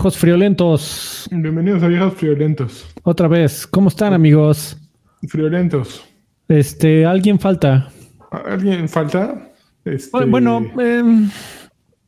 Viejos 0.00 0.16
friolentos. 0.16 1.28
Bienvenidos 1.30 1.82
a 1.82 1.88
Viejos 1.88 2.14
Friolentos. 2.14 2.86
Otra 3.02 3.28
vez. 3.28 3.66
¿Cómo 3.66 3.90
están, 3.90 4.14
amigos? 4.14 4.78
Friolentos. 5.28 6.02
Este, 6.48 7.04
alguien 7.04 7.38
falta. 7.38 7.90
¿Alguien 8.30 8.88
falta? 8.88 9.50
Este... 9.84 10.24
Bueno, 10.24 10.64
eh, 10.80 11.28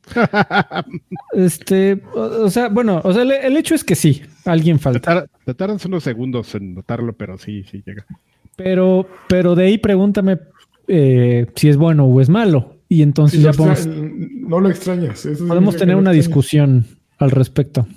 este, 1.33 2.01
o, 2.15 2.45
o, 2.45 2.49
sea, 2.49 2.69
bueno, 2.69 2.99
o 3.03 3.13
sea, 3.13 3.21
el, 3.21 3.31
el, 3.31 3.57
hecho 3.57 3.75
es 3.75 3.83
que 3.83 3.93
sí, 3.93 4.23
alguien 4.43 4.79
falta. 4.79 5.27
Te, 5.45 5.53
tardan 5.53 5.77
unos 5.85 6.03
segundos 6.03 6.55
en 6.55 6.73
notarlo, 6.73 7.13
pero 7.13 7.37
sí, 7.37 7.63
sí 7.69 7.83
llega. 7.85 8.07
Pero, 8.55 9.07
pero 9.27 9.53
de 9.53 9.65
ahí 9.65 9.77
pregúntame 9.77 10.39
eh, 10.87 11.45
si 11.53 11.69
es 11.69 11.77
bueno 11.77 12.05
o 12.05 12.21
es 12.21 12.27
malo. 12.27 12.73
Y 12.89 13.03
entonces 13.03 13.37
Sí, 13.39 13.45
ya 13.45 13.53
podemos, 13.53 13.85
No 13.85 14.59
lo 14.59 14.71
extrañas. 14.71 15.27
eso 15.27 15.47
podemos 15.47 15.75
tener 15.77 15.95
una 15.95 16.11
discusión 16.11 16.87
al 17.23 17.31
respecto. 17.31 17.87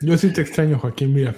Yo 0.00 0.16
sí 0.18 0.32
te 0.32 0.40
extraño, 0.42 0.78
Joaquín, 0.78 1.14
mira. 1.14 1.34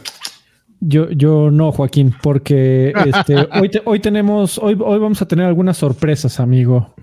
Yo, 0.80 1.10
yo 1.10 1.50
no, 1.50 1.72
Joaquín, 1.72 2.14
porque 2.22 2.92
este, 3.06 3.36
hoy, 3.60 3.68
te- 3.70 3.82
hoy 3.84 4.00
tenemos, 4.00 4.58
hoy, 4.58 4.76
hoy 4.78 4.98
vamos 4.98 5.22
a 5.22 5.28
tener 5.28 5.46
algunas 5.46 5.76
sorpresas, 5.78 6.38
amigo. 6.40 6.94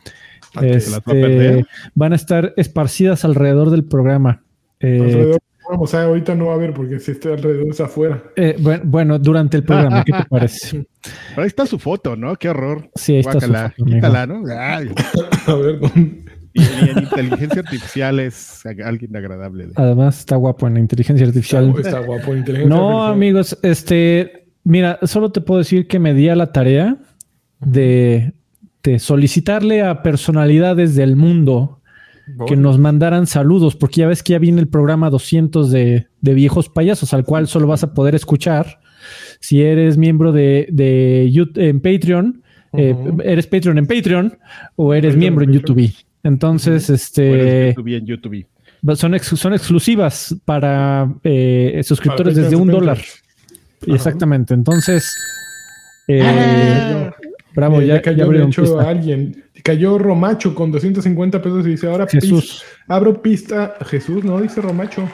Ah, 0.56 0.62
va 0.62 0.68
a. 0.68 0.70
Este, 0.70 1.66
van 1.96 2.14
a 2.14 2.16
estar 2.16 2.54
esparcidas 2.58 3.26
alrededor 3.26 3.72
del 3.72 3.84
programa. 3.84 4.44
Eh, 4.80 5.38
vamos, 5.70 5.90
o 5.90 5.92
sea, 5.92 6.04
ahorita 6.04 6.36
no 6.36 6.48
va 6.48 6.52
a 6.52 6.56
haber 6.56 6.74
porque 6.74 7.00
si 7.00 7.12
está 7.12 7.30
alrededor 7.30 7.68
es 7.70 7.80
afuera. 7.82 8.22
eh, 8.36 8.56
bueno, 8.60 8.84
bueno, 8.86 9.20
durante 9.20 9.58
el 9.58 9.64
programa, 9.64 10.04
¿qué 10.04 10.12
te 10.12 10.26
parece? 10.30 10.86
Pero 11.30 11.42
ahí 11.42 11.48
está 11.48 11.66
su 11.66 11.80
foto, 11.80 12.16
¿no? 12.16 12.36
Qué 12.36 12.50
horror. 12.50 12.90
Sí, 12.96 13.14
ahí 13.14 13.20
está 13.22 13.40
su 13.40 13.48
Guácala. 13.48 13.70
foto. 13.76 13.86
Quítala, 13.86 14.28
¿no? 14.28 14.44
Ay, 14.60 14.92
A 15.48 15.56
ver, 15.56 15.80
y, 16.54 16.62
y 16.62 16.90
en 16.90 17.00
inteligencia 17.00 17.62
artificial 17.62 18.20
es 18.20 18.64
alguien 18.86 19.16
agradable. 19.16 19.70
Además 19.76 20.20
está 20.20 20.36
guapo 20.36 20.68
en 20.68 20.76
la 20.76 20.80
inteligencia 20.80 21.26
artificial. 21.26 21.70
está, 21.78 21.82
está 21.82 22.00
guapo, 22.00 22.36
inteligencia 22.36 22.70
No, 22.76 23.06
artificial. 23.08 23.14
amigos, 23.14 23.59
este, 23.64 24.48
mira, 24.64 25.00
solo 25.04 25.31
te 25.31 25.42
puedo 25.42 25.59
decir 25.59 25.88
que 25.88 26.00
me 26.00 26.14
di 26.14 26.30
a 26.30 26.36
la 26.36 26.52
tarea 26.52 26.98
de, 27.59 28.34
de 28.84 29.00
solicitarle 29.00 29.81
a 29.81 30.04
personalidades 30.04 30.96
del 30.96 31.16
mundo 31.16 31.80
que 32.48 32.56
nos 32.56 32.80
mandaran 32.80 33.28
saludos, 33.28 33.76
porque 33.76 34.00
ya 34.02 34.08
ves 34.08 34.24
que 34.24 34.31
ya 34.31 34.40
viene 34.40 34.62
el 34.62 34.70
programa 34.70 35.09
200 35.09 35.70
de, 35.72 36.08
de 36.22 36.34
viejos 36.34 36.70
payasos, 36.70 37.14
al 37.14 37.26
cual 37.26 37.48
solo 37.48 37.68
vas 37.68 37.84
a 37.84 37.94
poder 37.94 38.16
escuchar 38.16 38.80
si 39.42 39.62
eres 39.62 39.98
miembro 39.98 40.31
de, 40.31 40.68
de 40.72 41.30
en 41.56 41.81
Patreon, 41.81 42.42
eh, 42.78 42.96
eres 43.26 43.46
Patreon 43.48 43.78
en 43.78 43.88
Patreon 43.88 44.38
o 44.78 44.94
eres 44.94 45.09
Patreon 45.09 45.20
miembro 45.20 45.44
en 45.44 45.52
Entonces, 46.24 46.88
Bueno, 46.88 46.96
es 46.96 47.02
este, 47.02 47.68
YouTube 47.76 47.88
y 47.88 47.96
en 47.96 48.06
YouTube. 48.06 48.46
son, 48.96 49.14
ex- 49.16 49.28
son 49.40 49.54
exclusivas 49.54 50.36
para 50.46 51.14
eh, 51.24 51.82
suscriptores 51.84 52.34
Para 52.34 52.44
desde 52.46 52.56
un 52.56 52.68
dólar. 52.70 52.98
Ajá. 52.98 53.94
Exactamente. 53.96 54.53
Entonces, 54.53 55.14
eh, 56.08 56.22
Ah. 56.24 57.14
bravo, 57.53 57.81
Eh, 57.81 57.88
ya, 57.88 58.02
cayó, 58.02 58.16
ya 58.18 58.24
de 58.24 58.24
abrieron 58.24 58.50
hecho, 58.50 58.62
pista. 58.62 58.81
a 58.81 58.90
alguien. 58.90 59.44
Cayó 59.64 59.97
Romacho 59.97 60.56
con 60.56 60.72
250 60.72 61.42
pesos 61.42 61.66
y 61.68 61.72
dice, 61.72 61.88
ahora 61.88 62.08
Jesús. 62.08 62.64
abro 62.88 63.22
pista. 63.22 63.76
Jesús, 63.86 64.24
no, 64.24 64.42
dice 64.42 64.62
Romacho. 64.62 65.08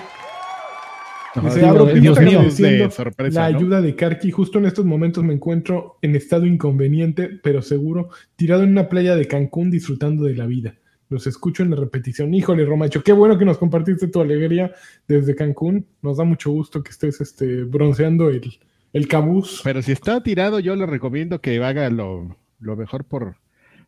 Dice, 1.44 1.60
Digo, 1.60 1.70
abro 1.70 1.86
Dios 1.86 2.18
pista 2.18 2.22
mío. 2.32 2.42
De 2.86 2.92
sorpresa, 2.92 3.42
la 3.42 3.52
¿no? 3.52 3.58
ayuda 3.58 3.82
de 3.82 3.96
Karki. 3.96 4.32
Justo 4.32 4.58
en 4.58 4.66
estos 4.66 4.84
momentos 4.86 5.24
me 5.24 5.34
encuentro 5.34 5.98
en 6.02 6.16
estado 6.16 6.46
inconveniente, 6.48 7.30
pero 7.44 7.62
seguro, 7.62 8.10
tirado 8.36 8.64
en 8.64 8.72
una 8.72 8.90
playa 8.90 9.16
de 9.16 9.28
Cancún 9.28 9.70
disfrutando 9.70 10.24
de 10.24 10.36
la 10.36 10.48
vida. 10.48 10.74
Los 11.10 11.26
escucho 11.28 11.64
en 11.64 11.72
la 11.72 11.76
repetición. 11.76 12.34
Híjole, 12.34 12.66
Romacho, 12.66 13.04
qué 13.04 13.12
bueno 13.14 13.38
que 13.38 13.46
nos 13.46 13.58
compartiste 13.58 14.08
tu 14.08 14.22
alegría 14.22 14.72
desde 15.08 15.36
Cancún. 15.36 15.86
Nos 16.02 16.18
da 16.18 16.24
mucho 16.24 16.52
gusto 16.52 16.84
que 16.84 16.92
estés 16.92 17.20
este, 17.20 17.64
bronceando 17.64 18.30
el, 18.30 18.60
el 18.94 19.08
cabuz. 19.08 19.62
Pero 19.64 19.82
si 19.82 19.92
está 19.92 20.22
tirado, 20.22 20.60
yo 20.60 20.76
le 20.76 20.86
recomiendo 20.86 21.42
que 21.42 21.58
haga 21.64 21.90
lo, 21.90 22.38
lo 22.60 22.76
mejor 22.76 23.06
por 23.06 23.38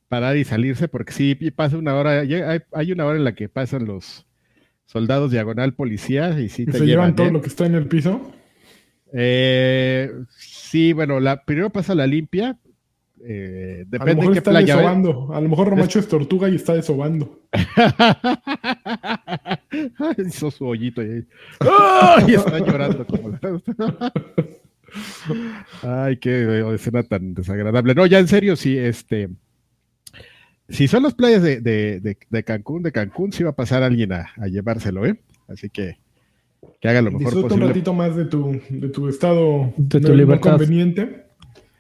parar 0.08 0.36
y 0.36 0.44
salirse, 0.44 0.88
porque 0.88 1.14
sí 1.14 1.36
pasa 1.56 1.78
una 1.78 1.96
hora, 1.96 2.22
hay, 2.22 2.62
hay 2.74 2.92
una 2.92 3.06
hora 3.06 3.18
en 3.18 3.24
la 3.24 3.34
que 3.36 3.48
pasan 3.48 3.86
los 3.86 4.26
soldados 4.86 5.32
diagonal 5.32 5.74
policía 5.74 6.38
y 6.40 6.50
sí 6.50 6.64
Y 6.64 6.66
te 6.66 6.80
se 6.80 6.86
llevan. 6.86 6.88
llevan 6.88 7.16
todo 7.16 7.28
¿eh? 7.28 7.32
lo 7.32 7.42
que 7.42 7.48
está 7.48 7.66
en 7.66 7.76
el 7.76 7.88
piso. 7.88 8.20
Eh, 9.14 10.12
sí, 10.38 10.94
bueno, 10.94 11.20
la, 11.20 11.44
primero 11.46 11.70
pasa 11.70 11.96
la 11.96 12.08
limpia. 12.08 12.58
Eh, 13.24 13.82
A 13.82 13.84
lo 13.84 13.90
depende 13.90 14.16
mejor 14.16 14.28
de 14.28 14.32
qué 14.34 14.38
está 14.40 14.52
playa. 14.52 14.76
desobando. 14.76 15.34
A 15.34 15.42
lo 15.42 15.50
mejor 15.50 15.70
Romacho 15.70 16.00
es 16.00 16.08
tortuga 16.08 16.50
y 16.50 16.56
está 16.56 16.74
desobando. 16.74 17.40
Hizo 20.26 20.52
su 20.52 20.66
hoyito 20.66 21.04
y, 21.04 21.10
ahí- 21.10 21.26
¡Ay! 21.60 22.34
está 22.36 22.60
llorando 22.60 23.06
como 23.06 23.30
la- 23.30 24.14
Ay, 25.84 26.18
qué 26.18 26.64
escena 26.74 27.04
tan 27.04 27.34
desagradable. 27.34 27.96
No, 27.96 28.06
ya 28.06 28.20
en 28.20 28.28
serio, 28.28 28.56
sí, 28.56 28.78
este. 28.78 29.30
Si 30.68 30.88
son 30.88 31.04
las 31.04 31.14
playas 31.14 31.42
de, 31.44 31.62
de- 31.62 32.00
de- 32.00 32.18
de 32.30 32.44
Cancún, 32.44 32.84
de 32.84 32.92
Cancún, 32.92 33.32
sí 33.32 33.44
va 33.44 33.52
a 33.52 33.56
pasar 33.56 33.84
alguien 33.84 34.14
a, 34.14 34.30
a 34.38 34.48
llevárselo, 34.48 35.06
¿eh? 35.06 35.20
Así 35.48 35.70
que 35.70 35.98
que 36.80 36.88
haga 36.90 37.02
lo 37.02 37.12
mejor 37.12 37.34
Disfruta 37.34 37.56
un 37.56 37.62
ratito 37.62 37.94
más 37.94 38.16
de 38.16 38.26
tu, 38.26 38.60
de 38.70 38.90
tu 38.90 39.08
estado 39.10 39.74
De 39.78 40.00
tu 40.00 40.08
no- 40.08 40.10
no 40.10 40.16
libertad. 40.16 40.52
conveniente. 40.52 41.21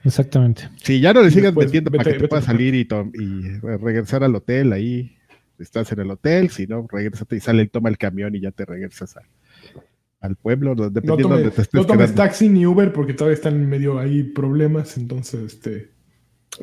Exactamente. 0.04 0.70
Sí, 0.82 1.00
ya 1.00 1.14
no 1.14 1.22
le 1.22 1.30
sigas 1.30 1.46
Después, 1.52 1.68
metiendo 1.68 1.92
para 1.92 2.04
vete- 2.04 2.06
que 2.06 2.18
te 2.18 2.22
vete 2.24 2.28
puedas 2.30 2.46
salir 2.46 2.74
y, 2.76 2.88
y 3.22 3.60
regresar 3.60 4.24
al 4.24 4.36
hotel 4.36 4.74
ahí. 4.74 5.16
Estás 5.60 5.92
en 5.92 6.00
el 6.00 6.10
hotel, 6.10 6.50
si 6.50 6.66
no, 6.66 6.88
regresate 6.92 7.36
y 7.36 7.40
sale, 7.40 7.68
toma 7.68 7.90
el 7.90 7.98
camión 8.00 8.34
y 8.36 8.40
ya 8.42 8.52
te 8.52 8.66
regresas 8.66 9.16
a- 9.18 9.22
al 10.22 10.36
pueblo, 10.36 10.74
no- 10.76 10.84
No 10.86 10.90
dependiendo 10.90 11.24
tomes, 11.30 11.38
donde 11.44 11.56
te 11.56 11.62
estés 11.62 11.74
no 11.80 11.86
tomes 11.86 12.06
quedando. 12.08 12.24
taxi 12.24 12.50
ni 12.50 12.66
Uber 12.66 12.92
porque 12.94 13.14
todavía 13.14 13.36
están 13.36 13.56
en 13.56 13.70
medio 13.70 14.00
ahí 14.00 14.24
problemas. 14.24 14.98
Entonces, 14.98 15.42
este. 15.54 15.90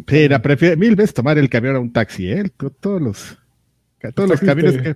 Sí, 0.07 0.29
la 0.29 0.43
prefiero 0.43 0.77
mil 0.77 0.97
veces 0.97 1.15
tomar 1.15 1.39
el 1.39 1.49
camión 1.49 1.77
a 1.77 1.79
un 1.81 1.93
taxi, 1.93 2.31
¿eh? 2.31 2.51
To- 2.57 2.71
Todos 2.71 3.01
los, 3.01 3.39
todos 4.15 4.29
los 4.29 4.41
camiones 4.41 4.77
que, 4.83 4.95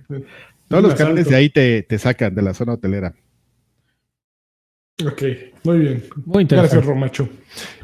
todos 0.67 0.83
los 0.83 0.95
camiones 0.95 1.27
de 1.29 1.35
ahí 1.35 1.49
te, 1.49 1.83
te 1.83 1.97
sacan 1.97 2.35
de 2.35 2.41
la 2.41 2.53
zona 2.53 2.73
hotelera. 2.73 3.13
Ok, 5.03 5.23
muy 5.63 5.79
bien. 5.79 6.03
Muy 6.25 6.45
Gracias, 6.45 6.73
interesante. 6.75 6.85
Romacho. 6.87 7.29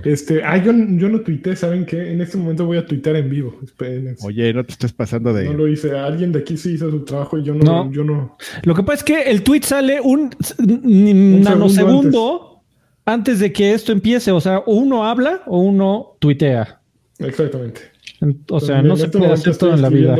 Este, 0.03 0.43
ah, 0.43 0.57
yo, 0.57 0.71
yo 0.71 1.09
no 1.09 1.21
tuité, 1.21 1.55
¿saben 1.55 1.83
qué? 1.85 2.11
En 2.11 2.21
este 2.21 2.37
momento 2.37 2.67
voy 2.67 2.77
a 2.77 2.85
tuitar 2.85 3.15
en 3.15 3.27
vivo. 3.29 3.59
Espérense. 3.63 4.25
Oye, 4.25 4.53
no 4.53 4.63
te 4.63 4.73
estés 4.73 4.93
pasando 4.93 5.33
de. 5.33 5.45
No 5.45 5.53
lo 5.53 5.67
hice. 5.67 5.97
Alguien 5.97 6.31
de 6.31 6.39
aquí 6.39 6.55
sí 6.55 6.73
hizo 6.73 6.91
su 6.91 7.03
trabajo 7.03 7.39
y 7.39 7.43
yo 7.43 7.55
no. 7.55 7.63
No. 7.85 7.91
Yo 7.91 8.03
no. 8.03 8.37
Lo 8.63 8.75
que 8.75 8.83
pasa 8.83 8.97
es 8.99 9.03
que 9.03 9.21
el 9.23 9.41
tweet 9.41 9.63
sale 9.63 9.99
un, 9.99 10.29
un 10.59 11.41
nanosegundo 11.41 12.61
antes. 13.05 13.39
de 13.39 13.51
que 13.51 13.73
esto 13.73 13.91
empiece. 13.91 14.31
O 14.31 14.39
sea, 14.39 14.59
o 14.59 14.75
uno 14.75 15.03
habla 15.03 15.41
o 15.47 15.59
uno 15.61 16.15
tuitea. 16.19 16.79
Exactamente. 17.17 17.81
En- 18.21 18.43
O 18.51 18.59
sea, 18.59 18.83
no 18.83 18.91
en 18.91 18.97
se 18.97 19.05
este 19.05 19.17
puede 19.17 19.33
hacer 19.33 19.57
todo 19.57 19.73
en 19.73 19.81
la 19.81 19.89
vida. 19.89 20.15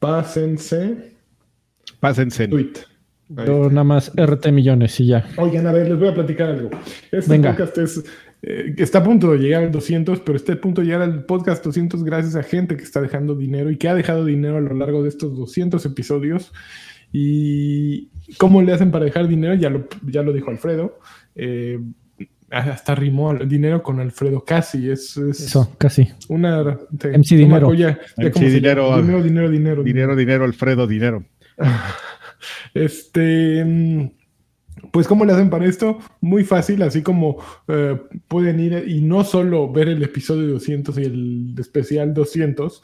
Pásense. 0.00 1.12
Pásense. 2.00 2.48
Tweet. 2.48 2.72
Yo 3.28 3.68
nada 3.70 3.84
más 3.84 4.12
RT 4.16 4.52
millones 4.52 4.98
y 5.00 5.06
ya. 5.06 5.26
Oigan, 5.38 5.66
a 5.66 5.72
ver, 5.72 5.88
les 5.88 5.98
voy 5.98 6.08
a 6.08 6.14
platicar 6.14 6.50
algo. 6.50 6.70
Este 7.10 7.30
Venga. 7.30 7.50
podcast 7.52 7.78
es, 7.78 8.04
eh, 8.42 8.74
está 8.76 8.98
a 8.98 9.02
punto 9.02 9.32
de 9.32 9.38
llegar 9.38 9.62
al 9.64 9.72
200, 9.72 10.20
pero 10.20 10.36
está 10.36 10.52
a 10.52 10.56
punto 10.60 10.80
de 10.82 10.88
llegar 10.88 11.02
al 11.02 11.24
podcast 11.24 11.64
200 11.64 12.04
gracias 12.04 12.36
a 12.36 12.42
gente 12.42 12.76
que 12.76 12.82
está 12.84 13.00
dejando 13.00 13.34
dinero 13.34 13.70
y 13.70 13.76
que 13.78 13.88
ha 13.88 13.94
dejado 13.94 14.24
dinero 14.24 14.58
a 14.58 14.60
lo 14.60 14.74
largo 14.74 15.02
de 15.02 15.08
estos 15.08 15.34
200 15.36 15.84
episodios. 15.86 16.52
Y 17.12 18.08
cómo 18.38 18.60
le 18.62 18.72
hacen 18.72 18.90
para 18.90 19.04
dejar 19.04 19.28
dinero, 19.28 19.54
ya 19.54 19.70
lo, 19.70 19.86
ya 20.06 20.22
lo 20.22 20.32
dijo 20.32 20.50
Alfredo. 20.50 20.98
Eh, 21.34 21.78
hasta 22.50 22.94
rimó 22.94 23.30
al- 23.30 23.48
dinero 23.48 23.82
con 23.82 24.00
Alfredo 24.00 24.44
casi. 24.44 24.90
Es, 24.90 25.16
es 25.16 25.40
Eso, 25.40 25.74
casi. 25.78 26.08
una. 26.28 26.78
te- 26.98 27.16
MC 27.16 27.36
Dinero. 27.36 27.66
acuerdo 27.68 27.74
ya- 27.74 27.98
ya 28.16 28.24
MC 28.28 28.50
Dinero. 28.50 28.96
Dinero, 29.00 29.22
dinero, 29.22 29.50
dinero. 29.50 29.82
Dinero, 29.82 30.16
dinero, 30.16 30.44
Alfredo, 30.44 30.86
dinero. 30.86 31.24
Este, 32.74 33.64
mm, 33.64 34.10
pues 34.90 35.06
¿cómo 35.06 35.24
le 35.24 35.32
hacen 35.32 35.50
para 35.50 35.66
esto? 35.66 35.98
Muy 36.20 36.44
fácil, 36.44 36.82
así 36.82 37.02
como 37.02 37.38
eh, 37.68 37.98
pueden 38.28 38.60
ir 38.60 38.84
y 38.86 39.00
no 39.00 39.24
solo 39.24 39.70
ver 39.70 39.88
el 39.88 40.02
episodio 40.02 40.52
200 40.52 40.98
y 40.98 41.02
el 41.02 41.54
especial 41.58 42.14
200, 42.14 42.82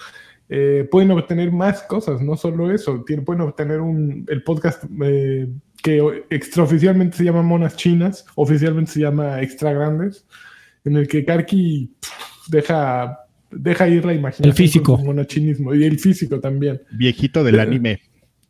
eh, 0.48 0.88
pueden 0.90 1.12
obtener 1.12 1.52
más 1.52 1.82
cosas, 1.82 2.20
no 2.20 2.36
solo 2.36 2.72
eso, 2.72 3.04
tienen, 3.06 3.24
pueden 3.24 3.42
obtener 3.42 3.80
un, 3.80 4.26
el 4.28 4.42
podcast 4.42 4.84
eh, 5.02 5.48
que 5.82 6.24
extraoficialmente 6.30 7.16
se 7.16 7.24
llama 7.24 7.42
Monas 7.42 7.76
Chinas, 7.76 8.24
oficialmente 8.34 8.90
se 8.90 9.00
llama 9.00 9.40
Extra 9.42 9.72
Grandes, 9.72 10.26
en 10.84 10.96
el 10.96 11.06
que 11.06 11.24
Karki 11.24 11.92
pff, 12.00 12.48
deja, 12.48 13.20
deja 13.50 13.88
ir 13.88 14.04
la 14.04 14.12
imaginación. 14.12 14.48
El 14.48 14.54
físico. 14.54 14.92
con 14.92 15.00
su 15.00 15.06
monachinismo 15.06 15.74
y 15.74 15.84
el 15.84 15.98
físico 15.98 16.40
también 16.40 16.80
Viejito 16.90 17.44
del 17.44 17.60
anime. 17.60 18.00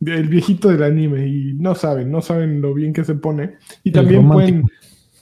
El 0.05 0.27
viejito 0.27 0.69
del 0.69 0.83
anime 0.83 1.27
y 1.27 1.53
no 1.53 1.75
saben, 1.75 2.09
no 2.11 2.21
saben 2.21 2.61
lo 2.61 2.73
bien 2.73 2.93
que 2.93 3.03
se 3.03 3.15
pone. 3.15 3.55
Y 3.83 3.89
El 3.89 3.93
también 3.93 4.21
romántico. 4.23 4.33
pueden 4.61 4.65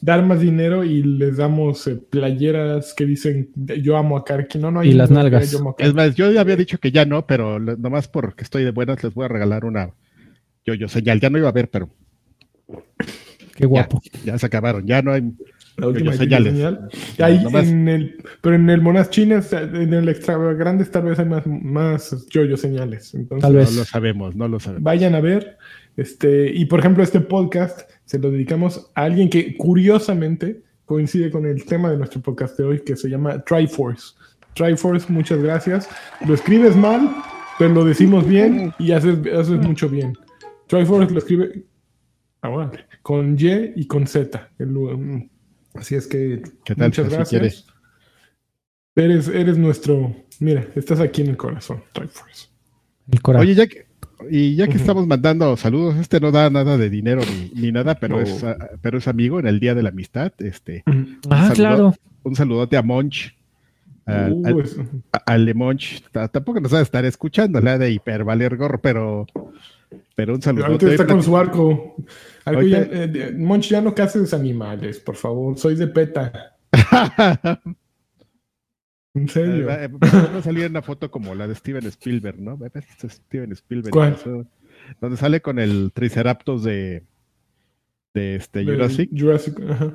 dar 0.02 0.26
más 0.26 0.40
dinero 0.40 0.84
y 0.86 1.04
les 1.04 1.38
damos 1.38 1.86
eh, 1.88 1.96
playeras 1.98 2.94
que 2.94 3.06
dicen 3.06 3.50
yo 3.84 3.98
amo 3.98 4.16
a 4.18 4.24
Karki. 4.24 4.58
No, 4.58 4.72
no 4.72 4.80
hay 4.80 4.92
Y 4.92 4.94
las 4.94 5.12
nalgas. 5.12 5.52
yo 5.52 5.60
amo 5.60 5.72
a 5.72 5.76
Karki. 5.76 5.90
Es 5.90 5.94
más, 5.96 6.16
yo 6.16 6.32
ya 6.32 6.42
había 6.42 6.56
dicho 6.56 6.78
que 6.78 6.92
ya 6.92 7.04
no, 7.06 7.26
pero 7.28 7.60
le- 7.60 7.76
nomás 7.78 8.08
porque 8.08 8.44
estoy 8.44 8.64
de 8.64 8.72
buenas 8.72 9.04
les 9.04 9.14
voy 9.14 9.26
a 9.26 9.28
regalar 9.28 9.66
una 9.66 9.92
yo, 10.66 10.74
yo 10.74 10.88
señal. 10.88 11.20
Ya 11.20 11.30
no 11.30 11.38
iba 11.38 11.50
a 11.50 11.54
ver, 11.54 11.70
pero 11.70 11.90
Qué 13.56 13.66
guapo. 13.66 14.02
Ya, 14.24 14.38
se 14.38 14.46
acabaron, 14.46 14.86
ya 14.88 15.02
no 15.02 15.12
hay 15.12 15.22
La 15.80 15.88
última 15.88 16.14
señales. 16.14 16.54
señal. 16.54 16.90
Ahí 17.20 17.44
en 17.70 17.88
el, 17.88 18.24
pero 18.42 18.56
en 18.56 18.70
el 18.70 18.82
Monas 18.82 19.10
Chinas, 19.10 19.52
en 19.54 19.94
el 19.94 20.10
extra 20.10 20.38
grandes 20.54 20.92
tal 20.92 21.04
vez 21.04 21.20
hay 21.20 21.26
más, 21.26 21.46
más 21.48 22.28
yoyo 22.30 22.58
señales. 22.58 23.14
Entonces, 23.14 23.42
Tal 23.42 23.56
vez. 23.56 23.72
No 23.72 23.80
lo 23.80 23.86
sabemos, 23.86 24.36
no 24.36 24.48
lo 24.48 24.60
sabemos. 24.60 24.84
vayan 24.84 25.16
a 25.16 25.22
ver. 25.22 25.58
Este, 25.98 26.52
y 26.54 26.66
por 26.66 26.80
ejemplo, 26.80 27.04
este 27.04 27.20
podcast 27.20 27.90
se 28.06 28.20
lo 28.20 28.32
dedicamos 28.32 28.90
a 28.96 29.04
alguien 29.04 29.30
que 29.30 29.58
curiosamente 29.58 30.62
coincide 30.86 31.30
con 31.30 31.46
el 31.46 31.66
tema 31.66 31.92
de 31.92 31.98
nuestro 31.98 32.22
podcast 32.22 32.58
de 32.58 32.64
hoy, 32.64 32.80
que 32.82 32.96
se 32.96 33.10
llama 33.10 33.44
Triforce. 33.44 34.16
Triforce, 34.56 35.12
muchas 35.12 35.42
gracias. 35.42 35.90
Lo 36.26 36.34
escribes 36.34 36.76
mal, 36.76 37.10
pero 37.58 37.74
lo 37.74 37.86
decimos 37.86 38.28
bien 38.28 38.74
y 38.80 38.92
haces, 38.94 39.18
haces 39.34 39.60
mucho 39.60 39.88
bien. 39.90 40.18
Triforce 40.68 41.12
lo 41.14 41.20
escribe 41.20 41.64
ah, 42.42 42.50
bueno, 42.50 42.72
con 43.02 43.36
Y 43.38 43.74
y 43.76 43.86
con 43.88 44.08
Z. 44.08 44.50
El- 44.58 44.70
mm, 44.70 45.30
así 45.80 45.96
es 45.96 46.08
que 46.08 46.42
¿Qué 46.64 46.76
tal? 46.76 46.88
muchas 46.90 47.10
gracias. 47.10 47.66
Eres, 48.96 49.28
eres 49.30 49.58
nuestro. 49.58 50.16
Mira, 50.40 50.66
estás 50.76 51.00
aquí 51.00 51.22
en 51.22 51.30
el 51.30 51.38
corazón, 51.38 51.84
Triforce. 51.94 52.48
El 53.12 53.22
corazón. 53.22 53.46
Oye, 53.48 53.56
ya 53.56 53.68
que, 53.68 53.88
y 54.30 54.56
ya 54.56 54.68
que 54.68 54.78
estamos 54.78 55.08
mandando 55.08 55.56
saludos, 55.58 55.96
este 55.98 56.20
no 56.20 56.32
da 56.32 56.50
nada 56.50 56.78
de 56.78 56.90
dinero 56.90 57.22
ni, 57.26 57.62
ni 57.62 57.72
nada, 57.72 57.96
pero, 57.96 58.18
No. 58.18 58.22
es, 58.22 58.44
ah, 58.44 58.58
pero 58.82 58.98
es 58.98 59.08
amigo 59.08 59.40
en 59.40 59.48
el 59.48 59.60
Día 59.60 59.74
de 59.76 59.84
la 59.84 59.90
Amistad. 59.90 60.34
Este, 60.40 60.84
ah, 61.30 61.48
saludo. 61.48 61.54
claro. 61.56 61.94
un 62.24 62.36
saludote 62.36 62.78
a 62.78 62.82
Monch. 62.84 63.36
Al, 64.06 64.34
Uh, 64.34 64.48
al- 64.48 64.64
al 65.26 65.46
de 65.46 65.54
Monch. 65.54 66.02
Ta- 66.12 66.28
Tampoco 66.28 66.60
nos 66.60 66.74
va 66.74 66.80
a 66.80 66.84
estar 66.84 67.06
escuchando 67.06 67.62
la 67.62 67.78
de 67.78 67.92
Hipervaler 67.92 68.58
Gorro, 68.58 68.82
pero, 68.82 69.28
pero 70.16 70.34
un 70.34 70.42
saludote. 70.42 70.72
Ahorita 70.72 70.92
está 70.92 71.08
con 71.08 71.22
su 71.24 71.38
arco. 71.38 71.96
Ahorita- 72.46 72.88
ya, 72.90 73.04
eh, 73.04 73.34
Monch, 73.36 73.70
ya 73.70 73.82
no 73.82 73.94
cases 73.94 74.34
animales, 74.34 75.00
por 75.00 75.16
favor. 75.16 75.58
Soy 75.58 75.76
de 75.76 75.88
PETA. 75.88 76.56
En 79.16 79.28
serio. 79.28 79.66
Va 79.68 80.38
a 80.38 80.42
salir 80.42 80.70
una 80.70 80.82
foto 80.84 81.10
como 81.10 81.34
la 81.34 81.48
de 81.48 81.56
Steven 81.56 81.86
Spielberg, 81.88 82.40
¿no? 82.40 82.60
Este 82.74 83.08
es 83.08 83.14
Steven 83.14 83.52
Spielberg. 83.54 83.92
¿Cuál? 83.92 84.16
Donde 85.02 85.18
sale 85.18 85.42
con 85.42 85.60
el 85.60 85.92
Triceratops 85.94 86.64
de, 86.64 87.04
de 88.14 88.36
este 88.36 88.60
De 88.60 88.66
Jurassic 88.74 89.10
Jurassic, 89.18 89.60
ajá. 89.68 89.94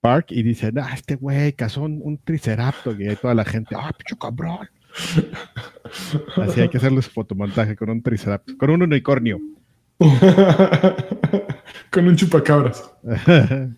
Park 0.00 0.26
y 0.30 0.42
dicen, 0.42 0.78
ah, 0.78 0.90
este 0.94 1.16
güey 1.16 1.52
cazó 1.54 1.82
un, 1.82 2.00
un 2.02 2.18
Triceratops 2.18 3.00
y 3.00 3.08
ahí 3.08 3.16
toda 3.16 3.34
la 3.34 3.44
gente, 3.44 3.74
ah, 3.76 3.90
picho 3.96 4.16
cabrón. 4.16 4.68
Así 6.36 6.60
hay 6.60 6.68
que 6.68 6.76
hacerle 6.78 7.00
su 7.02 7.10
fotomontaje 7.10 7.74
con 7.74 7.90
un 7.90 8.02
Triceratops, 8.02 8.54
con 8.54 8.70
un 8.70 8.82
unicornio. 8.82 9.38
Con 11.90 12.06
un 12.08 12.16
chupacabras. 12.16 12.90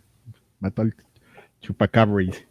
Mató 0.60 0.82
al 0.82 0.94
chupacabris. 1.60 2.44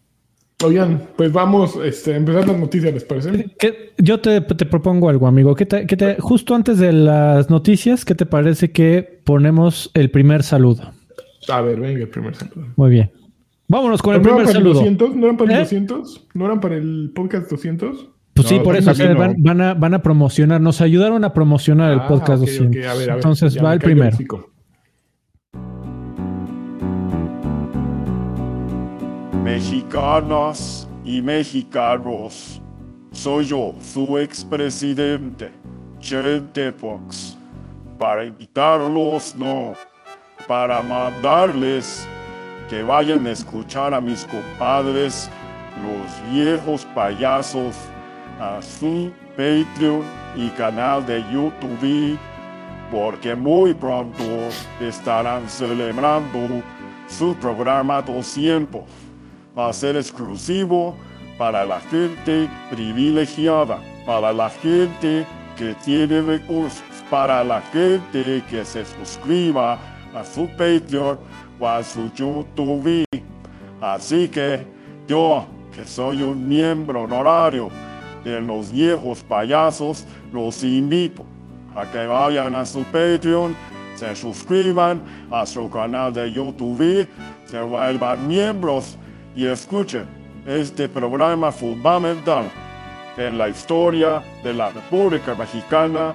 Oigan, 0.64 1.08
pues 1.16 1.32
vamos 1.32 1.76
este, 1.84 2.14
a 2.14 2.18
empezar 2.18 2.48
las 2.48 2.60
noticias, 2.60 2.94
¿les 2.94 3.04
parece? 3.04 3.48
¿Qué- 3.58 3.94
Yo 3.98 4.20
te, 4.20 4.42
te 4.42 4.66
propongo 4.66 5.10
algo, 5.10 5.26
amigo. 5.26 5.56
¿Qué 5.56 5.66
te, 5.66 5.88
qué 5.88 5.98
te- 5.98 6.18
justo 6.20 6.54
antes 6.54 6.78
de 6.78 6.92
las 6.94 7.50
noticias, 7.50 8.06
¿qué 8.06 8.14
te 8.14 8.26
parece 8.28 8.72
que 8.72 9.22
ponemos 9.24 9.90
el 9.96 10.12
primer 10.12 10.44
saludo? 10.44 10.92
A 11.50 11.62
ver, 11.62 11.80
venga, 11.80 12.02
el 12.02 12.10
primer 12.10 12.36
saludo. 12.36 12.68
Muy 12.76 12.92
bien. 12.92 13.12
Vámonos 13.68 14.02
con 14.04 14.14
el 14.16 14.22
¿No 14.22 14.28
eran 14.28 14.38
primer 14.40 14.54
saludo. 14.54 14.74
200? 14.76 15.16
¿No 15.16 15.26
eran 15.26 15.38
para 15.38 15.52
el 15.52 15.58
¿Eh? 15.58 15.62
200? 15.62 16.28
¿No 16.36 16.46
eran 16.46 16.60
para 16.60 16.76
el 16.76 17.12
podcast 17.16 17.50
200? 17.50 18.08
Pues 18.34 18.48
sí, 18.48 18.60
por 18.60 18.76
eso 18.76 18.92
o 18.92 18.94
sea, 18.94 19.14
van, 19.14 19.36
van 19.40 19.62
a, 19.62 19.74
van 19.74 19.94
a 19.94 20.02
promocionar, 20.02 20.62
nos 20.62 20.82
ayudaron 20.82 21.24
a 21.26 21.34
promocionar 21.34 21.92
el 21.92 22.00
Ah, 22.00 22.08
podcast 22.08 22.42
ok, 22.42 22.48
200. 22.48 22.68
ok, 22.78 22.90
a 22.90 22.94
ver, 22.94 23.10
a 23.10 23.14
ver, 23.14 23.16
Entonces 23.16 23.64
va 23.64 23.74
el 23.74 23.80
primero. 23.80 24.18
Mexicanas 29.52 30.88
y 31.04 31.22
mexicanos, 31.22 32.62
soy 33.12 33.46
yo, 33.46 33.74
su 33.82 34.18
expresidente, 34.18 35.52
Chente 36.00 36.72
Fox, 36.72 37.38
para 37.98 38.24
invitarlos, 38.26 39.36
no, 39.36 39.74
para 40.48 40.82
mandarles 40.82 42.08
que 42.70 42.84
vayan 42.84 43.26
a 43.28 43.32
escuchar 43.32 43.94
a 43.94 44.00
mis 44.02 44.26
compadres, 44.26 45.30
los 45.84 46.32
viejos 46.34 46.86
payasos, 46.96 47.76
a 48.42 48.60
su 48.60 49.12
Patreon 49.38 50.02
y 50.36 50.50
canal 50.50 51.06
de 51.06 51.24
YouTube, 51.32 52.18
porque 52.92 53.36
muy 53.36 53.72
pronto 53.76 54.24
estarán 54.80 55.48
celebrando 55.48 56.64
su 57.08 57.36
programa 57.36 58.02
200. 58.02 58.82
Va 59.56 59.70
a 59.70 59.74
ser 59.74 59.96
exclusivo 59.96 60.96
para 61.38 61.64
la 61.66 61.80
gente 61.82 62.50
privilegiada, 62.72 63.78
para 64.08 64.34
la 64.34 64.50
gente 64.50 65.24
que 65.56 65.76
tiene 65.86 66.22
recursos, 66.22 66.82
para 67.12 67.44
la 67.44 67.62
gente 67.62 68.44
que 68.50 68.66
se 68.66 68.84
suscriba 68.86 69.78
a 70.16 70.26
su 70.26 70.48
Patreon 70.58 71.20
o 71.60 71.68
a 71.68 71.84
su 71.84 72.12
YouTube. 72.16 73.06
Así 73.80 74.28
que 74.30 74.66
yo, 75.08 75.46
que 75.76 75.86
soy 75.86 76.24
un 76.24 76.48
miembro 76.48 77.04
honorario 77.04 77.70
de 78.24 78.42
los 78.42 78.72
viejos 78.72 79.24
payasos, 79.24 80.06
los 80.32 80.64
invito 80.64 81.26
a 81.76 81.90
que 81.90 82.06
vayan 82.06 82.56
a 82.56 82.66
su 82.66 82.84
Patreon, 82.84 83.56
se 83.96 84.16
suscriban 84.16 85.02
a 85.32 85.46
su 85.46 85.70
canal 85.70 86.14
de 86.14 86.32
YouTube, 86.32 87.08
se 87.46 87.62
vuelvan 87.62 88.28
miembros 88.28 88.98
y 89.36 89.46
escuchen 89.46 90.06
este 90.46 90.90
programa 90.90 91.52
fundamental 91.52 92.46
en 93.18 93.38
la 93.38 93.50
historia 93.50 94.24
de 94.44 94.54
la 94.54 94.72
República 94.72 95.36
Mexicana 95.36 96.14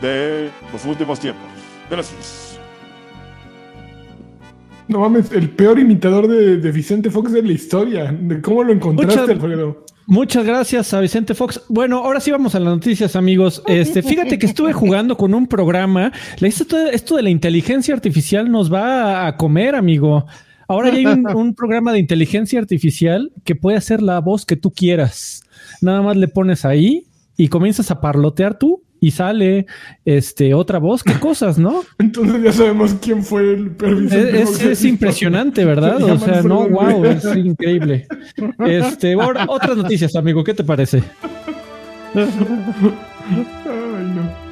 de 0.00 0.50
los 0.72 0.84
últimos 0.84 1.18
tiempos. 1.18 1.48
Gracias. 1.90 2.58
No 4.88 5.00
mames, 5.00 5.32
el 5.32 5.50
peor 5.50 5.78
imitador 5.78 6.28
de, 6.28 6.58
de 6.58 6.72
Vicente 6.72 7.10
Fox 7.10 7.32
de 7.32 7.42
la 7.42 7.52
historia. 7.52 8.12
¿De 8.12 8.40
¿Cómo 8.40 8.62
lo 8.62 8.72
encontraste, 8.72 9.32
Alfredo? 9.32 9.84
Muchas 10.06 10.44
gracias 10.44 10.92
a 10.94 11.00
Vicente 11.00 11.34
Fox. 11.34 11.62
Bueno, 11.68 11.98
ahora 11.98 12.20
sí 12.20 12.30
vamos 12.30 12.54
a 12.54 12.60
las 12.60 12.74
noticias, 12.74 13.14
amigos. 13.14 13.62
Este, 13.66 14.02
fíjate 14.02 14.38
que 14.38 14.46
estuve 14.46 14.72
jugando 14.72 15.16
con 15.16 15.32
un 15.32 15.46
programa. 15.46 16.12
Le 16.40 16.48
hice 16.48 16.64
todo 16.64 16.88
esto 16.88 17.16
de 17.16 17.22
la 17.22 17.30
inteligencia 17.30 17.94
artificial 17.94 18.50
nos 18.50 18.72
va 18.72 19.26
a 19.26 19.36
comer, 19.36 19.74
amigo. 19.74 20.26
Ahora 20.66 20.90
ya 20.90 20.96
hay 20.96 21.06
un, 21.06 21.26
un 21.34 21.54
programa 21.54 21.92
de 21.92 22.00
inteligencia 22.00 22.58
artificial 22.58 23.32
que 23.44 23.54
puede 23.54 23.76
hacer 23.76 24.02
la 24.02 24.20
voz 24.20 24.44
que 24.44 24.56
tú 24.56 24.72
quieras. 24.72 25.44
Nada 25.80 26.02
más 26.02 26.16
le 26.16 26.28
pones 26.28 26.64
ahí 26.64 27.06
y 27.36 27.48
comienzas 27.48 27.90
a 27.90 28.00
parlotear 28.00 28.58
tú 28.58 28.82
y 29.02 29.10
sale 29.10 29.66
este 30.04 30.54
otra 30.54 30.78
voz. 30.78 31.02
Qué 31.02 31.14
cosas, 31.14 31.58
¿no? 31.58 31.82
Entonces 31.98 32.40
ya 32.40 32.52
sabemos 32.52 32.94
quién 33.02 33.24
fue 33.24 33.52
el 33.52 33.72
peor 33.72 34.04
Es, 34.14 34.84
impresionante, 34.84 35.64
¿verdad? 35.64 35.98
Se 35.98 36.10
O 36.12 36.18
sea, 36.18 36.42
no, 36.42 36.68
wow, 36.68 37.04
es 37.06 37.24
increíble. 37.36 38.06
Este, 38.64 39.14
ahora, 39.14 39.46
otras 39.48 39.76
noticias, 39.76 40.14
amigo, 40.14 40.44
¿qué 40.44 40.54
te 40.54 40.62
parece? 40.62 41.02
Ay, 42.14 42.28
no. 44.14 44.51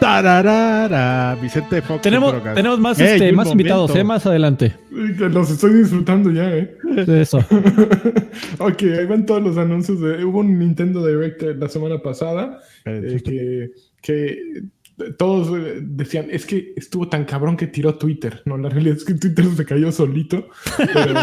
Tararara, 0.00 1.36
Vicente 1.40 1.82
Fox. 1.82 2.02
Tenemos, 2.02 2.34
tenemos 2.54 2.78
más, 2.78 2.98
este, 3.00 3.32
más 3.32 3.50
invitados. 3.50 3.94
¿eh? 3.94 4.04
Más 4.04 4.26
adelante. 4.26 4.74
Los 4.90 5.50
estoy 5.50 5.74
disfrutando 5.74 6.30
ya, 6.30 6.54
¿eh? 6.54 6.76
De 7.06 7.22
eso. 7.22 7.38
ok, 8.58 8.82
ahí 8.82 9.06
van 9.06 9.26
todos 9.26 9.42
los 9.42 9.56
anuncios. 9.56 10.00
De, 10.00 10.24
hubo 10.24 10.40
un 10.40 10.58
Nintendo 10.58 11.06
Direct 11.06 11.42
la 11.58 11.68
semana 11.68 11.98
pasada 11.98 12.60
Eh, 12.84 13.16
eh, 13.16 13.22
que, 13.22 13.70
que 14.02 15.12
todos 15.18 15.56
eh, 15.58 15.80
decían, 15.82 16.28
es 16.30 16.46
que 16.46 16.72
estuvo 16.76 17.08
tan 17.08 17.24
cabrón 17.24 17.56
que 17.56 17.66
tiró 17.66 17.96
Twitter. 17.96 18.42
No, 18.44 18.56
la 18.56 18.68
realidad 18.68 18.96
es 18.96 19.04
que 19.04 19.14
Twitter 19.14 19.46
se 19.56 19.64
cayó 19.64 19.90
solito. 19.90 20.48
Pero, 20.76 21.20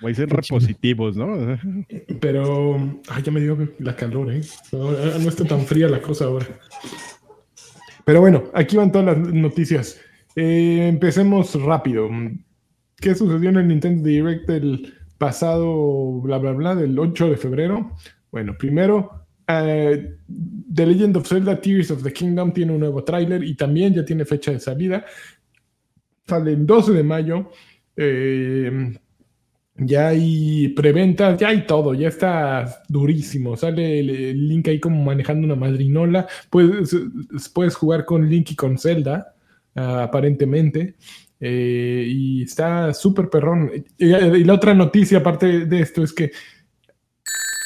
Voy 0.00 0.12
a 0.12 0.14
ser 0.14 0.30
repositivos, 0.30 1.14
¿no? 1.14 1.58
pero 2.20 3.00
ay, 3.08 3.22
ya 3.22 3.30
me 3.30 3.40
dio 3.40 3.68
la 3.80 3.94
calor, 3.94 4.32
¿eh? 4.32 4.40
No, 4.72 4.92
no 4.92 5.28
está 5.28 5.44
tan 5.44 5.66
fría 5.66 5.88
la 5.88 6.00
cosa 6.00 6.24
ahora. 6.24 6.46
Pero 8.04 8.20
bueno, 8.20 8.44
aquí 8.54 8.76
van 8.76 8.92
todas 8.92 9.18
las 9.18 9.32
noticias. 9.32 10.00
Eh, 10.36 10.88
empecemos 10.88 11.60
rápido. 11.62 12.08
¿Qué 12.96 13.14
sucedió 13.14 13.50
en 13.50 13.56
el 13.56 13.68
Nintendo 13.68 14.08
Direct 14.08 14.48
del 14.48 14.94
pasado, 15.18 16.20
bla, 16.20 16.38
bla, 16.38 16.52
bla, 16.52 16.74
del 16.74 16.98
8 16.98 17.30
de 17.30 17.36
febrero? 17.36 17.92
Bueno, 18.30 18.56
primero, 18.58 19.26
eh, 19.46 20.16
The 20.74 20.86
Legend 20.86 21.16
of 21.16 21.26
Zelda 21.26 21.60
Tears 21.60 21.90
of 21.90 22.02
the 22.02 22.12
Kingdom 22.12 22.52
tiene 22.52 22.72
un 22.72 22.80
nuevo 22.80 23.02
tráiler 23.02 23.42
y 23.42 23.54
también 23.54 23.94
ya 23.94 24.04
tiene 24.04 24.24
fecha 24.24 24.52
de 24.52 24.60
salida. 24.60 25.04
Sale 26.26 26.52
el 26.52 26.66
12 26.66 26.92
de 26.92 27.02
mayo. 27.02 27.50
Eh, 27.96 28.92
ya 29.80 30.08
hay 30.08 30.68
preventa, 30.68 31.36
ya 31.36 31.48
hay 31.48 31.66
todo, 31.66 31.94
ya 31.94 32.08
está 32.08 32.82
durísimo. 32.88 33.56
Sale 33.56 34.00
el, 34.00 34.48
Link 34.48 34.68
ahí 34.68 34.80
como 34.80 35.02
manejando 35.04 35.46
una 35.46 35.56
madrinola. 35.56 36.26
Puedes, 36.50 36.96
puedes 37.52 37.74
jugar 37.74 38.04
con 38.04 38.28
Link 38.28 38.52
y 38.52 38.56
con 38.56 38.78
Zelda. 38.78 39.34
aparentemente. 39.74 40.96
Eh, 41.40 42.04
y 42.08 42.42
está 42.42 42.92
súper 42.94 43.30
perrón. 43.30 43.70
Y, 43.98 44.04
y 44.06 44.44
la 44.44 44.54
otra 44.54 44.74
noticia, 44.74 45.18
aparte 45.18 45.66
de 45.66 45.80
esto, 45.80 46.02
es 46.02 46.12
que 46.12 46.30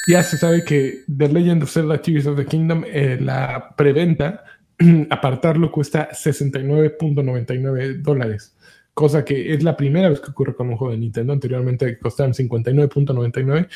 ya 0.07 0.23
se 0.23 0.37
sabe 0.37 0.65
que 0.65 1.05
The 1.17 1.29
Legend 1.29 1.63
of 1.63 1.73
Zelda 1.73 2.01
Tears 2.01 2.27
of 2.27 2.37
the 2.37 2.45
Kingdom, 2.45 2.85
eh, 2.87 3.19
la 3.21 3.75
preventa, 3.77 4.45
apartarlo 5.11 5.71
cuesta 5.71 6.11
69.99 6.11 8.03
dólares. 8.03 8.54
Cosa 8.95 9.25
que 9.25 9.53
es 9.53 9.63
la 9.63 9.77
primera 9.77 10.09
vez 10.09 10.21
que 10.21 10.31
ocurre 10.31 10.55
con 10.55 10.69
un 10.69 10.77
juego 10.77 10.93
de 10.93 10.99
Nintendo. 10.99 11.33
Anteriormente 11.33 11.99
costaban 11.99 12.33
59.99. 12.33 13.69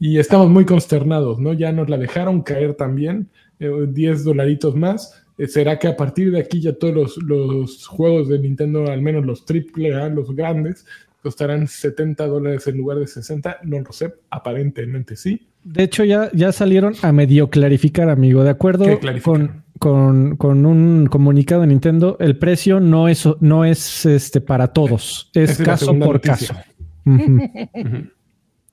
Y 0.00 0.18
estamos 0.18 0.48
muy 0.48 0.64
consternados, 0.64 1.38
¿no? 1.38 1.52
Ya 1.52 1.72
nos 1.72 1.88
la 1.88 1.98
dejaron 1.98 2.42
caer 2.42 2.74
también. 2.74 3.28
10 3.58 4.24
dolaritos 4.24 4.74
más. 4.74 5.24
Eh, 5.36 5.46
¿Será 5.46 5.78
que 5.78 5.88
a 5.88 5.96
partir 5.96 6.30
de 6.30 6.40
aquí 6.40 6.60
ya 6.60 6.72
todos 6.72 6.94
los, 6.94 7.16
los 7.22 7.86
juegos 7.86 8.28
de 8.28 8.38
Nintendo, 8.38 8.90
al 8.90 9.02
menos 9.02 9.24
los 9.24 9.44
AAA, 9.48 10.08
los 10.10 10.34
grandes, 10.34 10.86
costarán 11.22 11.66
70 11.66 12.26
dólares 12.26 12.66
en 12.66 12.76
lugar 12.76 12.98
de 12.98 13.06
60? 13.06 13.58
No 13.64 13.80
lo 13.80 13.92
sé, 13.92 14.14
aparentemente 14.30 15.16
sí. 15.16 15.48
De 15.64 15.82
hecho, 15.82 16.04
ya, 16.04 16.30
ya 16.32 16.52
salieron 16.52 16.94
a 17.02 17.12
medio 17.12 17.50
clarificar, 17.50 18.08
amigo. 18.08 18.42
De 18.42 18.50
acuerdo 18.50 18.86
con, 19.22 19.64
con, 19.78 20.36
con, 20.36 20.66
un 20.66 21.06
comunicado 21.06 21.62
de 21.62 21.68
Nintendo, 21.68 22.16
el 22.20 22.38
precio 22.38 22.80
no 22.80 23.08
es, 23.08 23.28
no 23.40 23.64
es 23.64 24.06
este 24.06 24.40
para 24.40 24.68
todos, 24.68 25.30
es 25.34 25.58
caso 25.58 25.98
por 25.98 26.20
caso. 26.20 26.54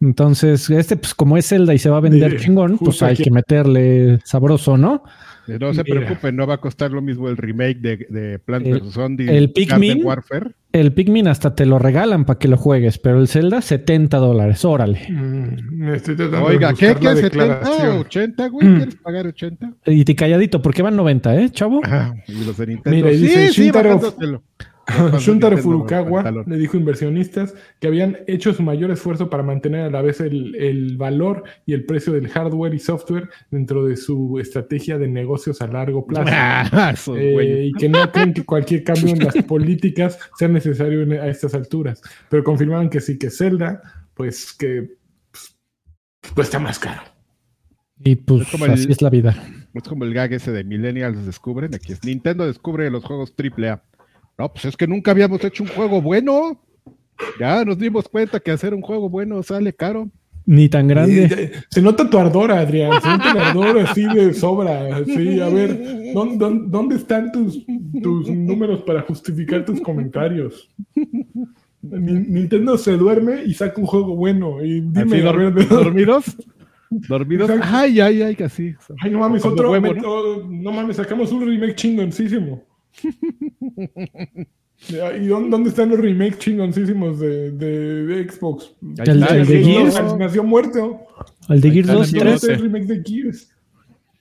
Entonces, 0.02 0.70
este, 0.70 0.98
pues 0.98 1.16
como 1.16 1.38
es 1.38 1.48
Zelda 1.48 1.74
y 1.74 1.80
se 1.80 1.90
va 1.90 1.98
a 1.98 2.02
vender 2.02 2.40
chingón, 2.40 2.78
pues 2.78 3.02
hay 3.02 3.16
que 3.16 3.32
meterle 3.32 4.20
sabroso, 4.24 4.78
¿no? 4.78 5.04
No 5.48 5.74
se 5.74 5.84
preocupen, 5.84 6.36
no 6.36 6.48
va 6.48 6.56
a 6.56 6.58
costar 6.58 6.92
lo 6.92 7.02
mismo 7.02 7.30
el 7.30 7.38
remake 7.38 7.80
de, 7.80 7.98
de 8.10 8.40
Plants 8.40 8.68
el, 8.68 8.80
vs. 8.80 8.94
Zombies 8.94 9.30
el 9.30 9.52
Pikmin, 9.52 10.04
Warfare. 10.04 10.52
El 10.72 10.94
Pikmin 10.94 11.28
hasta 11.28 11.56
te 11.56 11.66
lo 11.66 11.80
regalan 11.80 12.26
para 12.26 12.40
que 12.40 12.48
lo 12.48 12.58
juegues, 12.58 12.98
pero 12.98 13.20
el 13.20 13.28
Zelda 13.28 13.62
70 13.62 14.18
dólares, 14.18 14.66
órale. 14.66 15.02
Mm, 15.10 15.90
Oiga, 16.44 16.74
¿qué? 16.74 16.96
¿Qué? 16.96 17.08
¿70? 17.08 17.62
¿80, 17.62 18.52
güey? 18.52 18.68
Mm. 18.68 18.76
¿Quieres 18.78 18.96
pagar 18.96 19.28
80? 19.28 19.74
Y 19.86 20.04
te 20.04 20.16
calladito, 20.16 20.62
porque 20.62 20.82
van 20.82 20.96
90, 20.96 21.36
¿eh, 21.42 21.50
chavo? 21.52 21.82
Ajá, 21.84 22.16
y 22.28 22.44
los 22.44 22.58
de 22.58 22.68
Nintendo. 22.68 22.96
Mira, 22.96 23.12
y 23.12 23.18
dice 23.18 23.48
sí, 23.50 23.62
Shintaro, 23.62 24.00
sí, 24.00 24.26
Shuntaro 25.20 25.58
Furukawa 25.58 26.44
le 26.46 26.58
dijo 26.58 26.78
a 26.78 26.80
inversionistas 26.80 27.56
que 27.80 27.88
habían 27.88 28.20
hecho 28.28 28.54
su 28.54 28.62
mayor 28.64 28.92
esfuerzo 28.92 29.30
para 29.30 29.44
mantener 29.44 29.82
a 29.82 29.90
la 29.90 30.02
vez 30.02 30.22
el, 30.22 30.56
el, 30.56 30.98
valor 30.98 31.44
y 31.66 31.74
el 31.74 31.86
precio 31.86 32.14
del 32.14 32.28
hardware 32.30 32.74
y 32.74 32.80
software 32.80 33.30
dentro 33.50 33.86
de 33.86 33.98
su 33.98 34.40
estrategia 34.40 34.98
de 34.98 35.08
negocios 35.08 35.62
a 35.62 35.68
largo 35.68 36.06
plazo. 36.06 36.26
Ah, 36.36 36.94
eh, 37.16 37.70
y 37.70 37.74
que 37.74 37.90
no 37.90 38.12
creen 38.12 38.34
que 38.34 38.44
cualquier 38.44 38.84
cambio 38.84 39.14
en 39.14 39.20
las 39.20 39.36
políticas 39.44 40.20
sea 40.38 40.48
necesario 40.48 41.02
en, 41.02 41.14
a 41.14 41.28
estas 41.28 41.54
alturas. 41.54 42.02
Pero 42.30 42.44
confirmaron 42.44 42.90
que 42.90 43.00
sí, 43.00 43.18
que 43.18 43.30
Zelda, 43.30 43.82
pues 44.14 44.54
que 44.54 44.96
pues, 45.32 45.58
cuesta 46.34 46.60
más 46.60 46.80
caro. 46.80 47.02
Y 48.04 48.16
pues 48.16 48.42
es 48.42 48.52
como 48.52 48.66
así 48.66 48.86
el, 48.86 48.92
es 48.92 49.02
la 49.02 49.10
vida. 49.10 49.36
Es 49.74 49.84
como 49.84 50.04
el 50.04 50.14
gag 50.14 50.34
ese 50.34 50.52
de 50.52 50.64
Millennials 50.64 51.26
descubren. 51.26 51.74
Aquí 51.74 51.94
es 51.94 52.04
Nintendo 52.04 52.46
descubre 52.46 52.90
los 52.90 53.04
juegos 53.04 53.34
AAA. 53.38 53.82
No, 54.38 54.52
pues 54.52 54.66
es 54.66 54.78
que 54.78 54.88
nunca 54.88 55.12
habíamos 55.12 55.44
hecho 55.44 55.64
un 55.64 55.70
juego 55.70 56.02
bueno. 56.02 56.62
Ya 57.40 57.64
nos 57.64 57.78
dimos 57.78 58.10
cuenta 58.10 58.40
que 58.40 58.52
hacer 58.52 58.74
un 58.74 58.82
juego 58.82 59.10
bueno 59.10 59.42
sale 59.44 59.74
caro. 59.74 60.10
Ni 60.48 60.70
tan 60.70 60.88
grande. 60.88 61.52
Se 61.70 61.82
nota 61.82 62.08
tu 62.08 62.18
ardor, 62.20 62.52
Adrián. 62.52 63.02
Se 63.02 63.08
nota 63.08 63.32
el 63.32 63.38
ardor 63.38 63.80
así 63.80 64.04
de 64.04 64.34
sobra. 64.34 65.04
Sí, 65.06 65.40
a 65.40 65.50
ver, 65.50 66.14
¿dónde, 66.14 66.68
dónde 66.68 66.96
están 66.96 67.32
tus, 67.32 67.66
tus, 68.02 68.30
números 68.30 68.82
para 68.84 69.02
justificar 69.02 69.66
tus 69.66 69.82
comentarios? 69.82 70.70
Nintendo 71.82 72.78
se 72.78 72.92
duerme 72.98 73.44
y 73.46 73.54
saca 73.54 73.82
un 73.82 73.88
juego 73.88 74.16
bueno. 74.16 74.64
Y 74.64 74.82
dime, 74.82 75.18
¿Así, 75.18 75.38
ver, 75.38 75.68
¿Dormidos? 75.68 76.38
¿Dormidos? 76.90 77.50
Ay, 77.64 78.00
ay, 78.00 78.22
ay, 78.22 78.36
casi. 78.36 78.76
Ay, 79.02 79.12
no 79.12 79.20
mames, 79.20 79.44
otro. 79.44 79.72
Huevo, 79.72 79.94
¿no? 79.96 80.48
no 80.48 80.72
mames, 80.72 80.98
sacamos 80.98 81.32
un 81.32 81.48
remake 81.48 81.76
chingoncísimo. 81.76 82.65
¿Y 84.90 85.28
dónde 85.28 85.70
están 85.70 85.90
los 85.90 86.00
remakes 86.00 86.40
chingoncísimos 86.40 87.20
de, 87.20 87.52
de, 87.52 88.06
de 88.06 88.30
Xbox? 88.30 88.76
El, 88.98 89.10
el, 89.10 89.24
el 89.24 89.48
de 89.48 89.64
Gears. 89.64 90.18
Nació 90.18 90.44
muerto. 90.44 91.02
El 91.50 91.62
de 91.62 91.72
Gears 91.72 91.88
2 91.88 92.14
y 92.14 92.20
3. 92.20 92.44
El 92.44 92.62
remake 92.62 92.86
de 92.86 93.04
Gears. 93.04 93.56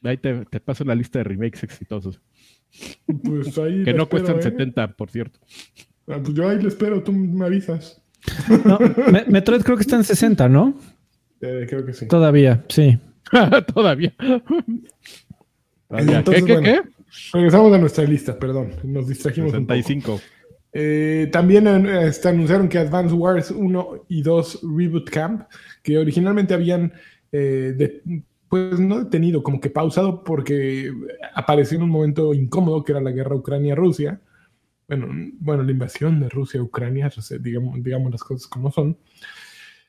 Ahí 0.02 0.16
te, 0.18 0.44
te, 0.44 0.60
paso 0.60 0.84
la 0.84 0.94
lista 0.94 1.18
de 1.18 1.24
remakes 1.24 1.62
exitosos. 1.62 2.20
Pues 3.24 3.56
ahí 3.58 3.84
que 3.84 3.94
no 3.94 4.04
espero, 4.04 4.08
cuestan 4.08 4.38
¿eh? 4.38 4.42
70, 4.42 4.96
por 4.96 5.10
cierto. 5.10 5.38
Ah, 6.06 6.18
pues 6.22 6.34
yo 6.34 6.48
ahí 6.48 6.60
le 6.60 6.68
espero, 6.68 7.02
tú 7.02 7.12
me 7.12 7.46
avisas. 7.46 8.00
No, 8.64 8.78
Metroid 9.28 9.62
creo 9.62 9.76
que 9.76 9.82
está 9.82 9.96
en 9.96 10.04
60, 10.04 10.48
¿no? 10.48 10.78
Eh, 11.40 11.66
creo 11.68 11.84
que 11.84 11.92
sí. 11.92 12.08
Todavía, 12.08 12.64
sí. 12.68 12.98
Todavía. 13.74 14.14
Entonces, 15.90 16.42
¿Qué, 16.42 16.44
qué, 16.44 16.52
bueno, 16.52 16.62
qué? 16.62 16.93
Regresamos 17.32 17.72
a 17.72 17.78
nuestra 17.78 18.04
lista, 18.04 18.38
perdón, 18.38 18.72
nos 18.84 19.08
distrajimos 19.08 19.52
65. 19.52 20.12
un 20.12 20.18
poco. 20.18 20.34
Eh, 20.76 21.28
también 21.30 21.66
eh, 21.68 22.08
este, 22.08 22.28
anunciaron 22.28 22.68
que 22.68 22.78
Advance 22.78 23.14
Wars 23.14 23.50
1 23.52 24.06
y 24.08 24.22
2 24.22 24.60
Reboot 24.76 25.08
Camp, 25.08 25.42
que 25.82 25.98
originalmente 25.98 26.52
habían, 26.52 26.92
eh, 27.30 27.74
de, 27.76 28.02
pues 28.48 28.80
no 28.80 29.04
detenido, 29.04 29.42
como 29.42 29.60
que 29.60 29.70
pausado 29.70 30.24
porque 30.24 30.92
apareció 31.34 31.76
en 31.76 31.84
un 31.84 31.90
momento 31.90 32.34
incómodo 32.34 32.82
que 32.82 32.92
era 32.92 33.00
la 33.00 33.12
guerra 33.12 33.36
Ucrania-Rusia. 33.36 34.20
Bueno, 34.88 35.08
bueno, 35.38 35.62
la 35.62 35.70
invasión 35.70 36.20
de 36.20 36.28
Rusia 36.28 36.60
a 36.60 36.64
Ucrania, 36.64 37.10
digamos, 37.40 37.82
digamos 37.82 38.10
las 38.10 38.24
cosas 38.24 38.46
como 38.48 38.70
son. 38.70 38.98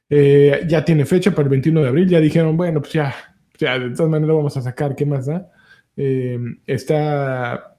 Eh, 0.09 0.65
ya 0.67 0.85
tiene 0.85 1.05
fecha 1.05 1.31
para 1.31 1.43
el 1.43 1.49
21 1.49 1.81
de 1.81 1.87
abril, 1.87 2.07
ya 2.07 2.19
dijeron, 2.19 2.55
bueno, 2.55 2.79
pues 2.79 2.93
ya, 2.93 3.13
ya 3.57 3.79
de 3.79 3.89
todas 3.89 4.09
maneras 4.09 4.35
vamos 4.35 4.55
a 4.55 4.61
sacar, 4.61 4.95
¿qué 4.95 5.05
más 5.05 5.25
da? 5.25 5.51
Eh, 5.97 6.39
está. 6.65 7.77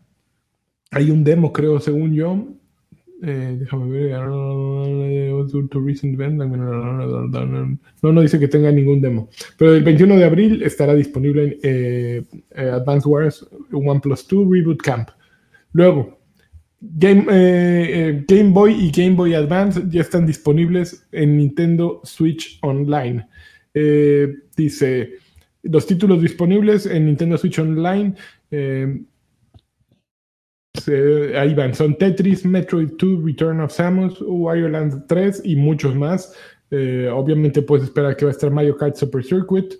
Hay 0.90 1.10
un 1.10 1.24
demo, 1.24 1.52
creo, 1.52 1.80
según 1.80 2.14
yo. 2.14 2.46
Eh, 3.22 3.56
déjame 3.58 3.90
ver. 3.90 4.20
No, 4.20 4.86
no 8.12 8.20
dice 8.20 8.38
que 8.38 8.48
tenga 8.48 8.70
ningún 8.70 9.00
demo. 9.00 9.30
Pero 9.56 9.74
el 9.74 9.82
21 9.82 10.16
de 10.16 10.24
abril 10.24 10.62
estará 10.62 10.94
disponible 10.94 11.58
en 11.62 11.62
eh, 11.62 12.22
Advance 12.70 13.08
Wars 13.08 13.48
OnePlus 13.72 14.28
2 14.28 14.46
Reboot 14.50 14.82
Camp. 14.82 15.08
Luego, 15.72 16.18
eh, 17.00 18.24
Game 18.28 18.50
Boy 18.50 18.74
y 18.74 18.90
Game 18.90 19.16
Boy 19.16 19.32
Advance 19.34 19.82
ya 19.88 20.02
están 20.02 20.26
disponibles 20.26 21.06
en 21.12 21.38
Nintendo 21.38 22.02
Switch 22.04 22.58
Online. 22.62 23.26
dice 24.56 25.14
los 25.70 25.86
títulos 25.86 26.20
disponibles 26.20 26.86
en 26.86 27.06
Nintendo 27.06 27.38
Switch 27.38 27.58
Online. 27.58 28.14
Eh, 28.50 29.02
se, 30.74 31.36
ahí 31.38 31.54
van, 31.54 31.74
son 31.74 31.96
Tetris, 31.96 32.44
Metroid 32.44 32.90
2, 32.98 33.24
Return 33.24 33.60
of 33.60 33.72
Samus, 33.72 34.20
Wario 34.20 34.68
Land 34.68 35.06
3 35.06 35.42
y 35.44 35.56
muchos 35.56 35.94
más. 35.94 36.34
Eh, 36.70 37.08
obviamente 37.12 37.62
puedes 37.62 37.84
esperar 37.84 38.16
que 38.16 38.24
va 38.24 38.30
a 38.30 38.34
estar 38.34 38.50
Mario 38.50 38.76
Kart 38.76 38.96
Super 38.96 39.24
Circuit 39.24 39.74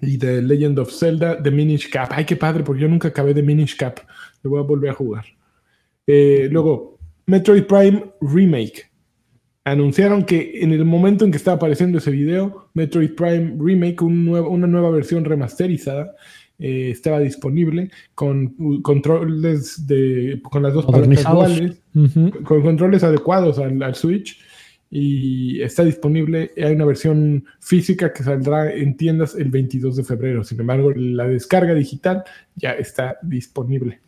y 0.00 0.18
The 0.18 0.42
Legend 0.42 0.78
of 0.78 0.92
Zelda, 0.92 1.42
The 1.42 1.50
Minish 1.50 1.90
Cap. 1.90 2.10
Ay, 2.12 2.24
qué 2.24 2.36
padre, 2.36 2.62
porque 2.62 2.82
yo 2.82 2.88
nunca 2.88 3.08
acabé 3.08 3.34
de 3.34 3.42
Minish 3.42 3.76
Cap. 3.76 4.00
Lo 4.42 4.50
voy 4.50 4.60
a 4.60 4.62
volver 4.62 4.90
a 4.90 4.94
jugar. 4.94 5.24
Eh, 6.06 6.48
luego, 6.50 6.98
Metroid 7.26 7.64
Prime 7.64 8.12
Remake 8.20 8.90
anunciaron 9.70 10.24
que 10.24 10.62
en 10.62 10.72
el 10.72 10.84
momento 10.84 11.24
en 11.24 11.30
que 11.30 11.36
estaba 11.36 11.56
apareciendo 11.56 11.98
ese 11.98 12.10
video, 12.10 12.68
Metroid 12.74 13.14
Prime 13.14 13.56
Remake, 13.58 14.02
un 14.02 14.24
nuevo, 14.24 14.50
una 14.50 14.66
nueva 14.66 14.90
versión 14.90 15.24
remasterizada, 15.24 16.14
eh, 16.58 16.90
estaba 16.90 17.20
disponible 17.20 17.90
con 18.14 18.54
uh, 18.58 18.82
controles 18.82 19.86
de 19.86 20.40
con 20.42 20.62
las 20.62 20.74
dos 20.74 20.86
palancas 20.86 21.24
duales, 21.24 21.80
uh 21.94 22.00
-huh. 22.00 22.42
con 22.42 22.62
controles 22.62 23.04
adecuados 23.04 23.58
al, 23.60 23.80
al, 23.80 23.94
Switch 23.94 24.40
y 24.90 25.62
está 25.62 25.84
disponible. 25.84 26.50
Hay 26.56 26.72
una 26.72 26.84
versión 26.84 27.44
física 27.60 28.12
que 28.12 28.24
saldrá 28.24 28.72
en 28.72 28.96
tiendas 28.96 29.36
el 29.36 29.50
22 29.50 29.96
de 29.96 30.04
febrero. 30.04 30.42
Sin 30.42 30.58
embargo, 30.60 30.92
la 30.94 31.28
descarga 31.28 31.74
digital 31.74 32.24
ya 32.56 32.72
está 32.72 33.18
disponible. 33.22 34.00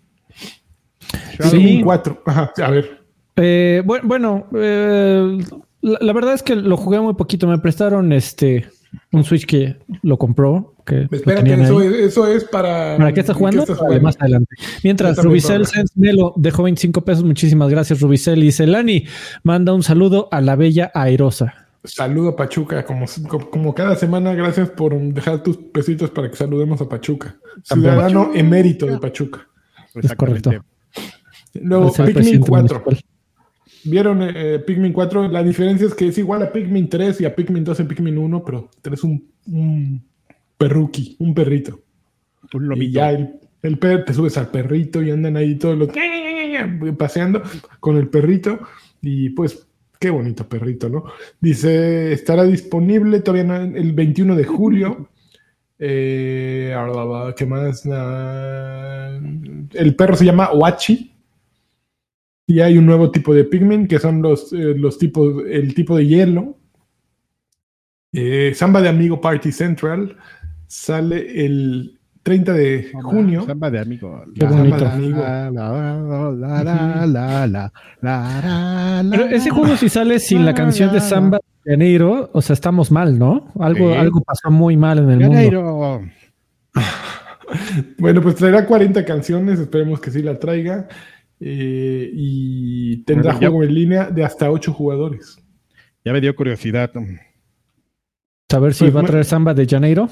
Sí. 1.51 1.81
4. 1.83 2.23
Ajá, 2.27 2.53
a 2.63 2.71
ver. 2.71 3.00
Eh, 3.41 3.83
bueno, 3.85 4.47
eh, 4.55 5.39
la, 5.81 5.99
la, 6.01 6.13
verdad 6.13 6.35
es 6.35 6.43
que 6.43 6.57
lo 6.57 6.77
jugué 6.77 7.01
muy 7.01 7.15
poquito. 7.15 7.47
Me 7.47 7.59
prestaron 7.59 8.13
este 8.13 8.69
un 9.13 9.25
Switch 9.25 9.47
que 9.47 9.77
lo 10.03 10.19
compró. 10.19 10.75
Que 10.85 11.09
Espérate, 11.11 11.55
eso 11.55 11.81
es, 11.81 11.93
eso 11.95 12.27
es, 12.27 12.45
para. 12.45 12.97
¿Para 12.97 13.13
qué 13.13 13.21
estás 13.21 13.37
jugando? 13.37 13.65
¿Qué 13.65 13.73
estás 13.73 13.79
jugando? 13.79 14.03
Más 14.03 14.17
adelante. 14.21 14.55
Mientras 14.83 15.17
Rubicel 15.19 15.67
Melo 15.95 16.35
dejó 16.37 16.65
25 16.65 17.05
pesos. 17.05 17.25
Muchísimas 17.25 17.71
gracias, 17.71 18.01
Rubicel. 18.01 18.43
Y 18.43 18.53
Celani 18.53 19.07
manda 19.43 19.73
un 19.73 19.83
saludo 19.83 20.29
a 20.31 20.41
la 20.41 20.57
bella 20.57 20.91
Airosa. 20.95 21.55
Saludo 21.85 22.31
a 22.31 22.37
Pachuca, 22.37 22.85
como, 22.85 23.07
como 23.51 23.75
cada 23.75 23.97
semana, 23.97 24.35
gracias 24.35 24.69
por 24.69 24.95
dejar 25.01 25.43
tus 25.43 25.57
pesitos 25.57 26.11
para 26.11 26.31
que 26.31 26.37
saludemos 26.37 26.81
a 26.83 26.89
Pachuca. 26.89 27.37
Ciudadano 27.63 28.33
emérito 28.35 28.87
de 28.87 28.99
Pachuca. 28.99 29.49
Es 29.95 30.15
correcto. 30.15 30.53
Luego, 31.55 31.91
Pikmin 31.91 32.13
presidente 32.13 32.49
4. 32.49 32.83
municipal. 32.85 33.20
¿Vieron 33.85 34.21
eh, 34.23 34.59
Pikmin 34.59 34.93
4? 34.93 35.29
La 35.29 35.43
diferencia 35.43 35.87
es 35.87 35.95
que 35.95 36.09
es 36.09 36.19
igual 36.19 36.43
a 36.43 36.53
Pikmin 36.53 36.89
3 36.89 37.21
y 37.21 37.25
a 37.25 37.35
Pikmin 37.35 37.65
2 37.65 37.81
en 37.81 37.89
Pikmin 37.89 38.19
1, 38.19 38.45
pero 38.45 38.71
tenés 38.83 39.03
un, 39.05 39.27
un 39.47 40.03
perruqui, 40.59 41.17
un 41.19 41.35
perrito. 41.35 41.81
Un 42.53 42.65
Y 42.65 42.67
lomito. 42.69 42.93
ya 42.93 43.11
el, 43.13 43.31
el 43.63 43.79
per- 43.79 44.05
te 44.05 44.13
subes 44.15 44.37
al 44.39 44.51
perrito 44.51 45.03
y 45.03 45.11
andan 45.11 45.37
ahí 45.37 45.57
todos 45.57 45.79
los 45.79 45.89
paseando 46.99 47.43
con 47.81 47.97
el 47.97 48.09
perrito. 48.09 48.59
Y 49.03 49.31
pues, 49.31 49.67
qué 49.99 50.11
bonito 50.11 50.49
perrito, 50.49 50.89
¿no? 50.89 51.05
Dice, 51.41 52.13
estará 52.13 52.45
disponible 52.45 53.21
todavía 53.21 53.45
no- 53.45 53.77
el 53.77 53.93
21 53.93 54.37
de 54.37 54.45
julio. 54.45 55.09
Eh, 55.83 56.77
¿Qué 57.39 57.47
más? 57.47 57.89
Ah, 57.91 59.19
el 59.73 59.97
perro 59.97 60.15
se 60.15 60.27
llama 60.27 60.51
Wachi. 60.53 61.11
Y 62.51 62.61
hay 62.61 62.77
un 62.79 62.85
nuevo 62.85 63.13
tipo 63.13 63.33
de 63.33 63.45
pigment 63.45 63.89
que 63.89 64.01
son 64.01 64.23
los, 64.23 64.53
eh, 64.53 64.75
los 64.77 64.99
tipos, 64.99 65.45
el 65.49 65.73
tipo 65.73 65.97
de 65.97 66.05
hielo. 66.05 66.59
Eh, 68.13 68.51
Samba 68.57 68.81
de 68.81 68.89
Amigo 68.89 69.21
Party 69.21 69.53
Central 69.53 70.17
sale 70.67 71.45
el 71.45 72.01
30 72.25 72.53
de 72.53 72.91
Hola, 72.93 73.05
junio. 73.05 73.47
Samba 73.47 73.71
de 73.71 73.79
Amigo. 73.79 74.25
Qué 74.35 74.47
bonito. 74.47 74.85
ese 79.31 79.51
juego 79.51 79.77
si 79.77 79.89
sale 79.89 80.19
sin 80.19 80.45
la 80.45 80.53
canción 80.53 80.93
de 80.93 81.01
Samba 81.01 81.39
de 81.65 81.71
Janeiro, 81.71 82.31
o 82.33 82.43
sea, 82.43 82.55
estamos 82.55 82.91
mal, 82.91 83.17
¿no? 83.17 83.53
Algo, 83.61 83.95
algo 83.95 84.23
pasó 84.23 84.51
muy 84.51 84.77
mal 84.77 84.99
en 84.99 85.11
el 85.11 85.21
mundo. 85.21 86.03
bueno, 87.99 88.21
pues 88.21 88.35
traerá 88.35 88.67
40 88.67 89.05
canciones, 89.05 89.61
esperemos 89.61 90.01
que 90.01 90.11
sí 90.11 90.21
la 90.21 90.37
traiga 90.37 90.89
eh, 91.41 92.11
y 92.13 92.99
tendrá 93.05 93.33
Bueno, 93.33 93.41
ya- 93.41 93.49
juego 93.49 93.65
en 93.65 93.75
línea 93.75 94.11
de 94.11 94.25
hasta 94.25 94.51
8 94.51 94.73
jugadores. 94.73 95.39
Ya 96.05 96.13
me 96.13 96.21
dio 96.21 96.35
curiosidad. 96.37 96.91
Saber 98.49 98.75
si 98.75 98.85
Pues 98.85 98.97
va 98.97 99.01
a 99.01 99.05
traer 99.05 99.25
Samba 99.25 99.55
de 99.55 99.67
Janeiro. 99.67 100.09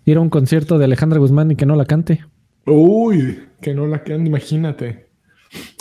Ir 0.06 0.18
a 0.18 0.22
un 0.22 0.30
concierto 0.30 0.78
de 0.78 0.86
Alejandra 0.86 1.20
Guzmán 1.20 1.52
y 1.52 1.56
que 1.56 1.66
no 1.66 1.76
la 1.76 1.86
cante. 1.86 2.24
Uy, 2.66 3.39
que 3.62 3.74
no 3.74 3.88
la 3.88 4.04
quedan, 4.04 4.26
imagínate. 4.26 5.08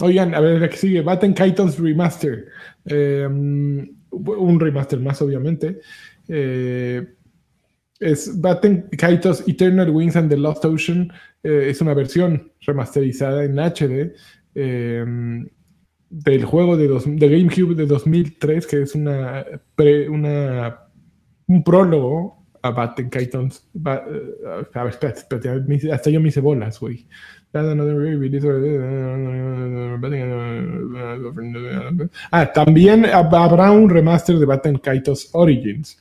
Oigan, 0.00 0.34
a 0.34 0.40
ver, 0.40 0.60
la 0.60 0.68
que 0.68 0.76
sigue, 0.76 1.00
Batten 1.00 1.32
Kaitos 1.32 1.78
Remaster. 1.78 2.46
Eh, 2.84 3.26
un 3.26 4.60
remaster 4.60 5.00
más, 5.00 5.22
obviamente. 5.22 5.80
Eh, 6.28 7.06
es 8.02 8.40
Batten 8.40 8.88
Kaitos 8.98 9.42
Eternal 9.48 9.90
Wings 9.90 10.16
and 10.16 10.28
the 10.30 10.36
Lost 10.36 10.64
Ocean. 10.64 11.12
Eh, 11.42 11.68
es 11.70 11.80
una 11.80 11.94
versión 11.94 12.52
remasterizada 12.60 13.44
en 13.44 13.56
HD 13.58 14.14
eh, 14.54 15.04
del 16.10 16.44
juego 16.44 16.76
de, 16.76 16.88
dos- 16.88 17.06
GameCube 17.06 17.74
de 17.74 17.86
2003, 17.86 18.66
que 18.66 18.82
es 18.82 18.94
una, 18.94 19.44
pre- 19.74 20.08
una 20.08 20.78
un 21.46 21.64
prólogo 21.64 22.44
a 22.62 22.70
Batten 22.70 23.08
Kaitos. 23.10 23.66
Ba- 23.72 24.04
eh, 24.08 24.66
hasta 25.92 26.10
yo 26.10 26.20
me 26.20 26.28
hice 26.28 26.40
bolas, 26.40 26.78
güey. 26.78 27.06
Ah, 32.30 32.50
también 32.52 33.04
hab- 33.04 33.34
habrá 33.34 33.70
un 33.72 33.90
remaster 33.90 34.36
de 34.38 34.46
Batten 34.46 34.78
Kaitos 34.78 35.28
Origins. 35.32 35.98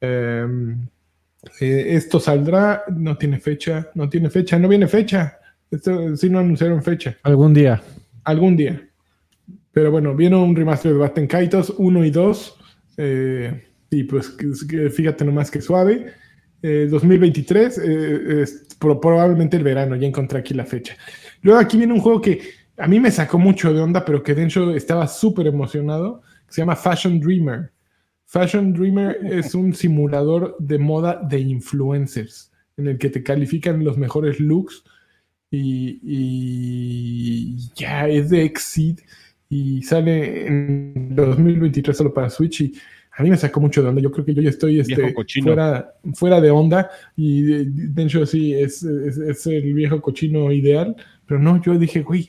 Eh, 0.00 0.46
eh, 1.60 1.86
esto 1.90 2.18
saldrá, 2.20 2.84
no 2.94 3.16
tiene 3.16 3.38
fecha, 3.40 3.88
no 3.94 4.08
tiene 4.08 4.30
fecha, 4.30 4.58
no 4.58 4.68
viene 4.68 4.88
fecha. 4.88 5.38
Esto 5.70 6.16
sí 6.16 6.30
no 6.30 6.38
anunciaron 6.38 6.82
fecha. 6.82 7.16
Algún 7.22 7.52
día. 7.54 7.82
Algún 8.24 8.56
día. 8.56 8.82
Pero 9.72 9.90
bueno, 9.90 10.14
viene 10.14 10.36
un 10.36 10.56
remaster 10.56 10.92
de 10.92 10.98
Batten 10.98 11.26
Kaitos 11.26 11.74
1 11.78 12.04
y 12.04 12.10
2. 12.10 12.56
eh, 12.96 13.64
y 13.90 14.04
pues 14.04 14.36
fíjate 14.92 15.24
nomás 15.24 15.50
que 15.50 15.60
suave. 15.62 16.12
Eh, 16.62 16.88
2023, 16.90 17.78
eh, 17.78 18.42
es 18.42 18.66
pro- 18.78 19.00
probablemente 19.00 19.56
el 19.56 19.62
verano, 19.62 19.94
ya 19.96 20.06
encontré 20.08 20.40
aquí 20.40 20.52
la 20.54 20.66
fecha. 20.66 20.96
Luego 21.42 21.60
aquí 21.60 21.76
viene 21.78 21.92
un 21.94 22.00
juego 22.00 22.20
que 22.20 22.40
a 22.76 22.86
mí 22.88 22.98
me 23.00 23.10
sacó 23.10 23.38
mucho 23.38 23.72
de 23.72 23.80
onda, 23.80 24.04
pero 24.04 24.22
que 24.22 24.34
Densho 24.34 24.74
estaba 24.74 25.06
súper 25.06 25.46
emocionado, 25.46 26.20
que 26.46 26.52
se 26.54 26.60
llama 26.62 26.76
Fashion 26.76 27.18
Dreamer. 27.20 27.70
Fashion 28.28 28.72
Dreamer 28.74 29.18
es 29.24 29.54
un 29.54 29.74
simulador 29.74 30.56
de 30.58 30.78
moda 30.78 31.20
de 31.28 31.40
influencers, 31.40 32.52
en 32.76 32.86
el 32.88 32.98
que 32.98 33.10
te 33.10 33.22
califican 33.22 33.82
los 33.82 33.96
mejores 33.98 34.38
looks 34.38 34.84
y, 35.50 35.98
y 36.02 37.56
ya 37.74 38.06
es 38.06 38.28
de 38.30 38.44
Exceed 38.44 38.98
y 39.48 39.82
sale 39.82 40.46
en 40.46 41.14
2023 41.16 41.96
solo 41.96 42.12
para 42.12 42.28
Switch 42.28 42.60
y 42.60 42.74
a 43.16 43.22
mí 43.22 43.30
me 43.30 43.36
sacó 43.36 43.60
mucho 43.60 43.82
de 43.82 43.88
onda. 43.88 44.00
Yo 44.00 44.12
creo 44.12 44.24
que 44.24 44.34
yo 44.34 44.42
ya 44.42 44.50
estoy 44.50 44.78
este, 44.78 45.14
fuera, 45.42 45.94
fuera 46.14 46.40
de 46.40 46.50
onda 46.50 46.90
y 47.16 47.42
de 47.64 48.02
hecho 48.04 48.24
sí 48.26 48.54
es, 48.54 48.82
es, 48.82 49.16
es 49.16 49.46
el 49.46 49.72
viejo 49.72 50.00
cochino 50.00 50.52
ideal, 50.52 50.94
pero 51.26 51.40
no, 51.40 51.60
yo 51.62 51.76
dije, 51.78 52.02
güey, 52.02 52.28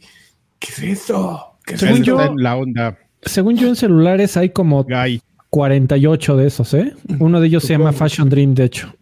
¿qué 0.58 0.70
es 0.72 0.80
eso? 1.04 1.58
¿Qué 1.66 1.76
es 1.76 1.82
Según 1.82 2.04
yo- 2.04 2.34
la 2.38 2.56
onda. 2.56 2.98
Según 3.22 3.58
yo 3.58 3.68
en 3.68 3.76
celulares 3.76 4.38
hay 4.38 4.50
como 4.50 4.84
Guy. 4.86 5.22
48 5.50 6.38
de 6.38 6.48
esos, 6.48 6.74
¿eh? 6.74 6.94
Uno 7.20 7.40
de 7.40 7.48
ellos 7.48 7.64
se 7.64 7.74
llama. 7.74 7.92
Fashion 7.92 8.30
Dream, 8.30 8.54
de 8.54 8.66
hecho. 8.66 8.94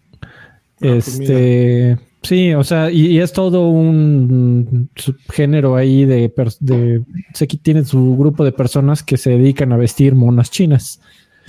pues 0.80 1.20
este, 1.20 1.98
sí, 2.24 2.54
o 2.54 2.64
sea, 2.64 2.90
y, 2.90 3.08
y 3.08 3.20
es 3.20 3.34
todo 3.34 3.70
un 3.70 4.90
subgénero 4.96 5.76
ahí 5.76 6.06
de, 6.06 6.34
de 6.60 7.04
sé 7.34 7.48
que 7.48 7.58
tiene 7.58 7.84
su 7.84 8.16
grupo 8.16 8.46
de 8.46 8.52
personas 8.52 9.04
que 9.04 9.18
se 9.18 9.32
dedican 9.32 9.72
a 9.74 9.78
vestir 9.78 10.16
monas 10.16 10.52
chinas 10.52 11.02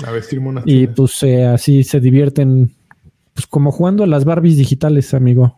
A 0.04 0.10
vestir 0.10 0.40
monas 0.40 0.64
y 0.66 0.80
chinas. 0.80 0.94
pues 0.96 1.22
eh, 1.22 1.46
así 1.46 1.84
se 1.84 2.00
divierten, 2.00 2.72
pues 3.34 3.46
como 3.46 3.70
jugando 3.70 4.02
a 4.04 4.06
las 4.06 4.24
Barbies 4.24 4.56
digitales, 4.56 5.14
amigo. 5.14 5.56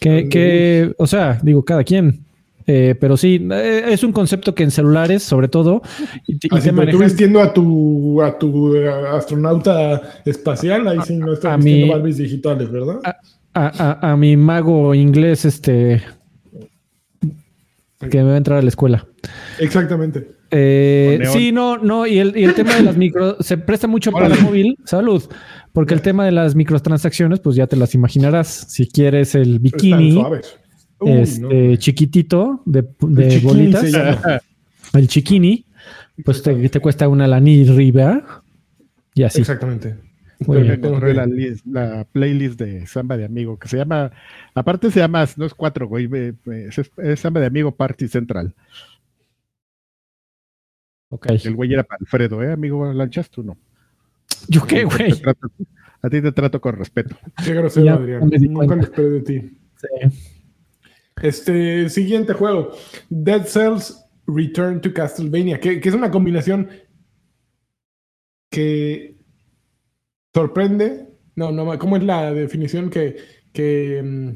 Que, 0.00 0.28
que 0.28 0.94
o 0.98 1.06
sea, 1.06 1.38
digo, 1.42 1.64
cada 1.64 1.84
quien. 1.84 2.24
Eh, 2.72 2.94
pero 2.94 3.16
sí, 3.16 3.48
eh, 3.50 3.82
es 3.88 4.04
un 4.04 4.12
concepto 4.12 4.54
que 4.54 4.62
en 4.62 4.70
celulares, 4.70 5.24
sobre 5.24 5.48
todo, 5.48 5.82
y, 6.26 6.38
te- 6.38 6.46
y 6.52 6.56
Así, 6.56 6.70
pero 6.70 6.82
tú 6.92 6.98
manejan- 6.98 7.00
vistiendo 7.04 7.40
a 7.40 7.52
tu, 7.52 8.22
a 8.22 8.38
tu 8.38 8.76
eh, 8.76 8.88
astronauta 8.88 10.00
espacial, 10.24 10.86
ahí 10.86 10.98
sí 11.04 11.16
no 11.16 11.32
estás 11.32 11.52
a 11.54 11.56
vistiendo 11.56 11.94
Barbies 11.94 12.18
digitales, 12.18 12.70
¿verdad? 12.70 13.00
a, 13.02 13.16
a- 13.54 14.12
a 14.12 14.16
mi 14.16 14.36
mago 14.36 14.94
inglés, 14.94 15.44
este, 15.44 16.00
que 18.08 18.18
me 18.18 18.24
va 18.24 18.34
a 18.34 18.36
entrar 18.36 18.58
a 18.58 18.62
la 18.62 18.68
escuela. 18.68 19.04
Exactamente. 19.58 20.28
Eh, 20.52 21.20
sí, 21.32 21.52
no, 21.52 21.76
no, 21.78 22.06
y 22.06 22.18
el, 22.18 22.36
y 22.36 22.44
el 22.44 22.54
tema 22.54 22.74
de 22.74 22.82
las 22.82 22.96
micro 22.96 23.36
se 23.40 23.56
presta 23.58 23.86
mucho 23.88 24.10
para 24.12 24.26
Órale. 24.26 24.42
móvil, 24.42 24.76
salud, 24.84 25.22
porque 25.72 25.94
el 25.94 26.02
tema 26.02 26.24
de 26.24 26.32
las 26.32 26.54
microtransacciones, 26.54 27.40
pues 27.40 27.56
ya 27.56 27.66
te 27.66 27.76
las 27.76 27.94
imaginarás. 27.94 28.48
Si 28.68 28.88
quieres 28.88 29.34
el 29.34 29.42
Están 29.56 29.62
bikini, 29.62 30.12
suaves. 30.12 30.56
Uy, 31.00 31.12
este 31.12 31.40
no. 31.40 31.76
chiquitito 31.76 32.62
de, 32.66 32.82
de 33.00 33.24
El 33.24 33.30
chiquini 33.30 33.42
bolitas, 33.72 34.42
el 34.92 35.08
chiquini, 35.08 35.66
pues 36.24 36.42
te, 36.42 36.68
te 36.68 36.80
cuesta 36.80 37.08
una 37.08 37.26
lanirriba 37.26 38.42
y 39.14 39.22
así. 39.22 39.40
Exactamente. 39.40 39.96
Muy 40.46 40.58
Yo 40.58 40.62
bien. 40.62 40.74
encontré 40.74 41.12
la, 41.14 41.26
la 41.66 42.04
playlist 42.04 42.58
de 42.58 42.86
Samba 42.86 43.16
de 43.18 43.26
Amigo, 43.26 43.58
que 43.58 43.68
se 43.68 43.76
llama, 43.76 44.10
aparte 44.54 44.90
se 44.90 45.00
llama, 45.00 45.26
no 45.36 45.44
es 45.44 45.52
cuatro, 45.54 45.86
güey, 45.86 46.06
ve- 46.06 46.34
es, 46.46 46.80
es 46.96 47.20
Samba 47.20 47.40
de 47.40 47.46
Amigo 47.46 47.74
Party 47.74 48.08
Central. 48.08 48.54
Ok. 51.10 51.26
El 51.44 51.54
güey 51.56 51.72
era 51.74 51.82
para 51.82 51.98
Alfredo, 52.00 52.42
¿eh, 52.42 52.52
amigo 52.52 52.90
Lanchas? 52.92 53.28
Tú 53.30 53.42
no. 53.42 53.58
¿Yo 54.48 54.64
qué, 54.66 54.84
güey? 54.84 55.12
a 56.02 56.08
ti 56.08 56.22
te 56.22 56.32
trato 56.32 56.60
con 56.60 56.76
respeto. 56.76 57.16
Qué 57.44 57.52
grosero, 57.52 57.94
Adrián. 57.94 58.30
Nunca 58.30 58.76
esperé 58.76 59.10
de 59.10 59.20
ti. 59.20 59.58
Este 61.22 61.88
siguiente 61.88 62.32
juego, 62.32 62.72
Dead 63.08 63.46
Cells 63.46 64.04
Return 64.26 64.80
to 64.80 64.92
Castlevania, 64.92 65.60
que, 65.60 65.80
que 65.80 65.88
es 65.88 65.94
una 65.94 66.10
combinación 66.10 66.68
que 68.50 69.16
sorprende. 70.34 71.08
No, 71.36 71.52
no, 71.52 71.78
¿cómo 71.78 71.96
es 71.96 72.02
la 72.02 72.32
definición 72.32 72.90
que, 72.90 73.16
que 73.52 74.02
mm, 74.02 74.30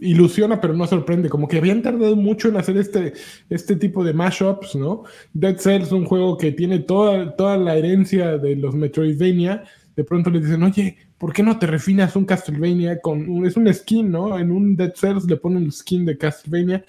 ilusiona 0.00 0.60
pero 0.60 0.74
no 0.74 0.86
sorprende? 0.86 1.28
Como 1.28 1.48
que 1.48 1.58
habían 1.58 1.82
tardado 1.82 2.16
mucho 2.16 2.48
en 2.48 2.56
hacer 2.56 2.76
este, 2.76 3.12
este 3.48 3.76
tipo 3.76 4.04
de 4.04 4.12
mashups, 4.12 4.74
¿no? 4.74 5.04
Dead 5.32 5.56
Cells 5.58 5.92
un 5.92 6.04
juego 6.04 6.36
que 6.36 6.52
tiene 6.52 6.80
toda, 6.80 7.34
toda 7.36 7.56
la 7.56 7.76
herencia 7.76 8.38
de 8.38 8.56
los 8.56 8.74
Metroidvania, 8.74 9.64
de 9.96 10.04
pronto 10.04 10.30
le 10.30 10.40
dicen, 10.40 10.62
oye, 10.62 10.96
¿por 11.18 11.32
qué 11.32 11.42
no 11.42 11.58
te 11.58 11.66
refinas 11.66 12.16
un 12.16 12.24
Castlevania 12.24 13.00
con 13.00 13.28
un, 13.28 13.46
es 13.46 13.56
un 13.56 13.72
skin, 13.72 14.10
¿no? 14.10 14.38
En 14.38 14.50
un 14.50 14.76
Dead 14.76 14.92
Cells 14.94 15.24
le 15.26 15.36
ponen 15.36 15.64
el 15.64 15.72
skin 15.72 16.06
de 16.06 16.16
Castlevania 16.16 16.84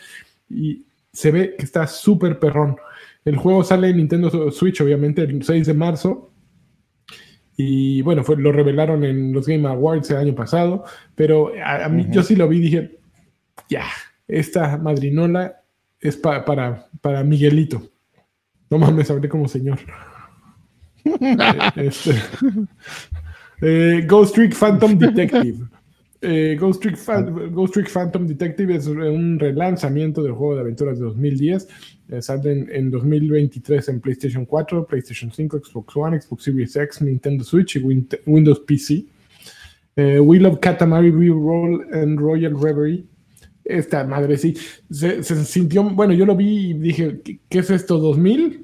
y 0.50 0.86
se 1.12 1.32
ve 1.32 1.56
que 1.58 1.66
está 1.66 1.86
súper 1.88 2.40
perrón. 2.40 2.78
El 3.26 3.38
juego 3.38 3.64
sale 3.64 3.90
en 3.90 3.98
Nintendo 3.98 4.52
Switch, 4.52 4.82
obviamente, 4.82 5.22
el 5.22 5.44
6 5.44 5.68
de 5.68 5.74
marzo. 5.74 6.32
Y 7.56 8.02
bueno, 8.02 8.24
fue, 8.24 8.36
lo 8.36 8.52
revelaron 8.52 9.04
en 9.04 9.32
los 9.32 9.48
Game 9.48 9.68
Awards 9.68 10.10
el 10.12 10.18
año 10.18 10.36
pasado. 10.36 10.84
Pero 11.16 11.52
a, 11.64 11.88
mí, 11.90 12.08
yo 12.10 12.24
sí 12.24 12.36
lo 12.36 12.48
vi 12.48 12.58
y 12.58 12.62
dije, 12.62 13.00
ya, 13.70 13.86
esta 14.28 14.78
madrinola 14.78 15.62
es 16.00 16.18
para, 16.18 16.44
para 17.02 17.24
Miguelito. 17.24 17.82
No 18.70 18.80
mames, 18.80 19.12
hablé 19.12 19.30
como 19.30 19.48
señor. 19.48 19.80
este, 21.76 22.16
eh, 23.62 24.06
Ghost 24.08 24.36
Trick 24.36 24.56
Phantom 24.56 24.98
Detective. 24.98 25.68
Eh, 26.26 26.56
Ghost, 26.58 26.82
Trick 26.82 27.90
Phantom 27.90 28.26
Detective 28.26 28.76
es 28.76 28.88
un 28.88 29.38
relanzamiento 29.38 30.24
del 30.24 30.32
juego 30.32 30.56
de 30.56 30.62
aventuras 30.62 30.98
de 30.98 31.04
2010. 31.04 31.68
Eh, 32.08 32.22
sale 32.22 32.66
en, 32.72 32.90
2023 32.90 33.90
en 33.90 34.00
PlayStation 34.00 34.46
4, 34.46 34.86
PlayStation 34.86 35.30
5, 35.30 35.60
Xbox 35.60 35.98
One, 35.98 36.22
Xbox 36.22 36.44
Series 36.46 36.78
X, 36.78 37.02
Nintendo 37.02 37.44
Switch 37.44 37.76
y 37.76 38.08
Windows 38.26 38.62
PC. 38.62 39.06
Eh, 39.98 40.18
Wheel 40.22 40.46
of 40.46 40.60
Katamari 40.60 41.12
Roll 41.12 41.86
and 41.92 42.18
Royal 42.18 42.54
Reverie. 42.58 43.04
Esta 43.66 44.06
madre 44.06 44.38
sí. 44.38 44.56
Se, 44.90 45.22
sintió. 45.24 45.84
Bueno, 45.84 46.14
yo 46.14 46.26
lo 46.26 46.38
vi 46.38 46.70
y 46.70 46.74
dije, 46.74 47.20
¿qué, 47.50 47.60
es 47.60 47.70
esto? 47.70 48.00
¿2000? 48.00 48.64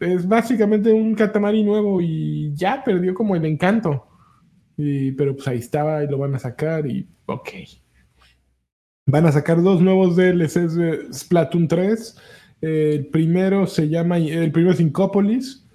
Es 0.00 0.26
básicamente 0.26 0.92
un 0.92 1.14
Katamari 1.14 1.62
nuevo 1.62 2.00
y 2.00 2.52
ya 2.54 2.82
perdió 2.84 3.14
como 3.14 3.36
el 3.36 3.44
encanto 3.44 4.06
pero 5.16 5.34
pues 5.34 5.48
ahí 5.48 5.58
estaba 5.58 6.02
y 6.02 6.08
lo 6.08 6.18
van 6.18 6.34
a 6.34 6.38
sacar 6.38 6.86
y 6.86 7.06
ok. 7.26 7.48
Van 9.06 9.26
a 9.26 9.32
sacar 9.32 9.62
dos 9.62 9.80
nuevos 9.80 10.16
DLCs 10.16 10.74
de 10.74 11.12
Splatoon 11.12 11.68
3. 11.68 12.16
el 12.60 13.06
primero 13.06 13.66
se 13.66 13.88
llama, 13.88 14.18
el 14.18 14.52
primero 14.52 14.72
es 14.72 14.80
Incopolis, 14.80 15.66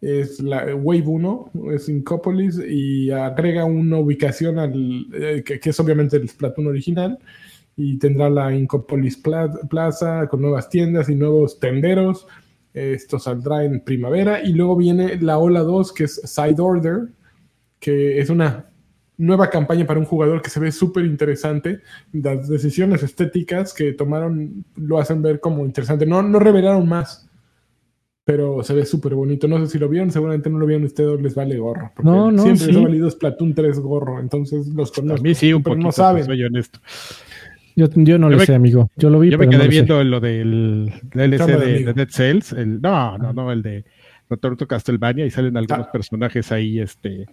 es 0.00 0.40
la 0.40 0.74
Wave 0.74 1.06
1, 1.06 1.50
es 1.74 1.88
Incopolis 1.88 2.58
y 2.58 3.10
agrega 3.10 3.64
una 3.64 3.98
ubicación 3.98 4.58
al, 4.58 5.06
eh, 5.14 5.44
que, 5.44 5.60
es 5.62 5.80
obviamente 5.80 6.16
el 6.16 6.28
Splatoon 6.28 6.66
original 6.66 7.18
y 7.76 7.98
tendrá 7.98 8.28
la 8.28 8.54
Incopolis 8.54 9.16
Plaza 9.16 10.28
con 10.28 10.42
nuevas 10.42 10.68
tiendas 10.68 11.08
y 11.08 11.14
nuevos 11.14 11.60
tenderos. 11.60 12.26
Esto 12.74 13.18
saldrá 13.18 13.64
en 13.64 13.80
primavera 13.80 14.42
y 14.42 14.52
luego 14.54 14.76
viene 14.76 15.20
la 15.20 15.38
Ola 15.38 15.60
2 15.60 15.92
que 15.92 16.04
es 16.04 16.20
Side 16.24 16.56
Order, 16.58 17.08
que 17.78 18.18
es 18.18 18.30
una 18.30 18.70
nueva 19.18 19.50
campaña 19.50 19.86
para 19.86 20.00
un 20.00 20.06
jugador 20.06 20.40
que 20.42 20.50
se 20.50 20.58
ve 20.58 20.72
súper 20.72 21.04
interesante. 21.04 21.80
Las 22.12 22.48
decisiones 22.48 23.02
estéticas 23.02 23.74
que 23.74 23.92
tomaron 23.92 24.64
lo 24.76 24.98
hacen 24.98 25.22
ver 25.22 25.40
como 25.40 25.64
interesante. 25.64 26.06
No, 26.06 26.22
no 26.22 26.38
revelaron 26.38 26.88
más, 26.88 27.28
pero 28.24 28.62
se 28.62 28.74
ve 28.74 28.86
súper 28.86 29.14
bonito. 29.14 29.46
No 29.48 29.58
sé 29.60 29.72
si 29.72 29.78
lo 29.78 29.88
vieron, 29.88 30.10
seguramente 30.10 30.48
no 30.48 30.58
lo 30.58 30.66
vieron 30.66 30.84
ustedes, 30.84 31.20
les 31.20 31.34
vale 31.34 31.58
gorro. 31.58 31.92
No, 32.02 32.30
no, 32.32 32.42
siempre 32.42 32.68
les 32.68 32.76
ha 32.76 32.80
valido 32.80 33.10
Splatoon 33.10 33.54
3 33.54 33.78
gorro, 33.80 34.18
entonces 34.18 34.68
los 34.68 34.90
conozco. 34.90 35.20
A 35.20 35.22
mí 35.22 35.34
sí, 35.34 35.52
un 35.52 35.62
poquito, 35.62 35.84
no 35.84 35.92
saben. 35.92 36.24
Soy 36.24 36.42
honesto. 36.42 36.80
Yo, 37.74 37.86
yo 37.94 38.18
no 38.18 38.28
lo 38.28 38.38
sé, 38.40 38.54
amigo. 38.54 38.90
Yo 38.96 39.10
lo 39.10 39.20
vi, 39.20 39.30
Yo 39.30 39.38
me 39.38 39.48
quedé 39.48 39.68
viendo 39.68 40.02
lo 40.04 40.20
del 40.20 40.92
DLC 41.14 41.46
de, 41.46 41.92
Dead 41.94 42.08
Cells. 42.08 42.52
El, 42.52 42.80
no, 42.80 43.18
no, 43.18 43.32
no, 43.32 43.52
el 43.52 43.62
de 43.62 43.84
Roberto 44.28 44.66
Castlevania 44.66 45.26
y 45.26 45.30
salen 45.30 45.56
algunos 45.56 45.86
ah. 45.88 45.92
personajes 45.92 46.52
ahí, 46.52 46.80
este 46.80 47.26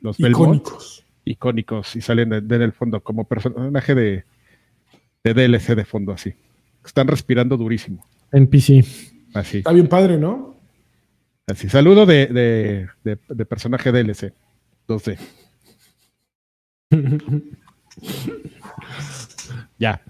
los 0.00 0.18
icónicos. 0.20 1.04
icónicos 1.24 1.96
y 1.96 2.00
salen 2.00 2.32
en 2.32 2.62
el 2.62 2.72
fondo 2.72 3.02
como 3.02 3.24
personaje 3.24 3.94
de, 3.94 4.24
de 5.22 5.34
DLC 5.34 5.74
de 5.74 5.84
fondo 5.84 6.12
así. 6.12 6.34
Están 6.84 7.08
respirando 7.08 7.56
durísimo. 7.56 8.06
En 8.30 8.46
PC. 8.46 8.84
Así. 9.32 9.58
Está 9.58 9.72
bien 9.72 9.88
padre, 9.88 10.18
¿no? 10.18 10.54
Así. 11.46 11.68
Saludo 11.68 12.06
de, 12.06 12.88
de, 13.02 13.46
personaje 13.46 13.92
DLC 13.92 14.32
2D. 14.86 15.18
ya. 19.78 20.00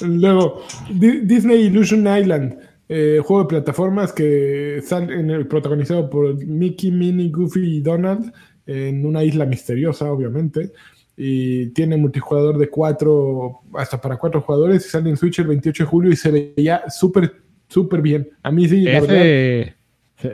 Luego, 0.00 0.62
Disney 0.90 1.66
Illusion 1.66 2.00
Island, 2.00 2.58
eh, 2.88 3.20
juego 3.22 3.42
de 3.42 3.48
plataformas 3.48 4.12
que 4.12 4.80
sale 4.84 5.18
en 5.18 5.30
el, 5.30 5.46
protagonizado 5.46 6.08
por 6.08 6.34
Mickey, 6.44 6.90
Minnie, 6.90 7.30
Goofy 7.30 7.76
y 7.76 7.80
Donald 7.80 8.32
en 8.66 9.04
una 9.04 9.24
isla 9.24 9.44
misteriosa, 9.46 10.10
obviamente. 10.10 10.72
Y 11.16 11.70
tiene 11.70 11.96
multijugador 11.96 12.58
de 12.58 12.68
cuatro, 12.68 13.62
hasta 13.74 14.00
para 14.00 14.16
cuatro 14.16 14.40
jugadores. 14.40 14.86
Y 14.86 14.90
sale 14.90 15.10
en 15.10 15.16
Switch 15.16 15.40
el 15.40 15.48
28 15.48 15.82
de 15.82 15.88
julio 15.88 16.12
y 16.12 16.16
se 16.16 16.30
veía 16.30 16.88
súper, 16.88 17.34
súper 17.66 18.00
bien. 18.00 18.28
A 18.42 18.50
mí 18.50 18.68
sí, 18.68 18.82
la 18.82 19.00
verdad. 19.00 19.74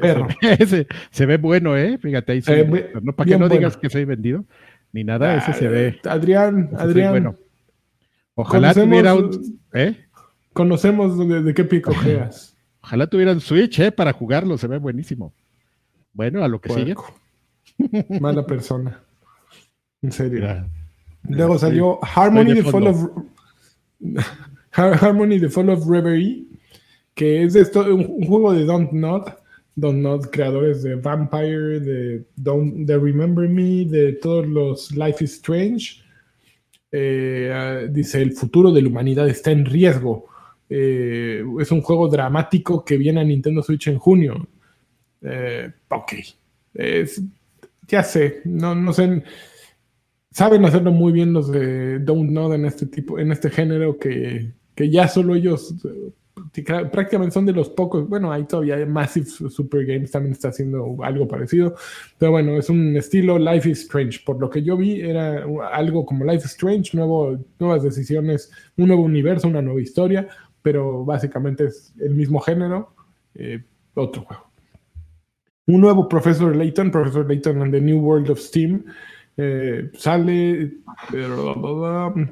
Perro. 0.01 0.29
Se, 0.67 0.87
se, 1.11 1.27
ve 1.27 1.37
bueno, 1.37 1.77
¿eh? 1.77 1.99
Fíjate 1.99 2.33
ahí. 2.33 2.43
no, 3.03 3.15
para 3.15 3.29
que 3.29 3.39
no 3.39 3.51
digas 3.51 3.77
que 3.77 3.91
soy 3.91 4.07
vendido, 4.07 4.45
ni 4.93 5.05
nada, 5.05 5.37
ese 5.37 5.53
se 5.53 5.69
ve. 5.69 6.01
Adrián, 6.05 6.71
Adrián. 6.79 7.11
Bueno. 7.11 7.37
Ojalá 8.35 8.75
tuviera 8.75 9.15
un. 9.15 9.61
¿eh? 9.73 9.97
Conocemos 10.53 11.19
de, 11.19 11.55
qué 11.55 11.65
pico 11.65 11.93
juegas. 11.95 12.57
Ojalá 12.83 13.07
tuvieran 13.07 13.41
Switch, 13.41 13.79
¿eh? 13.81 13.93
Para 13.93 14.13
jugarlo, 14.13 14.59
se 14.59 14.67
ve 14.67 14.79
buenísimo. 14.79 15.33
Bueno, 16.13 16.45
a 16.45 16.49
lo 16.49 16.61
que 16.61 16.73
sigue. 16.73 16.95
Mala 18.21 18.47
persona. 18.47 19.01
En 20.03 20.13
serio. 20.13 20.47
Luego 21.29 21.59
salió 21.59 21.99
Harmony 22.03 22.55
the 22.55 22.63
Fall 22.63 22.87
of 22.87 23.11
Harmony 24.73 25.41
the 25.41 25.49
Fall 25.49 25.71
of 25.71 25.87
Reverie, 25.89 26.45
que 27.15 27.43
es 27.45 27.55
esto, 27.55 27.83
un, 27.95 28.27
juego 28.27 28.53
de 28.53 28.65
Don't 28.65 28.93
Not. 28.93 29.39
Don't 29.77 30.03
Not, 30.03 30.31
creadores 30.31 30.83
de 30.83 30.95
Vampire, 30.97 31.81
de 31.81 32.25
Don't 32.37 32.87
de 32.87 32.99
Remember 32.99 33.49
Me, 33.49 33.85
de 33.85 34.13
todos 34.13 34.47
los 34.47 34.93
Life 34.93 35.25
is 35.25 35.33
Strange. 35.33 36.04
Eh, 36.97 37.51
ah, 37.53 37.89
dice: 37.91 38.23
El 38.23 38.35
futuro 38.35 38.71
de 38.71 38.81
la 38.81 38.89
humanidad 38.89 39.29
está 39.29 39.51
en 39.51 39.65
riesgo. 39.65 40.27
Eh, 40.71 41.43
es 41.61 41.73
un 41.73 41.83
juego 41.83 42.09
dramático 42.09 42.85
que 42.85 42.97
viene 42.97 43.21
a 43.21 43.25
Nintendo 43.25 43.65
Switch 43.65 43.89
en 43.89 43.99
junio. 43.99 44.47
Eh, 45.21 45.73
ok. 45.89 46.13
Ya 47.89 48.03
sé, 48.05 48.43
no, 48.45 48.77
no 48.77 48.93
sé. 48.93 49.25
Saben 50.31 50.65
hacerlo 50.65 50.93
muy 50.93 51.13
bien 51.13 51.33
los 51.33 51.51
de 51.51 51.99
Don't 51.99 52.31
Know 52.31 52.53
en 52.53 52.65
este 52.65 52.87
tipo, 52.87 53.19
en 53.19 53.33
este 53.33 53.51
género 53.51 53.99
que, 53.99 54.53
ya 54.77 55.09
solo 55.09 55.35
ellos 55.35 55.75
prácticamente 56.91 57.33
son 57.35 57.47
de 57.47 57.53
los 57.53 57.69
pocos. 57.71 58.09
Bueno, 58.09 58.33
hay 58.33 58.45
todavía 58.45 58.85
Massive 58.87 59.27
Super 59.27 59.85
Games 59.87 60.11
también 60.11 60.33
está 60.33 60.49
haciendo 60.49 60.97
algo 61.03 61.29
parecido. 61.29 61.75
Pero 62.19 62.33
bueno, 62.33 62.57
es 62.57 62.69
un 62.71 62.97
estilo 62.97 63.39
Life 63.39 63.69
is 63.69 63.83
Strange. 63.83 64.21
Por 64.25 64.41
lo 64.41 64.51
que 64.51 64.63
yo 64.63 64.77
vi, 64.77 65.01
era 65.01 65.45
algo 65.73 66.05
como 66.05 66.25
Life 66.25 66.45
is 66.45 66.53
Strange, 66.53 66.97
nuevo, 66.97 67.39
nuevas 67.59 67.83
decisiones, 67.83 68.51
un 68.77 68.89
nuevo 68.89 69.03
universo, 69.03 69.49
una 69.49 69.63
nueva 69.63 69.81
historia. 69.81 70.29
Pero 70.63 71.05
básicamente 71.05 71.67
es 71.67 71.95
el 72.01 72.15
mismo 72.15 72.41
género, 72.41 72.95
eh, 73.35 73.63
otro 73.95 74.23
juego 74.23 74.55
un 75.67 75.81
nuevo 75.81 76.09
Professor 76.09 76.55
Layton, 76.55 76.91
Professor 76.91 77.27
Layton 77.27 77.63
and 77.63 77.73
the 77.73 77.81
New 77.81 77.99
World 77.99 78.31
of 78.31 78.39
Steam. 78.39 78.85
Eh, 79.37 79.91
sale, 79.95 80.75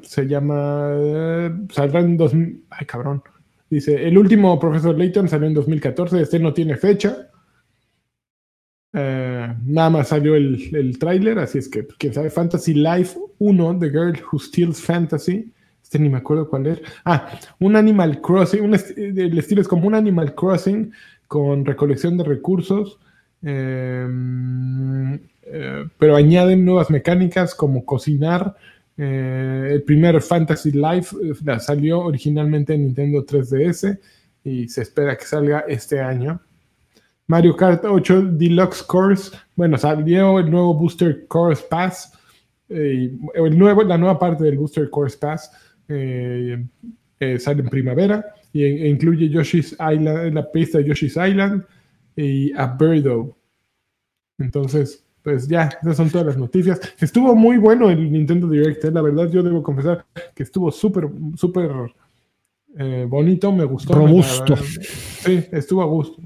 se 0.03 0.25
llama, 0.25 0.89
eh, 0.93 1.51
saldrá 1.69 1.99
en 1.99 2.15
2000, 2.15 2.65
ay 2.69 2.85
cabrón, 2.85 3.21
dice, 3.73 4.07
el 4.07 4.17
último 4.17 4.59
Professor 4.59 4.97
Layton 4.97 5.27
salió 5.27 5.47
en 5.47 5.53
2014, 5.53 6.21
este 6.21 6.39
no 6.39 6.53
tiene 6.53 6.77
fecha, 6.77 7.29
eh, 8.93 9.55
nada 9.65 9.89
más 9.89 10.07
salió 10.09 10.35
el, 10.35 10.75
el 10.75 10.97
tráiler, 10.99 11.39
así 11.39 11.57
es 11.57 11.69
que, 11.69 11.83
pues, 11.83 11.97
quién 11.97 12.13
sabe, 12.13 12.29
Fantasy 12.29 12.73
Life 12.73 13.17
1, 13.39 13.79
The 13.79 13.89
Girl 13.89 14.19
Who 14.31 14.39
Steals 14.39 14.81
Fantasy, 14.81 15.51
este 15.81 15.99
ni 15.99 16.09
me 16.09 16.17
acuerdo 16.17 16.49
cuál 16.49 16.67
es, 16.67 16.81
ah, 17.05 17.39
un 17.59 17.75
Animal 17.75 18.21
Crossing, 18.21 18.73
el 18.95 19.37
estilo 19.37 19.61
es 19.61 19.67
como 19.67 19.87
un 19.87 19.95
Animal 19.95 20.35
Crossing 20.35 20.91
con 21.27 21.65
recolección 21.65 22.17
de 22.17 22.23
recursos, 22.23 22.99
Em, 23.43 25.15
eh, 25.15 25.85
pero 25.97 26.15
añaden 26.15 26.63
nuevas 26.63 26.89
mecánicas 26.89 27.53
como 27.53 27.85
cocinar. 27.85 28.55
Eh, 28.97 29.69
el 29.73 29.83
primer 29.83 30.21
Fantasy 30.21 30.71
Life 30.71 31.15
eh, 31.23 31.59
salió 31.59 32.01
originalmente 32.01 32.73
en 32.73 32.83
Nintendo 32.83 33.25
3DS 33.25 33.99
y 34.43 34.67
se 34.69 34.81
espera 34.81 35.17
que 35.17 35.25
salga 35.25 35.61
este 35.67 35.99
año. 35.99 36.39
Mario 37.27 37.55
Kart 37.55 37.85
8 37.85 38.21
Deluxe 38.33 38.83
Course, 38.83 39.31
bueno, 39.55 39.77
salió 39.77 40.39
el 40.39 40.51
nuevo 40.51 40.73
Booster 40.73 41.25
Course 41.27 41.63
Pass, 41.69 42.11
el 42.67 43.57
nuevo, 43.57 43.83
la 43.83 43.97
nueva 43.97 44.19
parte 44.19 44.43
del 44.43 44.57
Booster 44.57 44.89
Course 44.89 45.17
Pass 45.17 45.51
sale 45.87 47.61
en 47.61 47.69
primavera 47.69 48.33
y, 48.51 48.63
e 48.63 48.87
incluye 48.89 49.29
Yoshi's 49.29 49.73
Island, 49.73 50.33
la 50.33 50.51
pista 50.51 50.79
de 50.79 50.85
Yoshi's 50.85 51.17
Island, 51.17 51.63
y 52.15 52.53
a 52.53 52.67
Birdo. 52.67 53.35
Entonces, 54.37 55.02
pues 55.23 55.47
ya, 55.47 55.69
esas 55.81 55.97
son 55.97 56.09
todas 56.09 56.27
las 56.27 56.37
noticias. 56.37 56.79
Estuvo 56.99 57.33
muy 57.35 57.57
bueno 57.57 57.89
el 57.89 58.11
Nintendo 58.11 58.47
Direct, 58.49 58.83
¿eh? 58.85 58.91
la 58.91 59.01
verdad 59.01 59.29
yo 59.31 59.41
debo 59.41 59.63
confesar 59.63 60.05
que 60.35 60.43
estuvo 60.43 60.69
súper, 60.71 61.07
súper 61.35 61.71
eh, 62.77 63.05
bonito, 63.07 63.51
me 63.51 63.63
gustó. 63.63 63.93
Robusto. 63.93 64.55
sí, 64.57 65.45
estuvo 65.51 65.81
a 65.81 65.85
gusto. 65.85 66.21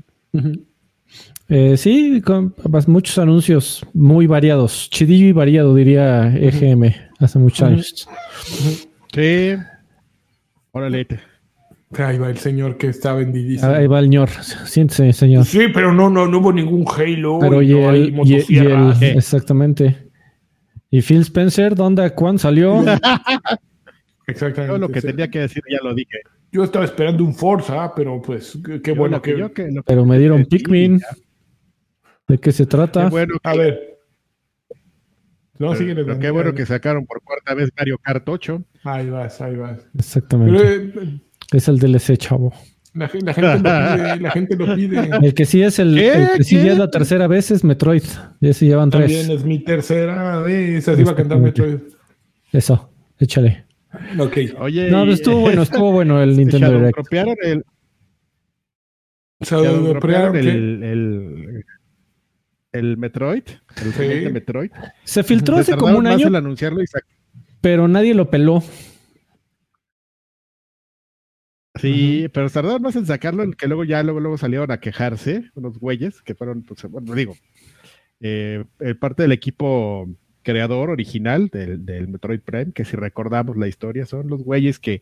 Eh, 1.47 1.77
sí, 1.77 2.21
con 2.21 2.53
muchos 2.87 3.17
anuncios 3.19 3.85
muy 3.93 4.27
variados. 4.27 4.89
Chidillo 4.89 5.27
y 5.27 5.31
variado, 5.31 5.75
diría 5.75 6.35
EGM 6.35 6.93
hace 7.19 7.39
muchos 7.39 7.61
años. 7.61 8.09
Sí. 9.13 9.55
Órale. 10.71 11.07
Ahí 11.97 12.17
va 12.17 12.29
el 12.29 12.37
señor 12.37 12.77
que 12.77 12.87
está 12.87 13.13
vendidísimo. 13.13 13.71
Ahí 13.71 13.87
va 13.87 13.99
el 13.99 14.05
señor. 14.05 14.29
Siéntese, 14.29 15.13
señor. 15.13 15.45
Sí, 15.45 15.67
pero 15.73 15.93
no, 15.93 16.09
no, 16.09 16.27
no 16.27 16.39
hubo 16.39 16.51
ningún 16.51 16.85
Halo. 16.85 17.39
Pero 17.39 17.61
y, 17.61 17.69
no 17.69 17.89
hay 17.89 18.07
el, 18.07 18.27
y, 18.27 18.45
y 18.49 19.05
exactamente. 19.17 20.09
¿Y 20.89 21.01
Phil 21.01 21.21
Spencer? 21.21 21.75
¿Dónde? 21.75 22.09
¿Cuándo 22.11 22.39
salió? 22.39 22.83
Exactamente. 24.27 24.73
Yo 24.73 24.77
lo 24.77 24.89
que 24.89 24.99
sí. 24.99 25.07
tenía 25.07 25.29
que 25.29 25.39
decir 25.39 25.63
ya 25.69 25.77
lo 25.81 25.93
dije. 25.95 26.19
Yo 26.51 26.63
estaba 26.63 26.83
esperando 26.83 27.23
un 27.23 27.33
Forza, 27.33 27.93
pero 27.95 28.21
pues 28.21 28.57
qué, 28.65 28.81
qué 28.81 28.91
Yo 28.91 28.97
bueno 28.97 29.21
que... 29.21 29.49
Pero 29.85 30.05
me 30.05 30.19
dieron 30.19 30.45
Pikmin. 30.45 30.99
ya. 30.99 31.07
¿De 32.27 32.37
qué 32.37 32.51
se 32.51 32.63
Qué 32.63 32.67
trata? 32.67 33.09
bueno 33.09 33.35
que, 33.41 33.49
A 33.49 33.55
ver. 33.55 33.99
No, 35.59 35.75
sigue 35.75 35.95
pero 35.95 36.19
qué 36.19 36.29
bueno 36.29 36.53
que 36.53 36.65
sacaron 36.65 37.05
por 37.05 37.21
cuarta 37.23 37.53
vez 37.53 37.69
Mario 37.77 37.97
Kart 37.99 38.27
8. 38.27 38.63
Ahí 38.83 39.09
vas, 39.09 39.41
ahí 39.41 39.55
vas. 39.55 39.77
Pero 39.79 39.89
Exactamente. 39.97 40.75
eh, 40.75 41.19
Es 41.53 41.67
el 41.67 41.79
DLC, 41.79 42.17
chavo. 42.17 42.53
la, 42.93 43.07
gen- 43.07 43.25
la 43.25 43.33
gente 43.33 43.55
lo 43.55 43.95
pide, 43.95 44.19
la 44.21 44.31
gente 44.31 44.55
lo 44.55 44.75
pide. 44.75 45.09
El 45.27 45.33
que 45.33 45.45
sí 45.45 45.61
es 45.61 45.79
el, 45.79 45.95
que 46.35 46.43
sí 46.43 46.55
ya 46.55 46.73
es 46.73 46.77
la 46.77 46.89
tercera 46.89 47.27
vez 47.27 47.51
es 47.51 47.63
Metroid. 47.63 48.03
Ya 48.41 48.53
se 48.53 48.65
llevan 48.65 48.89
También 48.89 49.27
tres. 49.27 49.39
es 49.39 49.45
mi 49.45 49.59
tercera 49.63 50.39
vez, 50.39 50.87
así 50.87 51.03
va 51.03 51.11
a 51.11 51.15
cantar. 51.15 51.39
Metroid. 51.39 51.77
Eso, 52.51 52.89
échale. 53.19 53.65
Ok. 54.19 54.37
Oye, 54.59 54.89
No, 54.91 55.05
pues 55.05 55.19
estuvo 55.19 55.39
bueno, 55.41 55.61
estuvo 55.61 55.91
bueno 55.91 56.21
el 56.21 56.35
Nintendo 56.37 56.67
Shadow 56.67 56.79
Direct. 56.79 56.97
el, 60.35 60.45
el, 60.45 60.83
el, 60.83 61.65
el 62.73 62.97
Metroid, 62.97 63.43
el 63.83 63.93
Sí. 63.93 64.29
Metroid. 64.31 64.71
Se 65.03 65.23
filtró 65.23 65.57
hace 65.57 65.75
como 65.75 65.97
un 65.97 66.03
más 66.03 66.15
año, 66.15 66.35
anunciarlo 66.35 66.81
y 66.81 66.85
pero 67.61 67.87
nadie 67.87 68.13
lo 68.13 68.29
peló. 68.29 68.63
Sí, 71.81 72.27
pero 72.33 72.49
tardaron 72.49 72.81
más 72.81 72.95
en 72.95 73.05
sacarlo 73.05 73.43
en 73.43 73.53
que 73.53 73.67
luego 73.67 73.83
ya 73.83 74.03
luego, 74.03 74.19
luego 74.19 74.37
salieron 74.37 74.71
a 74.71 74.79
quejarse 74.79 75.49
unos 75.55 75.79
güeyes 75.79 76.21
que 76.21 76.35
fueron, 76.35 76.63
pues, 76.63 76.83
bueno, 76.89 77.13
digo, 77.13 77.35
eh, 78.19 78.63
eh, 78.79 78.95
parte 78.95 79.23
del 79.23 79.31
equipo 79.31 80.07
creador 80.43 80.89
original 80.89 81.49
del, 81.49 81.85
del 81.85 82.07
Metroid 82.07 82.39
Prime, 82.41 82.71
que 82.73 82.85
si 82.85 82.95
recordamos 82.95 83.57
la 83.57 83.67
historia, 83.67 84.05
son 84.05 84.27
los 84.27 84.43
güeyes 84.43 84.79
que, 84.79 85.01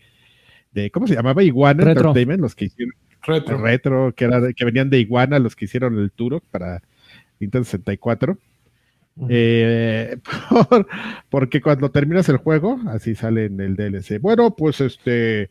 de, 0.72 0.90
¿cómo 0.92 1.08
se 1.08 1.16
llamaba? 1.16 1.44
Iguana 1.44 1.84
Retro. 1.84 2.10
Entertainment, 2.10 2.42
los 2.42 2.56
que 2.56 2.66
hicieron 2.66 2.94
Retro. 3.22 3.58
retro, 3.58 4.14
que, 4.16 4.26
era 4.26 4.40
de- 4.42 4.54
que 4.54 4.66
venían 4.66 4.90
de 4.90 5.00
Iguana, 5.00 5.40
los 5.40 5.56
que 5.56 5.66
hicieron 5.66 5.98
el 6.00 6.12
Turok 6.12 6.44
para 6.52 6.82
Nintendo 7.40 7.64
64. 7.66 8.38
Eh, 9.30 10.18
por- 10.70 10.88
porque 11.30 11.62
cuando 11.62 11.90
terminas 11.92 12.28
el 12.30 12.38
juego, 12.38 12.80
así 12.88 13.16
sale 13.16 13.46
en 13.46 13.60
el 13.62 13.76
DLC. 13.76 14.20
Bueno, 14.20 14.56
pues 14.56 14.82
este, 14.82 15.50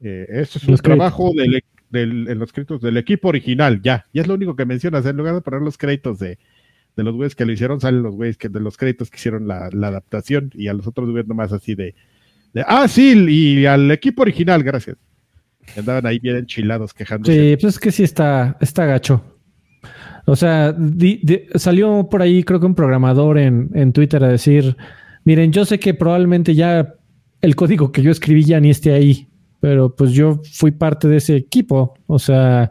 eh, 0.00 0.26
este 0.28 0.58
es 0.58 0.64
un 0.64 0.72
Los 0.72 0.82
trabajo 0.82 1.32
del, 1.34 1.62
del- 1.90 2.28
en 2.28 2.38
los 2.38 2.52
créditos 2.52 2.80
del 2.80 2.96
equipo 2.96 3.28
original, 3.28 3.80
ya. 3.82 4.06
Y 4.12 4.20
es 4.20 4.26
lo 4.26 4.34
único 4.34 4.56
que 4.56 4.64
mencionas, 4.66 5.06
en 5.06 5.16
lugar 5.16 5.34
de 5.34 5.40
poner 5.40 5.62
los 5.62 5.78
créditos 5.78 6.18
de, 6.18 6.38
de 6.96 7.02
los 7.04 7.14
güeyes 7.14 7.34
que 7.34 7.44
lo 7.46 7.52
hicieron, 7.52 7.80
salen 7.80 8.02
los 8.02 8.14
güeyes 8.14 8.36
que 8.36 8.48
de 8.48 8.60
los 8.60 8.76
créditos 8.76 9.10
que 9.10 9.16
hicieron 9.16 9.46
la, 9.48 9.68
la 9.72 9.88
adaptación 9.88 10.50
y 10.54 10.68
a 10.68 10.72
los 10.74 10.86
otros 10.86 11.08
güeyes 11.10 11.28
nomás 11.28 11.52
así 11.52 11.74
de, 11.74 11.94
de, 12.54 12.64
ah, 12.66 12.88
sí, 12.88 13.14
y 13.28 13.66
al 13.66 13.90
equipo 13.90 14.22
original, 14.22 14.62
gracias. 14.62 14.96
Andaban 15.76 16.06
ahí 16.06 16.18
bien 16.20 16.36
enchilados 16.36 16.94
quejándose. 16.94 17.32
Sí, 17.32 17.56
pues 17.60 17.74
es 17.74 17.80
que 17.80 17.90
sí 17.92 18.02
está, 18.04 18.56
está 18.60 18.86
gacho. 18.86 19.22
O 20.24 20.34
sea, 20.36 20.72
di- 20.72 21.20
di- 21.22 21.42
salió 21.54 22.08
por 22.08 22.22
ahí, 22.22 22.42
creo 22.44 22.58
que 22.60 22.66
un 22.66 22.74
programador 22.74 23.38
en, 23.38 23.70
en 23.74 23.92
Twitter 23.92 24.22
a 24.24 24.28
decir: 24.28 24.76
Miren, 25.24 25.52
yo 25.52 25.64
sé 25.64 25.78
que 25.78 25.94
probablemente 25.94 26.54
ya 26.54 26.94
el 27.40 27.54
código 27.56 27.92
que 27.92 28.02
yo 28.02 28.10
escribí 28.10 28.42
ya 28.44 28.58
ni 28.60 28.70
esté 28.70 28.92
ahí, 28.92 29.28
pero 29.66 29.92
pues 29.96 30.12
yo 30.12 30.40
fui 30.52 30.70
parte 30.70 31.08
de 31.08 31.16
ese 31.16 31.34
equipo. 31.34 31.94
O 32.06 32.20
sea, 32.20 32.70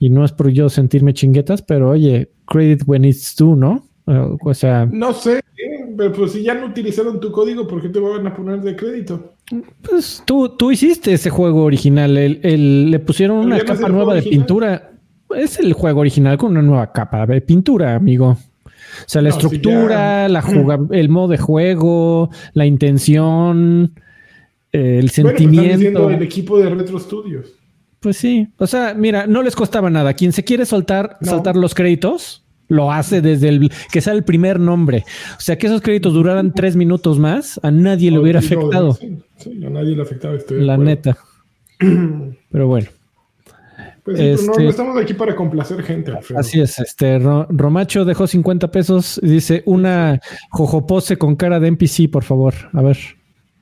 y 0.00 0.10
no 0.10 0.24
es 0.24 0.32
por 0.32 0.48
yo 0.48 0.68
sentirme 0.68 1.14
chinguetas, 1.14 1.62
pero 1.62 1.90
oye, 1.90 2.32
credit 2.46 2.82
when 2.84 3.04
it's 3.04 3.36
due, 3.38 3.54
¿no? 3.56 3.86
Eh, 4.08 4.36
O 4.44 4.52
sea, 4.52 4.84
No 4.90 5.12
sé, 5.12 5.38
¿eh? 5.38 5.94
pero 5.96 6.12
pues 6.12 6.32
si 6.32 6.42
ya 6.42 6.54
no 6.54 6.66
utilizaron 6.66 7.20
tu 7.20 7.30
código, 7.30 7.64
¿por 7.68 7.80
qué 7.80 7.90
te 7.90 8.00
van 8.00 8.26
a 8.26 8.34
poner 8.34 8.60
de 8.60 8.74
crédito? 8.74 9.34
pues 9.88 10.20
tú, 10.26 10.48
tú 10.56 10.72
hiciste 10.72 11.12
ese 11.12 11.30
juego 11.30 11.62
original. 11.62 12.16
El, 12.18 12.40
el- 12.42 12.90
le 12.90 12.98
pusieron 12.98 13.36
una 13.38 13.60
capa 13.60 13.88
nueva 13.88 14.14
de 14.14 14.22
pintura. 14.22 14.90
Es 15.36 15.60
el 15.60 15.72
juego 15.74 16.00
original 16.00 16.36
con 16.38 16.50
una 16.50 16.62
nueva 16.62 16.90
capa 16.90 17.24
de 17.24 17.40
pintura, 17.40 17.94
amigo. 17.94 18.30
O 18.30 18.38
sea, 19.06 19.22
la 19.22 19.28
No, 19.30 19.36
si 19.38 19.46
estructura, 19.46 20.24
ya- 20.24 20.28
la 20.28 20.42
juga- 20.42 20.80
el 20.90 21.08
modo 21.08 21.28
de 21.28 21.38
juego, 21.38 22.30
la 22.54 22.66
intención, 22.66 23.92
eh, 24.72 24.78
el 24.78 24.82
Bueno, 24.82 25.00
pues 25.00 25.12
sentimiento. 25.12 25.76
diciendo 25.76 26.10
el 26.10 26.22
equipo 26.22 26.58
de 26.58 26.70
Retro 26.70 26.98
Studios. 26.98 27.52
Pues 28.00 28.16
sí. 28.16 28.48
O 28.58 28.66
sea, 28.66 28.94
mira, 28.94 29.26
no 29.26 29.42
les 29.42 29.54
costaba 29.54 29.88
nada. 29.90 30.14
Quien 30.14 30.32
se 30.32 30.42
quiere 30.44 30.66
soltar, 30.66 31.18
No. 31.20 31.30
saltar 31.30 31.56
los 31.56 31.74
créditos, 31.74 32.44
lo 32.68 32.90
hace 32.90 33.20
desde 33.20 33.48
el 33.48 33.70
que 33.92 34.00
sea 34.00 34.12
el 34.14 34.24
primer 34.24 34.58
nombre. 34.58 35.04
O 35.36 35.40
sea, 35.40 35.56
que 35.58 35.66
esos 35.68 35.82
créditos 35.82 36.12
duraran 36.14 36.52
tres 36.54 36.74
minutos 36.74 37.18
más, 37.18 37.60
a 37.62 37.70
nadie 37.70 38.10
le 38.10 38.18
hubiera 38.18 38.38
afectado. 38.40 38.94
Sí, 38.94 39.18
sí, 39.36 39.64
a 39.64 39.70
nadie 39.70 39.94
le 39.94 40.02
afectaba. 40.02 40.34
Estoy 40.34 40.64
La 40.64 40.74
acuerdo. 40.74 40.90
neta. 40.90 41.16
Pero 42.50 42.66
bueno. 42.66 42.88
Pues 44.04 44.18
sí, 44.18 44.24
pero 44.24 44.42
no, 44.42 44.50
Este- 44.52 44.62
no 44.64 44.70
estamos 44.70 44.96
aquí 45.00 45.14
para 45.14 45.36
complacer 45.36 45.80
gente, 45.84 46.10
Alfredo. 46.10 46.40
Así 46.40 46.60
es, 46.60 46.76
este 46.80 47.20
Ro- 47.20 47.46
Romacho 47.50 48.04
dejó 48.04 48.26
50 48.26 48.68
pesos 48.72 49.20
y 49.22 49.28
dice 49.28 49.62
una 49.64 50.20
jojopose 50.50 51.16
con 51.18 51.36
cara 51.36 51.60
de 51.60 51.68
NPC, 51.68 52.08
por 52.10 52.24
favor. 52.24 52.52
A 52.72 52.82
ver. 52.82 52.98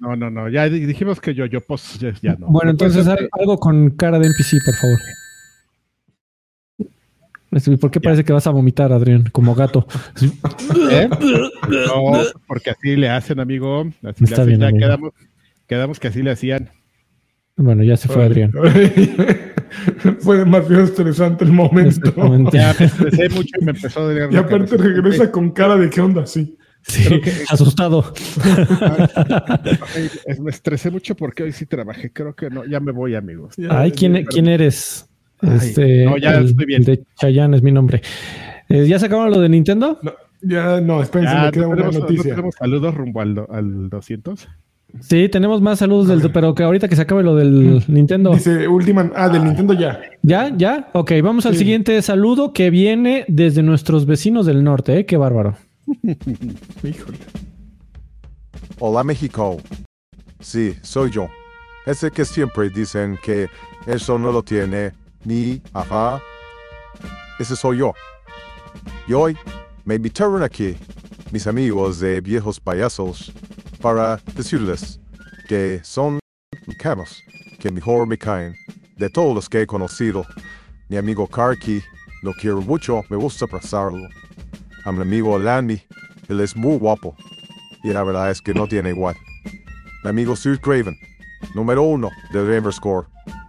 No, 0.01 0.17
no, 0.17 0.31
no. 0.31 0.49
Ya 0.49 0.69
di- 0.69 0.87
dijimos 0.87 1.21
que 1.21 1.35
yo, 1.35 1.45
yo, 1.47 1.61
pues, 1.61 1.99
ya, 2.01 2.13
ya 2.23 2.35
no. 2.35 2.47
bueno, 2.49 2.71
entonces 2.71 3.07
al- 3.07 3.29
algo 3.39 3.59
con 3.59 3.91
cara 3.91 4.19
de 4.19 4.27
NPC, 4.27 4.59
por 4.65 4.75
favor. 4.75 4.99
Este, 7.53 7.77
¿Por 7.77 7.91
qué 7.91 8.01
parece 8.01 8.25
que 8.25 8.33
vas 8.33 8.47
a 8.47 8.51
vomitar, 8.51 8.93
Adrián? 8.93 9.25
Como 9.33 9.55
gato. 9.57 9.87
¿Eh? 10.91 11.09
No, 11.69 12.13
porque 12.47 12.71
así 12.71 12.95
le 12.97 13.09
hacen, 13.09 13.41
amigo. 13.41 13.83
Así 14.05 14.25
le 14.25 14.31
Está 14.31 14.43
hacen. 14.43 14.47
bien, 14.47 14.61
ya 14.61 14.67
amigo. 14.69 14.79
quedamos, 14.87 15.13
quedamos 15.67 16.01
que 16.01 16.09
así 16.09 16.23
le 16.23 16.31
hacían. 16.31 16.71
Bueno, 17.57 17.83
ya 17.83 17.97
se 17.97 18.09
fue 18.09 18.25
Adrián. 18.25 18.53
Fue 20.21 20.39
demasiado 20.39 20.83
estresante 20.83 21.45
el 21.45 21.53
momento. 21.53 22.13
Ya 22.53 22.75
me 22.79 22.87
estresé 22.87 23.29
mucho 23.29 23.51
y 23.61 23.65
me 23.65 23.71
empezó 23.71 24.01
a 24.01 24.03
doler 24.05 24.33
Y 24.33 24.37
aparte 24.37 24.77
regresa 24.77 25.31
con 25.31 25.51
cara 25.53 25.77
de 25.77 25.89
qué 25.91 26.01
onda, 26.01 26.27
sí. 26.27 26.57
Sí, 26.83 27.21
asustado. 27.51 28.12
Ay, 29.95 30.09
Me 30.40 30.51
estresé 30.51 30.90
mucho 30.90 31.14
porque 31.14 31.43
hoy 31.43 31.53
sí 31.53 31.66
trabajé. 31.66 32.12
Creo 32.12 32.35
que 32.35 32.51
no. 32.51 32.64
Ya 32.64 32.81
me 32.81 32.93
voy, 32.93 33.14
amigos. 33.14 33.55
Ya, 33.57 33.69
Ay, 33.81 33.93
¿quién, 33.93 34.25
quién 34.27 34.49
eres? 34.49 35.07
Ay, 35.40 35.57
Este, 35.57 36.05
no, 36.05 36.16
ya 36.19 36.35
el- 36.37 36.47
estoy 36.47 36.66
bien. 36.66 36.81
el 36.83 36.87
de 36.87 37.03
Chayanne 37.19 37.57
es 37.57 37.62
mi 37.62 37.73
nombre. 37.73 38.03
Eh, 38.69 38.87
¿Ya 38.87 38.99
sacaron 38.99 39.31
lo 39.31 39.40
de 39.40 39.49
Nintendo? 39.49 39.99
No, 40.03 40.12
ya, 40.43 40.81
no, 40.81 41.03
espérense, 41.03 41.35
Ya, 41.35 41.45
me 41.47 41.51
queda 41.51 41.62
¿no 41.64 41.69
una 41.69 41.77
tenemos, 41.77 41.95
no 41.95 42.01
noticia. 42.03 42.31
tenemos 42.35 42.55
saludos 42.55 42.95
rumbo 42.95 43.21
al, 43.21 43.35
do- 43.35 43.49
al 43.51 43.88
200. 43.90 44.49
Sí, 45.01 45.29
tenemos 45.29 45.61
más 45.62 45.79
saludos 45.79 46.09
del, 46.09 46.33
pero 46.33 46.53
que 46.55 46.64
ahorita 46.64 46.88
que 46.88 46.97
se 46.97 47.03
acabe 47.03 47.23
lo 47.23 47.37
del 47.37 47.83
Nintendo. 47.87 48.33
Dice 48.35 48.66
última, 48.66 49.11
ah, 49.14 49.29
del 49.29 49.45
Nintendo 49.45 49.73
ya. 49.73 50.01
¿Ya? 50.23 50.53
¿Ya? 50.57 50.88
Ok, 50.95 51.12
vamos 51.23 51.47
al 51.47 51.53
Sí. 51.53 51.61
siguiente 51.61 52.01
saludo 52.03 52.53
que 52.53 52.71
viene 52.71 53.25
desde 53.29 53.62
nuestros 53.62 54.05
vecinos 54.05 54.47
del 54.47 54.64
norte, 54.64 54.99
¿eh? 54.99 55.07
Qué 55.07 55.16
bárbaro. 55.16 55.57
Hola 58.79 59.05
México. 59.05 59.59
Sí, 60.40 60.76
soy 60.83 61.11
yo. 61.11 61.29
Ese 61.87 62.11
que 62.11 62.24
siempre 62.24 62.70
dicen 62.70 63.18
que 63.22 63.48
eso 63.87 64.18
no 64.18 64.33
lo 64.33 64.42
tiene 64.42 64.92
ni 65.24 65.62
ajá. 65.72 66.20
Ese 67.38 67.57
soy 67.57 67.79
yo. 67.79 67.92
Y 69.07 69.12
hoy 69.12 69.37
me 69.85 69.96
invitaron 69.96 70.42
aquí 70.42 70.76
mis 71.33 71.46
amigos 71.46 72.00
de 72.00 72.20
viejos 72.20 72.61
payasos 72.61 73.33
para 73.81 74.20
decirles 74.35 75.00
que 75.48 75.81
son 75.83 76.18
mexicanos 76.66 77.22
que 77.59 77.70
mejor 77.70 78.07
me 78.07 78.16
caen 78.16 78.55
de 78.96 79.11
todos 79.11 79.35
los 79.35 79.48
que 79.48 79.62
he 79.62 79.66
conocido. 79.66 80.24
Mi 80.88 80.96
amigo 80.96 81.26
Karki 81.26 81.83
lo 82.22 82.33
quiero 82.35 82.61
mucho, 82.61 83.03
me 83.09 83.16
gusta 83.16 83.46
abrazarlo. 83.46 84.09
A 84.85 84.93
mi 84.93 85.03
amigo 85.03 85.38
Landy, 85.38 85.83
él 86.29 86.40
es 86.40 86.57
muy 86.57 86.77
guapo 86.79 87.14
y 87.83 87.93
la 87.93 88.03
verdad 88.03 88.31
es 88.31 88.40
que 88.40 88.55
no 88.55 88.66
tiene 88.66 88.90
igual. 88.90 89.16
Mi 90.05 90.11
amigo 90.11 90.37
Sir 90.37 90.61
Craven, 90.61 90.97
número 91.55 91.83
uno 91.83 92.11
del 92.33 92.47
Raver 92.47 92.73
Score, 92.73 93.07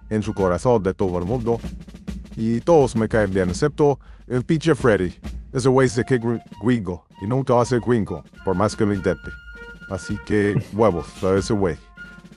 en 0.09 0.21
su 0.23 0.33
corazón 0.33 0.83
de 0.83 0.93
todo 0.93 1.17
el 1.19 1.25
mundo. 1.25 1.59
Y 2.35 2.59
todos 2.61 2.95
me 2.95 3.07
caen 3.07 3.33
bien, 3.33 3.49
excepto 3.49 3.99
el 4.27 4.43
pinche 4.43 4.73
Freddy. 4.75 5.13
Ese 5.53 5.67
güey 5.69 5.89
se 5.89 6.03
que 6.05 6.19
gr- 6.19 6.41
gringo 6.63 7.05
y 7.21 7.27
nunca 7.27 7.63
ser 7.65 7.81
gringo, 7.81 8.23
por 8.45 8.55
más 8.55 8.75
que 8.75 8.85
lo 8.85 8.93
intente. 8.93 9.29
Así 9.89 10.17
que 10.25 10.61
huevos 10.73 11.05
a 11.23 11.35
ese 11.37 11.53
güey. 11.53 11.75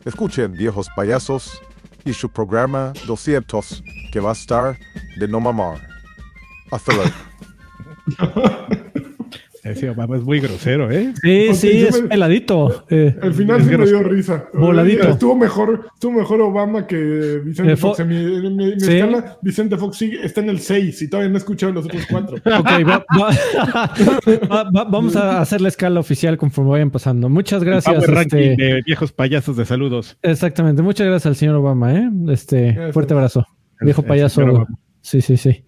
Escuchen, 0.05 0.53
viejos 0.53 0.89
payasos, 0.95 1.61
y 2.05 2.13
su 2.13 2.29
programa 2.29 2.93
200, 3.07 3.83
que 4.13 4.21
va 4.21 4.31
a 4.31 4.33
estar 4.35 4.77
de 5.17 5.27
no 5.29 5.41
mamar. 5.41 5.81
Hasta 6.71 6.93
luego. 6.93 7.11
Ese 9.65 9.89
Obama 9.89 10.17
es 10.19 10.23
muy 10.23 10.41
grosero, 10.41 10.91
¿eh? 10.91 11.15
Sí, 11.23 11.55
sí, 11.55 11.69
es 11.85 12.03
me- 12.03 12.09
peladito. 12.11 12.85
Eh, 12.91 13.17
Al 13.23 13.33
final 13.33 13.63
sí 13.63 13.75
me 13.75 13.87
dio 13.87 14.03
risa. 14.03 14.45
Voladito. 14.53 15.09
Estuvo 15.09 15.35
mejor, 15.35 15.87
estuvo 15.95 16.13
mejor 16.13 16.43
Obama 16.43 16.87
que 16.87 17.41
Vicente 17.43 17.73
Eh, 17.73 17.77
Fo- 17.77 17.81
Fox. 17.97 18.01
En 18.01 18.09
mi, 18.09 18.17
en 18.47 18.57
mi- 18.57 18.75
mi 18.75 18.81
Sí. 18.81 18.93
escala, 18.99 19.39
Vicente 19.41 19.79
Fox 19.79 19.97
sí 19.97 20.19
está 20.23 20.43
en 20.43 20.51
el 20.51 20.59
6 20.61 21.01
y 21.01 21.09
todavía 21.09 21.31
no 21.31 21.37
he 21.37 21.39
escuchado 21.39 21.73
los 21.73 21.87
otros 21.87 22.03
cuatro. 22.11 22.37
ok, 22.45 22.87
va- 22.87 23.07
va- 23.19 23.31
va- 24.53 24.71
va- 24.71 24.85
vamos 24.85 25.17
a 25.17 25.41
hacer 25.41 25.63
la 25.63 25.69
escala 25.69 25.99
oficial 25.99 26.37
conforme 26.37 26.71
vayan 26.73 26.91
pasando. 26.91 27.31
Muchas 27.31 27.65
gracias. 27.65 28.05
Power 28.05 28.19
este, 28.19 28.37
de 28.59 28.83
viejos 28.85 29.13
payasos 29.13 29.57
de 29.57 29.65
saludos. 29.65 30.19
exactamente, 30.21 30.83
muchas 30.83 31.07
gracias 31.07 31.25
al 31.25 31.37
señor 31.37 31.55
Obama, 31.55 31.95
¿eh? 31.95 32.11
Este, 32.29 32.93
fuerte 32.93 33.15
abrazo. 33.15 33.47
El- 33.81 33.87
Viejo 33.87 34.03
payaso. 34.03 34.67
Sí, 35.01 35.23
sí, 35.23 35.39
sí. 35.39 35.65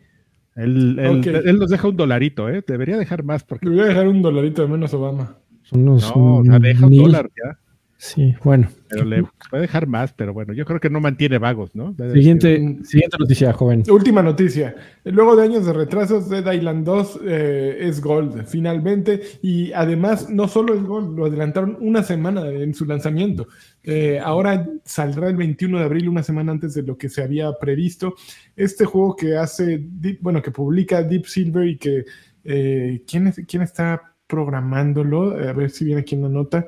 Él, 0.57 0.99
él- 0.99 1.19
Ok. 1.19 1.27
él 1.27 1.59
nos 1.59 1.71
deja 1.71 1.87
un 1.88 1.97
dolarito, 1.97 2.49
¿eh? 2.49 2.64
Debería 2.66 2.97
dejar 2.97 3.23
más 3.23 3.45
porque. 3.45 3.66
Le 3.66 3.73
voy 3.77 3.81
a 3.85 3.87
dejar 3.88 4.09
un 4.09 4.23
dolarito 4.23 4.62
de 4.62 4.69
menos 4.69 4.92
Obama. 4.95 5.37
Son 5.62 5.83
unos 5.83 6.16
No, 6.16 6.42
ya 6.45 6.59
deja 6.59 6.87
un 6.87 6.90
mil. 6.90 7.03
dólar 7.03 7.29
ya. 7.37 7.59
Sí, 7.99 8.35
bueno. 8.45 8.69
Pero 8.89 9.05
le 9.05 9.25
puede 9.51 9.63
dejar 9.63 9.87
más, 9.87 10.13
pero 10.13 10.35
bueno, 10.35 10.53
yo 10.53 10.65
creo 10.67 10.79
que 10.81 10.91
no 10.91 11.01
mantiene 11.01 11.39
vagos, 11.39 11.75
¿no? 11.75 11.93
Debe 11.93 12.13
Siguiente, 12.13 12.79
siguiente 12.85 13.17
noticia, 13.19 13.53
joven. 13.55 13.83
Última 13.91 14.23
noticia. 14.23 14.77
Luego 15.05 15.35
de 15.35 15.43
años 15.45 15.65
de 15.65 15.73
retrasos, 15.73 16.29
Dead 16.29 16.53
Island 16.53 16.85
2 16.85 17.21
eh, 17.25 17.79
es 17.81 18.01
Gold, 18.03 18.45
finalmente. 18.47 19.23
Y 19.43 19.73
además, 19.73 20.29
no 20.29 20.47
solo 20.47 20.75
es 20.75 20.83
Gold, 20.83 21.17
lo 21.19 21.25
adelantaron 21.27 21.79
una 21.81 22.03
semana 22.03 22.47
en 22.51 22.75
su 22.75 22.85
lanzamiento. 22.85 23.49
Eh, 23.83 24.21
ahora 24.23 24.69
saldrá 24.85 25.29
el 25.31 25.37
21 25.37 25.79
de 25.79 25.85
abril, 25.85 26.09
una 26.11 26.23
semana 26.23 26.53
antes 26.53 26.75
de 26.75 26.83
lo 26.83 26.99
que 26.99 27.09
se 27.09 27.23
había 27.23 27.51
previsto. 27.59 28.15
Este 28.57 28.85
juego 28.85 29.17
que 29.17 29.37
hace, 29.37 29.79
Deep- 29.81 30.19
bueno, 30.21 30.43
que 30.43 30.51
publica 30.51 31.03
Deep 31.03 31.25
Silver 31.27 31.67
y 31.67 31.77
que. 31.79 32.05
eh, 32.45 33.03
¿quién, 33.09 33.27
es- 33.29 33.41
¿Quién 33.49 33.63
está 33.63 34.13
programándolo? 34.27 35.31
A 35.33 35.53
ver 35.53 35.71
si 35.71 35.85
viene 35.85 36.03
aquí 36.03 36.15
en 36.15 36.23
la 36.23 36.29
nota. 36.29 36.67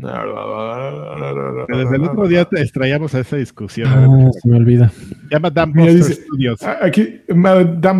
Pero 0.00 1.66
Desde 1.68 1.96
el 1.96 2.02
otro 2.04 2.28
día 2.28 2.44
te 2.44 2.60
extraíamos 2.60 3.14
a 3.14 3.20
esa 3.20 3.36
discusión. 3.36 3.88
Ah, 3.90 4.30
se 4.40 4.48
me 4.48 4.56
olvida. 4.56 4.90
se 4.90 5.14
llama 5.30 5.50
Dan 5.50 5.72
Mira, 5.72 5.92
Buster 5.92 6.08
dice- 6.08 6.22
Studios. 6.22 6.62
Ah, 6.62 6.78
Aquí, 6.82 7.20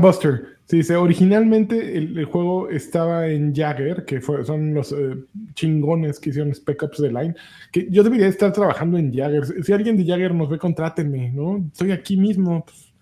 Buster. 0.00 0.56
Sí, 0.68 0.78
dice, 0.78 0.96
originalmente 0.96 1.96
el, 1.96 2.18
el 2.18 2.24
juego 2.24 2.68
estaba 2.68 3.28
en 3.28 3.54
Jagger, 3.54 4.04
que 4.04 4.20
fue- 4.20 4.44
son 4.44 4.74
los 4.74 4.90
eh, 4.90 5.14
chingones 5.54 6.18
que 6.18 6.30
hicieron 6.30 6.52
Spec 6.52 6.82
Ops 6.82 6.96
The 6.98 7.08
Line, 7.12 7.34
que 7.70 7.86
yo 7.88 8.02
debería 8.02 8.26
estar 8.26 8.52
trabajando 8.52 8.98
en 8.98 9.14
Jagger. 9.14 9.46
Si 9.46 9.62
si 9.62 9.72
alguien 9.72 9.96
de 9.96 10.04
Jagger 10.04 10.34
nos 10.34 10.50
ve, 10.50 10.58
contrátenme, 10.58 11.30
¿no? 11.32 11.64
Estoy 11.72 11.92
aquí 11.92 12.16
mismo, 12.16 12.64
pues, 12.64 12.92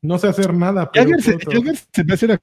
no 0.00 0.18
sé 0.18 0.28
hacer 0.28 0.54
nada. 0.54 0.90
Jagger 0.94 1.20
se. 1.20 1.36
Jagger 1.38 1.76
se 1.92 2.04
me 2.04 2.14
hace 2.14 2.24
una 2.24 2.40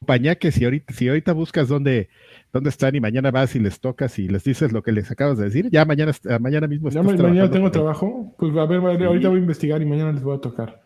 compañía 0.00 0.34
que 0.36 0.50
si 0.50 0.64
ahorita, 0.64 0.92
si 0.94 1.08
ahorita 1.08 1.32
buscas 1.34 1.68
dónde, 1.68 2.08
dónde 2.52 2.70
están 2.70 2.94
y 2.94 3.00
mañana 3.00 3.30
vas 3.30 3.54
y 3.54 3.60
les 3.60 3.80
tocas 3.80 4.18
y 4.18 4.28
les 4.28 4.42
dices 4.42 4.72
lo 4.72 4.82
que 4.82 4.92
les 4.92 5.10
acabas 5.10 5.36
de 5.38 5.44
decir, 5.44 5.68
ya 5.70 5.84
mañana, 5.84 6.12
mañana 6.40 6.66
mismo 6.66 6.88
Ya 6.88 7.00
estás 7.00 7.16
ma- 7.16 7.22
mañana 7.28 7.50
tengo 7.50 7.70
trabajo, 7.70 8.34
pues 8.38 8.56
a 8.56 8.64
ver, 8.64 8.80
ahorita 8.80 9.28
voy 9.28 9.38
a 9.38 9.42
investigar 9.42 9.82
y 9.82 9.86
mañana 9.86 10.12
les 10.12 10.22
voy 10.22 10.36
a 10.36 10.40
tocar. 10.40 10.80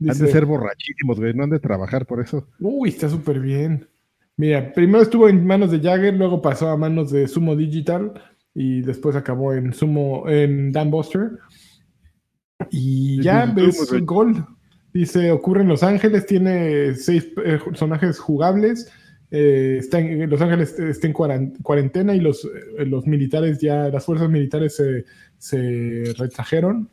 Han 0.00 0.06
de 0.08 0.12
Dice, 0.14 0.26
ser 0.28 0.46
borrachísimos, 0.46 1.20
güey, 1.20 1.34
no 1.34 1.44
han 1.44 1.50
de 1.50 1.60
trabajar 1.60 2.06
por 2.06 2.20
eso. 2.20 2.48
Uy, 2.58 2.88
está 2.88 3.08
súper 3.10 3.40
bien. 3.40 3.88
Mira, 4.38 4.72
primero 4.72 5.02
estuvo 5.02 5.28
en 5.28 5.46
manos 5.46 5.70
de 5.70 5.80
Jagger, 5.80 6.14
luego 6.14 6.40
pasó 6.42 6.68
a 6.70 6.76
manos 6.78 7.10
de 7.10 7.28
Sumo 7.28 7.56
Digital 7.56 8.12
y 8.54 8.80
después 8.82 9.16
acabó 9.16 9.52
en 9.52 9.72
Sumo, 9.74 10.28
en 10.28 10.72
Dan 10.72 10.90
Buster. 10.90 11.30
Y 12.70 13.22
ya 13.22 13.44
ves 13.46 13.76
güey. 13.90 14.00
Dice, 14.96 15.30
ocurre 15.30 15.60
en 15.60 15.68
Los 15.68 15.82
Ángeles, 15.82 16.24
tiene 16.24 16.94
seis 16.94 17.28
eh, 17.44 17.58
personajes 17.62 18.18
jugables. 18.18 18.90
eh, 19.30 19.76
está 19.78 19.98
en, 19.98 20.30
Los 20.30 20.40
Ángeles 20.40 20.74
eh, 20.78 20.88
está 20.88 21.06
en 21.06 21.12
cuarentena 21.62 22.14
y 22.14 22.20
los, 22.20 22.44
eh, 22.78 22.86
los 22.86 23.06
militares 23.06 23.58
ya, 23.60 23.90
las 23.90 24.06
fuerzas 24.06 24.30
militares 24.30 24.74
se, 24.76 25.04
se 25.36 26.14
retrajeron, 26.16 26.88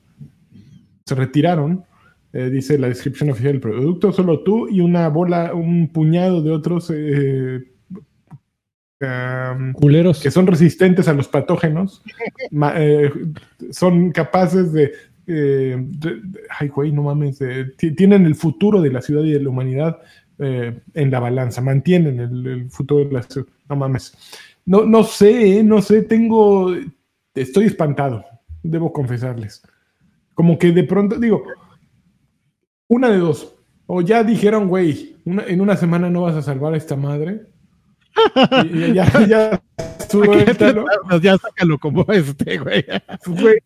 se 1.05 1.15
retiraron. 1.15 1.85
Eh, 2.33 2.49
dice 2.49 2.77
la 2.77 2.89
descripción 2.89 3.29
oficial 3.29 3.53
del 3.53 3.61
producto, 3.61 4.11
solo 4.11 4.41
tú 4.43 4.67
y 4.67 4.81
una 4.81 5.07
bola, 5.07 5.53
un 5.53 5.87
puñado 5.93 6.41
de 6.41 6.51
otros 6.51 6.91
eh, 6.93 7.61
am, 9.01 9.71
Culeros. 9.73 10.19
que 10.21 10.31
son 10.31 10.47
resistentes 10.47 11.07
a 11.07 11.13
los 11.13 11.27
patógenos, 11.29 12.01
ma- 12.51 12.73
eh, 12.75 13.11
son 13.71 14.11
capaces 14.11 14.73
de, 14.73 14.91
eh, 15.27 15.75
de- 15.79 16.15
de- 16.21 16.39
ay 16.59 16.67
güey, 16.67 16.91
no 16.91 17.03
mames, 17.03 17.39
ti- 17.77 17.91
tienen 17.95 18.25
el 18.25 18.35
futuro 18.35 18.81
de 18.81 18.91
la 18.91 19.01
ciudad 19.01 19.23
y 19.23 19.31
de 19.31 19.39
la 19.39 19.49
humanidad 19.49 19.99
eh, 20.39 20.79
en 20.93 21.11
la 21.11 21.19
balanza, 21.19 21.61
mantienen 21.61 22.19
el, 22.19 22.47
el 22.47 22.69
futuro 22.69 23.05
de 23.05 23.11
la 23.13 23.23
ciudad, 23.23 23.47
no 23.69 23.75
mames. 23.75 24.15
No, 24.65 24.83
no 24.85 25.03
sé, 25.03 25.59
eh, 25.59 25.63
no 25.63 25.81
sé, 25.81 26.01
tengo, 26.03 26.73
estoy 27.35 27.65
espantado, 27.65 28.25
debo 28.63 28.91
confesarles. 28.91 29.61
Como 30.33 30.57
que 30.57 30.71
de 30.71 30.83
pronto, 30.85 31.19
digo, 31.19 31.43
una 32.87 33.09
de 33.09 33.17
dos, 33.17 33.55
o 33.85 34.01
ya 34.01 34.23
dijeron, 34.23 34.67
güey, 34.67 35.17
una- 35.25 35.43
en 35.45 35.61
una 35.61 35.75
semana 35.77 36.09
no 36.09 36.21
vas 36.23 36.35
a 36.35 36.41
salvar 36.41 36.73
a 36.73 36.77
esta 36.77 36.95
madre. 36.95 37.41
Y, 38.71 38.77
y 38.83 38.93
ya, 38.93 39.05
ya, 39.27 39.61
suéltalo. 40.13 40.85
Ya 41.21 41.37
sácalo 41.37 41.77
como 41.79 42.05
este, 42.11 42.57
güey. 42.57 42.85
Güey, 43.25 43.57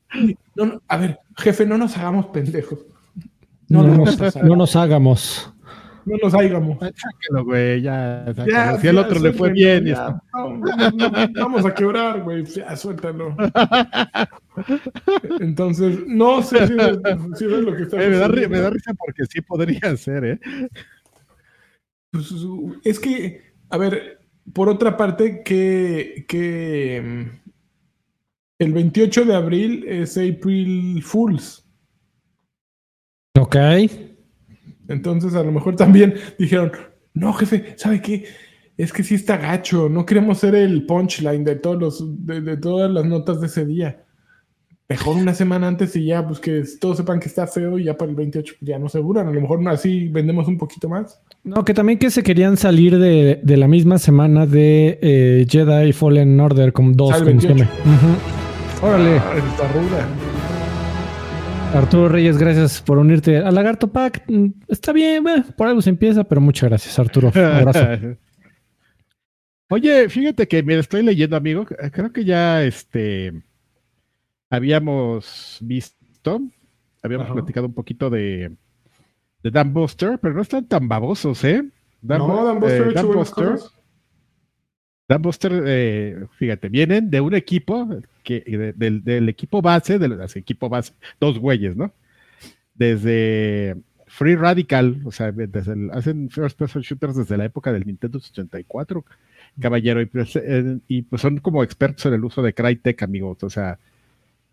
no, 0.55 0.65
no, 0.65 0.81
a 0.88 0.97
ver, 0.97 1.19
jefe, 1.38 1.65
no 1.65 1.77
nos 1.77 1.97
hagamos 1.97 2.27
pendejos. 2.27 2.79
No, 3.69 3.83
No, 3.83 3.89
no, 3.89 3.97
nos, 4.05 4.19
nos, 4.19 4.36
no 4.38 4.55
nos 4.55 4.75
hagamos. 4.75 5.53
no 6.05 6.15
nos 6.23 6.33
hagamos. 6.33 6.77
Sácalo, 6.79 7.43
güey, 7.45 7.81
ya. 7.81 8.23
sácalo. 8.27 8.51
Ya, 8.51 8.77
si 8.79 8.88
al 8.88 8.97
otro 8.97 9.19
le 9.19 9.33
fue 9.33 9.51
bien. 9.51 9.88
y 9.88 9.91
ya. 9.91 9.93
está- 9.93 10.23
No, 10.33 10.57
no, 10.57 11.27
no, 11.27 11.41
vamos 11.41 11.65
a 11.65 11.73
quebrar, 11.73 12.21
güey. 12.23 12.45
Ya, 12.45 12.75
suéltalo. 12.77 13.36
Entonces, 15.39 15.99
no 16.07 16.41
sé 16.41 16.67
si 16.67 16.73
ves, 16.73 16.97
si 17.38 17.45
ves 17.45 17.60
lo 17.62 17.75
que 17.75 17.83
está 17.83 18.01
Eh, 18.03 18.10
me, 18.10 18.17
da, 18.17 18.27
me 18.27 18.60
da 18.60 18.69
risa 18.69 18.93
porque 18.93 19.25
sí 19.25 19.41
podría 19.41 19.95
ser, 19.97 20.25
¿eh? 20.25 20.39
Pues, 22.12 22.33
es 22.83 22.99
que, 22.99 23.41
a 23.69 23.77
ver, 23.77 24.16
por 24.53 24.69
otra 24.69 24.97
parte, 24.97 25.43
que, 25.43 26.25
que 26.27 27.01
mm, 27.03 27.49
el 28.60 28.73
28 28.73 29.25
de 29.25 29.36
abril 29.36 29.86
es 29.88 30.17
April 30.17 31.01
Fools. 31.03 31.67
Ok. 33.39 33.56
Entonces, 34.87 35.35
a 35.35 35.43
lo 35.43 35.52
mejor 35.52 35.75
también 35.75 36.15
dijeron, 36.39 36.71
no, 37.13 37.33
jefe, 37.33 37.73
¿sabe 37.77 38.02
qué? 38.02 38.25
Es 38.77 38.93
que 38.93 39.04
sí 39.04 39.15
está 39.15 39.37
gacho, 39.37 39.89
no 39.89 40.06
queremos 40.06 40.39
ser 40.39 40.56
el 40.56 40.85
punchline 40.85 41.43
de, 41.43 41.56
todos 41.56 41.79
los, 41.79 42.25
de, 42.25 42.41
de 42.41 42.58
todas 42.58 42.91
las 42.91 43.06
notas 43.06 43.41
de 43.41 43.48
ese 43.48 43.65
día. 43.65 44.06
Mejor 44.90 45.17
una 45.17 45.33
semana 45.33 45.67
antes 45.67 45.94
y 45.98 46.06
ya, 46.06 46.25
pues 46.25 46.40
que 46.40 46.63
todos 46.79 46.96
sepan 46.96 47.19
que 47.19 47.27
está 47.27 47.46
feo 47.46 47.77
y 47.77 47.83
ya 47.83 47.98
para 47.98 48.10
el 48.10 48.15
28 48.15 48.56
ya 48.62 48.79
no 48.79 48.85
aseguran. 48.85 49.27
A 49.27 49.31
lo 49.31 49.42
mejor 49.42 49.67
así 49.67 50.08
vendemos 50.08 50.48
un 50.48 50.58
poquito 50.58 50.88
más. 50.88 51.19
No, 51.44 51.65
que 51.65 51.73
también 51.73 52.00
que 52.00 52.10
se 52.10 52.23
querían 52.23 52.56
salir 52.56 52.98
de, 52.98 53.42
de 53.44 53.58
la 53.58 53.67
misma 53.67 53.98
semana 54.00 54.46
de 54.46 54.98
eh, 55.02 55.46
Jedi 55.50 55.92
Fallen 55.92 56.40
Order 56.40 56.71
como 56.71 56.94
dos, 56.94 57.12
como 57.12 57.19
se 57.19 57.25
28. 57.25 57.54
llame. 57.56 57.69
Ujú. 57.83 58.85
Órale. 58.88 59.17
Ah, 59.17 59.33
está 59.38 59.67
ruda. 59.73 60.08
Arturo 61.73 62.08
Reyes, 62.08 62.38
gracias 62.38 62.81
por 62.81 62.98
unirte 62.98 63.40
a 63.40 63.52
Lagarto 63.52 63.92
Pack. 63.92 64.23
Mm, 64.29 64.48
Está 64.69 64.94
bien, 64.94 65.23
por 65.58 65.67
algo 65.67 65.81
se 65.81 65.90
empieza, 65.90 66.23
pero 66.23 66.40
muchas 66.40 66.69
gracias, 66.69 66.98
Arturo. 66.98 67.29
Un 67.35 67.42
abrazo. 67.42 67.85
Oye, 69.69 70.08
fíjate 70.08 70.48
que 70.48 70.63
me 70.63 70.79
estoy 70.79 71.04
leyendo, 71.04 71.35
amigo. 71.35 71.65
Creo 71.92 72.13
que 72.13 72.23
ya 72.23 72.63
este 72.63 73.33
habíamos 74.50 75.58
visto, 75.62 76.41
habíamos 77.04 77.25
Ajá. 77.25 77.33
platicado 77.35 77.67
un 77.67 77.73
poquito 77.73 78.10
de, 78.10 78.52
de 79.43 79.52
Dan 79.52 79.73
Buster, 79.73 80.19
pero 80.19 80.33
no 80.33 80.41
están 80.41 80.65
tan 80.67 80.87
babosos, 80.87 81.43
¿eh? 81.43 81.63
no, 82.02 82.45
Dan 82.45 82.60
Buster 82.60 82.87
eh, 82.87 82.93
Dan 82.93 83.08
Buster-. 83.08 83.60
Dan 85.10 85.21
Buster, 85.21 85.63
eh, 85.65 86.25
fíjate, 86.37 86.69
vienen 86.69 87.10
de 87.10 87.21
un 87.21 87.33
equipo 87.33 87.87
que 88.23 88.41
de- 88.41 88.73
del, 88.73 89.04
del 89.04 89.29
equipo 89.29 89.62
base, 89.62 89.98
del 90.00 90.19
así, 90.21 90.39
equipo 90.39 90.67
base, 90.69 90.93
dos 91.19 91.39
güeyes, 91.39 91.77
¿no? 91.77 91.93
Desde 92.75 93.77
Free 94.08 94.35
Radical, 94.35 95.02
o 95.06 95.12
sea, 95.12 95.31
desde 95.31 95.73
el- 95.73 95.91
hacen 95.91 96.29
first 96.29 96.58
person 96.58 96.81
shooters 96.81 97.15
desde 97.15 97.37
la 97.37 97.45
época 97.45 97.71
del 97.71 97.85
Nintendo 97.85 98.19
64, 98.19 99.06
caballero, 99.62 100.02
y 100.02 100.06
pues, 100.08 100.35
eh, 100.35 100.77
y, 100.87 101.02
pues 101.04 101.21
son 101.21 101.37
como 101.39 101.63
expertos 101.63 102.06
en 102.06 102.13
el 102.13 102.23
uso 102.25 102.41
de 102.41 102.54
Crytek, 102.54 103.02
amigos, 103.04 103.41
o 103.43 103.50
sea, 103.50 103.79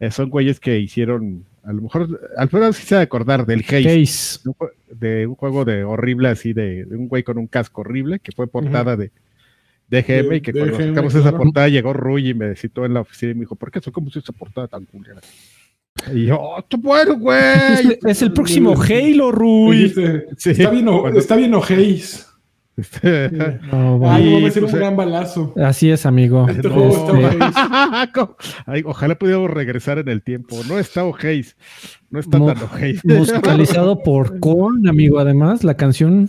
Eh, 0.01 0.11
son 0.11 0.29
güeyes 0.31 0.59
que 0.61 0.79
hicieron, 0.79 1.45
a 1.63 1.73
lo 1.73 1.83
mejor, 1.83 2.21
Alfredo 2.37 2.73
sí 2.73 2.83
se 2.85 2.95
va 2.97 3.01
a 3.01 3.05
acordar 3.05 3.47
del 3.47 3.61
Haze, 3.61 3.83
Case. 3.85 4.41
de 4.43 4.49
un 4.51 4.55
jue- 4.55 4.73
de 4.91 5.27
un 5.27 5.35
juego 5.37 5.65
de 5.65 5.85
horrible 5.85 6.29
así, 6.29 6.53
de, 6.53 6.85
de 6.85 6.97
un 6.97 7.09
güey 7.09 7.23
con 7.23 7.39
un 7.39 7.47
casco 7.47 7.83
horrible, 7.83 8.19
que 8.19 8.33
fue 8.33 8.47
portada 8.49 8.97
de, 8.97 9.11
de 9.89 10.03
GM, 10.03 10.29
De- 10.31 10.37
y 10.37 10.41
que 10.41 10.53
cuando 10.53 10.77
GM, 10.77 10.89
sacamos 10.89 11.15
esa 11.15 11.37
portada 11.37 11.69
llegó 11.69 11.93
Ruy 11.93 12.31
y 12.31 12.35
me 12.35 12.57
citó 12.57 12.85
en 12.85 12.95
la 12.95 13.01
oficina 13.03 13.33
y 13.33 13.35
me 13.35 13.41
dijo, 13.43 13.55
¿por 13.55 13.71
qué 13.71 13.81
sacamos 13.81 14.15
esa 14.17 14.33
portada 14.33 14.67
tan 14.69 14.85
culera? 14.85 15.21
Y 16.13 16.27
yo, 16.27 16.39
¡oh, 16.41 16.65
bueno, 16.79 17.17
güey! 17.17 17.39
Es, 17.73 17.99
es 18.05 18.23
el 18.23 18.33
próximo 18.33 18.75
Halo, 18.75 19.31
Rui. 19.31 19.89
Sí, 20.37 20.51
está 20.51 20.71
bien, 20.71 20.89
o- 20.89 21.01
cuando- 21.03 21.21
está 21.21 21.37
bien 21.37 21.55
ojéis. 21.55 22.29
Este, 22.77 23.31
No, 23.73 23.99
bueno. 23.99 24.15
Ay, 24.15 24.29
Y, 24.29 24.35
no 24.37 24.43
va 24.43 24.49
a 24.49 24.51
ser 24.51 24.65
un 24.65 24.73
gran 24.73 24.97
balazo. 24.97 25.53
Así 25.57 25.91
es, 25.91 26.07
amigo. 26.07 26.47
Este 26.55 26.69
ojalá 28.85 29.15
pudiéramos 29.17 29.51
regresar 29.51 29.99
en 29.99 30.09
el 30.09 30.23
tiempo. 30.23 30.57
No 30.69 30.79
está 30.79 31.05
O'Hays. 31.05 31.57
No 32.11 32.21
está 32.21 32.39
Mu- 32.39 32.47
tan 32.47 32.59
O'Hays. 32.63 33.05
Musicalizado 33.05 34.03
por 34.03 34.41
Korn, 34.41 34.89
amigo. 34.89 35.19
Además, 35.19 35.65
la 35.65 35.77
canción 35.77 36.29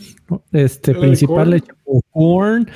este, 0.52 0.91
¿Era 0.91 1.00
de 1.00 1.06
principal 1.08 1.54
hecha 1.54 1.74
por 1.84 2.02
Korn. 2.12 2.70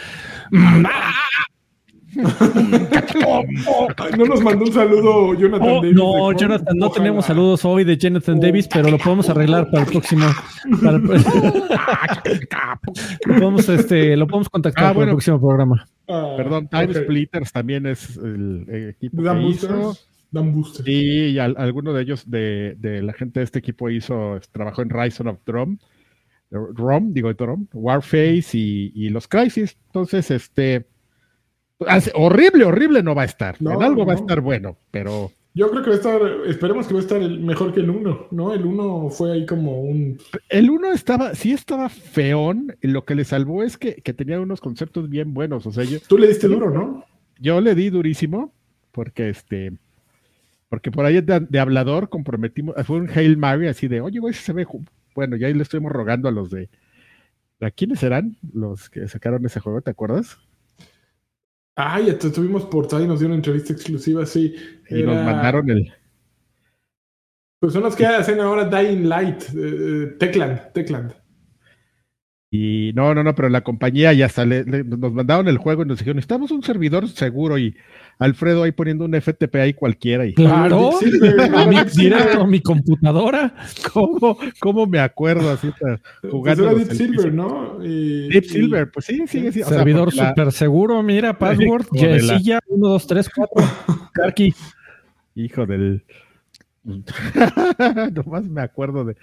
No 4.17 4.25
nos 4.25 4.41
mandó 4.43 4.65
un 4.65 4.73
saludo 4.73 5.33
Jonathan 5.35 5.67
Oh, 5.69 5.75
Davis. 5.81 5.89
de 5.89 5.93
no. 5.95 6.31
Jonathan, 6.33 6.77
no 6.77 6.87
Ojalá. 6.87 7.03
tenemos 7.03 7.25
saludos 7.25 7.65
hoy 7.65 7.83
de 7.83 7.97
Jonathan 7.97 8.39
Davis, 8.39 8.67
pero 8.67 8.89
lo 8.89 8.97
podemos 8.97 9.29
arreglar 9.29 9.69
para 9.69 9.83
el 9.83 9.89
próximo. 9.91 10.25
para 10.81 10.97
el- 10.97 11.03
lo, 13.25 13.33
podemos, 13.35 13.69
este, 13.69 14.17
lo 14.17 14.27
podemos 14.27 14.49
contactar 14.49 14.83
Ah, 14.83 14.87
para 14.87 14.93
bueno. 14.95 15.11
el 15.11 15.15
próximo 15.15 15.39
programa. 15.39 15.85
Ah, 16.07 16.33
Perdón, 16.37 16.67
Time. 16.69 16.93
Splitters 16.93 17.51
también 17.51 17.85
es 17.85 18.17
el, 18.17 18.93
equipo 18.97 19.21
Dan 19.21 19.39
que 19.41 19.47
hizo. 19.49 19.67
boosters. 19.67 20.09
Dan 20.31 20.53
boosters. 20.53 20.85
Sí, 20.85 21.31
y 21.31 21.39
al- 21.39 21.55
alguno 21.57 21.93
de 21.93 22.03
ellos, 22.03 22.29
de, 22.29 22.75
de 22.79 23.01
la 23.01 23.13
gente 23.13 23.39
de 23.39 23.43
este 23.45 23.59
equipo, 23.59 23.89
hizo, 23.89 24.39
trabajó 24.51 24.81
en 24.81 24.89
Rise 24.89 25.23
of 25.27 25.37
Drum, 25.45 25.77
Rom, 26.51 27.13
digo 27.13 27.31
Drum, 27.33 27.67
Warface 27.73 28.57
y, 28.57 28.91
y 28.95 29.09
los 29.09 29.27
Crisis. 29.27 29.77
Entonces, 29.87 30.31
este. 30.31 30.87
Horrible, 32.13 32.65
horrible 32.65 33.03
no 33.03 33.15
va 33.15 33.23
a 33.23 33.25
estar. 33.25 33.55
No, 33.61 33.73
en 33.73 33.83
algo 33.83 34.05
va 34.05 34.13
a 34.13 34.17
estar 34.17 34.41
bueno, 34.41 34.77
pero. 34.91 35.31
Yo 35.55 35.69
creo 35.71 35.81
que 35.83 35.89
va 35.89 35.95
a 35.95 35.97
estar, 35.99 36.21
esperemos 36.45 36.87
que 36.87 36.93
va 36.93 36.99
a 36.99 37.03
estar 37.03 37.21
el- 37.21 37.39
mejor 37.39 37.73
que 37.73 37.79
el 37.79 37.89
1, 37.89 38.27
¿no? 38.31 38.53
El 38.53 38.65
1 38.65 39.09
fue 39.09 39.31
ahí 39.33 39.45
como 39.47 39.81
un... 39.81 40.19
El 40.47 40.69
uno 40.69 40.91
estaba, 40.91 41.33
sí 41.33 41.51
estaba 41.51 41.89
feón. 41.89 42.75
Lo 42.81 43.03
que 43.03 43.15
le 43.15 43.25
salvó 43.25 43.63
es 43.63 43.75
que, 43.77 43.95
que 43.95 44.13
tenía 44.13 44.39
unos 44.39 44.61
conceptos 44.61 45.09
bien 45.09 45.33
buenos. 45.33 45.65
O 45.65 45.71
sea, 45.71 45.83
yo, 45.83 45.97
Tú 46.07 46.17
le 46.19 46.27
diste 46.27 46.47
duro, 46.47 46.69
¿no? 46.69 47.03
yo 47.39 47.61
le 47.61 47.73
di 47.73 47.89
durísimo 47.89 48.53
porque 48.91 49.29
este 49.29 49.71
porque 50.67 50.91
por 50.91 51.05
ahí 51.05 51.21
de, 51.21 51.39
de 51.39 51.59
hablador 51.59 52.09
comprometimos 52.09 52.75
fue 52.85 52.97
un 52.97 53.09
Hail 53.09 53.37
Mary 53.37 53.67
así 53.67 53.87
de 53.87 54.01
oye 54.01 54.19
güey 54.19 54.33
se 54.33 54.51
ve 54.51 54.65
ju-". 54.65 54.85
bueno 55.15 55.37
ya 55.37 55.47
ahí 55.47 55.53
le 55.53 55.63
estuvimos 55.63 55.91
rogando 55.93 56.27
a 56.27 56.33
los 56.33 56.49
de 56.49 56.69
¿a 57.61 57.71
quiénes 57.71 57.99
serán 57.99 58.35
los 58.53 58.89
que 58.89 59.07
sacaron 59.07 59.45
ese 59.45 59.61
juego 59.61 59.81
te 59.81 59.91
acuerdas? 59.91 60.37
Ay, 61.81 62.07
ya 62.07 62.19
te 62.19 62.29
tuvimos 62.29 62.65
portada 62.65 63.01
y 63.01 63.07
nos 63.07 63.19
dio 63.19 63.27
una 63.29 63.37
entrevista 63.37 63.71
exclusiva, 63.71 64.25
sí. 64.25 64.53
y 64.89 65.01
nos 65.01 65.15
mandaron 65.15 65.69
el 65.69 65.93
Pues 67.61 67.71
son 67.71 67.83
los 67.83 67.95
que 67.95 68.05
hacen 68.05 68.41
ahora 68.41 68.65
Dying 68.65 69.07
Light, 69.07 69.43
eh, 69.43 69.47
eh, 69.55 70.05
Techland, 70.19 70.73
Techland. 70.73 71.13
y 72.51 72.91
no 72.95 73.13
no 73.15 73.23
no 73.23 73.33
pero 73.33 73.47
la 73.47 73.61
compañía 73.61 74.11
ya 74.11 74.27
sale 74.27 74.65
nos 74.65 75.13
mandaron 75.13 75.47
el 75.47 75.57
juego 75.57 75.83
y 75.83 75.85
nos 75.85 75.99
dijeron 75.99 76.17
necesitamos 76.17 76.51
un 76.51 76.63
servidor 76.63 77.07
seguro 77.07 77.57
y 77.57 77.77
Alfredo 78.19 78.63
ahí 78.63 78.73
poniendo 78.73 79.05
un 79.05 79.13
FTP 79.19 79.55
ahí 79.55 79.73
cualquiera 79.73 80.25
y 80.25 80.33
Claro, 80.33 80.91
Silver, 80.99 81.39
a 81.55 81.65
mi, 81.65 81.75
Deep 81.77 81.89
Silver. 81.89 82.17
directo 82.19 82.41
a 82.41 82.47
mi 82.47 82.59
computadora. 82.61 83.55
cómo 83.93 84.37
cómo 84.59 84.85
me 84.85 84.99
acuerdo 84.99 85.49
así 85.49 85.71
Pues 85.79 85.99
jugando 86.29 86.63
era 86.63 86.71
los 86.73 86.87
Deep. 86.89 86.97
Silver, 86.97 87.33
¿no? 87.33 87.77
Y- 87.83 88.27
Deep 88.27 88.43
y- 88.43 88.49
Silver 88.49 88.91
pues 88.91 89.05
sí 89.05 89.23
sigue 89.25 89.51
sí, 89.53 89.61
o 89.61 89.67
sea, 89.67 89.77
Servidor 89.79 90.05
porque 90.09 90.17
la- 90.17 90.29
súper 90.29 90.51
seguro, 90.51 91.01
mira, 91.01 91.39
password, 91.39 91.85
de 91.91 91.99
Yesilla, 92.19 92.59
1, 92.67 92.87
2, 92.89 93.07
3, 93.07 93.29
4. 93.33 94.09
Karki. 94.13 94.53
Hijo 95.35 95.65
del. 95.65 96.03
Nomás 98.13 98.47
me 98.49 98.61
acuerdo 98.61 99.05
de 99.05 99.15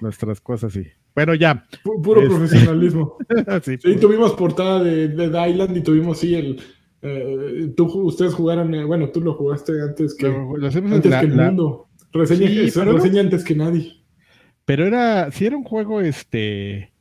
nuestras 0.00 0.40
cosas 0.40 0.74
y. 0.76 0.86
Bueno, 1.14 1.34
ya. 1.34 1.64
pu- 1.82 2.00
Puro 2.02 2.22
profesionalismo. 2.28 3.16
Sí, 3.64 3.76
Sí, 3.82 3.96
tuvimos 3.96 4.32
portada 4.34 4.82
de 4.84 5.08
Dead 5.08 5.46
Island 5.48 5.76
y 5.76 5.80
tuvimos, 5.82 6.18
sí, 6.18 6.34
el... 6.34 6.60
eh, 7.02 7.72
tú, 7.76 7.86
ustedes 8.02 8.34
jugaron, 8.34 8.74
eh, 8.74 8.84
bueno, 8.84 9.10
tú 9.10 9.20
lo 9.20 9.34
jugaste 9.34 9.72
antes 9.82 10.14
que, 10.14 10.28
lo 10.28 10.66
antes 10.66 11.10
la- 11.10 11.20
que 11.20 11.26
el 11.26 11.36
la- 11.36 11.46
mundo. 11.46 11.88
Reseña, 12.12 12.48
Sí, 12.48 12.60
eso, 12.62 12.84
no- 12.84 13.00
antes 13.20 13.44
que 13.44 13.54
nadie. 13.54 14.02
pero 14.64 14.84
era, 14.86 15.30
si 15.30 15.46
era 15.46 15.56
un 15.56 15.62
juego, 15.64 16.00
este, 16.00 16.92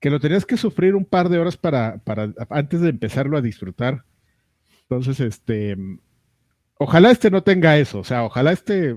que 0.00 0.10
lo 0.10 0.18
tenías 0.20 0.44
que 0.44 0.56
sufrir 0.56 0.94
un 0.94 1.04
par 1.04 1.28
de 1.28 1.38
horas 1.38 1.56
para, 1.56 1.98
para 1.98 2.32
antes 2.50 2.80
de 2.80 2.88
empezarlo 2.90 3.36
a 3.36 3.40
disfrutar. 3.42 4.04
Entonces, 4.82 5.20
este, 5.20 5.76
ojalá 6.78 7.10
este 7.12 7.30
no 7.30 7.42
tenga 7.42 7.78
eso, 7.78 8.00
o 8.00 8.04
sea, 8.04 8.24
ojalá 8.24 8.52
este 8.52 8.96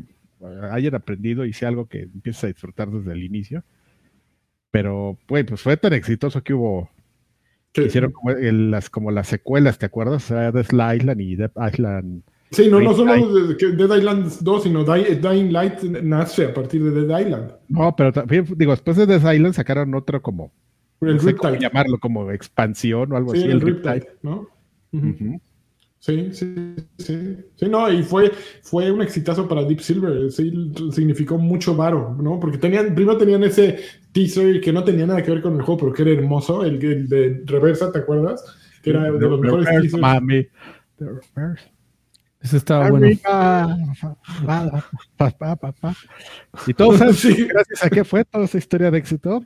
hayan 0.72 0.96
aprendido 0.96 1.46
y 1.46 1.54
sea 1.54 1.70
algo 1.70 1.88
que 1.88 2.02
empieces 2.02 2.44
a 2.44 2.48
disfrutar 2.48 2.90
desde 2.92 3.12
el 3.14 3.24
inicio. 3.24 3.64
Pero, 4.72 5.18
pues, 5.28 5.46
pues 5.46 5.62
fue 5.62 5.78
tan 5.78 5.94
exitoso 5.94 6.44
que 6.44 6.54
hubo 6.54 6.90
Hicieron 7.86 8.12
como, 8.12 8.32
el- 8.32 8.72
las, 8.72 8.90
como 8.90 9.12
las 9.12 9.28
secuelas, 9.28 9.78
¿te 9.78 9.86
acuerdas? 9.86 10.24
O 10.24 10.28
sea, 10.28 10.52
Death 10.52 10.72
Island 10.74 11.22
y 11.22 11.36
Death 11.36 11.54
Island. 11.74 12.24
Sí, 12.52 12.70
no, 12.72 12.80
no 12.80 12.90
Dead 12.94 12.98
solo 12.98 13.78
Dead 13.88 13.98
Island 13.98 14.32
2, 14.42 14.64
sino 14.64 14.84
Dying 14.86 15.52
Light 15.52 15.82
nace 15.84 16.46
a 16.46 16.54
partir 16.54 16.82
de 16.84 17.06
Dead 17.06 17.20
Island. 17.26 17.52
No, 17.68 17.94
pero 17.96 18.12
también, 18.14 18.46
digo, 18.56 18.72
después 18.72 18.96
de 18.98 19.06
Death 19.06 19.34
Island 19.34 19.54
sacaron 19.54 19.94
otro 19.96 20.22
como, 20.22 20.52
El 21.02 21.16
no 21.18 21.20
sé 21.22 21.36
cómo 21.36 21.50
Riptide. 21.52 21.70
llamarlo, 21.70 22.00
como 22.00 22.32
expansión 22.32 23.12
o 23.12 23.18
algo 23.18 23.32
Sí, 23.34 23.40
así. 23.40 23.46
el 23.48 23.52
el 23.54 23.62
Riptide. 23.62 24.08
¿no? 24.22 24.48
Sí, 26.08 26.30
sí, 26.32 26.76
sí. 27.00 27.38
Sí, 27.58 27.68
no, 27.70 27.92
y 27.92 28.02
fue, 28.02 28.32
fue 28.62 28.90
un 28.90 29.02
exitazo 29.02 29.46
para 29.46 29.66
Deep 29.66 29.82
Silver. 29.82 30.32
Sí, 30.32 30.72
significó 30.94 31.38
mucho 31.38 31.76
varo, 31.76 32.16
¿no? 32.18 32.40
Porque 32.40 32.58
tenían, 32.58 32.96
primero 32.96 33.18
tenían 33.18 33.44
ese 33.44 33.78
teaser 34.14 34.62
que 34.62 34.72
no 34.72 34.86
tenía 34.86 35.06
nada 35.06 35.22
que 35.22 35.32
ver 35.32 35.42
con 35.42 35.56
el 35.58 35.64
juego, 35.64 35.82
pero 35.82 35.94
que 35.94 36.04
era 36.04 36.12
hermoso, 36.12 36.64
el, 36.64 36.82
el 36.82 37.10
de 37.10 37.42
Reversa, 37.46 37.92
¿te 37.92 38.00
acuerdas? 38.00 38.42
Que 38.82 38.92
era 38.92 39.04
de 39.04 39.20
los 39.20 39.42
The 39.42 39.46
mejores 39.48 39.66
Reverse, 39.66 39.82
teasers. 39.82 40.02
mami. 40.02 40.48
The 40.98 41.06
Reverse. 41.36 41.72
Ese 42.40 42.56
estaba 42.56 42.90
bueno. 42.90 43.08
Arriba. 43.08 43.78
Pa, 44.46 44.84
pa, 45.18 45.32
pa, 45.32 45.56
pa, 45.58 45.72
pa. 45.74 45.96
Y 46.68 46.74
todo. 46.74 46.98
Sí. 47.14 47.48
gracias 47.50 47.84
a 47.84 47.90
qué 47.90 48.06
fue 48.06 48.24
toda 48.24 48.46
esa 48.46 48.58
historia 48.58 48.92
de 48.92 48.98
éxito. 48.98 49.44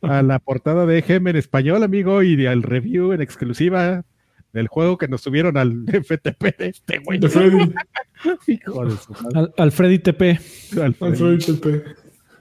A 0.00 0.22
la 0.22 0.38
portada 0.38 0.86
de 0.86 1.02
GM 1.02 1.28
en 1.28 1.36
español, 1.36 1.82
amigo, 1.82 2.22
y 2.22 2.46
al 2.46 2.62
review 2.62 3.12
en 3.12 3.20
exclusiva 3.20 4.04
del 4.52 4.68
juego 4.68 4.96
que 4.98 5.08
nos 5.08 5.20
subieron 5.20 5.56
al 5.56 5.84
FTP 5.86 6.56
de 6.58 6.68
este 6.68 6.98
güey. 7.04 7.18
De 7.18 7.28
Freddy, 7.28 7.72
Hijo 8.48 8.84
de 8.86 8.90
su 8.96 9.12
madre. 9.12 9.38
Al- 9.38 9.54
Alfredi 9.58 9.98
TP. 9.98 10.38
Alfredo. 10.82 11.14
Freddy 11.14 11.38
TP. 11.38 11.84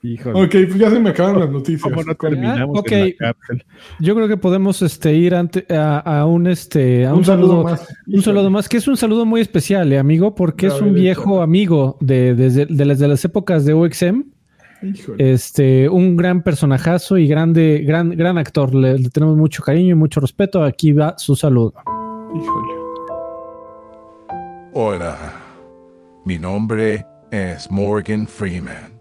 Hijo 0.04 0.30
de 0.30 0.36
Ok, 0.46 0.52
pues 0.52 0.76
ya 0.78 0.92
se 0.92 1.00
me 1.00 1.10
acaban 1.10 1.40
las 1.40 1.50
noticias. 1.50 1.82
¿Cómo 1.82 2.04
no 2.04 2.14
terminamos 2.16 2.78
Ah, 2.78 2.80
ok. 2.80 2.92
en 2.92 3.06
la 3.20 3.34
cárcel? 3.34 3.66
Yo 4.00 4.16
creo 4.16 4.28
que 4.28 4.38
podemos 4.38 4.82
este, 4.84 5.16
ir 5.16 5.34
ante, 5.36 5.66
a, 5.76 5.98
a 6.20 6.26
un 6.28 6.46
este 6.48 7.06
a 7.08 7.14
un, 7.14 7.20
Un 7.20 7.26
saludo 7.26 7.48
saludo, 7.50 7.64
más. 7.64 7.88
un 8.08 8.22
saludo 8.22 8.50
más, 8.52 8.70
que 8.70 8.78
es 8.78 8.88
un 8.88 8.96
saludo 8.96 9.26
muy 9.26 9.42
especial, 9.42 9.92
eh, 9.92 9.98
amigo, 9.98 10.36
porque 10.36 10.68
es 10.68 10.80
un 10.82 10.94
viejo 10.94 11.42
amigo 11.42 11.98
de, 12.00 12.36
desde 12.36 12.68
de 12.68 13.08
las, 13.08 13.26
épocas 13.26 13.66
de 13.66 13.74
OXM, 13.74 14.22
Híjole. 14.84 15.32
este, 15.34 15.90
un 15.90 16.16
gran 16.16 16.44
personajazo 16.44 17.18
y 17.18 17.28
grande, 17.28 17.84
gran, 17.86 18.12
gran 18.12 18.38
actor. 18.38 18.76
Le, 18.76 19.00
le 19.00 19.10
tenemos 19.10 19.36
mucho 19.36 19.64
cariño 19.64 19.94
y 19.94 19.96
mucho 19.96 20.20
respeto. 20.20 20.64
Aquí 20.64 20.92
va 20.94 21.16
su 21.18 21.36
saludo. 21.36 21.74
Hola, 24.74 25.18
mi 26.26 26.38
nombre 26.38 27.06
es 27.32 27.72
Morgan 27.72 28.28
Freeman 28.28 29.00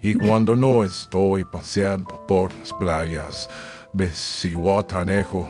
y 0.00 0.14
cuando 0.14 0.56
no 0.56 0.82
estoy 0.82 1.44
paseando 1.44 2.26
por 2.26 2.54
las 2.54 2.72
playas 2.72 3.50
de 3.92 4.08
Cihuatanejo, 4.08 5.46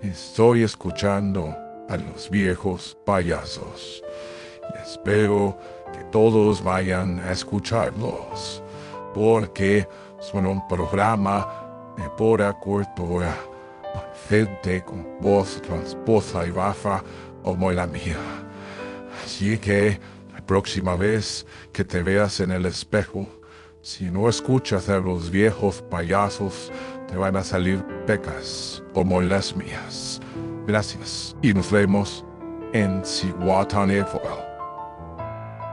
estoy 0.00 0.62
escuchando 0.62 1.56
a 1.88 1.96
los 1.96 2.30
viejos 2.30 2.96
payasos 3.04 4.04
y 4.62 4.78
espero 4.82 5.58
que 5.92 6.04
todos 6.04 6.62
vayan 6.62 7.18
a 7.18 7.32
escucharlos 7.32 8.62
porque 9.12 9.88
son 10.20 10.46
un 10.46 10.66
programa 10.68 11.94
de 11.96 12.08
pura 12.10 12.52
cultura, 12.52 13.34
gente 14.28 14.82
con 14.84 15.06
voz 15.20 15.60
transposa 15.62 16.46
y 16.46 16.50
baja 16.50 17.02
como 17.42 17.72
la 17.72 17.86
mía. 17.86 18.18
Así 19.24 19.56
que 19.58 19.98
la 20.34 20.44
próxima 20.44 20.96
vez 20.96 21.46
que 21.72 21.84
te 21.84 22.02
veas 22.02 22.40
en 22.40 22.50
el 22.50 22.66
espejo, 22.66 23.26
si 23.80 24.10
no 24.10 24.28
escuchas 24.28 24.88
a 24.90 24.98
los 24.98 25.30
viejos 25.30 25.82
payasos, 25.90 26.70
te 27.08 27.16
van 27.16 27.36
a 27.36 27.44
salir 27.44 27.82
pecas 28.06 28.82
como 28.92 29.22
las 29.22 29.56
mías. 29.56 30.20
Gracias 30.66 31.34
y 31.42 31.54
nos 31.54 31.72
vemos 31.72 32.24
en 32.74 33.02
Cihuatanejo. 33.04 34.20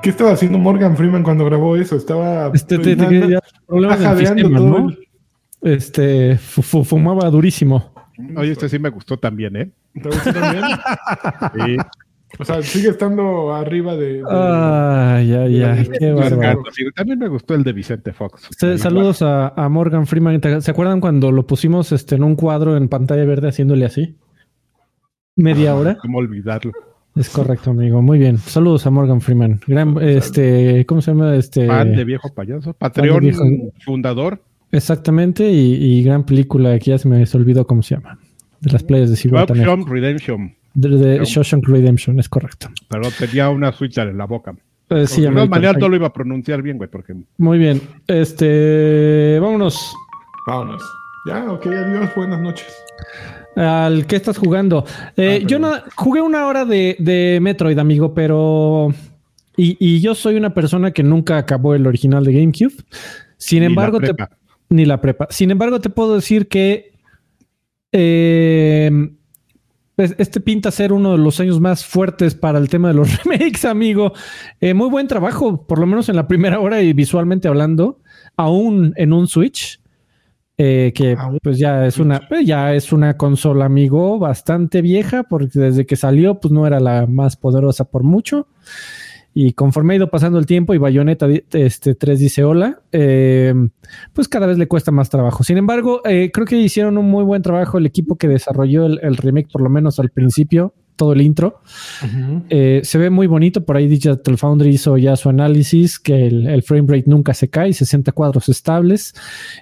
¿Qué 0.02 0.12
estaba 0.12 0.32
haciendo 0.32 0.60
Morgan 0.60 0.96
Freeman 0.96 1.24
cuando 1.24 1.44
grabó 1.44 1.76
eso? 1.76 1.98
Estaba 1.98 2.52
este, 2.54 2.78
te, 2.78 2.96
te, 2.96 3.06
te, 3.06 3.40
problemas 3.68 4.00
del 4.00 4.18
sistema, 4.28 4.60
¿no? 4.60 4.88
Este 5.62 6.38
fumaba 6.38 7.30
durísimo. 7.30 7.95
Oye, 8.36 8.52
este 8.52 8.70
sí 8.70 8.80
me 8.80 8.90
gustó 8.90 9.18
también, 9.18 9.56
¿eh? 9.56 9.72
¿Te 9.94 10.10
gustó 10.10 10.34
también? 10.34 10.64
sí. 11.56 11.78
O 12.40 12.44
sea, 12.44 12.62
sigue 12.62 12.90
estando 12.90 13.54
arriba 13.54 13.96
de. 13.96 14.16
de 14.16 14.24
ay, 14.28 15.34
ay, 15.34 15.64
ay. 15.64 15.90
Qué 16.00 16.12
bárbaro. 16.12 16.64
También 16.96 17.20
me 17.20 17.28
gustó 17.28 17.56
el 17.56 17.64
de 17.64 17.74
Vicente 17.74 18.14
Fox. 18.14 18.50
saludos 18.78 19.22
a, 19.22 19.50
a, 19.50 19.70
Morgan 19.70 20.06
Freeman. 20.06 20.42
¿Se 20.62 20.72
acuerdan 20.72 21.00
cuando 21.00 21.32
lo 21.32 21.48
pusimos 21.48 21.92
este, 21.92 22.16
en 22.16 22.24
un 22.24 22.36
cuadro 22.36 22.76
en 22.76 22.90
pantalla 22.90 23.24
verde 23.26 23.50
haciéndole 23.50 23.86
así? 23.86 24.16
Media 25.36 25.76
hora. 25.76 25.98
¿Cómo 25.98 26.18
olvidarlo? 26.18 26.72
Es 27.16 27.30
correcto, 27.30 27.72
amigo. 27.72 28.02
Muy 28.02 28.18
bien. 28.18 28.38
Saludos 28.38 28.86
a 28.86 28.90
Morgan 28.90 29.22
Freeman. 29.22 29.62
Gran, 29.66 29.98
este, 30.02 30.86
¿cómo 30.86 31.02
se 31.02 31.12
llama? 31.12 31.36
Este. 31.36 31.68
Fan 31.68 31.96
de 31.96 32.04
viejo 32.04 32.34
payaso. 32.34 32.74
Patreon 32.74 33.20
viejo... 33.20 33.44
fundador. 33.86 34.42
Exactamente. 34.72 35.50
Y, 35.50 35.76
y, 35.76 36.04
gran 36.04 36.26
película 36.26 36.78
que 36.80 36.92
ya 36.92 36.98
se 36.98 37.08
me 37.08 37.24
olvidó 37.34 37.66
cómo 37.66 37.82
se 37.84 37.96
llama. 37.96 38.20
De 38.62 38.72
las 38.72 38.84
playas 38.84 39.10
de 39.10 39.16
Cihuatanejo. 39.16 39.86
Redemption. 39.86 40.56
De, 40.74 40.90
de 40.90 41.26
Shawshank 41.26 41.68
Redemption, 41.68 42.20
es 42.20 42.28
correcto. 42.28 42.70
Pero 42.90 43.10
tenía 43.18 43.50
una 43.50 43.72
switcher 43.72 44.10
en 44.10 44.18
la 44.18 44.26
boca. 44.26 44.56
Eh, 44.90 45.08
sí, 45.08 45.22
de 45.22 45.30
todas 45.30 45.50
maneras 45.50 45.78
no 45.78 45.90
lo 45.90 45.96
iba 45.96 46.08
a 46.08 46.14
pronunciar 46.14 46.62
bien, 46.62 46.78
güey, 46.78 46.90
porque... 46.90 47.16
Muy 47.38 47.58
bien. 47.58 47.82
Este... 48.08 49.40
Vámonos. 49.42 49.96
Vámonos. 50.46 50.84
Ya, 51.26 51.52
ok, 51.52 51.66
adiós, 51.66 52.10
buenas 52.16 52.40
noches. 52.40 52.68
Al 53.56 54.06
que 54.06 54.16
estás 54.16 54.38
jugando. 54.38 54.86
Eh, 55.18 55.40
ah, 55.42 55.48
yo 55.48 55.58
no 55.58 55.72
jugué 55.96 56.22
una 56.22 56.46
hora 56.46 56.66
de, 56.66 56.96
de 57.00 57.40
Metroid, 57.42 57.80
amigo, 57.80 58.14
pero. 58.14 58.90
Y, 59.58 59.78
y, 59.80 60.02
yo 60.02 60.14
soy 60.14 60.36
una 60.36 60.54
persona 60.54 60.92
que 60.92 61.02
nunca 61.02 61.38
acabó 61.38 61.74
el 61.74 61.88
original 61.88 62.26
de 62.26 62.34
GameCube. 62.34 62.76
Sin 63.38 63.62
ni 63.62 63.68
embargo, 63.68 64.00
te, 64.00 64.14
ni 64.70 64.86
la 64.86 65.02
prepa. 65.02 65.28
Sin 65.30 65.52
embargo, 65.52 65.80
te 65.80 65.90
puedo 65.90 66.16
decir 66.16 66.48
que 66.48 66.94
eh, 67.92 68.92
pues 69.96 70.14
este 70.18 70.42
pinta 70.42 70.72
ser 70.72 70.92
uno 70.92 71.14
de 71.14 71.18
los 71.18 71.40
años 71.40 71.62
más 71.62 71.86
fuertes 71.86 72.36
para 72.36 72.60
el 72.60 72.70
tema 72.70 72.90
de 72.90 72.96
los 72.96 73.24
remakes, 73.24 73.66
amigo. 73.66 74.14
Eh, 74.60 74.74
muy 74.74 74.90
buen 74.90 75.08
trabajo, 75.08 75.66
por 75.66 75.80
lo 75.80 75.86
menos 75.86 76.10
en 76.10 76.18
la 76.18 76.28
primera 76.28 76.60
hora 76.60 76.82
y 76.82 76.94
visualmente 76.94 77.48
hablando, 77.48 78.00
aún 78.36 78.94
en 78.98 79.14
un 79.14 79.28
Switch. 79.28 79.80
Eh, 80.58 80.94
que 80.96 81.18
pues 81.44 81.60
ya 81.60 81.86
es 81.86 81.98
una 81.98 82.30
pues 82.30 82.48
ya 82.48 82.74
es 82.74 82.94
una 82.94 83.18
consola 83.18 83.66
amigo 83.66 84.20
bastante 84.20 84.82
vieja 84.82 85.24
porque 85.24 85.60
desde 85.60 85.86
que 85.86 85.98
salió 85.98 86.40
pues 86.40 86.54
no 86.54 86.66
era 86.66 86.80
la 86.80 87.08
más 87.08 87.36
poderosa 87.36 87.84
por 87.84 88.04
mucho 88.04 88.48
y 89.38 89.52
conforme 89.52 89.94
ha 89.94 89.98
ido 89.98 90.10
pasando 90.10 90.40
el 90.40 90.46
tiempo 90.46 90.74
y 90.74 90.78
Bayonetta 90.78 91.28
este, 91.52 91.94
3 91.94 92.20
dice 92.20 92.46
hola, 92.46 92.80
eh, 92.94 93.54
pues 94.14 94.30
cada 94.30 94.48
vez 94.48 94.58
le 94.58 94.70
cuesta 94.70 94.92
más 94.92 95.10
trabajo. 95.10 95.44
Sin 95.44 95.58
embargo, 95.58 96.02
eh, 96.06 96.32
creo 96.34 96.48
que 96.48 96.58
hicieron 96.58 96.98
un 96.98 97.12
muy 97.12 97.26
buen 97.26 97.42
trabajo 97.42 97.78
el 97.78 97.86
equipo 97.86 98.16
que 98.16 98.30
desarrolló 98.30 98.86
el, 98.86 99.00
el 99.04 99.18
remake, 99.18 99.50
por 99.52 99.62
lo 99.62 99.70
menos 99.70 100.00
al 100.00 100.10
principio, 100.10 100.74
todo 100.96 101.14
el 101.14 101.22
intro. 101.22 101.60
Uh 102.02 102.06
-huh. 102.06 102.44
eh, 102.50 102.82
se 102.84 102.98
ve 102.98 103.10
muy 103.10 103.28
bonito. 103.28 103.66
Por 103.66 103.78
ahí 103.78 103.88
Digital 103.88 104.38
Foundry 104.38 104.70
hizo 104.70 104.98
ya 104.98 105.16
su 105.16 105.30
análisis, 105.30 106.00
que 106.00 106.28
el, 106.28 106.48
el, 106.48 106.64
frame 106.64 106.88
rate 106.88 107.10
nunca 107.10 107.34
se 107.34 107.50
cae, 107.50 107.74
60 107.74 108.12
cuadros 108.14 108.50
estables 108.50 109.14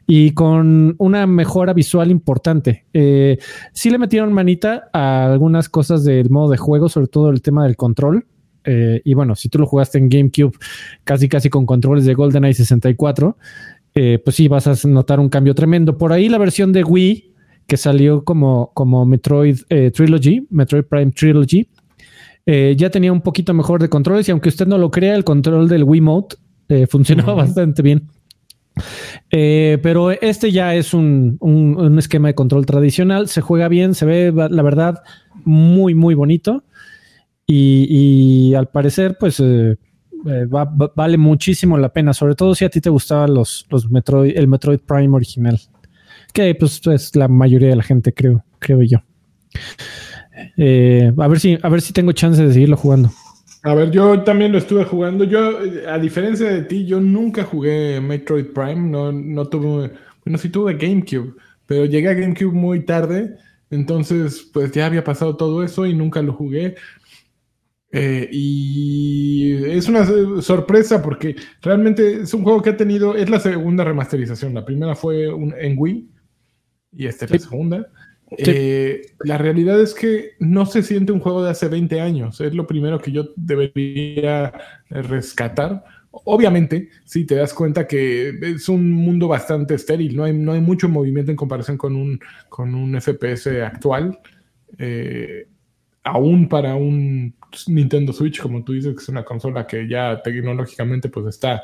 y 0.08 0.32
con 0.32 0.96
una 1.00 1.28
mejora 1.28 1.74
visual 1.74 2.12
importante. 2.12 2.86
Eh, 2.94 3.38
sí 3.74 3.90
le 3.90 3.98
metieron 3.98 4.32
manita 4.34 4.90
a 4.94 5.26
algunas 5.26 5.70
cosas 5.70 6.04
del 6.04 6.30
modo 6.30 6.52
de 6.52 6.58
juego, 6.58 6.90
sobre 6.90 7.08
todo 7.08 7.30
el 7.30 7.42
tema 7.42 7.64
del 7.66 7.76
control. 7.76 8.26
Eh, 8.66 9.02
y 9.04 9.14
bueno, 9.14 9.36
si 9.36 9.50
tú 9.50 9.60
lo 9.60 9.66
jugaste 9.66 9.98
en 9.98 10.10
GameCube 10.10 10.58
casi 11.04 11.28
casi 11.30 11.50
con 11.50 11.66
controles 11.66 12.06
de 12.06 12.14
GoldenEye 12.14 12.54
64, 12.54 13.38
eh, 13.96 14.20
pues 14.24 14.36
sí 14.36 14.48
vas 14.48 14.68
a 14.68 14.88
notar 14.88 15.20
un 15.20 15.30
cambio 15.30 15.54
tremendo. 15.54 15.98
Por 15.98 16.14
ahí 16.14 16.30
la 16.30 16.38
versión 16.38 16.72
de 16.72 16.84
Wii 16.84 17.32
que 17.68 17.78
salió 17.78 18.24
como, 18.24 18.72
como 18.74 19.06
Metroid 19.06 19.60
eh, 19.70 19.92
Trilogy, 19.92 20.46
Metroid 20.50 20.84
Prime 20.84 21.12
Trilogy, 21.12 21.68
ya 22.46 22.90
tenía 22.90 23.14
un 23.14 23.22
poquito 23.22 23.54
mejor 23.54 23.82
de 23.82 23.88
controles 23.88 24.28
y 24.28 24.32
aunque 24.32 24.50
usted 24.50 24.68
no 24.68 24.78
lo 24.78 24.92
crea, 24.92 25.16
el 25.16 25.24
control 25.24 25.70
del 25.70 25.86
Wiimote 25.86 26.36
eh, 26.70 26.88
funcionaba 26.88 27.34
uh 27.34 27.36
-huh. 27.36 27.40
bastante 27.40 27.82
bien. 27.82 28.08
Eh, 29.30 29.78
pero 29.84 30.10
este 30.12 30.52
ya 30.52 30.74
es 30.74 30.94
un, 30.94 31.38
un, 31.40 31.76
un, 31.78 32.00
esquema 32.00 32.30
de 32.30 32.36
control 32.36 32.66
tradicional, 32.66 33.28
se 33.28 33.42
juega 33.42 33.68
bien, 33.68 33.94
se 33.94 34.06
ve 34.06 34.32
la 34.32 34.64
verdad 34.64 35.04
muy, 35.46 35.94
muy 35.94 36.16
bonito 36.16 36.64
y, 37.56 38.54
al 38.56 38.70
parecer 38.70 39.18
pues 39.20 39.40
eh, 39.40 39.78
va, 40.26 40.66
vale 40.66 41.18
muchísimo 41.18 41.78
la 41.78 41.90
pena, 41.90 42.14
sobre 42.14 42.36
todo 42.36 42.56
si 42.56 42.66
a 42.66 42.70
ti 42.70 42.82
te 42.82 42.90
gustaban 42.90 43.34
los, 43.34 43.66
los 43.70 43.90
Metroid, 43.90 44.38
el 44.38 44.48
Metroid 44.48 44.80
Prime 44.80 45.16
original 45.16 45.60
que 46.34 46.56
pues 46.56 46.82
es 46.88 47.16
la 47.16 47.28
mayoría 47.28 47.70
de 47.70 47.76
la 47.76 47.84
gente, 47.84 48.14
creo, 48.14 48.44
creo 48.60 48.82
yo. 48.82 48.98
Eh, 50.58 51.14
a 51.16 51.28
ver 51.28 51.40
si, 51.40 51.58
a 51.62 51.70
ver 51.70 51.82
si 51.82 51.94
tengo 51.94 52.12
chance 52.12 52.44
de 52.44 52.52
seguirlo 52.52 52.76
jugando. 52.76 53.12
A 53.62 53.76
ver, 53.76 53.92
yo 53.92 54.24
también 54.24 54.52
lo 54.52 54.58
estuve 54.58 54.84
jugando. 54.84 55.24
Yo, 55.24 55.60
a 55.88 55.98
diferencia 56.00 56.50
de 56.50 56.64
ti, 56.64 56.86
yo 56.86 57.00
nunca 57.00 57.44
jugué 57.44 58.02
Metroid 58.02 58.48
Prime. 58.48 58.90
No, 58.90 59.12
no 59.12 59.46
tuve, 59.46 59.92
bueno, 60.26 60.38
sí 60.38 60.50
tuve 60.50 60.74
GameCube, 60.74 61.36
pero 61.66 61.86
llegué 61.86 62.10
a 62.10 62.14
GameCube 62.14 62.52
muy 62.52 62.82
tarde. 62.82 63.38
Entonces, 63.70 64.50
pues 64.52 64.72
ya 64.72 64.88
había 64.88 65.04
pasado 65.04 65.38
todo 65.38 65.64
eso 65.64 65.86
y 65.86 65.94
nunca 65.94 66.22
lo 66.22 66.34
jugué. 66.34 66.76
Eh, 67.96 68.28
y 68.32 69.54
es 69.66 69.88
una 69.88 70.04
sorpresa 70.42 71.00
porque 71.04 71.36
realmente 71.62 72.22
es 72.22 72.34
un 72.34 72.42
juego 72.42 72.60
que 72.64 72.72
ha 72.72 72.78
tenido, 72.78 73.16
es 73.16 73.30
la 73.30 73.40
segunda 73.40 73.84
remasterización. 73.84 74.56
La 74.56 74.66
primera 74.66 74.96
fue 74.96 75.32
un, 75.32 75.54
en 75.56 75.76
Wii 75.78 76.10
y 76.94 77.06
esta 77.06 77.26
es 77.26 77.32
sí. 77.32 77.38
la 77.38 77.44
segunda. 77.44 77.88
Sí. 78.30 78.46
Eh, 78.48 79.02
la 79.26 79.38
realidad 79.38 79.80
es 79.80 79.94
que 79.94 80.32
no 80.40 80.66
se 80.66 80.82
siente 80.82 81.12
un 81.12 81.20
juego 81.20 81.44
de 81.44 81.52
hace 81.52 81.68
20 81.68 82.02
años. 82.02 82.42
Es 82.42 82.56
lo 82.56 82.66
primero 82.66 83.00
que 83.00 83.12
yo 83.12 83.30
debería 83.36 84.52
rescatar. 84.90 85.84
Obviamente, 86.10 86.90
sí, 87.06 87.26
te 87.26 87.36
das 87.36 87.54
cuenta 87.54 87.88
que 87.88 88.34
es 88.42 88.70
un 88.70 88.92
mundo 88.92 89.28
bastante 89.28 89.76
estéril. 89.76 90.16
No 90.16 90.24
hay, 90.24 90.34
no 90.34 90.54
hay 90.54 90.62
mucho 90.62 90.90
movimiento 90.90 91.30
en 91.30 91.38
comparación 91.38 91.78
con 91.78 91.96
un, 91.96 92.20
con 92.50 92.74
un 92.74 93.00
FPS 93.00 93.48
actual. 93.62 94.20
Eh, 94.80 95.48
aún 96.04 96.50
para 96.50 96.74
un 96.76 97.36
Nintendo 97.68 98.14
Switch, 98.14 98.42
como 98.42 98.64
tú 98.64 98.74
dices, 98.74 98.96
que 98.96 99.02
es 99.02 99.10
una 99.10 99.24
consola 99.24 99.66
que 99.68 99.88
ya 99.88 100.22
tecnológicamente 100.22 101.10
pues 101.10 101.28
está 101.28 101.62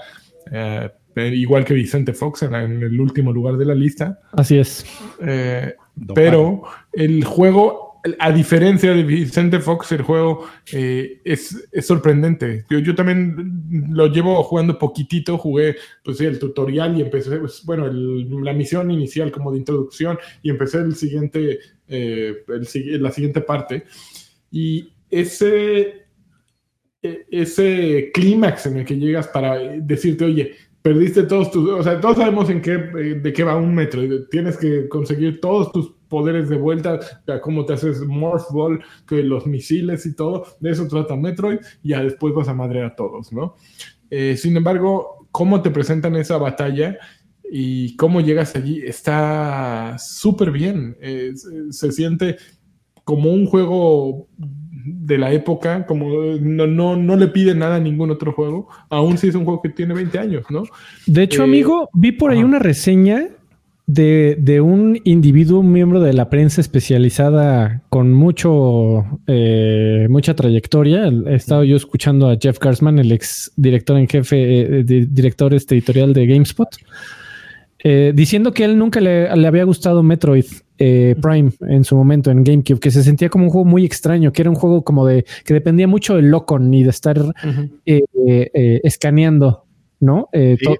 eh, 0.51 0.89
igual 1.15 1.65
que 1.65 1.73
Vicente 1.73 2.13
Fox 2.13 2.43
en, 2.43 2.51
la, 2.51 2.63
en, 2.63 2.81
el 2.81 2.99
último 2.99 3.31
lugar 3.31 3.57
de 3.57 3.65
la 3.65 3.75
lista. 3.75 4.19
Así 4.31 4.57
es. 4.57 4.85
Eh, 5.21 5.73
pero 6.13 6.63
el 6.93 7.23
juego, 7.23 8.01
a 8.19 8.31
diferencia 8.31 8.93
de 8.93 9.03
Vicente 9.03 9.59
Fox, 9.59 9.91
el 9.91 10.01
juego 10.01 10.45
eh, 10.71 11.21
es, 11.23 11.67
es, 11.71 11.85
sorprendente. 11.85 12.65
Yo, 12.69 12.79
yo, 12.79 12.95
también 12.95 13.89
lo 13.89 14.07
llevo 14.07 14.41
jugando 14.43 14.79
poquitito, 14.79 15.37
jugué 15.37 15.75
pues 16.03 16.17
sí, 16.17 16.25
el 16.25 16.39
tutorial 16.39 16.97
y 16.97 17.01
empecé, 17.01 17.37
pues, 17.37 17.63
bueno, 17.65 17.85
el, 17.85 18.29
la 18.43 18.53
misión 18.53 18.89
inicial 18.91 19.31
como 19.31 19.51
de 19.51 19.57
introducción 19.57 20.17
y 20.41 20.49
empecé 20.49 20.79
el 20.79 20.95
siguiente, 20.95 21.59
eh, 21.87 22.43
el, 22.47 23.03
la 23.03 23.11
siguiente 23.11 23.41
parte. 23.41 23.83
Y 24.51 24.93
ese, 25.09 26.05
ese 27.01 28.11
clímax 28.13 28.65
en 28.65 28.77
el 28.77 28.85
que 28.85 28.97
llegas 28.97 29.27
para 29.27 29.57
decirte, 29.57 30.25
oye, 30.25 30.55
perdiste 30.81 31.23
todos 31.23 31.51
tus, 31.51 31.69
o 31.69 31.83
sea, 31.83 31.99
todos 31.99 32.17
sabemos 32.17 32.49
en 32.49 32.61
qué, 32.61 32.77
de 32.77 33.33
qué 33.33 33.43
va 33.43 33.57
un 33.57 33.75
metro. 33.75 34.01
Tienes 34.29 34.57
que 34.57 34.87
conseguir 34.87 35.39
todos 35.41 35.71
tus 35.71 35.91
poderes 36.07 36.49
de 36.49 36.57
vuelta, 36.57 36.99
cómo 37.41 37.65
te 37.65 37.73
haces 37.73 38.01
Morph 38.01 38.51
Ball, 38.51 38.83
que 39.07 39.21
los 39.23 39.45
misiles 39.45 40.05
y 40.05 40.15
todo, 40.15 40.45
de 40.59 40.71
eso 40.71 40.87
trata 40.87 41.15
Metroid, 41.15 41.59
y 41.83 41.89
ya 41.89 42.03
después 42.03 42.33
vas 42.33 42.47
a 42.47 42.53
madrear 42.53 42.85
a 42.85 42.95
todos, 42.95 43.31
¿no? 43.31 43.55
Eh, 44.09 44.35
sin 44.37 44.57
embargo, 44.57 45.27
cómo 45.31 45.61
te 45.61 45.69
presentan 45.69 46.15
esa 46.15 46.37
batalla 46.37 46.97
y 47.51 47.95
cómo 47.95 48.21
llegas 48.21 48.55
allí 48.55 48.81
está 48.83 49.97
súper 49.99 50.51
bien. 50.51 50.97
Eh, 51.01 51.33
se 51.69 51.91
siente 51.91 52.37
como 53.03 53.31
un 53.31 53.45
juego 53.45 54.27
de 54.85 55.17
la 55.17 55.31
época, 55.31 55.85
como 55.85 56.09
no, 56.41 56.67
no, 56.67 56.95
no 56.95 57.15
le 57.15 57.27
pide 57.27 57.55
nada 57.55 57.75
a 57.75 57.79
ningún 57.79 58.11
otro 58.11 58.33
juego, 58.33 58.67
aún 58.89 59.17
si 59.17 59.27
es 59.27 59.35
un 59.35 59.45
juego 59.45 59.61
que 59.61 59.69
tiene 59.69 59.93
20 59.93 60.19
años, 60.19 60.45
¿no? 60.49 60.63
De 61.05 61.23
hecho, 61.23 61.41
eh, 61.41 61.45
amigo, 61.45 61.89
vi 61.93 62.11
por 62.11 62.31
ahí 62.31 62.39
ajá. 62.39 62.47
una 62.47 62.59
reseña 62.59 63.27
de, 63.87 64.37
de, 64.39 64.61
un 64.61 64.99
individuo, 65.03 65.61
un 65.61 65.71
miembro 65.71 65.99
de 65.99 66.13
la 66.13 66.29
prensa 66.29 66.61
especializada 66.61 67.81
con 67.89 68.13
mucho, 68.13 69.03
eh, 69.25 70.05
mucha 70.11 70.35
trayectoria. 70.35 71.11
He 71.25 71.33
estado 71.33 71.63
yo 71.63 71.75
escuchando 71.75 72.29
a 72.29 72.37
Jeff 72.39 72.59
Garsman, 72.59 72.99
el 72.99 73.11
ex 73.11 73.51
director 73.55 73.97
en 73.97 74.07
jefe, 74.07 74.79
eh, 74.79 74.83
director 74.83 75.55
este 75.55 75.73
editorial 75.73 76.13
de 76.13 76.27
GameSpot, 76.27 76.69
eh, 77.83 78.11
diciendo 78.13 78.53
que 78.53 78.63
él 78.63 78.77
nunca 78.77 79.01
le, 79.01 79.35
le 79.35 79.47
había 79.47 79.63
gustado 79.63 80.03
Metroid 80.03 80.45
eh, 80.81 81.13
Prime 81.21 81.51
en 81.67 81.83
su 81.83 81.93
momento 81.97 82.31
en 82.31 82.41
GameCube, 82.41 82.79
que 82.79 82.89
se 82.89 83.03
sentía 83.03 83.27
como 83.27 83.43
un 83.43 83.49
juego 83.49 83.65
muy 83.65 83.83
extraño, 83.83 84.31
que 84.31 84.41
era 84.41 84.49
un 84.49 84.55
juego 84.55 84.81
como 84.85 85.05
de 85.05 85.25
que 85.43 85.53
dependía 85.53 85.89
mucho 85.89 86.15
del 86.15 86.31
Locon 86.31 86.73
y 86.73 86.83
de 86.83 86.89
estar 86.89 87.21
eh, 87.85 88.01
eh, 88.15 88.79
escaneando, 88.85 89.65
¿no? 89.99 90.29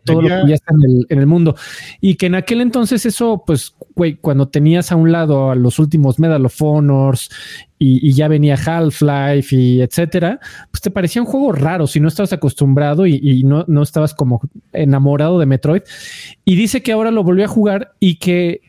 todo 0.06 0.22
lo 0.22 0.30
que 0.30 0.48
ya 0.48 0.56
está 0.56 0.74
en 1.10 1.20
el, 1.20 1.28
mundo. 1.28 1.54
Y 2.00 2.16
que 2.16 2.28
en 2.28 2.36
aquel 2.36 2.62
entonces 2.62 3.06
eso, 3.06 3.44
pues, 3.46 3.76
güey, 3.94 4.16
cuando 4.16 4.48
tenías 4.48 4.94
a 4.94 4.96
un 4.96 5.12
lado 5.12 5.52
a 5.52 5.56
los 5.56 5.80
últimos 5.80 6.18
Medal 6.18 6.46
of 6.46 6.62
Honors 6.62 7.30
y, 7.78 8.14
ya 8.14 8.30
venía 8.30 8.56
Half-Life 8.56 9.54
y 9.54 9.82
etcétera, 9.82 10.40
pues 10.72 10.82
te 10.82 10.92
parecía 10.92 11.22
un 11.22 11.28
juego 11.28 11.52
raro 11.52 11.88
si 11.88 12.00
no 12.00 12.08
estabas 12.08 12.32
acostumbrado 12.32 13.06
y, 13.06 13.20
y 13.22 13.44
no, 13.44 13.66
no 13.68 13.84
estabas 13.84 14.14
como 14.14 14.40
enamorado 14.72 15.40
de 15.40 15.46
Metroid. 15.46 15.82
Y 16.46 16.56
dice 16.56 16.82
que 16.82 16.94
ahora 16.94 17.12
lo 17.12 17.22
volvió 17.26 17.44
a 17.44 17.50
jugar 17.50 17.92
y 18.00 18.16
que 18.16 18.62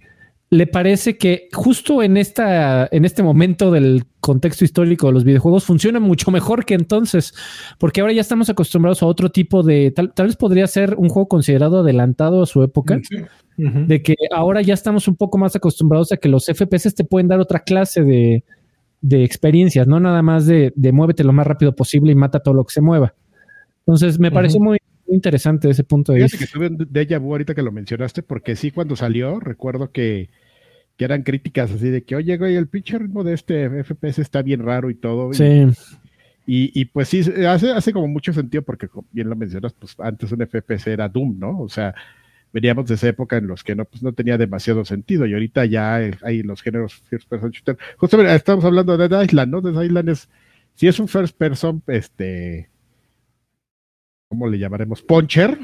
le 0.51 0.67
parece 0.67 1.17
que 1.17 1.49
justo 1.53 2.03
en 2.03 2.17
esta, 2.17 2.89
en 2.91 3.05
este 3.05 3.23
momento 3.23 3.71
del 3.71 4.05
contexto 4.19 4.65
histórico 4.65 5.07
de 5.07 5.13
los 5.13 5.23
videojuegos 5.23 5.65
funciona 5.65 6.01
mucho 6.01 6.33
mejor 6.33 6.65
que 6.65 6.75
entonces, 6.75 7.33
porque 7.79 8.01
ahora 8.01 8.13
ya 8.13 8.21
estamos 8.21 8.51
acostumbrados 8.51 9.01
a 9.03 9.07
otro 9.07 9.31
tipo 9.31 9.63
de, 9.63 9.93
tal, 9.93 10.27
vez 10.27 10.37
podría 10.37 10.67
ser 10.67 10.97
un 10.97 11.09
juego 11.09 11.29
considerado 11.29 11.81
adelantado 11.81 12.43
a 12.43 12.47
su 12.47 12.65
época, 12.65 13.01
de 13.57 14.03
que 14.03 14.15
ahora 14.35 14.61
ya 14.61 14.75
estamos 14.75 15.07
un 15.07 15.15
poco 15.15 15.39
más 15.39 15.55
acostumbrados 15.55 16.11
a 16.11 16.17
que 16.17 16.29
los 16.29 16.47
FPS 16.47 16.95
te 16.97 17.05
pueden 17.05 17.29
dar 17.29 17.39
otra 17.39 17.61
clase 17.61 18.03
de, 18.03 18.43
de 19.01 19.23
experiencias, 19.23 19.87
no 19.87 20.01
nada 20.01 20.21
más 20.21 20.47
de, 20.47 20.73
de, 20.75 20.91
muévete 20.91 21.23
lo 21.23 21.33
más 21.33 21.47
rápido 21.47 21.77
posible 21.77 22.11
y 22.11 22.17
mata 22.17 22.41
todo 22.41 22.55
lo 22.55 22.65
que 22.65 22.75
se 22.75 22.81
mueva. 22.81 23.15
Entonces 23.81 24.19
me 24.19 24.33
parece 24.33 24.59
muy, 24.59 24.79
interesante 25.15 25.71
ese 25.71 25.85
punto 25.85 26.13
de 26.13 26.23
vista. 26.23 26.39
que 26.39 26.47
tuve 26.47 26.69
un 26.69 26.79
déjà 26.79 27.19
vu 27.19 27.33
ahorita 27.33 27.55
que 27.55 27.63
lo 27.63 27.73
mencionaste, 27.73 28.23
porque 28.23 28.57
sí, 28.57 28.71
cuando 28.71 28.97
salió, 28.97 29.41
recuerdo 29.41 29.91
que 29.93 30.31
que 31.01 31.07
eran 31.07 31.23
críticas 31.23 31.71
así 31.71 31.89
de 31.89 32.03
que, 32.03 32.15
oye, 32.15 32.37
güey, 32.37 32.57
el 32.57 32.69
pinche 32.69 32.99
ritmo 32.99 33.25
de 33.25 33.33
este 33.33 33.83
FPS 33.85 34.19
está 34.19 34.43
bien 34.43 34.63
raro 34.63 34.91
y 34.91 34.95
todo. 34.95 35.33
Sí. 35.33 35.67
Y, 36.47 36.85
pues 36.85 37.09
sí, 37.09 37.21
hace, 37.49 37.71
hace 37.71 37.95
como 37.95 38.07
mucho 38.07 38.35
sentido 38.35 38.63
porque, 38.63 38.87
bien 39.11 39.31
lo 39.31 39.35
mencionas, 39.35 39.73
pues 39.73 39.97
antes 39.99 40.31
un 40.31 40.47
FPS 40.47 40.89
era 40.89 41.09
Doom, 41.09 41.39
¿no? 41.39 41.59
O 41.59 41.71
sea, 41.71 41.95
veníamos 42.53 42.85
de 42.87 42.97
esa 42.97 43.09
época 43.09 43.39
en 43.39 43.47
los 43.47 43.65
que 43.65 43.75
no, 43.75 43.87
pues 43.87 44.03
no 44.03 44.13
tenía 44.13 44.37
demasiado 44.37 44.85
sentido 44.85 45.25
y 45.25 45.33
ahorita 45.33 45.65
ya 45.65 45.95
hay 45.95 46.43
los 46.43 46.61
géneros 46.61 46.97
first 47.09 47.27
person 47.31 47.51
shooter. 47.51 47.79
Justamente 47.97 48.35
estamos 48.35 48.67
hablando 48.67 48.99
de 48.99 49.09
Dead 49.09 49.23
Island, 49.23 49.53
¿no? 49.53 49.63
Dead 49.63 49.83
Island 49.83 50.11
es, 50.11 50.29
si 50.75 50.87
es 50.87 51.01
un 51.01 51.09
first 51.09 51.35
person, 51.35 51.83
este, 51.87 52.69
¿cómo 54.31 54.47
le 54.47 54.59
llamaremos? 54.59 55.03
Puncher. 55.03 55.59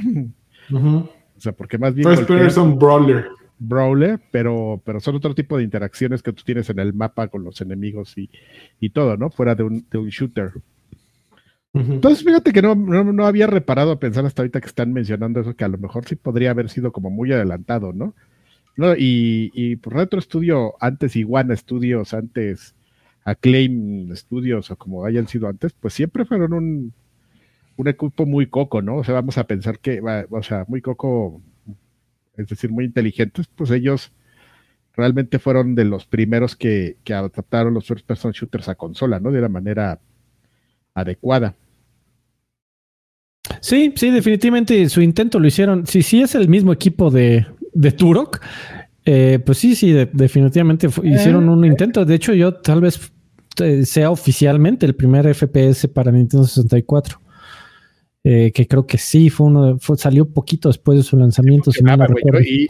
O 0.73 1.41
sea, 1.41 1.53
porque 1.53 1.79
más 1.79 1.95
bien... 1.95 2.09
First 2.09 2.27
person 2.29 2.79
brawler 2.79 3.27
brawler, 3.59 4.21
pero, 4.31 4.83
pero 4.85 5.01
son 5.01 5.17
otro 5.17 5.35
tipo 5.35 5.57
de 5.57 5.65
interacciones 5.65 6.23
que 6.23 6.33
tú 6.33 6.43
tienes 6.45 6.69
en 6.71 6.79
el 6.79 6.93
mapa 6.93 7.29
con 7.29 7.45
los 7.45 7.61
enemigos 7.61 8.15
y, 8.17 8.91
todo, 8.91 9.17
¿no? 9.17 9.31
Fuera 9.31 9.55
de 9.55 9.63
un, 9.63 9.87
de 9.91 9.99
un 9.99 10.09
shooter. 10.09 10.53
Entonces, 11.73 12.25
fíjate 12.25 12.53
que 12.53 12.63
no, 12.63 12.75
no, 12.75 13.27
había 13.27 13.47
reparado 13.47 13.93
a 13.93 13.99
pensar 13.99 14.25
hasta 14.25 14.43
ahorita 14.43 14.61
que 14.61 14.67
están 14.67 14.93
mencionando 14.93 15.41
eso, 15.41 15.55
que 15.55 15.65
a 15.65 15.69
lo 15.69 15.77
mejor 15.77 16.07
sí 16.07 16.17
podría 16.17 16.51
haber 16.51 16.71
sido 16.71 16.91
como 16.91 17.11
muy 17.11 17.33
adelantado, 17.33 17.93
¿no? 17.93 18.15
no 18.77 18.95
y, 18.95 19.51
y 19.55 19.77
por 19.77 19.95
Retro 19.95 20.21
Studio, 20.21 20.75
antes 20.81 21.17
Iguana 21.17 21.55
Studios, 21.55 22.15
antes 22.15 22.75
Acclaim 23.25 24.15
Studios, 24.17 24.71
o 24.71 24.77
como 24.77 25.05
hayan 25.05 25.29
sido 25.29 25.49
antes, 25.49 25.75
pues 25.75 25.93
siempre 25.93 26.25
fueron 26.25 26.55
un, 26.55 26.95
un 27.77 27.89
equipo 27.89 28.27
muy 28.27 28.47
coco, 28.47 28.83
¿no? 28.83 28.97
O 28.97 29.05
sea, 29.05 29.15
vamos 29.15 29.39
a 29.39 29.45
pensar 29.45 29.79
que, 29.79 30.01
o 30.31 30.43
sea, 30.43 30.65
muy 30.69 30.81
coco 30.81 31.43
es 32.37 32.49
decir, 32.49 32.71
muy 32.71 32.85
inteligentes, 32.85 33.47
pues 33.55 33.71
ellos 33.71 34.13
realmente 34.95 35.39
fueron 35.39 35.75
de 35.75 35.85
los 35.85 36.07
primeros 36.07 36.57
que, 36.57 36.97
adaptaron 37.09 37.75
los 37.75 37.87
first 37.87 38.07
person 38.07 38.33
shooters 38.33 38.69
a 38.69 38.75
consola, 38.75 39.21
¿no? 39.21 39.31
De 39.31 39.41
la 39.41 39.49
manera 39.49 40.01
adecuada. 40.95 41.55
Sí, 43.61 43.93
sí, 43.97 44.11
definitivamente 44.11 44.89
su 44.89 45.01
intento 45.01 45.39
lo 45.39 45.47
hicieron. 45.47 45.87
Si 45.87 46.03
sí, 46.03 46.23
es 46.23 46.35
el 46.35 46.49
mismo 46.49 46.73
equipo 46.73 47.11
de, 47.11 47.47
de 47.73 47.93
Turok, 47.93 48.41
eh, 49.05 49.39
pues 49.45 49.59
sí, 49.59 49.75
sí, 49.77 49.93
definitivamente 50.13 50.89
hicieron 51.03 51.49
un 51.49 51.65
intento. 51.65 52.05
De 52.05 52.15
hecho, 52.15 52.33
yo 52.35 52.55
tal 52.55 52.81
vez 52.81 53.13
eh, 53.61 53.85
sea 53.85 54.11
oficialmente 54.11 54.85
el 54.85 54.95
primer 54.95 55.33
FPS 55.33 55.89
para 55.89 56.11
Nintendo 56.11 56.47
64. 56.47 57.21
Eh, 58.29 58.51
que 58.51 58.67
creo 58.67 58.89
que 58.89 58.99
sí, 58.99 59.31
fue 59.31 59.47
uno, 59.47 59.79
salió 59.97 60.29
poquito 60.29 60.69
después 60.69 60.99
de 60.99 61.05
su 61.05 61.17
lanzamiento. 61.17 61.71
y, 61.71 62.67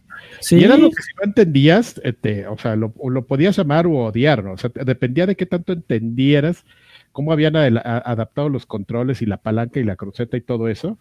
era 0.51 0.77
lo 0.77 0.91
que 0.91 1.03
si 1.03 1.15
no 1.17 1.25
entendías, 1.25 1.99
este, 2.05 2.47
o 2.47 2.59
sea, 2.59 2.77
lo, 2.77 2.93
podías 3.27 3.59
amar 3.59 3.87
o 3.87 4.05
odiar, 4.05 4.45
¿no? 4.45 4.53
O 4.53 4.59
sea, 4.59 4.71
dependía 4.85 5.25
de 5.25 5.35
qué 5.35 5.47
tanto 5.47 5.73
entendieras 5.73 6.63
cómo 7.11 7.33
habían 7.33 7.57
adaptado 7.57 8.51
los 8.51 8.67
controles 8.67 9.23
y 9.23 9.25
la 9.25 9.39
palanca 9.39 9.81
y 9.81 9.85
la 9.85 9.97
cruceta 9.97 10.37
y 10.37 10.43
todo 10.43 10.69
eso. 10.69 10.99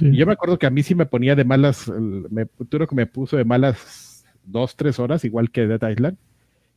Y 0.00 0.16
yo 0.16 0.24
me 0.24 0.32
acuerdo 0.32 0.58
que 0.58 0.64
a 0.64 0.70
mí 0.70 0.82
sí 0.82 0.94
me 0.94 1.04
ponía 1.04 1.34
de 1.34 1.44
malas, 1.44 1.92
me, 2.30 2.46
que 2.46 2.94
me 2.94 3.06
puso 3.06 3.36
de 3.36 3.44
malas 3.44 4.24
dos, 4.42 4.74
tres 4.76 4.98
horas, 4.98 5.22
igual 5.26 5.50
que 5.50 5.66
Dead 5.66 5.90
Island. 5.90 6.16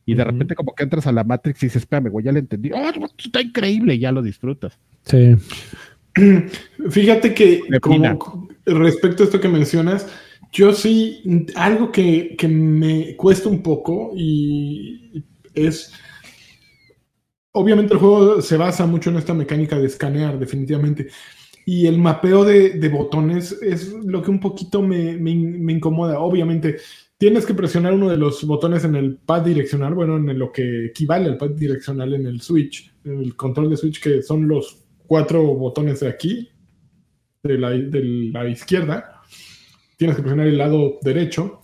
Y 0.04 0.16
de 0.16 0.24
repente 0.24 0.54
como 0.54 0.74
que 0.74 0.82
entras 0.82 1.06
a 1.06 1.12
la 1.12 1.24
Matrix 1.24 1.62
y 1.62 1.66
dices, 1.66 1.82
espérame, 1.82 2.10
güey, 2.10 2.26
ya 2.26 2.32
le 2.32 2.40
entendí. 2.40 2.72
¡Oh, 2.72 2.90
está 3.16 3.40
increíble! 3.40 3.94
Y 3.94 4.00
ya 4.00 4.12
lo 4.12 4.20
disfrutas. 4.20 4.78
Sí. 5.04 5.36
Fíjate 6.90 7.34
que 7.34 7.62
respecto 8.66 9.22
a 9.22 9.26
esto 9.26 9.40
que 9.40 9.48
mencionas, 9.48 10.06
yo 10.52 10.72
sí, 10.72 11.22
algo 11.54 11.92
que, 11.92 12.36
me 12.48 13.16
cuesta 13.16 13.48
un 13.48 13.62
poco 13.62 14.12
y 14.16 15.24
es, 15.54 15.92
obviamente 17.52 17.94
el 17.94 18.00
juego 18.00 18.40
se 18.40 18.56
basa 18.56 18.86
mucho 18.86 19.10
en 19.10 19.16
esta 19.16 19.34
mecánica 19.34 19.78
de 19.78 19.86
escanear, 19.86 20.38
definitivamente. 20.38 21.08
Y 21.66 21.86
el 21.86 21.98
mapeo 21.98 22.44
de, 22.44 22.88
botones 22.88 23.52
es 23.62 23.92
lo 23.92 24.22
que 24.22 24.30
un 24.30 24.40
poquito 24.40 24.82
me, 24.82 25.16
me, 25.16 25.72
incomoda. 25.72 26.18
Obviamente, 26.18 26.78
tienes 27.16 27.46
que 27.46 27.54
presionar 27.54 27.92
uno 27.94 28.08
de 28.08 28.16
los 28.16 28.44
botones 28.44 28.82
en 28.84 28.96
el 28.96 29.18
pad 29.18 29.42
direccional, 29.42 29.94
bueno, 29.94 30.16
en 30.16 30.36
lo 30.36 30.50
que 30.50 30.86
equivale 30.86 31.26
al 31.26 31.36
pad 31.36 31.50
direccional 31.50 32.14
en 32.14 32.26
el 32.26 32.40
Switch, 32.40 32.92
en 33.04 33.20
el 33.20 33.36
control 33.36 33.70
de 33.70 33.76
Switch, 33.76 34.02
que 34.02 34.22
son 34.22 34.48
los 34.48 34.82
cuatro 35.10 35.42
botones 35.42 35.98
de 35.98 36.08
aquí, 36.08 36.50
de 37.42 37.58
la, 37.58 38.48
izquierda. 38.48 39.22
Tienes 39.96 40.14
que 40.14 40.22
presionar 40.22 40.46
el 40.46 40.56
lado 40.56 41.00
derecho. 41.02 41.62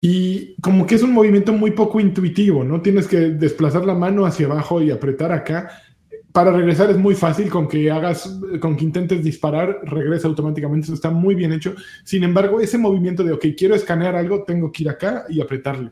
Y 0.00 0.54
como 0.60 0.86
que 0.86 0.94
es 0.94 1.02
un 1.02 1.12
movimiento 1.12 1.52
muy 1.52 1.72
poco 1.72 1.98
intuitivo, 1.98 2.62
¿no? 2.62 2.80
Tienes 2.80 3.08
que 3.08 3.30
desplazar 3.30 3.84
la 3.84 3.96
mano 3.96 4.24
hacia 4.24 4.46
abajo 4.46 4.80
y 4.80 4.92
apretar 4.92 5.32
acá. 5.32 5.82
Para 6.30 6.52
regresar 6.52 6.90
es 6.90 6.96
muy 6.96 7.16
fácil, 7.16 7.50
con 7.50 7.66
que 7.66 7.90
hagas, 7.90 8.38
con 8.60 8.76
que 8.76 8.84
intentes 8.84 9.24
disparar, 9.24 9.80
regresa 9.82 10.28
automáticamente, 10.28 10.84
eso 10.84 10.94
está 10.94 11.10
muy 11.10 11.34
bien 11.34 11.52
hecho. 11.52 11.74
Sin 12.04 12.22
embargo, 12.22 12.60
ese 12.60 12.78
movimiento 12.78 13.24
de, 13.24 13.32
ok, 13.32 13.46
quiero 13.56 13.74
escanear 13.74 14.14
algo, 14.14 14.44
tengo 14.44 14.70
que 14.70 14.84
ir 14.84 14.90
acá 14.90 15.24
y 15.28 15.40
apretarle. 15.40 15.90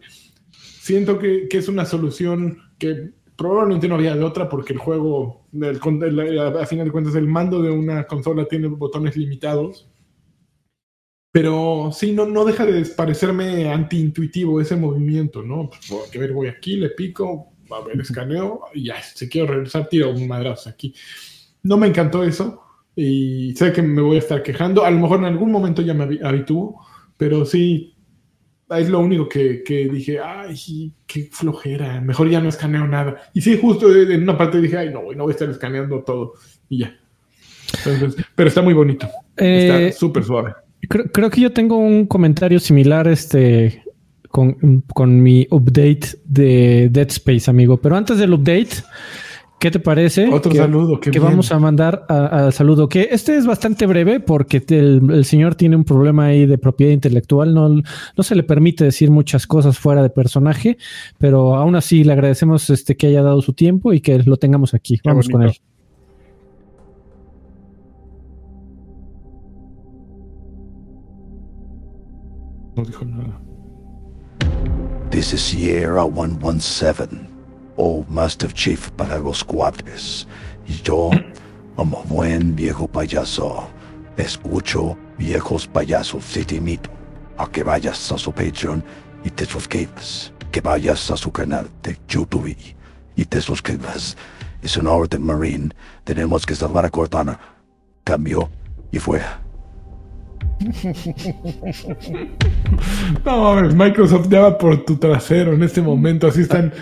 Siento 0.52 1.18
que, 1.18 1.48
que 1.48 1.58
es 1.58 1.66
una 1.66 1.84
solución 1.84 2.58
que 2.78 3.10
probablemente 3.36 3.88
no 3.88 3.96
había 3.96 4.16
de 4.16 4.24
otra 4.24 4.48
porque 4.48 4.72
el 4.72 4.78
juego, 4.78 5.46
a 5.52 6.66
final 6.66 6.86
de 6.86 6.92
cuentas, 6.92 7.14
el 7.14 7.28
mando 7.28 7.62
de 7.62 7.70
una 7.70 8.06
consola 8.06 8.46
tiene 8.46 8.68
botones 8.68 9.16
limitados. 9.16 9.88
Pero 11.32 11.90
sí, 11.92 12.12
no, 12.12 12.24
no 12.24 12.46
deja 12.46 12.64
de 12.64 12.84
parecerme 12.86 13.70
antiintuitivo 13.70 14.58
ese 14.60 14.74
movimiento, 14.74 15.42
¿no? 15.42 15.68
Pues, 15.68 16.16
a 16.16 16.18
ver, 16.18 16.32
voy 16.32 16.48
aquí, 16.48 16.76
le 16.76 16.90
pico, 16.90 17.52
a 17.70 17.80
ver, 17.80 18.00
escaneo, 18.00 18.62
y 18.72 18.86
ya, 18.86 19.02
si 19.02 19.28
quiero 19.28 19.48
regresar, 19.48 19.86
tiro 19.88 20.10
un 20.12 20.26
madrazo 20.26 20.70
aquí. 20.70 20.94
No 21.62 21.76
me 21.76 21.88
encantó 21.88 22.24
eso 22.24 22.62
y 22.94 23.54
sé 23.54 23.70
que 23.72 23.82
me 23.82 24.00
voy 24.00 24.16
a 24.16 24.20
estar 24.20 24.42
quejando. 24.42 24.84
A 24.84 24.90
lo 24.90 24.98
mejor 24.98 25.18
en 25.18 25.26
algún 25.26 25.52
momento 25.52 25.82
ya 25.82 25.92
me 25.92 26.18
habituo, 26.24 26.80
pero 27.18 27.44
sí, 27.44 27.95
es 28.70 28.88
lo 28.88 29.00
único 29.00 29.28
que, 29.28 29.88
dije, 29.92 30.18
ay, 30.20 30.92
qué 31.06 31.28
flojera, 31.30 32.00
mejor 32.00 32.28
ya 32.28 32.40
no 32.40 32.48
escaneo 32.48 32.86
nada. 32.86 33.30
Y 33.32 33.40
sí, 33.40 33.58
justo 33.60 33.94
en 33.94 34.22
una 34.22 34.36
parte 34.36 34.60
dije, 34.60 34.76
ay, 34.76 34.92
no, 34.92 35.02
no 35.14 35.24
voy 35.24 35.30
a 35.30 35.34
estar 35.34 35.48
escaneando 35.48 36.02
todo. 36.02 36.34
Y 36.68 36.80
ya. 36.80 36.96
pero 38.34 38.48
está 38.48 38.62
muy 38.62 38.74
bonito. 38.74 39.06
está 39.36 39.82
eh, 39.82 39.92
súper 39.92 40.24
suave. 40.24 40.54
Creo, 40.88 41.30
que 41.30 41.40
yo 41.40 41.52
tengo 41.52 41.78
un 41.78 42.06
comentario 42.06 42.60
similar 42.60 43.08
este, 43.08 43.82
con, 44.28 44.82
con 44.92 45.22
mi 45.22 45.46
update 45.50 46.18
de 46.24 46.88
Dead 46.90 47.08
Space, 47.08 47.50
amigo. 47.50 47.76
Pero 47.76 47.96
antes 47.96 48.18
del 48.18 48.34
update, 48.34 48.84
¿Qué 49.58 49.70
te 49.70 49.78
parece? 49.78 50.28
Otro 50.30 50.54
saludo. 50.54 51.00
Que 51.00 51.18
vamos 51.18 51.50
a 51.50 51.58
mandar 51.58 52.04
al 52.08 52.52
saludo. 52.52 52.88
Que 52.88 53.08
este 53.10 53.36
es 53.36 53.46
bastante 53.46 53.86
breve 53.86 54.20
porque 54.20 54.62
el, 54.68 55.24
señor 55.24 55.54
tiene 55.54 55.76
un 55.76 55.84
problema 55.84 56.26
ahí 56.26 56.44
de 56.44 56.58
propiedad 56.58 56.92
intelectual. 56.92 57.54
No, 57.54 57.70
no 57.70 58.22
se 58.22 58.34
le 58.34 58.42
permite 58.42 58.84
decir 58.84 59.10
muchas 59.10 59.46
cosas 59.46 59.78
fuera 59.78 60.02
de 60.02 60.10
personaje, 60.10 60.76
pero 61.18 61.54
aún 61.54 61.74
así 61.74 62.04
le 62.04 62.12
agradecemos 62.12 62.68
este, 62.68 62.96
que 62.96 63.06
haya 63.06 63.22
dado 63.22 63.40
su 63.40 63.54
tiempo 63.54 63.94
y 63.94 64.00
que 64.00 64.18
lo 64.18 64.36
tengamos 64.36 64.74
aquí. 64.74 65.00
vamos 65.02 65.28
con 65.28 65.42
él. 65.42 65.52
No 72.76 72.84
dijo 72.84 73.06
nada. 73.06 73.40
This 75.10 75.32
is 75.32 75.40
Sierra 75.40 76.04
117, 76.04 77.35
Old 77.76 78.08
Master 78.08 78.52
Chief 78.52 78.90
para 78.92 79.18
los 79.18 79.44
cuates. 79.44 80.26
Y 80.66 80.74
yo, 80.82 81.10
como 81.76 82.02
buen 82.04 82.54
viejo 82.54 82.88
payaso, 82.88 83.68
escucho 84.16 84.96
viejos 85.18 85.66
payasos 85.66 86.24
si 86.24 86.44
te 86.44 86.56
imito. 86.56 86.90
A 87.38 87.50
que 87.50 87.62
vayas 87.62 88.10
a 88.12 88.18
su 88.18 88.32
Patreon 88.32 88.82
y 89.24 89.30
te 89.30 89.44
suscribas. 89.44 90.32
Que 90.50 90.60
vayas 90.60 91.10
a 91.10 91.16
su 91.16 91.30
canal 91.30 91.68
de 91.82 91.98
YouTube 92.08 92.56
y 93.14 93.24
te 93.24 93.40
suscribas. 93.40 94.16
Es 94.62 94.76
una 94.76 94.92
orden 94.92 95.22
marine. 95.22 95.70
Tenemos 96.04 96.46
que 96.46 96.54
salvar 96.54 96.84
a 96.84 96.90
Cortana. 96.90 97.38
Cambio 98.04 98.48
y 98.90 98.98
fuera. 98.98 99.40
No 103.24 103.62
Microsoft 103.62 104.28
ya 104.28 104.40
va 104.40 104.58
por 104.58 104.84
tu 104.84 104.96
trasero 104.96 105.54
en 105.54 105.62
este 105.62 105.80
momento. 105.82 106.26
Así 106.26 106.42
están. 106.42 106.72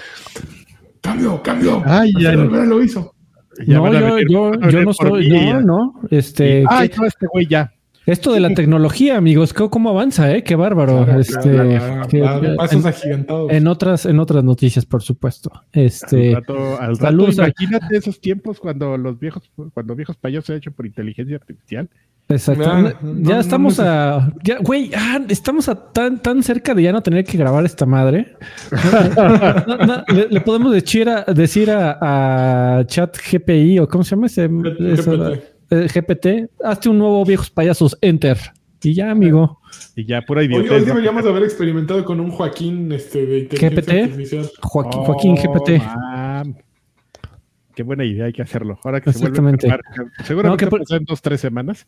Cambio, 1.05 1.43
cambio. 1.43 1.83
Ay, 1.85 2.11
ya 2.19 2.33
lo 2.33 2.83
hizo. 2.83 3.15
Ya 3.67 3.77
no, 3.79 3.93
yo, 3.93 4.19
yo, 4.27 4.71
yo 4.71 4.83
no 4.83 4.93
soy, 4.95 5.31
mí, 5.31 5.39
no, 5.39 5.47
ya. 5.47 5.61
no. 5.61 6.01
Este, 6.11 6.65
Ay, 6.67 6.89
¿qué- 6.89 6.97
no, 6.97 7.07
este 7.07 7.27
güey 7.27 7.47
ya. 7.47 7.71
esto 8.07 8.33
de 8.33 8.41
la 8.41 8.49
tecnología, 8.55 9.17
amigos, 9.19 9.53
¿cómo, 9.53 9.91
avanza, 9.91 10.35
eh? 10.35 10.43
Qué 10.43 10.57
bárbaro. 10.57 11.05
Claro, 11.05 11.21
este, 11.21 11.51
claro, 11.51 12.09
claro, 12.09 12.41
que- 12.41 12.55
pasos 12.57 12.83
en, 12.83 12.89
agigantados. 12.89 13.53
en 13.53 13.67
otras, 13.69 14.07
en 14.07 14.19
otras 14.19 14.43
noticias, 14.43 14.87
por 14.87 15.03
supuesto. 15.03 15.53
Este, 15.73 16.31
al 16.31 16.37
rato, 16.37 16.81
al 16.81 16.99
rato, 16.99 17.31
imagínate 17.31 17.97
esos 17.99 18.19
tiempos 18.21 18.59
cuando 18.59 18.97
los 18.97 19.21
viejos, 19.21 19.51
cuando 19.75 19.95
viejos 19.95 20.17
payasos 20.17 20.47
se 20.47 20.53
han 20.55 20.59
hecho 20.59 20.73
por 20.73 20.87
inteligencia 20.87 21.37
artificial. 21.37 21.91
Exacto. 22.29 22.63
Ya, 22.63 22.73
No- 22.81 22.89
no- 23.03 23.29
ya 23.29 23.35
no 23.35 23.41
estamos 23.41 23.79
a. 23.81 24.33
Ya, 24.43 24.59
güey, 24.59 24.91
ah, 24.97 25.21
estamos 25.29 25.69
a 25.69 25.75
tan, 25.93 26.21
tan 26.23 26.43
cerca 26.43 26.75
de 26.75 26.83
ya 26.83 26.93
no 26.93 27.03
tener 27.03 27.25
que 27.25 27.37
grabar 27.37 27.65
esta 27.65 27.85
madre. 27.87 28.37
No, 29.67 29.77
no, 29.79 30.05
le, 30.09 30.29
le 30.31 30.41
podemos 30.41 30.73
decir 30.73 31.09
a, 31.09 31.23
decir 31.25 31.71
a, 31.71 32.79
a 32.79 32.87
Chat 32.87 33.17
GPI 33.19 33.79
o 33.81 33.89
cómo 33.89 34.05
se 34.05 34.11
llama 34.17 34.27
ese 34.27 34.49
esa- 34.81 35.33
eh, 35.71 35.87
GPT. 35.93 36.51
Hazte 36.65 36.89
un 36.89 36.99
nuevo 36.99 37.25
viejos 37.25 37.51
payasos, 37.51 37.97
enter. 38.01 38.39
Y 38.83 38.95
ya, 38.95 39.11
amigo. 39.11 39.61
Y 39.97 40.05
ya 40.07 40.21
pura 40.23 40.41
Hoy, 40.41 40.47
idiotez. 40.47 40.71
hoy 40.73 40.81
¿no? 40.81 40.87
deberíamos 40.87 41.25
de 41.25 41.31
haber 41.31 41.43
experimentado 41.45 42.05
con 42.05 42.21
un 42.21 42.31
Joaquín 42.31 42.93
este, 42.93 43.25
de 43.27 43.39
inteligencia 43.41 43.81
GPT. 43.83 44.03
artificial. 44.13 44.51
Joaquín, 44.61 45.01
Oh, 45.01 45.05
Joaquín 45.05 45.37
GPT. 45.37 45.79
mam. 45.83 46.55
Qué 47.75 47.83
buena 47.83 48.05
idea, 48.05 48.27
hay 48.27 48.33
que 48.33 48.43
hacerlo. 48.43 48.79
Ahora 48.85 49.01
que 49.01 49.13
se 49.13 49.19
vuelve 49.19 49.39
a 49.39 49.51
Exactamente. 49.51 49.67
enfermar, 49.67 50.13
seguramente 50.25 50.65
No, 50.65 50.71
que 50.71 50.85
por- 50.85 50.97
en 50.97 51.05
dos, 51.05 51.21
tres 51.23 51.41
semanas. 51.41 51.87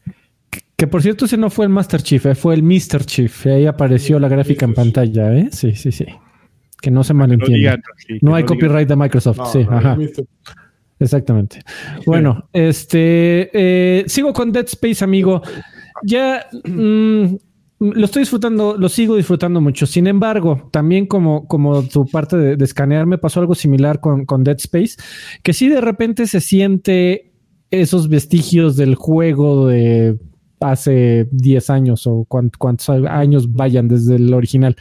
Que 0.77 0.87
por 0.87 1.03
cierto, 1.03 1.25
ese 1.25 1.37
no 1.37 1.49
fue 1.51 1.65
el 1.65 1.71
Master 1.71 2.03
Chief, 2.03 2.27
eh, 2.27 2.35
fue 2.35 2.55
el 2.55 2.63
Mr. 2.63 3.05
Chief. 3.05 3.47
Ahí 3.47 3.67
apareció 3.67 4.19
la 4.19 4.29
gráfica 4.29 4.65
en 4.67 4.75
pantalla, 4.75 5.33
¿eh? 5.37 5.49
Sí, 5.53 5.73
sí, 5.75 5.93
sí. 5.93 6.07
Que 6.81 6.91
no 6.91 7.03
se 7.05 7.15
No 7.15 7.21
malentienda. 7.21 7.57
digan, 7.57 7.83
sí, 7.97 8.19
que 8.19 8.19
no 8.23 8.35
hay 8.35 8.43
digan. 8.43 8.59
copyright 8.59 8.89
de 8.89 8.97
Microsoft. 8.97 9.39
No, 9.39 9.47
sí, 9.47 9.65
no, 9.65 9.77
ajá. 9.79 9.97
Exactamente. 10.99 11.61
Bueno, 12.07 12.49
este 12.53 13.51
eh, 13.53 14.05
sigo 14.07 14.33
con 14.33 14.51
Dead 14.53 14.65
Space, 14.67 15.05
amigo. 15.05 15.43
Ya 16.03 16.47
mm, 16.65 17.37
lo 17.79 18.05
estoy 18.07 18.21
disfrutando, 18.23 18.77
lo 18.79 18.89
sigo 18.89 19.17
disfrutando 19.17 19.61
mucho. 19.61 19.87
Sin 19.87 20.07
embargo, 20.07 20.69
también 20.73 21.07
como, 21.07 21.47
como 21.47 21.83
tu 21.83 22.07
parte 22.07 22.37
de, 22.37 22.57
de 22.57 22.65
escanear, 22.65 23.07
me 23.07 23.19
pasó 23.19 23.41
algo 23.41 23.55
similar 23.55 24.01
con, 24.01 24.25
con 24.25 24.45
Dead 24.45 24.57
Space, 24.59 24.97
que 25.43 25.53
sí 25.53 25.69
de 25.69 25.81
repente 25.81 26.27
se 26.27 26.41
siente 26.41 27.33
esos 27.71 28.09
vestigios 28.09 28.77
del 28.77 28.95
juego 28.95 29.67
de 29.67 30.19
hace 30.61 31.29
10 31.33 31.69
años 31.71 32.07
o 32.07 32.25
cuántos 32.29 32.89
años 32.89 33.53
vayan 33.53 33.89
desde 33.89 34.17
el 34.17 34.33
original. 34.33 34.77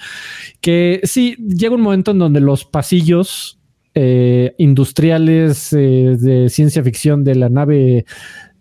Que 0.61 1.01
sí, 1.03 1.35
llega 1.39 1.75
un 1.75 1.81
momento 1.81 2.11
en 2.11 2.19
donde 2.19 2.39
los 2.39 2.63
pasillos 2.63 3.59
eh, 3.93 4.55
industriales 4.57 5.73
eh, 5.73 6.15
de 6.19 6.49
ciencia 6.49 6.81
ficción 6.83 7.23
de 7.23 7.35
la 7.35 7.49
nave 7.49 8.05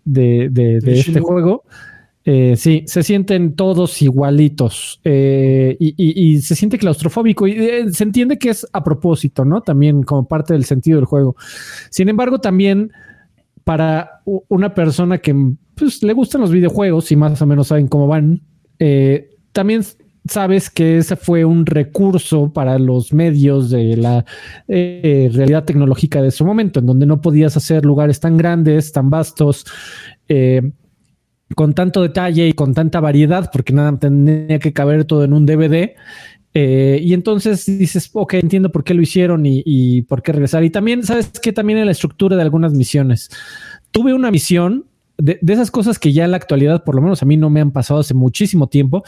de, 0.03 0.49
de- 0.51 0.79
este 0.99 1.19
juego. 1.21 1.63
Eh, 2.25 2.55
sí, 2.57 2.83
se 2.87 3.03
sienten 3.03 3.55
todos 3.55 4.01
igualitos 4.01 4.99
eh, 5.03 5.77
y, 5.79 5.93
y- 5.95 6.33
y 6.35 6.41
se 6.41 6.55
siente 6.55 6.77
claustrofóbico 6.79 7.45
y 7.47 7.51
eh, 7.53 7.85
se 7.91 8.03
entiende 8.03 8.39
que 8.39 8.49
es 8.49 8.67
a 8.73 8.83
propósito, 8.83 9.45
¿no? 9.45 9.61
También 9.61 10.01
como 10.03 10.27
parte 10.27 10.53
del 10.53 10.65
sentido 10.65 10.97
del 10.97 11.05
juego. 11.05 11.35
Sin 11.91 12.09
embargo, 12.09 12.39
también 12.39 12.91
para 13.63 14.21
una 14.47 14.73
persona 14.73 15.19
que 15.19 15.35
pues, 15.75 16.01
le 16.03 16.13
gustan 16.13 16.41
los 16.41 16.51
videojuegos 16.51 17.11
y 17.11 17.15
más 17.15 17.41
o 17.41 17.45
menos 17.45 17.67
saben 17.67 17.87
cómo 17.87 18.07
van, 18.07 18.41
eh, 18.79 19.29
también 19.51 19.83
sabes 20.27 20.71
que 20.71 20.97
ese 20.97 21.15
fue 21.15 21.45
un 21.45 21.65
recurso 21.67 22.51
para 22.51 22.79
los 22.79 23.13
medios 23.13 23.69
de 23.69 23.95
la 23.97 24.25
realidad 24.67 25.63
tecnológica 25.65 26.21
de 26.23 26.31
su 26.31 26.43
momento, 26.45 26.79
en 26.79 26.87
donde 26.87 27.05
no 27.05 27.21
podías 27.21 27.55
hacer 27.55 27.85
lugares 27.85 28.19
tan 28.19 28.35
grandes, 28.35 28.91
tan 28.91 29.11
vastos, 29.11 29.65
eh, 30.27 30.71
con 31.53 31.73
tanto 31.73 32.01
detalle 32.01 32.47
y 32.47 32.53
con 32.53 32.73
tanta 32.73 32.99
variedad, 32.99 33.49
porque 33.51 33.73
nada 33.73 33.97
tenía 33.99 34.59
que 34.59 34.73
caber 34.73 35.05
todo 35.05 35.23
en 35.23 35.33
un 35.33 35.45
DVD. 35.45 35.95
Eh, 36.53 36.99
y 37.03 37.13
entonces 37.13 37.65
dices, 37.65 38.09
ok, 38.13 38.35
entiendo 38.35 38.71
por 38.71 38.83
qué 38.83 38.93
lo 38.93 39.01
hicieron 39.01 39.45
y, 39.45 39.61
y 39.65 40.03
por 40.03 40.23
qué 40.23 40.31
regresar. 40.31 40.63
Y 40.63 40.69
también, 40.69 41.03
¿sabes 41.03 41.29
que 41.39 41.51
También 41.53 41.79
en 41.79 41.85
la 41.85 41.91
estructura 41.91 42.35
de 42.35 42.41
algunas 42.41 42.73
misiones. 42.73 43.29
Tuve 43.91 44.13
una 44.13 44.31
misión 44.31 44.85
de, 45.17 45.37
de 45.41 45.53
esas 45.53 45.69
cosas 45.69 45.99
que 45.99 46.13
ya 46.13 46.25
en 46.25 46.31
la 46.31 46.37
actualidad, 46.37 46.83
por 46.83 46.95
lo 46.95 47.01
menos 47.01 47.21
a 47.21 47.25
mí 47.25 47.37
no 47.37 47.49
me 47.49 47.61
han 47.61 47.71
pasado 47.71 47.99
hace 47.99 48.13
muchísimo 48.13 48.67
tiempo. 48.67 49.03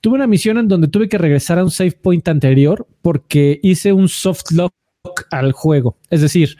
Tuve 0.00 0.16
una 0.16 0.26
misión 0.26 0.58
en 0.58 0.68
donde 0.68 0.88
tuve 0.88 1.08
que 1.08 1.18
regresar 1.18 1.58
a 1.58 1.64
un 1.64 1.70
save 1.70 1.92
point 1.92 2.26
anterior 2.28 2.86
porque 3.00 3.60
hice 3.62 3.92
un 3.92 4.08
soft 4.08 4.50
lock 4.52 4.72
al 5.30 5.52
juego. 5.52 5.96
Es 6.10 6.20
decir, 6.20 6.56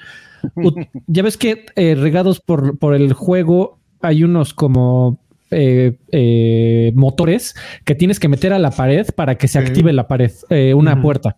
ya 1.06 1.22
ves 1.22 1.36
que 1.36 1.66
eh, 1.76 1.94
regados 1.96 2.40
por, 2.40 2.78
por 2.78 2.94
el 2.94 3.12
juego 3.12 3.78
hay 4.00 4.24
unos 4.24 4.54
como 4.54 5.18
eh, 5.50 5.96
eh, 6.12 6.92
motores 6.94 7.54
que 7.84 7.94
tienes 7.94 8.20
que 8.20 8.28
meter 8.28 8.52
a 8.52 8.58
la 8.58 8.70
pared 8.70 9.06
para 9.14 9.36
que 9.36 9.48
se 9.48 9.60
Sí. 9.60 9.66
active 9.66 9.92
la 9.92 10.06
pared, 10.06 10.30
eh, 10.50 10.74
una 10.74 11.00
puerta. 11.00 11.36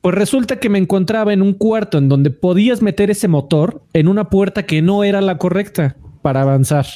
Pues 0.00 0.14
resulta 0.14 0.60
que 0.60 0.68
me 0.68 0.78
encontraba 0.78 1.32
en 1.32 1.42
un 1.42 1.54
cuarto 1.54 1.98
en 1.98 2.08
donde 2.08 2.30
podías 2.30 2.82
meter 2.82 3.10
ese 3.10 3.26
motor 3.26 3.82
en 3.92 4.06
una 4.06 4.30
puerta 4.30 4.62
que 4.64 4.80
no 4.82 5.02
era 5.02 5.20
la 5.20 5.36
correcta 5.38 5.96
para 6.22 6.42
avanzar. 6.42 6.86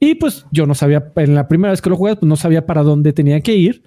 Y 0.00 0.16
pues 0.16 0.44
yo 0.50 0.66
no 0.66 0.74
sabía, 0.74 1.12
en 1.16 1.34
la 1.36 1.46
primera 1.46 1.70
vez 1.70 1.80
que 1.80 1.90
lo 1.90 1.96
jugué, 1.96 2.16
pues 2.16 2.28
no 2.28 2.36
sabía 2.36 2.66
para 2.66 2.82
dónde 2.82 3.12
tenía 3.12 3.40
que 3.40 3.54
ir. 3.54 3.82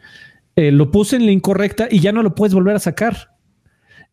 Eh, 0.55 0.71
lo 0.71 0.89
puse 0.91 1.17
en 1.17 1.25
la 1.25 1.31
incorrecta 1.31 1.87
y 1.91 1.99
ya 1.99 2.11
no 2.13 2.23
lo 2.23 2.33
puedes 2.35 2.53
volver 2.53 2.75
a 2.75 2.79
sacar. 2.79 3.35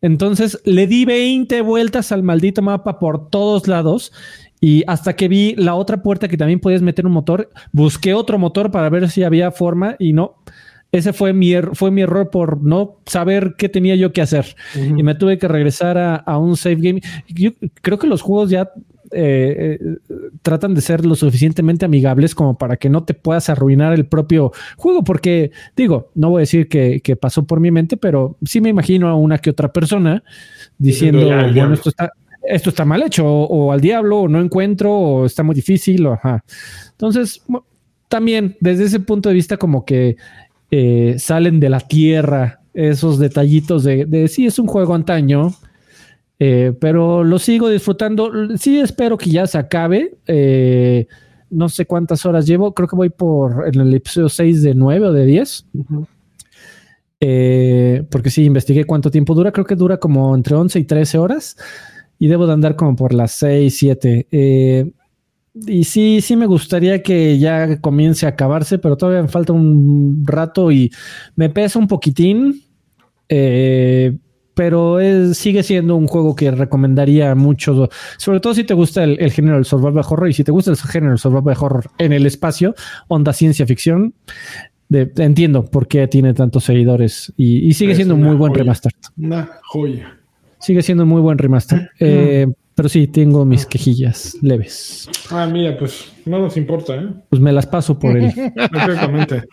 Entonces 0.01 0.61
le 0.63 0.85
di 0.85 1.05
20 1.05 1.61
vueltas 1.61 2.11
al 2.11 2.21
maldito 2.23 2.61
mapa 2.61 2.99
por 2.99 3.29
todos 3.29 3.67
lados 3.67 4.11
y 4.59 4.83
hasta 4.87 5.15
que 5.15 5.27
vi 5.27 5.55
la 5.55 5.75
otra 5.75 6.01
puerta 6.01 6.27
que 6.27 6.37
también 6.37 6.59
podías 6.59 6.81
meter 6.81 7.05
un 7.05 7.11
motor, 7.13 7.49
busqué 7.71 8.13
otro 8.13 8.37
motor 8.39 8.71
para 8.71 8.89
ver 8.89 9.09
si 9.09 9.23
había 9.23 9.51
forma 9.51 9.95
y 9.99 10.13
no. 10.13 10.35
Ese 10.91 11.11
fue 11.11 11.33
mi, 11.33 11.51
er- 11.53 11.75
fue 11.75 11.91
mi 11.91 12.01
error 12.01 12.29
por 12.29 12.63
no 12.63 12.97
saber 13.05 13.55
qué 13.57 13.67
tenía 13.69 13.95
yo 13.95 14.13
que 14.13 14.21
hacer. 14.21 14.55
Y 14.73 15.03
me 15.03 15.15
tuve 15.15 15.37
que 15.37 15.47
regresar 15.47 15.97
a, 15.97 16.15
a 16.15 16.37
un 16.37 16.55
save 16.55 16.77
game. 16.77 17.01
Yo 17.27 17.51
creo 17.81 17.99
que 17.99 18.07
los 18.07 18.21
juegos 18.21 18.49
ya 18.49 18.71
eh, 19.11 19.77
eh, 19.81 19.97
tratan 20.41 20.73
de 20.73 20.81
ser 20.81 21.05
lo 21.05 21.15
suficientemente 21.15 21.85
amigables 21.85 22.33
como 22.35 22.57
para 22.57 22.77
que 22.77 22.89
no 22.89 23.03
te 23.03 23.13
puedas 23.13 23.49
arruinar 23.49 23.93
el 23.93 24.05
propio 24.05 24.51
juego, 24.77 25.03
porque 25.03 25.51
digo, 25.75 26.09
no 26.15 26.29
voy 26.29 26.39
a 26.39 26.41
decir 26.41 26.67
que, 26.69 27.01
que 27.01 27.15
pasó 27.17 27.45
por 27.45 27.59
mi 27.59 27.69
mente, 27.71 27.97
pero 27.97 28.37
sí 28.45 28.59
me 28.61 28.69
imagino 28.69 29.07
a 29.09 29.15
una 29.15 29.37
que 29.39 29.49
otra 29.49 29.71
persona 29.73 30.23
diciendo, 30.77 31.19
Diciendo, 31.19 31.27
"Ya, 31.27 31.35
al 31.35 31.53
bueno, 31.53 31.53
diablo". 31.53 31.73
esto 31.75 31.89
está, 31.89 32.11
esto 32.47 32.69
está 32.69 32.85
mal 32.85 33.03
hecho, 33.03 33.25
o, 33.25 33.45
o 33.45 33.71
al 33.71 33.81
diablo, 33.81 34.21
o 34.21 34.27
no 34.27 34.41
encuentro, 34.41 34.91
o 34.91 35.25
está 35.25 35.43
muy 35.43 35.55
difícil, 35.55 36.05
o 36.05 36.13
ajá. 36.13 36.43
Entonces, 36.91 37.41
también 38.07 38.55
desde 38.59 38.85
ese 38.85 38.99
punto 38.99 39.29
de 39.29 39.35
vista, 39.35 39.57
como 39.57 39.85
que 39.85 40.17
eh, 40.71 41.15
salen 41.19 41.59
de 41.59 41.69
la 41.69 41.79
tierra 41.79 42.61
esos 42.73 43.17
detallitos 43.19 43.83
de, 43.83 44.05
de 44.05 44.27
sí, 44.27 44.45
es 44.45 44.59
un 44.59 44.67
juego 44.67 44.93
antaño, 44.93 45.53
eh, 46.39 46.73
pero 46.79 47.23
lo 47.23 47.39
sigo 47.39 47.69
disfrutando. 47.69 48.31
Sí, 48.57 48.79
espero 48.79 49.17
que 49.17 49.29
ya 49.29 49.47
se 49.47 49.57
acabe. 49.57 50.17
Eh, 50.27 51.07
no 51.49 51.69
sé 51.69 51.85
cuántas 51.85 52.25
horas 52.25 52.45
llevo. 52.45 52.73
Creo 52.73 52.87
que 52.87 52.95
voy 52.95 53.09
por 53.09 53.67
en 53.67 53.79
el 53.79 53.93
episodio 53.93 54.29
6 54.29 54.61
de 54.61 54.75
9 54.75 55.07
o 55.07 55.13
de 55.13 55.25
10. 55.25 55.65
Eh, 57.19 58.05
porque 58.11 58.29
sí, 58.29 58.43
investigué 58.43 58.85
cuánto 58.85 59.09
tiempo 59.09 59.33
dura. 59.33 59.51
Creo 59.51 59.65
que 59.65 59.75
dura 59.75 59.97
como 59.97 60.35
entre 60.35 60.55
11 60.55 60.79
y 60.79 60.83
13 60.83 61.17
horas. 61.17 61.57
Y 62.19 62.27
debo 62.27 62.47
de 62.47 62.53
andar 62.53 62.75
como 62.75 62.95
por 62.95 63.13
las 63.13 63.31
6, 63.33 63.75
7. 63.77 64.27
Eh, 64.31 64.91
y 65.67 65.83
sí, 65.85 66.21
sí 66.21 66.35
me 66.35 66.45
gustaría 66.45 67.01
que 67.01 67.37
ya 67.39 67.79
comience 67.81 68.25
a 68.25 68.29
acabarse, 68.29 68.77
pero 68.79 68.95
todavía 68.97 69.21
me 69.23 69.27
falta 69.27 69.53
un 69.53 70.23
rato 70.25 70.71
y 70.71 70.91
me 71.35 71.49
pesa 71.49 71.79
un 71.79 71.87
poquitín. 71.87 72.61
Eh, 73.29 74.17
pero 74.53 74.99
es- 74.99 75.37
sigue 75.37 75.61
siendo 75.61 75.95
un 75.95 76.07
juego 76.07 76.35
que 76.35 76.49
recomendaría 76.49 77.35
mucho, 77.35 77.89
sobre 78.17 78.39
todo 78.39 78.55
si 78.55 78.63
te 78.63 78.73
gusta 78.73 79.03
el, 79.03 79.17
el 79.19 79.31
género 79.31 79.55
del 79.55 79.65
survival 79.65 80.03
horror 80.09 80.29
y 80.29 80.33
si 80.33 80.43
te 80.43 80.51
gusta 80.51 80.71
el 80.71 80.77
género 80.77 81.11
del 81.11 81.19
survival 81.19 81.55
horror 81.59 81.85
en 81.99 82.11
el 82.13 82.25
espacio, 82.25 82.73
onda 83.07 83.33
ciencia 83.33 83.67
ficción, 83.67 84.15
de- 84.89 85.11
entiendo 85.17 85.63
por 85.65 85.87
qué 85.87 86.07
tiene 86.07 86.33
tantos 86.33 86.63
seguidores 86.63 87.31
y, 87.37 87.67
y 87.67 87.73
sigue 87.73 87.91
Es 87.91 87.97
siendo 87.97 88.15
un 88.15 88.23
muy 88.23 88.35
buen 88.35 88.51
joya. 88.51 88.63
remaster. 88.63 88.91
Una 89.17 89.47
joya. 89.63 90.17
Sigue 90.59 90.81
siendo 90.81 91.03
un 91.03 91.09
muy 91.09 91.21
buen 91.21 91.37
remaster. 91.37 91.89
Eh, 91.99 92.47
pero 92.75 92.89
sí, 92.89 93.07
tengo 93.07 93.43
mis 93.43 93.65
quejillas 93.65 94.37
leves. 94.43 95.09
Ah, 95.31 95.49
mira, 95.51 95.75
pues 95.79 96.13
no 96.27 96.37
nos 96.37 96.57
importa, 96.57 96.95
¿eh? 96.95 97.09
Pues 97.27 97.41
me 97.41 97.51
las 97.51 97.65
paso 97.65 97.97
por 97.97 98.15
él. 98.15 98.31
Perfectamente. 98.55 99.43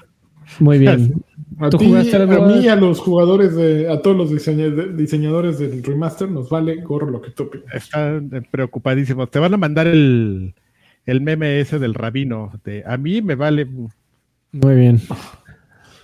Muy 0.61 0.79
bien. 0.79 1.15
A 1.61 1.71
¿Tú 1.71 1.79
jugaste 1.79 2.17
algo? 2.17 2.45
a 2.45 2.49
mí, 2.49 2.67
a 2.67 2.75
los 2.75 2.99
jugadores, 2.99 3.55
de, 3.55 3.89
a 3.89 4.03
todos 4.03 4.17
los 4.17 4.31
diseñadores 4.31 5.61
del 5.61 5.85
remaster, 5.85 6.29
nos 6.29 6.51
vale 6.51 6.83
gorro 6.83 7.09
lo 7.09 7.23
que 7.23 7.31
tú 7.31 7.45
opinas. 7.45 7.73
Están 7.73 8.29
eh, 8.33 8.43
preocupadísimos. 8.51 9.31
Te 9.31 9.39
van 9.39 9.55
a 9.55 9.57
mandar 9.57 9.87
el, 9.87 10.53
el 11.07 11.21
meme 11.21 11.61
ese 11.61 11.79
del 11.79 11.95
rabino. 11.95 12.51
De, 12.65 12.83
a 12.85 12.97
mí 12.97 13.23
me 13.23 13.37
vale. 13.37 13.69
Muy 14.51 14.75
bien. 14.75 15.01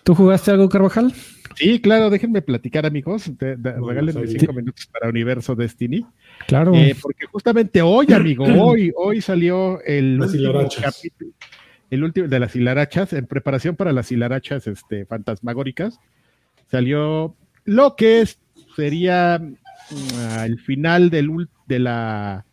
¿Tú 0.05 0.15
jugaste 0.15 0.53
algo, 0.53 0.69
Carvajal? 0.69 1.13
Sí, 1.61 1.81
claro, 1.81 2.09
déjenme 2.11 2.41
platicar, 2.43 2.87
amigos. 2.87 3.31
De- 3.39 3.57
de- 3.57 3.73
Bueno, 3.73 3.87
regálenme 3.89 4.27
cinco 4.27 4.53
minutos 4.53 4.87
para 4.87 5.09
Universo 5.11 5.55
Destiny. 5.55 6.07
Claro. 6.47 6.75
Eh, 6.75 6.97
porque 7.01 7.27
justamente 7.27 7.83
hoy, 7.83 8.07
amigo, 8.15 8.45
hoy, 8.45 8.93
hoy 8.97 9.21
salió 9.21 9.81
el 9.85 10.19
Las 10.19 10.33
último 10.33 10.53
capítulo, 10.83 11.31
el 11.91 12.05
último 12.05 12.29
de 12.29 12.41
las 12.41 12.57
hilarachas, 12.57 13.13
en 13.13 13.27
preparación 13.27 13.77
para 13.77 13.93
las 13.93 14.11
hilarachas 14.11 14.67
este, 14.67 15.05
fantasmagóricas, 15.05 15.99
salió 16.71 17.35
lo 17.65 17.95
que 17.97 18.23
es- 18.23 18.39
sería 18.75 19.39
mm, 19.39 20.45
el 20.45 20.59
final 20.61 21.11
del, 21.11 21.29
ul- 21.29 21.49
de 21.67 21.79
la 21.79 22.47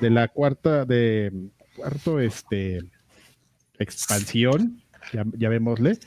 de 0.00 0.10
la 0.10 0.26
cuarta 0.28 0.84
de 0.84 1.30
cuarto 1.76 2.18
este 2.18 2.80
expansión, 3.78 4.80
ya, 5.12 5.24
llamémosle, 5.36 5.98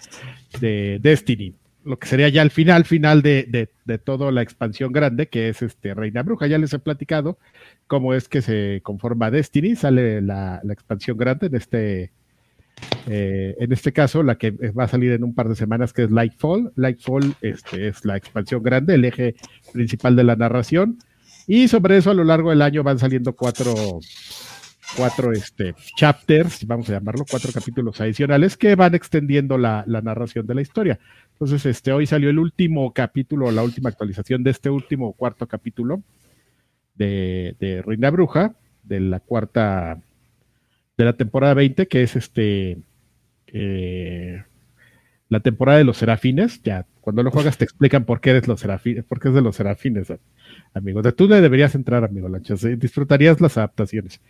de 0.59 0.99
Destiny. 1.01 1.53
Lo 1.86 1.99
que 1.99 2.07
sería 2.07 2.29
ya 2.29 2.41
el 2.41 2.49
final, 2.49 2.83
final 2.86 3.21
de, 3.21 3.45
de, 3.47 3.69
de 3.86 3.97
toda 3.99 4.31
la 4.31 4.41
expansión 4.41 4.91
grande, 4.91 5.27
que 5.27 5.49
es 5.49 5.61
este 5.61 5.93
Reina 5.93 6.23
Bruja. 6.23 6.47
Ya 6.47 6.57
les 6.57 6.73
he 6.73 6.79
platicado 6.79 7.38
cómo 7.86 8.15
es 8.15 8.27
que 8.27 8.41
se 8.41 8.81
conforma 8.83 9.29
Destiny. 9.29 9.75
Sale 9.75 10.19
la, 10.21 10.59
la 10.63 10.73
expansión 10.73 11.15
grande 11.15 11.45
en 11.45 11.55
este, 11.55 12.11
eh, 13.07 13.55
en 13.59 13.71
este 13.71 13.93
caso, 13.93 14.23
la 14.23 14.36
que 14.39 14.49
va 14.51 14.86
a 14.86 14.88
salir 14.88 15.11
en 15.11 15.23
un 15.23 15.36
par 15.36 15.47
de 15.47 15.55
semanas, 15.55 15.93
que 15.93 16.05
es 16.05 16.11
Lightfall. 16.11 16.73
Lightfall 16.75 17.36
este, 17.41 17.88
es 17.88 18.03
la 18.03 18.17
expansión 18.17 18.63
grande, 18.63 18.95
el 18.95 19.05
eje 19.05 19.36
principal 19.71 20.15
de 20.15 20.23
la 20.23 20.36
narración. 20.36 20.97
Y 21.45 21.67
sobre 21.67 21.97
eso 21.97 22.09
a 22.09 22.15
lo 22.15 22.23
largo 22.23 22.49
del 22.49 22.63
año 22.63 22.81
van 22.81 22.97
saliendo 22.97 23.36
cuatro, 23.36 23.99
cuatro 24.97 25.31
este, 25.31 25.75
chapters, 25.95 26.65
vamos 26.65 26.89
a 26.89 26.93
llamarlo, 26.93 27.25
cuatro 27.29 27.51
capítulos 27.53 28.01
adicionales 28.01 28.57
que 28.57 28.73
van 28.75 28.95
extendiendo 28.95 29.55
la, 29.59 29.83
la 29.86 30.01
narración 30.01 30.47
de 30.47 30.55
la 30.55 30.61
historia. 30.61 30.99
Entonces, 31.36 31.65
este, 31.65 31.91
hoy 31.91 32.05
salió 32.05 32.29
el 32.29 32.39
último 32.39 32.93
capítulo, 32.93 33.51
la 33.51 33.61
última 33.61 33.89
actualización 33.89 34.41
de 34.43 34.51
este 34.51 34.69
último 34.69 35.11
cuarto 35.11 35.47
capítulo 35.47 36.01
de, 36.93 37.57
de 37.59 37.81
Reina 37.81 38.09
Bruja, 38.09 38.55
de 38.83 39.01
la 39.01 39.19
cuarta, 39.19 39.99
de 40.97 41.03
la 41.03 41.17
temporada 41.17 41.53
20, 41.53 41.89
que 41.89 42.03
es 42.03 42.15
este, 42.15 42.77
eh, 43.47 44.43
la 45.27 45.41
temporada 45.41 45.77
de 45.77 45.83
los 45.83 45.97
serafines. 45.97 46.63
Ya, 46.63 46.86
cuando 47.01 47.21
lo 47.21 47.31
juegas 47.31 47.57
te 47.57 47.65
explican 47.65 48.05
por 48.05 48.21
qué 48.21 48.29
eres 48.29 48.47
los 48.47 48.61
serafines, 48.61 49.03
por 49.03 49.19
qué 49.19 49.27
es 49.27 49.33
de 49.33 49.41
los 49.41 49.57
serafines, 49.57 50.13
amigo. 50.73 51.03
Tú 51.11 51.27
le 51.27 51.41
deberías 51.41 51.75
entrar, 51.75 52.05
amigo 52.05 52.29
Lanchas, 52.29 52.63
eh, 52.63 52.77
disfrutarías 52.77 53.41
las 53.41 53.57
adaptaciones. 53.57 54.21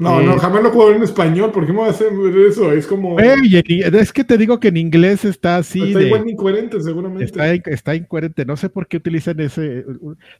No, 0.00 0.20
Eh, 0.20 0.24
no, 0.26 0.38
jamás 0.38 0.62
lo 0.62 0.70
puedo 0.70 0.86
ver 0.88 0.96
en 0.98 1.02
español. 1.02 1.50
¿Por 1.50 1.66
qué 1.66 1.72
me 1.72 1.80
va 1.80 1.86
a 1.88 1.90
hacer 1.90 2.12
eso? 2.48 2.70
Es 2.72 2.86
como. 2.86 3.18
Es 3.18 4.12
que 4.12 4.22
te 4.22 4.38
digo 4.38 4.60
que 4.60 4.68
en 4.68 4.76
inglés 4.76 5.24
está 5.24 5.56
así 5.56 5.82
está 5.82 5.98
de- 5.98 6.06
igual 6.06 6.28
incoherente, 6.30 6.80
seguramente. 6.80 7.24
Está, 7.24 7.52
in- 7.52 7.62
está 7.66 7.96
incoherente. 7.96 8.44
No 8.44 8.56
sé 8.56 8.68
por 8.68 8.86
qué 8.86 8.98
utilizan 8.98 9.40
ese. 9.40 9.84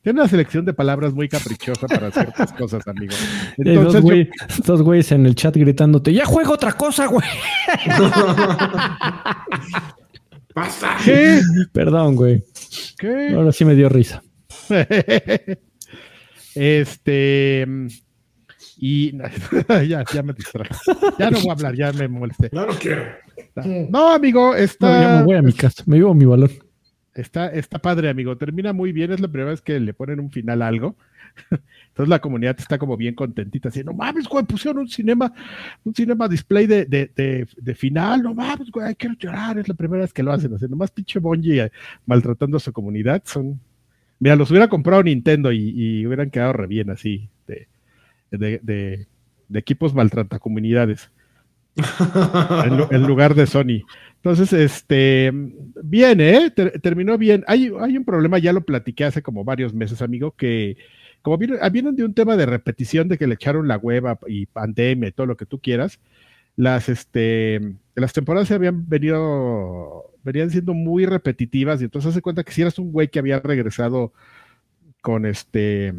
Tiene 0.03 0.21
una 0.21 0.29
selección 0.29 0.65
de 0.65 0.75
palabras 0.75 1.13
muy 1.13 1.29
caprichosa 1.29 1.89
para 1.89 2.13
ciertas 2.13 2.53
cosas, 2.53 2.87
amigo. 2.87 3.13
Entonces, 3.59 4.29
dos 4.65 4.83
güeyes 4.83 5.11
en 5.11 5.27
el 5.27 5.35
chat 5.35 5.57
gritándote, 5.57 6.13
ya 6.13 6.25
juega 6.25 6.53
otra 6.53 6.75
cosa, 6.75 7.07
güey. 7.07 7.27
¿qué? 11.05 11.41
Perdón, 11.73 12.17
güey. 12.17 12.45
¿Qué? 12.99 13.33
Ahora 13.35 13.53
sí 13.53 13.65
me 13.65 13.75
dio 13.75 13.89
risa. 13.89 14.23
este. 16.55 17.67
Y 18.81 19.13
ya, 19.69 20.05
ya 20.05 20.23
me 20.23 20.33
distraje. 20.33 20.73
Ya 21.19 21.31
no 21.31 21.41
voy 21.41 21.51
a 21.51 21.53
hablar, 21.53 21.75
ya 21.75 21.93
me 21.93 22.07
molesté. 22.07 22.49
No, 22.53 22.65
no 22.65 22.73
quiero. 22.75 23.03
No, 23.91 24.13
amigo, 24.13 24.53
No, 24.53 24.57
ya 24.57 24.65
está, 24.65 25.19
me 25.19 25.25
voy 25.25 25.37
a 25.37 25.43
mi 25.43 25.53
casa. 25.53 25.83
Me 25.87 25.97
llevo 25.97 26.15
mi 26.15 26.25
balón. 26.25 26.51
está, 27.15 27.49
está 27.49 27.81
padre, 27.81 28.09
amigo. 28.09 28.37
Termina 28.39 28.73
muy 28.73 28.93
bien. 28.93 29.11
Es 29.11 29.19
la 29.19 29.27
primera 29.27 29.51
vez 29.51 29.61
que 29.61 29.81
le 29.81 29.93
ponen 29.95 30.21
un 30.21 30.31
final 30.31 30.63
a 30.63 30.69
algo. 30.69 30.97
Entonces 31.89 32.09
la 32.09 32.21
comunidad 32.21 32.57
está 32.59 32.79
como 32.79 32.97
bien 32.97 33.15
contentita, 33.15 33.69
así, 33.69 33.83
no 33.83 33.93
mames, 33.93 34.29
güey, 34.29 34.45
pusieron 34.45 34.83
un 34.83 34.89
cinema, 34.89 35.33
un 35.85 35.95
cinema 35.95 36.29
display 36.29 36.67
de, 36.67 36.85
de, 36.85 37.11
de, 37.15 37.47
de 37.57 37.75
final, 37.75 38.23
no 38.23 38.35
mames, 38.35 38.71
güey, 38.71 38.95
quiero 38.95 39.15
llorar, 39.17 39.59
es 39.59 39.69
la 39.69 39.75
primera 39.75 40.03
vez 40.03 40.13
que 40.13 40.23
lo 40.23 40.33
hacen, 40.33 40.55
así, 40.55 40.67
nomás 40.69 40.91
pinche 40.91 41.19
Bungie 41.19 41.65
eh, 41.65 41.73
maltratando 42.07 42.57
a 42.57 42.61
su 42.61 42.73
comunidad, 42.73 43.23
son, 43.25 43.61
mira, 44.19 44.37
los 44.37 44.51
hubiera 44.51 44.69
comprado 44.69 45.03
Nintendo 45.03 45.53
y, 45.53 45.73
y 45.75 46.07
hubieran 46.07 46.31
quedado 46.31 46.53
re 46.53 46.67
bien 46.67 46.91
así, 46.91 47.29
de, 48.31 48.61
de, 48.63 49.07
equipos 49.59 49.95
maltrata 49.95 50.39
comunidades, 50.39 51.11
en, 52.65 52.77
lu- 52.77 52.89
en 52.91 53.03
lugar 53.07 53.35
de 53.35 53.47
Sony. 53.47 53.83
Entonces, 54.17 54.53
este, 54.53 55.31
bien, 55.83 56.21
¿eh? 56.21 56.51
Ter- 56.55 56.81
terminó 56.81 57.17
bien. 57.17 57.45
Hay, 57.47 57.71
hay 57.81 57.97
un 57.97 58.05
problema, 58.05 58.39
ya 58.39 58.53
lo 58.53 58.63
platiqué 58.63 59.05
hace 59.05 59.23
como 59.23 59.45
varios 59.45 59.73
meses, 59.73 60.03
amigo, 60.03 60.33
que 60.33 60.77
como 61.23 61.39
vienen, 61.39 61.59
ah, 61.63 61.69
vienen 61.69 61.97
de 61.97 62.05
un 62.05 62.15
tema 62.15 62.37
de 62.37 62.47
repetición 62.47 63.09
de 63.09 63.19
que 63.19 63.27
le 63.27 63.35
echaron 63.35 63.69
la 63.69 63.77
hueva 63.77 64.19
y 64.27 64.47
pandemia 64.47 65.09
y 65.09 65.13
todo 65.13 65.27
lo 65.27 65.37
que 65.37 65.47
tú 65.47 65.61
quieras, 65.61 66.01
las, 66.57 66.89
este, 66.89 67.61
las 67.95 68.13
temporadas 68.13 68.49
se 68.49 68.55
habían 68.55 68.89
venido, 68.89 70.13
venían 70.25 70.51
siendo 70.51 70.75
muy 70.75 71.07
repetitivas 71.07 71.81
y 71.81 71.85
entonces 71.85 72.11
hace 72.11 72.23
cuenta 72.23 72.43
que 72.45 72.53
si 72.53 72.63
eras 72.63 72.79
un 72.79 72.91
güey 72.93 73.09
que 73.09 73.19
había 73.21 73.39
regresado 73.41 74.13
con 75.01 75.27
este, 75.27 75.95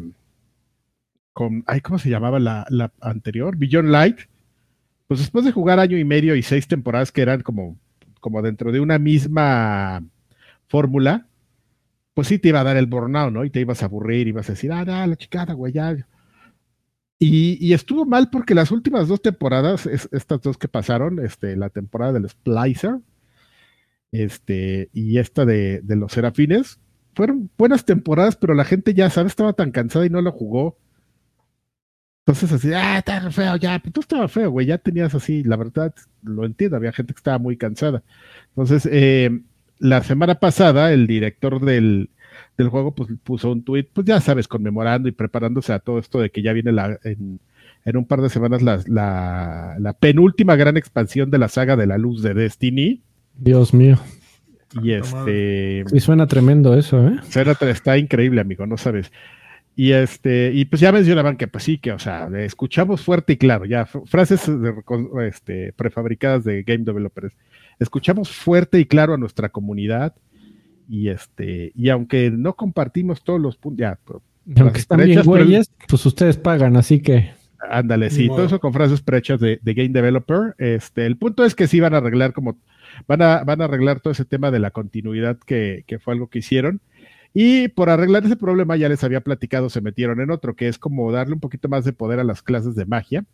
ay, 1.66 1.80
¿cómo 1.80 1.98
se 1.98 2.10
llamaba 2.10 2.38
la, 2.38 2.92
anterior? 3.00 3.56
Beyond 3.56 3.88
Light, 3.88 4.18
pues 5.06 5.20
después 5.20 5.44
de 5.44 5.52
jugar 5.52 5.78
año 5.78 5.98
y 5.98 6.04
medio 6.04 6.34
y 6.36 6.42
seis 6.42 6.68
temporadas 6.68 7.12
que 7.12 7.22
eran 7.22 7.42
como, 7.42 7.78
como 8.20 8.42
dentro 8.42 8.72
de 8.72 8.80
una 8.80 8.98
misma 8.98 10.04
fórmula, 10.68 11.26
pues 12.14 12.28
sí 12.28 12.38
te 12.38 12.48
iba 12.50 12.60
a 12.60 12.64
dar 12.64 12.76
el 12.76 12.86
burnout, 12.86 13.32
¿no? 13.32 13.44
Y 13.44 13.50
te 13.50 13.60
ibas 13.60 13.82
a 13.82 13.86
aburrir, 13.86 14.28
ibas 14.28 14.48
a 14.48 14.52
decir, 14.52 14.72
ah, 14.72 14.84
la 14.84 15.16
chicada, 15.16 15.54
güey, 15.54 15.72
ya. 15.72 15.96
Y, 17.22 17.72
estuvo 17.74 18.06
mal 18.06 18.30
porque 18.30 18.54
las 18.54 18.70
últimas 18.70 19.06
dos 19.08 19.20
temporadas, 19.20 19.86
es- 19.86 20.08
estas 20.10 20.40
dos 20.40 20.56
que 20.56 20.68
pasaron, 20.68 21.18
este, 21.24 21.54
la 21.56 21.68
temporada 21.68 22.14
del 22.14 22.28
Splicer, 22.28 22.98
este, 24.12 24.88
y 24.92 25.18
esta 25.18 25.44
de, 25.44 25.80
de 25.82 25.96
los 25.96 26.12
Serafines, 26.12 26.80
fueron 27.14 27.50
buenas 27.58 27.84
temporadas, 27.84 28.36
pero 28.36 28.54
la 28.54 28.64
gente 28.64 28.94
ya, 28.94 29.10
¿sabes? 29.10 29.32
Estaba 29.32 29.52
tan 29.52 29.70
cansada 29.70 30.06
y 30.06 30.10
no 30.10 30.22
lo 30.22 30.32
jugó. 30.32 30.78
Entonces 32.30 32.52
así, 32.52 32.72
ah, 32.72 32.98
está 32.98 33.30
feo, 33.30 33.56
ya, 33.56 33.78
pero 33.78 33.92
tú 33.92 34.00
estaba 34.00 34.28
feo, 34.28 34.50
güey, 34.50 34.66
ya 34.66 34.78
tenías 34.78 35.14
así, 35.14 35.42
la 35.42 35.56
verdad, 35.56 35.94
lo 36.22 36.44
entiendo, 36.44 36.76
había 36.76 36.92
gente 36.92 37.12
que 37.12 37.18
estaba 37.18 37.38
muy 37.38 37.56
cansada. 37.56 38.02
Entonces, 38.50 38.88
eh, 38.90 39.40
la 39.78 40.02
semana 40.02 40.36
pasada, 40.36 40.92
el 40.92 41.06
director 41.06 41.60
del, 41.64 42.10
del 42.56 42.68
juego 42.68 42.94
pues, 42.94 43.10
puso 43.24 43.50
un 43.50 43.62
tweet, 43.64 43.88
pues 43.92 44.06
ya 44.06 44.20
sabes, 44.20 44.46
conmemorando 44.48 45.08
y 45.08 45.12
preparándose 45.12 45.72
a 45.72 45.78
todo 45.80 45.98
esto 45.98 46.20
de 46.20 46.30
que 46.30 46.42
ya 46.42 46.52
viene 46.52 46.72
la, 46.72 46.98
en, 47.04 47.40
en 47.84 47.96
un 47.96 48.04
par 48.04 48.20
de 48.20 48.28
semanas 48.28 48.62
la, 48.62 48.80
la, 48.86 49.76
la 49.78 49.92
penúltima 49.94 50.54
gran 50.56 50.76
expansión 50.76 51.30
de 51.30 51.38
la 51.38 51.48
saga 51.48 51.76
de 51.76 51.86
la 51.86 51.98
luz 51.98 52.22
de 52.22 52.34
Destiny. 52.34 53.00
Dios 53.38 53.74
mío. 53.74 53.98
Y 54.82 54.92
este. 54.92 55.82
Sí, 55.88 55.98
suena 55.98 56.28
tremendo 56.28 56.74
eso, 56.78 57.04
¿eh? 57.08 57.16
Será- 57.28 57.56
está 57.62 57.98
increíble, 57.98 58.40
amigo, 58.40 58.66
no 58.66 58.76
sabes. 58.76 59.10
Y 59.76 59.92
este, 59.92 60.50
y 60.52 60.64
pues 60.66 60.80
ya 60.80 60.92
mencionaban 60.92 61.36
que 61.36 61.46
pues 61.48 61.64
sí, 61.64 61.78
que, 61.78 61.92
o 61.92 61.98
sea, 61.98 62.28
le 62.28 62.44
escuchamos 62.44 63.02
fuerte 63.02 63.32
y 63.34 63.36
claro, 63.36 63.64
ya 63.64 63.86
frases 63.86 64.46
de 64.46 64.74
este, 65.26 65.72
prefabricadas 65.72 66.44
de 66.44 66.62
game 66.64 66.84
developers. 66.84 67.32
Escuchamos 67.78 68.30
fuerte 68.30 68.78
y 68.78 68.84
claro 68.84 69.14
a 69.14 69.18
nuestra 69.18 69.48
comunidad. 69.48 70.14
Y 70.88 71.08
este, 71.08 71.72
y 71.74 71.88
aunque 71.88 72.30
no 72.30 72.54
compartimos 72.56 73.22
todos 73.22 73.40
los 73.40 73.56
puntos, 73.56 73.78
ya, 73.80 73.98
pero- 74.04 74.22
Aunque 74.46 74.60
frases 74.62 74.80
están 74.80 74.98
bien 75.04 75.18
pero- 75.20 75.24
güeyes, 75.30 75.70
pues 75.88 76.04
ustedes 76.04 76.36
pagan, 76.36 76.76
así 76.76 77.00
que 77.00 77.30
Ándale, 77.70 78.08
sí, 78.10 78.26
modo. 78.26 78.36
todo 78.38 78.46
eso 78.46 78.58
con 78.60 78.72
frases 78.72 79.02
prehechas 79.02 79.38
de, 79.38 79.60
de 79.62 79.74
Game 79.74 79.90
Developer. 79.90 80.54
Este, 80.58 81.04
el 81.06 81.16
punto 81.18 81.44
es 81.44 81.54
que 81.54 81.66
sí 81.68 81.78
van 81.78 81.92
a 81.94 81.98
arreglar 81.98 82.32
como, 82.32 82.58
van 83.06 83.20
a, 83.22 83.44
van 83.44 83.60
a 83.60 83.64
arreglar 83.66 84.00
todo 84.00 84.12
ese 84.12 84.24
tema 84.24 84.50
de 84.50 84.58
la 84.60 84.70
continuidad 84.70 85.38
que, 85.38 85.84
que 85.86 85.98
fue 85.98 86.14
algo 86.14 86.28
que 86.28 86.38
hicieron. 86.40 86.80
Y 87.32 87.68
por 87.68 87.90
arreglar 87.90 88.24
ese 88.24 88.36
problema, 88.36 88.76
ya 88.76 88.88
les 88.88 89.04
había 89.04 89.20
platicado, 89.20 89.70
se 89.70 89.80
metieron 89.80 90.20
en 90.20 90.30
otro, 90.30 90.56
que 90.56 90.68
es 90.68 90.78
como 90.78 91.12
darle 91.12 91.34
un 91.34 91.40
poquito 91.40 91.68
más 91.68 91.84
de 91.84 91.92
poder 91.92 92.18
a 92.18 92.24
las 92.24 92.42
clases 92.42 92.74
de 92.74 92.86
magia. 92.86 93.24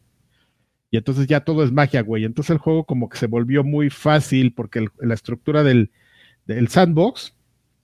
Y 0.90 0.98
entonces 0.98 1.26
ya 1.26 1.40
todo 1.40 1.64
es 1.64 1.72
magia, 1.72 2.02
güey. 2.02 2.24
Entonces 2.24 2.50
el 2.50 2.58
juego 2.58 2.84
como 2.84 3.08
que 3.08 3.18
se 3.18 3.26
volvió 3.26 3.64
muy 3.64 3.90
fácil 3.90 4.54
porque 4.54 4.88
la 4.98 5.14
estructura 5.14 5.62
del, 5.62 5.90
del 6.46 6.68
sandbox 6.68 7.34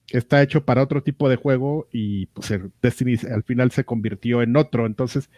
está 0.09 0.41
hecho 0.41 0.65
para 0.65 0.83
otro 0.83 1.03
tipo 1.03 1.29
de 1.29 1.35
juego 1.35 1.87
y 1.91 2.27
pues 2.27 2.51
el 2.51 2.71
Destiny 2.81 3.17
al 3.31 3.43
final 3.43 3.71
se 3.71 3.83
convirtió 3.83 4.41
en 4.41 4.55
otro. 4.55 4.85
Entonces 4.85 5.29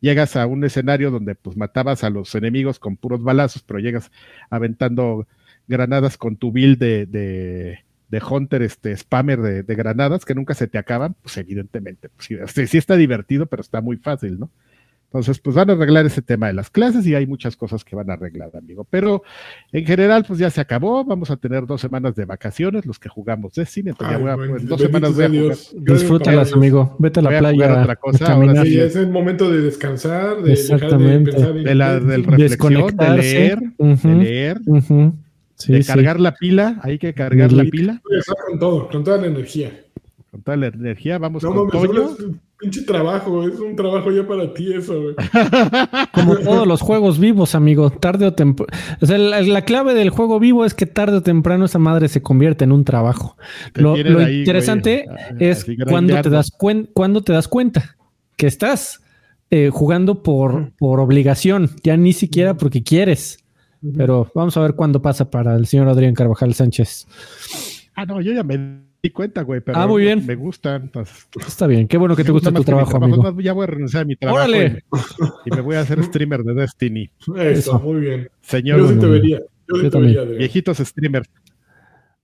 llegas 0.00 0.36
a 0.36 0.46
un 0.46 0.64
escenario 0.64 1.10
donde 1.10 1.34
pues 1.34 1.56
matabas 1.56 2.04
a 2.04 2.10
los 2.10 2.34
enemigos 2.34 2.78
con 2.78 2.96
puros 2.96 3.22
balazos, 3.22 3.62
pero 3.62 3.78
llegas 3.78 4.10
aventando 4.50 5.26
granadas 5.68 6.18
con 6.18 6.36
tu 6.36 6.52
build 6.52 6.78
de, 6.78 7.84
de 8.12 8.22
Hunter, 8.30 8.62
este 8.62 8.96
spammer 8.96 9.40
de, 9.40 9.62
de 9.64 9.74
granadas 9.74 10.24
que 10.24 10.34
nunca 10.36 10.54
se 10.54 10.68
te 10.68 10.78
acaban, 10.78 11.16
pues 11.20 11.36
evidentemente, 11.38 12.10
pues, 12.10 12.26
sí, 12.28 12.36
sí- 12.46 12.66
sí 12.68 12.78
está 12.78 12.94
divertido, 12.96 13.46
pero 13.46 13.62
está 13.62 13.80
muy 13.80 13.96
fácil, 13.96 14.38
¿no? 14.38 14.50
Entonces, 15.06 15.38
pues 15.40 15.54
van 15.56 15.68
a 15.68 15.74
arreglar 15.74 16.06
ese 16.06 16.22
tema 16.22 16.46
de 16.46 16.54
las 16.54 16.70
clases 16.70 17.06
y 17.06 17.14
hay 17.14 17.26
muchas 17.26 17.54
cosas 17.54 17.84
que 17.84 17.94
van 17.94 18.08
a 18.08 18.14
arreglar, 18.14 18.50
amigo. 18.56 18.86
Pero 18.88 19.22
en 19.70 19.84
general, 19.84 20.24
pues 20.26 20.38
ya 20.38 20.48
se 20.48 20.58
acabó. 20.62 21.04
Vamos 21.04 21.30
a 21.30 21.36
tener 21.36 21.66
dos 21.66 21.82
semanas 21.82 22.14
de 22.14 22.24
vacaciones, 22.24 22.86
los 22.86 22.98
que 22.98 23.10
jugamos 23.10 23.52
Destiny. 23.52 23.90
Entonces, 23.90 24.10
ya 24.10 24.16
Ay, 24.16 24.22
voy 24.22 24.30
a, 24.32 24.36
pues, 24.50 24.66
dos 24.66 24.80
semanas. 24.80 25.14
Gracias, 25.14 25.74
Disfrútalas, 25.78 26.54
amigo. 26.54 26.96
Vete 26.98 27.20
a 27.20 27.22
la 27.24 27.28
Voy 27.28 27.36
a 27.36 27.40
jugar 27.40 27.54
playa. 27.68 27.82
otra 27.82 27.96
cosa, 27.96 28.26
a 28.26 28.32
ahora 28.32 28.62
Sí, 28.64 28.80
es 28.80 28.96
el 28.96 29.10
momento 29.10 29.50
de 29.50 29.60
descansar, 29.60 30.40
de 30.42 30.52
Exactamente. 30.54 31.30
dejar 31.32 31.40
de 31.40 31.52
pensar 31.52 31.56
en 31.58 31.64
De 31.64 31.74
la, 31.74 32.00
del 32.00 32.24
reflexión, 32.24 32.96
de 32.96 33.10
leer, 33.10 33.58
de 33.78 34.14
leer, 34.14 34.60
ujú. 34.64 35.14
Sí, 35.62 35.72
de 35.72 35.82
sí. 35.82 35.88
cargar 35.92 36.20
la 36.20 36.34
pila. 36.34 36.78
Hay 36.82 36.98
que 36.98 37.12
cargar 37.14 37.52
la 37.52 37.64
pila 37.64 38.00
con 38.48 38.58
todo, 38.58 38.88
con 38.88 39.04
toda 39.04 39.18
la 39.18 39.26
energía. 39.26 39.70
con 40.30 40.42
toda 40.42 40.56
la 40.56 40.66
energía. 40.68 41.18
Vamos 41.18 41.42
No 41.42 41.54
con 41.54 41.70
Toño. 41.70 42.12
es 42.14 42.20
un 42.20 42.40
pinche 42.58 42.82
trabajo, 42.82 43.46
es 43.48 43.58
un 43.58 43.74
trabajo 43.74 44.10
ya 44.12 44.26
para 44.26 44.52
ti 44.54 44.72
eso, 44.72 45.00
güey. 45.02 45.14
Como 46.12 46.36
todos 46.36 46.66
los 46.66 46.80
juegos 46.80 47.18
vivos, 47.18 47.54
amigo, 47.54 47.90
tarde 47.90 48.26
o 48.26 48.32
temprano. 48.34 48.70
O 49.00 49.06
sea, 49.06 49.18
la, 49.18 49.40
la 49.42 49.62
clave 49.62 49.94
del 49.94 50.10
juego 50.10 50.38
vivo 50.38 50.64
es 50.64 50.74
que 50.74 50.86
tarde 50.86 51.16
o 51.18 51.22
temprano 51.22 51.64
esa 51.64 51.78
madre 51.78 52.08
se 52.08 52.22
convierte 52.22 52.64
en 52.64 52.72
un 52.72 52.84
trabajo. 52.84 53.36
Te 53.72 53.82
Lo, 53.82 53.94
tienen 53.94 54.12
lo 54.14 54.20
ahí, 54.20 54.38
interesante 54.40 55.06
güey, 55.06 55.50
es 55.50 55.66
cuando 55.88 56.20
te, 56.20 56.30
das 56.30 56.50
cuen- 56.56 56.88
cuando 56.92 57.22
te 57.22 57.32
das 57.32 57.48
cuenta 57.48 57.96
que 58.36 58.46
estás 58.46 59.00
eh, 59.50 59.68
jugando 59.70 60.22
por, 60.22 60.72
por 60.78 60.98
obligación, 61.00 61.70
ya 61.82 61.96
ni 61.96 62.12
siquiera 62.14 62.54
porque 62.54 62.82
quieres. 62.82 63.38
Pero 63.96 64.30
vamos 64.34 64.56
a 64.56 64.60
ver 64.60 64.74
cuándo 64.74 65.02
pasa 65.02 65.30
para 65.30 65.56
el 65.56 65.66
señor 65.66 65.88
Adrián 65.88 66.14
Carvajal 66.14 66.54
Sánchez. 66.54 67.06
Ah, 67.94 68.06
no, 68.06 68.20
yo 68.20 68.32
ya 68.32 68.42
me 68.44 68.82
di 69.02 69.10
cuenta, 69.10 69.42
güey. 69.42 69.60
Pero 69.60 69.76
Ah, 69.78 69.86
muy 69.86 70.02
bien. 70.02 70.24
Me 70.24 70.34
gustan. 70.36 70.82
entonces, 70.82 71.26
Está 71.46 71.66
bien, 71.66 71.88
qué 71.88 71.96
bueno 71.98 72.14
que 72.14 72.22
te 72.22 72.28
me 72.30 72.34
gusta 72.34 72.52
tu 72.52 72.62
trabajo, 72.64 72.96
amigo. 72.96 73.22
más, 73.22 73.34
ya 73.44 73.52
voy 73.52 73.64
a 73.64 73.66
renunciar 73.66 74.02
a 74.02 74.06
mi 74.06 74.16
trabajo. 74.16 74.38
¡Órale! 74.44 74.66
Y 74.66 74.70
me, 74.70 75.30
y 75.46 75.50
me 75.56 75.60
voy 75.62 75.76
a 75.76 75.80
hacer 75.80 76.02
streamer 76.04 76.42
de 76.44 76.54
Destiny. 76.54 77.10
Eso, 77.20 77.36
Eso. 77.36 77.80
muy 77.80 78.00
bien. 78.00 78.28
Señor, 78.40 78.78
Yo 78.78 78.88
sí 78.88 78.98
te 78.98 79.06
vería. 79.06 79.38
Yo 79.40 79.76
sí 79.76 79.82
Yo 79.82 79.82
te 79.82 79.90
también. 79.90 80.14
vería, 80.16 80.38
viejitos 80.38 80.78
streamers. 80.78 81.28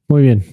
Muy 0.08 0.22
bien. 0.22 0.44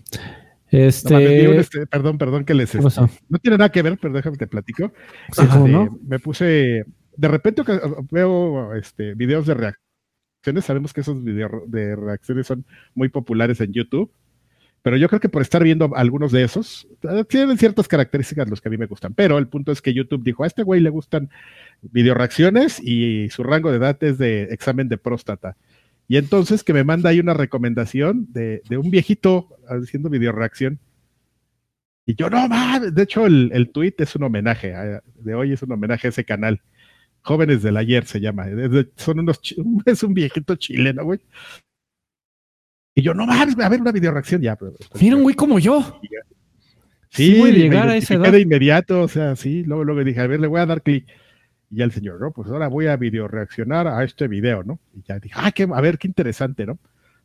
No, 0.71 0.79
mames, 0.79 1.05
vi 1.29 1.47
un, 1.47 1.53
Este. 1.53 1.59
este, 1.59 1.87
perdón, 1.87 2.17
perdón 2.17 2.43
que 2.43 2.53
les. 2.55 2.71
¿Qué 2.71 2.79
este, 2.79 3.01
no 3.29 3.37
tiene 3.39 3.57
nada 3.57 3.69
que 3.71 3.81
ver, 3.81 3.97
pero 4.01 4.13
déjame 4.13 4.35
te 4.37 4.47
platico. 4.47 4.91
Sí, 5.31 5.45
¿cómo 5.45 5.65
Este, 5.67 5.69
no? 5.71 5.99
Me 6.05 6.19
puse. 6.19 6.83
De 7.15 7.27
repente 7.29 7.61
veo 8.11 8.73
este, 8.75 9.13
videos 9.13 9.45
de 9.45 9.53
Sabemos 10.65 10.93
que 10.93 11.01
esos 11.01 11.23
videos 11.23 11.51
de 11.67 11.95
reacciones 11.95 12.47
son 12.47 12.65
muy 12.93 13.09
populares 13.09 13.59
en 13.61 13.73
YouTube. 13.73 14.11
Pero 14.85 14.97
yo 14.97 15.07
creo 15.07 15.19
que 15.19 15.29
por 15.29 15.41
estar 15.41 15.63
viendo 15.63 15.95
algunos 15.95 16.31
de 16.31 16.43
esos, 16.43 16.87
eh, 17.09 17.23
tienen 17.27 17.57
ciertas 17.57 17.87
características 17.87 18.47
los 18.47 18.61
que 18.61 18.69
a 18.69 18.71
mí 18.71 18.77
me 18.77 18.85
gustan. 18.85 19.15
Pero 19.15 19.39
el 19.39 19.47
punto 19.47 19.71
es 19.71 19.81
que 19.81 19.95
YouTube 19.95 20.23
dijo, 20.23 20.43
a 20.43 20.47
este 20.47 20.61
güey 20.61 20.79
le 20.79 20.91
gustan 20.91 21.31
video 21.81 22.13
reacciones 22.13 22.79
y 22.79 23.27
su 23.31 23.41
rango 23.41 23.71
de 23.71 23.77
edad 23.77 23.97
es 24.03 24.19
de 24.19 24.43
examen 24.43 24.87
de 24.87 24.99
próstata. 24.99 25.57
Y 26.07 26.17
entonces 26.17 26.63
que 26.63 26.71
me 26.71 26.83
manda 26.83 27.09
ahí 27.09 27.19
una 27.19 27.33
recomendación 27.33 28.27
de, 28.31 28.61
un 28.77 28.91
viejito 28.91 29.57
haciendo 29.67 30.07
video 30.11 30.31
reacción. 30.31 30.77
Y 32.05 32.13
yo, 32.13 32.29
no 32.29 32.47
mames, 32.47 32.93
de 32.93 33.01
hecho 33.01 33.25
el, 33.25 33.71
tweet 33.73 33.95
es 33.97 34.15
un 34.15 34.21
homenaje, 34.21 34.75
a- 34.75 35.01
de 35.15 35.33
hoy 35.33 35.53
es 35.53 35.63
un 35.63 35.71
homenaje 35.71 36.05
a 36.05 36.09
ese 36.11 36.25
canal. 36.25 36.61
Jóvenes 37.25 37.63
del 37.63 37.75
ayer 37.75 38.05
se 38.05 38.21
llama. 38.21 38.47
es 38.47 38.71
de- 38.71 38.89
son 38.95 39.19
unos, 39.19 39.39
es 39.85 40.03
un 40.03 40.13
viejito 40.13 40.55
chileno, 40.55 41.03
güey. 41.03 41.19
Y 42.93 43.01
yo, 43.01 43.13
no 43.13 43.25
mames, 43.25 43.57
a 43.59 43.67
ver 43.67 43.81
una 43.81 43.91
video 43.91 44.11
reacción 44.11 44.41
ya. 44.41 44.57
Mira 45.01 45.15
un 45.17 45.23
güey 45.23 45.35
como 45.35 45.59
yo. 45.59 45.99
Sí, 47.09 47.33
llegar 47.51 47.89
a 47.89 47.97
esa 47.97 48.13
edad. 48.13 48.31
de 48.31 48.41
inmediato, 48.41 49.01
o 49.01 49.07
sea, 49.07 49.35
sí, 49.35 49.63
luego, 49.63 49.83
luego 49.83 50.03
dije, 50.03 50.19
a 50.21 50.27
ver, 50.27 50.39
le 50.39 50.47
voy 50.47 50.59
a 50.61 50.65
dar 50.65 50.81
clic. 50.81 51.05
Y 51.71 51.77
ya 51.77 51.85
el 51.85 51.91
señor, 51.91 52.21
no, 52.21 52.31
pues 52.31 52.49
ahora 52.49 52.67
voy 52.67 52.87
a 52.87 52.95
video 52.95 53.27
reaccionar 53.27 53.87
a 53.87 54.03
este 54.03 54.27
video, 54.27 54.63
¿no? 54.63 54.79
Y 54.93 55.01
ya 55.01 55.19
dije, 55.19 55.33
ah, 55.37 55.51
qué, 55.51 55.63
a 55.63 55.81
ver, 55.81 55.97
qué 55.97 56.07
interesante, 56.07 56.65
¿no? 56.65 56.77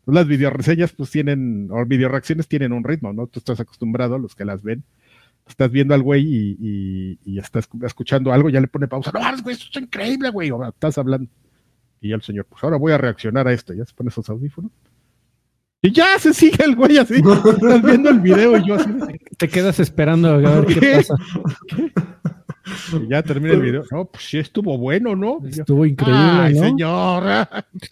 Pues 0.04 0.14
las 0.14 0.26
videoreseñas, 0.26 0.92
pues 0.92 1.10
tienen, 1.10 1.68
o 1.70 1.84
videoreacciones 1.84 2.48
tienen 2.48 2.72
un 2.72 2.82
ritmo, 2.84 3.12
¿no? 3.12 3.26
Tú 3.26 3.38
estás 3.40 3.60
acostumbrado, 3.60 4.18
los 4.18 4.34
que 4.34 4.44
las 4.44 4.62
ven, 4.62 4.82
estás 5.46 5.70
viendo 5.70 5.94
al 5.94 6.02
güey 6.02 6.22
y, 6.22 6.56
y, 6.60 7.18
y 7.24 7.38
estás 7.38 7.68
escuchando 7.82 8.32
algo, 8.32 8.48
ya 8.50 8.60
le 8.60 8.68
pone 8.68 8.88
pausa, 8.88 9.10
no, 9.12 9.20
güey, 9.42 9.54
esto 9.56 9.66
es 9.72 9.82
increíble, 9.82 10.30
güey, 10.30 10.50
o 10.50 10.66
estás 10.68 10.98
hablando. 10.98 11.28
Y 12.00 12.10
ya 12.10 12.14
el 12.14 12.22
señor, 12.22 12.46
pues 12.46 12.62
ahora 12.64 12.76
voy 12.78 12.92
a 12.92 12.98
reaccionar 12.98 13.46
a 13.48 13.52
esto, 13.52 13.74
ya 13.74 13.84
se 13.84 13.94
pone 13.94 14.08
esos 14.08 14.28
audífonos. 14.30 14.70
Y 15.82 15.92
ya 15.92 16.18
se 16.18 16.34
sigue 16.34 16.62
el 16.64 16.76
güey 16.76 16.98
así, 16.98 17.14
estás 17.16 17.82
viendo 17.82 18.10
el 18.10 18.20
video 18.20 18.56
y 18.58 18.66
yo 18.68 18.74
así, 18.74 18.90
Te 19.38 19.48
quedas 19.48 19.80
esperando 19.80 20.28
a 20.28 20.36
ver 20.36 20.66
qué 20.66 20.80
¿Qué? 20.80 20.96
pasa. 20.96 21.14
Y 22.92 23.08
ya 23.08 23.22
termina 23.22 23.54
el 23.54 23.62
video. 23.62 23.84
No, 23.90 24.04
pues 24.04 24.24
sí 24.24 24.38
estuvo 24.38 24.76
bueno, 24.78 25.16
¿no? 25.16 25.40
Estuvo 25.46 25.84
increíble, 25.86 26.20
Ay, 26.20 26.54
¿no? 26.54 26.60
señor. 26.60 27.22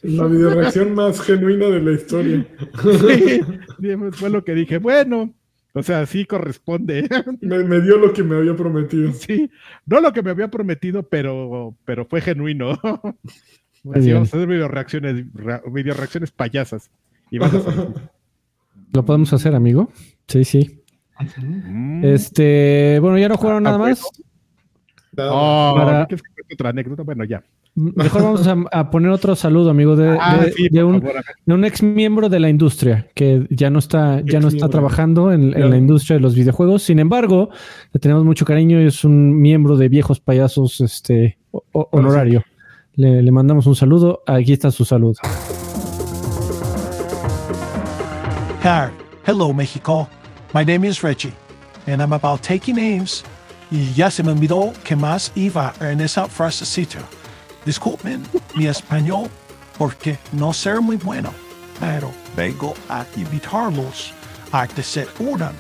La 0.03 0.27
videoreacción 0.27 0.95
más 0.95 1.21
genuina 1.21 1.67
de 1.67 1.81
la 1.81 1.93
historia. 1.93 2.47
Sí, 3.81 3.91
fue 4.13 4.31
lo 4.31 4.45
que 4.45 4.55
dije. 4.55 4.79
Bueno, 4.79 5.35
o 5.75 5.83
sea, 5.83 6.05
sí 6.07 6.25
corresponde. 6.25 7.09
Me, 7.41 7.59
me 7.65 7.81
dio 7.81 7.99
lo 7.99 8.13
que 8.13 8.23
me 8.23 8.37
había 8.37 8.57
prometido. 8.57 9.13
Sí, 9.13 9.51
no 9.87 10.01
lo 10.01 10.13
que 10.13 10.23
me 10.23 10.31
había 10.31 10.49
prometido, 10.49 11.03
pero, 11.05 11.77
pero 11.85 12.05
fue 12.07 12.21
genuino. 12.21 12.79
Muy 13.85 13.95
Así 13.97 14.07
bien. 14.07 14.15
vamos 14.17 14.35
a 14.35 14.37
hacer 14.37 14.49
video 14.49 14.67
reacciones, 14.69 15.25
video 15.73 15.95
reacciones 15.95 16.31
payasas. 16.33 16.91
Y 17.31 17.39
vas 17.39 17.55
a. 17.55 17.61
¿Lo 18.93 19.05
podemos 19.05 19.33
hacer, 19.33 19.55
amigo? 19.55 19.93
Sí, 20.27 20.45
sí. 20.45 20.83
Mm. 21.37 22.05
Este, 22.05 22.99
bueno, 23.01 23.19
ya 23.19 23.29
no 23.29 23.37
jugaron 23.37 23.67
Ah, 23.67 23.71
nada 23.73 23.79
más. 23.79 24.03
Nada 25.13 25.31
Oh, 25.33 25.75
Para- 25.77 26.01
¿no 26.01 26.07
quieres 26.07 26.23
que 26.23 26.33
cuente 26.35 26.55
otra 26.55 26.71
anécdota? 26.71 27.03
Bueno, 27.03 27.25
ya. 27.25 27.43
Mejor 27.95 28.23
vamos 28.23 28.47
a, 28.49 28.57
a 28.73 28.91
poner 28.91 29.11
otro 29.11 29.37
saludo, 29.37 29.71
amigo, 29.71 29.95
de, 29.95 30.19
Ah, 30.21 30.39
de- 30.39 30.53
sí, 30.53 30.69
de 30.69 30.81
por 30.83 30.95
un, 31.55 31.61
de 31.63 31.69
ex 31.69 31.83
miembro 31.83 32.29
de 32.29 32.41
la 32.41 32.49
industria 32.49 33.07
que 33.15 33.47
ya 33.51 33.71
no 33.71 33.79
está, 33.79 34.21
ya 34.25 34.41
no 34.41 34.49
está 34.49 34.69
trabajando 34.69 35.31
en, 35.33 35.53
la 35.53 35.77
industria 35.77 36.17
de 36.17 36.21
los 36.23 36.35
videojuegos. 36.35 36.83
Sin 36.83 36.99
embargo, 36.99 37.51
le 37.93 38.01
tenemos 38.01 38.25
mucho 38.25 38.45
cariño 38.45 38.81
y 38.83 38.87
es 38.87 39.05
un 39.05 39.41
miembro 39.41 39.77
de 39.77 39.89
viejos 39.89 40.19
payasos, 40.21 40.81
este, 40.81 41.39
o- 41.53 41.63
o- 41.73 41.89
honorario. 41.93 42.43
Le, 42.97 43.23
le 43.23 43.31
mandamos 43.31 43.67
un 43.67 43.77
saludo. 43.77 44.23
Aquí 44.27 44.53
está 44.55 44.73
su 44.73 44.85
saludo. 44.85 45.15
Hi, 48.65 48.91
hello 49.25 49.53
Mexico. 49.53 50.09
My 50.53 50.65
name 50.65 50.85
is 50.89 51.03
Reggie, 51.03 51.33
and 51.87 52.01
I'm 52.03 52.13
about 52.13 52.43
taking 52.43 52.75
names. 52.77 53.23
Y 53.71 53.93
ya 53.95 54.11
se 54.11 54.23
me 54.23 54.33
olvidó 54.33 54.73
que 54.83 54.97
más 54.97 55.31
iba 55.37 55.75
en 55.81 56.01
esa 56.01 56.27
frasecita. 56.27 56.99
Disculpen 57.65 58.25
mi 58.55 58.67
español 58.67 59.29
porque 59.77 60.19
no 60.33 60.53
ser 60.53 60.81
muy 60.81 60.97
bueno, 60.97 61.33
pero 61.79 62.13
vengo 62.37 62.75
a 62.89 63.05
invitarlos 63.17 64.13
a 64.53 64.67
que 64.67 64.83
se 64.83 65.07
unan 65.19 65.55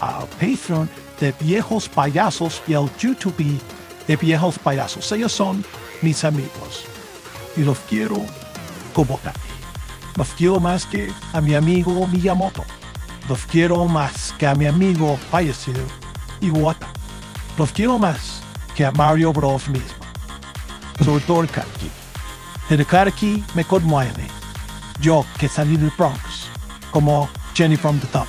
al 0.00 0.26
Patreon 0.40 0.88
de 1.20 1.34
Viejos 1.38 1.88
Payasos 1.88 2.62
y 2.66 2.74
al 2.74 2.90
YouTube 2.98 3.60
de 4.06 4.16
Viejos 4.16 4.58
Payasos. 4.58 5.10
Ellos 5.12 5.32
son 5.32 5.64
mis 6.02 6.24
amigos 6.24 6.84
y 7.56 7.62
los 7.62 7.78
quiero 7.80 8.16
como 8.94 9.18
tal. 9.18 9.34
Los 10.16 10.28
quiero 10.30 10.60
más 10.60 10.86
que 10.86 11.12
a 11.32 11.40
mi 11.40 11.54
amigo 11.54 12.06
Miyamoto. 12.06 12.64
Los 13.28 13.46
quiero 13.46 13.84
más 13.86 14.34
que 14.38 14.46
a 14.46 14.54
mi 14.54 14.66
amigo 14.66 15.18
fallecido 15.30 15.82
Iwata. 16.40 16.88
Los 17.56 17.70
quiero 17.72 17.98
más 17.98 18.42
que 18.74 18.84
a 18.84 18.92
Mario 18.92 19.32
Bros 19.32 19.68
mismo. 19.68 19.99
Sobre 21.04 21.24
todo 21.24 21.40
el 21.42 21.48
Karki. 21.48 21.90
El 22.70 22.86
Karki 22.86 23.42
me 23.54 23.64
conmueve. 23.64 24.26
Yo 25.00 25.24
que 25.38 25.48
salí 25.48 25.76
del 25.76 25.90
Bronx, 25.96 26.50
como 26.90 27.28
Jenny 27.54 27.76
from 27.76 27.98
the 27.98 28.06
Top, 28.08 28.26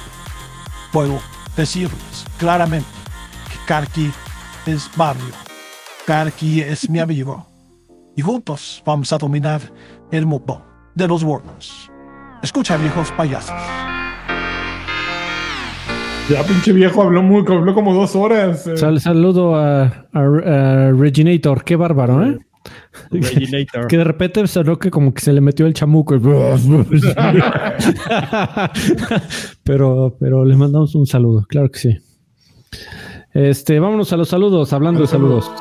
puedo 0.94 1.20
decirles 1.58 2.26
claramente 2.38 2.88
que 3.50 3.58
Karki 3.68 4.12
es 4.66 4.90
Mario. 4.96 5.24
Karki 6.08 6.62
es 6.62 6.90
mi 6.90 7.00
amigo. 7.00 7.46
Y 8.16 8.22
juntos 8.22 8.82
vamos 8.86 9.12
a 9.14 9.18
dominar 9.18 9.62
el 10.12 10.26
mundo 10.26 10.66
de 10.96 11.08
los 11.08 11.24
worms. 11.24 11.90
Escucha, 12.42 12.78
viejos 12.78 13.12
payasos. 13.12 13.56
Ya, 16.30 16.44
pinche 16.44 16.72
viejo, 16.72 17.02
habló, 17.02 17.22
muy, 17.22 17.42
habló 17.48 17.74
como 17.74 17.94
dos 17.94 18.16
horas. 18.16 18.66
eh. 18.68 18.78
Sal- 18.78 19.02
saludo 19.02 19.56
a, 19.56 19.84
a- 19.84 19.90
a 20.14 20.92
Reginator. 20.94 21.64
Qué 21.64 21.76
bárbaro, 21.76 22.24
¿eh? 22.26 22.38
Reginator. 23.12 23.88
Que 23.88 23.98
de 23.98 24.04
repente 24.04 24.46
sonó 24.48 24.78
que 24.78 24.92
como 24.92 25.14
que 25.14 25.22
se 25.22 25.34
le 25.34 25.42
metió 25.42 25.66
el 25.66 25.74
chamuco. 25.74 26.20
pero, 29.64 30.16
pero 30.20 30.46
le 30.46 30.56
mandamos 30.56 30.96
un 30.96 31.06
saludo, 31.06 31.46
claro 31.48 31.70
que 31.70 31.80
sí. 31.80 31.98
Este, 33.34 33.80
vámonos 33.80 34.12
a 34.14 34.18
los 34.18 34.30
saludos, 34.30 34.74
hablando 34.74 35.02
de 35.02 35.08
saludos. 35.08 35.52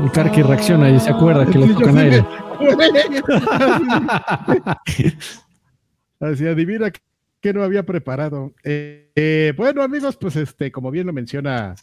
El 0.00 0.10
Karki 0.10 0.42
reacciona 0.42 0.90
y 0.90 0.98
se 0.98 1.10
acuerda 1.10 1.46
que 1.46 1.58
le 1.58 1.74
tocan 1.74 1.98
aire. 1.98 2.26
Así 6.20 6.46
adivina 6.46 6.90
que 7.40 7.52
no 7.52 7.62
había 7.62 7.84
preparado. 7.84 8.54
Eh, 8.64 9.10
eh, 9.14 9.52
bueno, 9.56 9.82
amigos, 9.82 10.16
pues 10.16 10.36
este, 10.36 10.72
como 10.72 10.90
bien 10.90 11.06
lo 11.06 11.12
menciona 11.12 11.74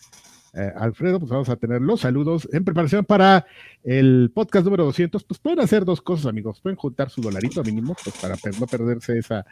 eh, 0.53 0.71
Alfredo, 0.75 1.19
pues 1.19 1.31
vamos 1.31 1.47
a 1.49 1.55
tener 1.55 1.81
los 1.81 2.01
saludos 2.01 2.47
en 2.51 2.65
preparación 2.65 3.05
para 3.05 3.45
el 3.83 4.31
podcast 4.33 4.65
número 4.65 4.83
200. 4.85 5.23
Pues 5.23 5.39
pueden 5.39 5.59
hacer 5.61 5.85
dos 5.85 6.01
cosas, 6.01 6.25
amigos. 6.27 6.59
Pueden 6.61 6.75
juntar 6.77 7.09
su 7.09 7.21
dolarito 7.21 7.63
mínimo, 7.63 7.95
pues 8.03 8.15
para 8.21 8.35
no 8.59 8.67
perderse 8.67 9.17
esa 9.17 9.45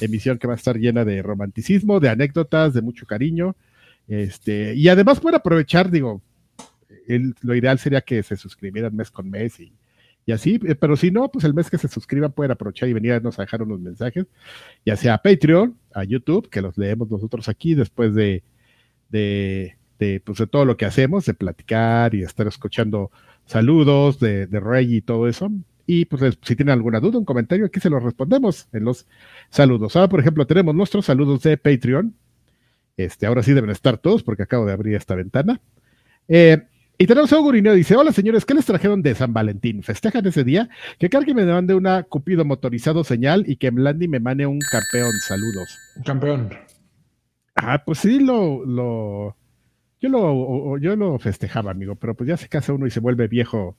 emisión 0.00 0.38
que 0.38 0.46
va 0.46 0.52
a 0.54 0.56
estar 0.56 0.76
llena 0.76 1.04
de 1.04 1.22
romanticismo, 1.22 2.00
de 2.00 2.08
anécdotas, 2.10 2.74
de 2.74 2.82
mucho 2.82 3.06
cariño. 3.06 3.56
Este, 4.06 4.74
y 4.74 4.88
además 4.88 5.18
pueden 5.20 5.36
aprovechar, 5.36 5.90
digo, 5.90 6.20
el- 7.08 7.34
lo 7.40 7.54
ideal 7.54 7.78
sería 7.78 8.02
que 8.02 8.22
se 8.22 8.36
suscribieran 8.36 8.94
mes 8.94 9.10
con 9.10 9.30
mes 9.30 9.58
y, 9.60 9.72
y 10.26 10.32
así, 10.32 10.60
eh, 10.66 10.74
pero 10.74 10.96
si 10.96 11.10
no, 11.10 11.30
pues 11.30 11.44
el 11.44 11.54
mes 11.54 11.70
que 11.70 11.78
se 11.78 11.88
suscriban 11.88 12.32
pueden 12.32 12.50
aprovechar 12.52 12.88
y 12.88 12.92
venirnos 12.92 13.38
a 13.38 13.42
dejar 13.42 13.62
unos 13.62 13.80
mensajes, 13.80 14.26
ya 14.84 14.96
sea 14.96 15.14
a 15.14 15.22
Patreon, 15.22 15.76
a 15.94 16.04
YouTube, 16.04 16.48
que 16.50 16.60
los 16.62 16.76
leemos 16.78 17.10
nosotros 17.10 17.48
aquí 17.48 17.74
después 17.74 18.14
de, 18.14 18.42
de, 19.08 19.76
de, 19.98 20.20
pues, 20.20 20.38
de 20.38 20.46
todo 20.46 20.64
lo 20.64 20.76
que 20.76 20.86
hacemos, 20.86 21.24
de 21.26 21.34
platicar 21.34 22.14
y 22.14 22.22
estar 22.22 22.46
escuchando 22.46 23.10
saludos 23.46 24.18
de, 24.20 24.46
de 24.46 24.60
Rey 24.60 24.96
y 24.96 25.00
todo 25.00 25.28
eso. 25.28 25.50
Y 25.86 26.06
pues 26.06 26.38
si 26.42 26.56
tienen 26.56 26.72
alguna 26.72 27.00
duda, 27.00 27.18
un 27.18 27.24
comentario, 27.24 27.66
aquí 27.66 27.78
se 27.78 27.90
los 27.90 28.02
respondemos 28.02 28.68
en 28.72 28.84
los 28.84 29.06
saludos. 29.50 29.94
Ahora, 29.96 30.08
por 30.08 30.20
ejemplo, 30.20 30.46
tenemos 30.46 30.74
nuestros 30.74 31.04
saludos 31.04 31.42
de 31.42 31.58
Patreon. 31.58 32.14
Este, 32.96 33.26
ahora 33.26 33.42
sí 33.42 33.52
deben 33.52 33.70
estar 33.70 33.98
todos 33.98 34.22
porque 34.22 34.44
acabo 34.44 34.64
de 34.64 34.72
abrir 34.72 34.94
esta 34.94 35.14
ventana. 35.14 35.60
Eh, 36.28 36.62
y 36.96 37.06
tenemos 37.06 37.32
a 37.32 37.38
Gurineo, 37.38 37.74
dice, 37.74 37.96
hola 37.96 38.12
señores, 38.12 38.46
¿qué 38.46 38.54
les 38.54 38.64
trajeron 38.64 39.02
de 39.02 39.14
San 39.14 39.34
Valentín? 39.34 39.82
¿Festejan 39.82 40.24
ese 40.26 40.44
día? 40.44 40.70
Que 40.98 41.10
Karki 41.10 41.34
me 41.34 41.44
mande 41.44 41.74
una 41.74 42.04
Cupido 42.04 42.44
motorizado 42.44 43.02
señal 43.02 43.44
y 43.46 43.56
que 43.56 43.70
Mlandi 43.72 44.06
me 44.08 44.20
mane 44.20 44.46
un 44.46 44.60
campeón, 44.60 45.12
saludos. 45.26 45.76
Campeón. 46.04 46.50
Ah, 47.56 47.82
pues 47.84 47.98
sí, 47.98 48.20
lo, 48.20 48.64
lo, 48.64 49.36
yo 50.04 50.10
lo, 50.10 50.20
o- 50.20 50.72
o- 50.72 50.78
yo 50.78 50.94
lo 50.96 51.18
festejaba, 51.18 51.70
amigo, 51.70 51.94
pero 51.94 52.14
pues 52.14 52.28
ya 52.28 52.36
se 52.36 52.48
casa 52.48 52.74
uno 52.74 52.86
y 52.86 52.90
se 52.90 53.00
vuelve 53.00 53.26
viejo 53.26 53.76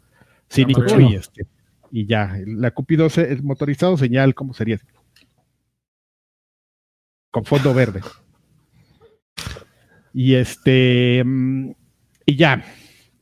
cínico 0.49 0.81
y 1.11 1.15
este, 1.15 1.45
y 1.91 2.07
ya, 2.07 2.35
la 2.47 2.71
Cupido, 2.71 3.09
se- 3.09 3.31
el 3.31 3.43
motorizado 3.43 3.95
señal, 3.95 4.33
¿cómo 4.33 4.53
sería? 4.55 4.79
Con 7.31 7.45
fondo 7.45 7.73
verde. 7.73 8.01
Y 10.13 10.33
este, 10.35 11.21
mm, 11.23 11.71
y 12.25 12.35
ya. 12.37 12.63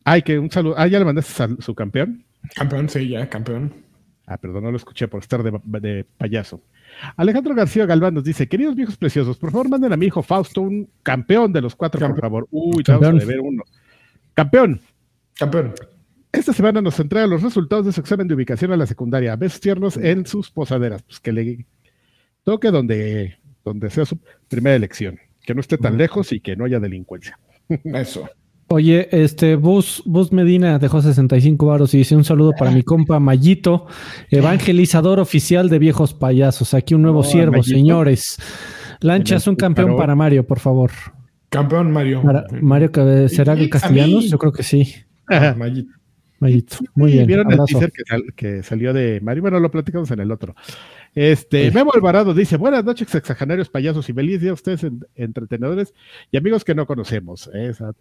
Ay, 0.05 0.21
que 0.21 0.37
un 0.39 0.51
saludo. 0.51 0.75
Ah, 0.77 0.87
ya 0.87 0.99
le 0.99 1.05
mandaste 1.05 1.61
su 1.61 1.73
campeón. 1.75 2.23
Campeón, 2.55 2.87
sí, 2.89 3.09
ya, 3.09 3.27
campeón. 3.29 3.82
Ah, 4.25 4.37
perdón, 4.37 4.63
no 4.63 4.71
lo 4.71 4.77
escuché 4.77 5.07
por 5.09 5.21
estar 5.21 5.43
de, 5.43 5.51
de 5.81 6.05
payaso. 6.17 6.61
Alejandro 7.17 7.53
García 7.55 7.85
Galván 7.85 8.13
nos 8.13 8.23
dice, 8.23 8.47
queridos 8.47 8.75
viejos 8.75 8.95
preciosos, 8.95 9.37
por 9.37 9.51
favor 9.51 9.67
manden 9.69 9.91
a 9.91 9.97
mi 9.97 10.05
hijo 10.05 10.23
Fausto 10.23 10.61
un 10.61 10.87
campeón 11.03 11.51
de 11.51 11.61
los 11.61 11.75
cuatro, 11.75 11.99
por 11.99 12.07
Campeón. 12.09 12.21
favor. 12.21 12.47
Uy, 12.51 12.83
te 12.83 12.91
vamos 12.93 13.07
a 13.07 13.09
Campeón. 13.11 13.27
deber 13.27 13.41
uno. 13.41 13.63
Campeón, 14.33 14.81
Campeón. 15.35 15.73
esta 16.31 16.53
semana 16.53 16.81
nos 16.81 16.97
entrega 16.99 17.27
los 17.27 17.41
resultados 17.43 17.85
de 17.85 17.91
su 17.91 17.99
examen 17.99 18.27
de 18.27 18.35
ubicación 18.35 18.71
a 18.71 18.77
la 18.77 18.85
secundaria. 18.85 19.35
Besos 19.35 19.59
tiernos 19.59 19.97
en 19.97 20.25
sus 20.25 20.49
posaderas. 20.49 21.03
Pues 21.03 21.19
que 21.19 21.31
le 21.33 21.65
toque 22.43 22.71
donde, 22.71 23.37
donde 23.65 23.89
sea 23.89 24.05
su 24.05 24.17
primera 24.47 24.75
elección. 24.75 25.19
Que 25.45 25.53
no 25.53 25.59
esté 25.59 25.77
tan 25.77 25.97
lejos 25.97 26.31
y 26.31 26.39
que 26.39 26.55
no 26.55 26.63
haya 26.63 26.79
delincuencia. 26.79 27.37
Eso. 27.83 28.29
Oye, 28.69 29.07
este 29.11 29.55
Bus, 29.55 30.01
Bus 30.05 30.31
Medina 30.31 30.79
dejó 30.79 31.01
65 31.01 31.65
varos 31.65 31.93
y 31.93 31.99
dice 31.99 32.15
un 32.15 32.23
saludo 32.23 32.53
para 32.57 32.71
mi 32.71 32.81
compa 32.81 33.19
Mayito, 33.19 33.85
evangelizador 34.31 35.19
oficial 35.19 35.69
de 35.69 35.79
viejos 35.79 36.13
payasos. 36.13 36.73
Aquí 36.73 36.93
un 36.95 37.01
nuevo 37.03 37.19
Oh, 37.19 37.23
siervo, 37.23 37.51
Mayito. 37.53 37.69
señores. 37.77 38.37
Lanchas 39.01 39.45
un 39.47 39.55
campeón 39.55 39.95
para 39.95 40.15
Mario, 40.15 40.47
por 40.47 40.59
favor. 40.59 40.91
Campeón 41.49 41.91
Mario. 41.91 42.23
Para- 42.23 42.45
Mario, 42.61 42.91
que 42.91 43.29
¿será 43.29 43.55
castellanos? 43.69 44.29
Yo 44.29 44.37
creo 44.39 44.51
que 44.53 44.63
sí. 44.63 44.93
Ah, 45.29 45.53
Mayito. 45.57 45.91
Mayito. 46.39 46.77
Muy 46.95 47.11
bien. 47.11 47.27
¿Vieron 47.27 47.51
el 47.51 47.59
teaser 47.65 47.91
que, 47.91 48.03
sal- 48.07 48.33
que 48.35 48.63
salió 48.63 48.91
de 48.91 49.21
Mario? 49.21 49.41
Bueno, 49.43 49.59
lo 49.59 49.69
platicamos 49.71 50.09
en 50.11 50.19
el 50.19 50.31
otro. 50.31 50.55
Este, 51.15 51.69
Memo 51.71 51.91
Alvarado 51.93 52.33
dice: 52.33 52.57
Buenas 52.57 52.83
noches, 52.83 53.07
sexagenarios, 53.09 53.69
payasos 53.69 54.09
y 54.09 54.13
feliz 54.13 54.41
día 54.41 54.51
a 54.51 54.55
ustedes, 54.55 54.83
en- 54.83 55.05
entretenedores 55.15 55.93
y 56.31 56.37
amigos 56.37 56.63
que 56.63 56.73
no 56.73 56.87
conocemos. 56.87 57.49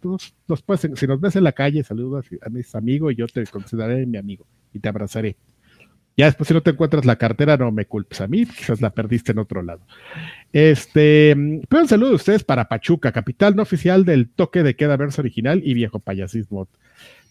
tú 0.01 0.17
nos 0.47 0.61
puedes- 0.63 0.89
si 0.99 1.05
nos 1.07 1.21
ves 1.21 1.35
en 1.35 1.43
la 1.43 1.51
calle, 1.51 1.83
saludas 1.83 2.25
a 2.41 2.49
mis 2.49 2.73
amigos 2.73 3.13
y 3.13 3.17
yo 3.17 3.27
te 3.27 3.45
consideraré 3.45 4.05
mi 4.05 4.17
amigo 4.17 4.47
y 4.73 4.79
te 4.79 4.89
abrazaré. 4.89 5.37
Ya 6.15 6.25
después, 6.25 6.47
si 6.47 6.53
no 6.53 6.61
te 6.61 6.69
encuentras 6.71 7.05
la 7.05 7.15
cartera, 7.15 7.57
no 7.57 7.71
me 7.71 7.85
culpes 7.87 8.21
a 8.21 8.27
mí, 8.27 8.45
quizás 8.45 8.81
la 8.81 8.91
perdiste 8.91 9.31
en 9.31 9.39
otro 9.39 9.63
lado. 9.63 9.81
Este, 10.51 11.35
pero 11.67 11.81
un 11.81 11.87
saludo 11.87 12.09
de 12.09 12.15
ustedes 12.15 12.43
para 12.43 12.67
Pachuca, 12.67 13.11
capital 13.11 13.55
no 13.55 13.63
oficial 13.63 14.05
del 14.05 14.29
toque 14.29 14.61
de 14.61 14.75
queda 14.75 14.95
verso 14.97 15.21
original 15.21 15.61
y 15.63 15.73
viejo 15.73 15.99
payasismo. 15.99 16.67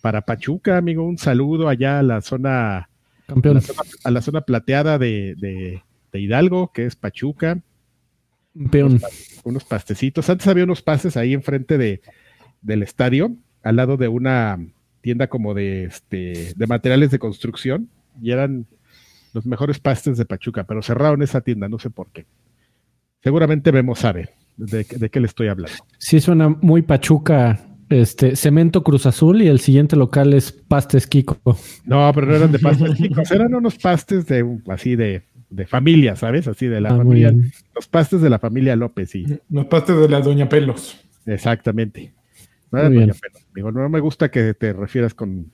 Para 0.01 0.23
Pachuca, 0.23 0.77
amigo, 0.79 1.05
un 1.05 1.17
saludo 1.19 1.69
allá 1.69 2.01
a 2.01 2.03
la 2.03 2.21
zona, 2.23 2.89
a 3.33 3.55
la 3.55 3.61
zona, 3.61 3.81
a 4.05 4.11
la 4.11 4.23
zona 4.23 4.41
plateada 4.43 4.99
de, 4.99 5.35
de- 5.39 5.83
de 6.13 6.21
Hidalgo, 6.21 6.73
que 6.73 6.85
es 6.87 6.95
Pachuca, 6.97 7.61
Campeón. 8.55 9.01
unos 9.45 9.65
pastecitos. 9.65 10.29
Antes 10.29 10.47
había 10.47 10.65
unos 10.65 10.83
pastes 10.83 11.17
ahí 11.17 11.33
enfrente 11.33 11.79
de, 11.79 12.03
del 12.61 12.83
estadio, 12.83 13.35
al 13.63 13.77
lado 13.77 13.97
de 13.97 14.09
una 14.09 14.59
tienda 15.01 15.29
como 15.29 15.55
de, 15.55 15.85
este, 15.85 16.53
de 16.55 16.67
materiales 16.67 17.11
de 17.11 17.19
construcción, 17.19 17.89
y 18.21 18.31
eran 18.31 18.67
los 19.33 19.47
mejores 19.47 19.79
pastes 19.81 20.19
de 20.19 20.27
Pachuca, 20.27 20.65
pero 20.65 20.83
cerraron 20.83 21.23
esa 21.23 21.41
tienda, 21.41 21.69
no 21.69 21.79
sé 21.79 21.89
por 21.89 22.11
qué. 22.11 22.27
Seguramente 23.23 23.73
Memo 23.73 23.95
sabe 23.95 24.31
de, 24.59 24.85
de 24.85 25.09
qué 25.11 25.19
le 25.21 25.27
estoy 25.27 25.49
hablando. 25.49 25.73
Sí 25.99 26.21
suena 26.21 26.51
muy 26.51 26.83
Pachuca. 26.83 27.59
Este, 27.93 28.37
Cemento 28.37 28.83
Cruz 28.83 29.07
Azul 29.07 29.43
y 29.43 29.49
el 29.49 29.61
siguiente 29.61 29.97
local 29.97 30.33
es 30.35 30.51
Pastes 30.53 31.07
Kiko. 31.07 31.39
No, 31.85 32.11
pero 32.15 32.27
no 32.27 32.35
eran 32.37 32.53
de 32.53 32.59
pastes 32.59 32.95
chicos, 32.97 33.31
eran 33.31 33.55
unos 33.55 33.77
pastes 33.77 34.27
de 34.27 34.45
así 34.69 34.97
de, 34.97 35.23
de 35.51 35.67
familia, 35.67 36.17
¿sabes? 36.17 36.49
Así 36.49 36.67
de 36.67 36.81
la 36.81 36.91
Ah, 36.91 36.97
familia, 36.97 37.35
los 37.75 37.87
pastes 37.89 38.21
de 38.23 38.31
la 38.31 38.39
familia 38.39 38.75
López, 38.77 39.11
sí, 39.11 39.25
Los 39.51 39.67
pastes 39.67 39.97
de 39.97 40.09
la 40.09 40.21
Doña 40.21 40.49
Pelos. 40.49 40.99
exactamente. 41.27 42.15
No, 42.71 42.79
era. 42.79 42.89
Doña 42.89 43.13
Pelo. 43.15 43.39
Digo, 43.55 43.71
no 43.73 43.89
me 43.89 44.01
gusta 44.01 44.31
que 44.31 44.55
te 44.55 44.73
refieras 44.73 45.13
con, 45.15 45.53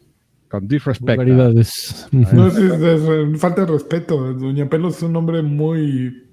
con 0.48 0.68
disrespect. 0.68 1.20
No, 1.24 1.48
es, 1.60 2.56
es- 2.56 2.58
es 3.02 3.40
falta 3.40 3.64
de 3.64 3.72
respeto. 3.72 4.32
Doña 4.34 4.68
Pelos 4.68 4.98
es 4.98 5.02
un 5.02 5.16
hombre 5.16 5.42
muy 5.42 6.24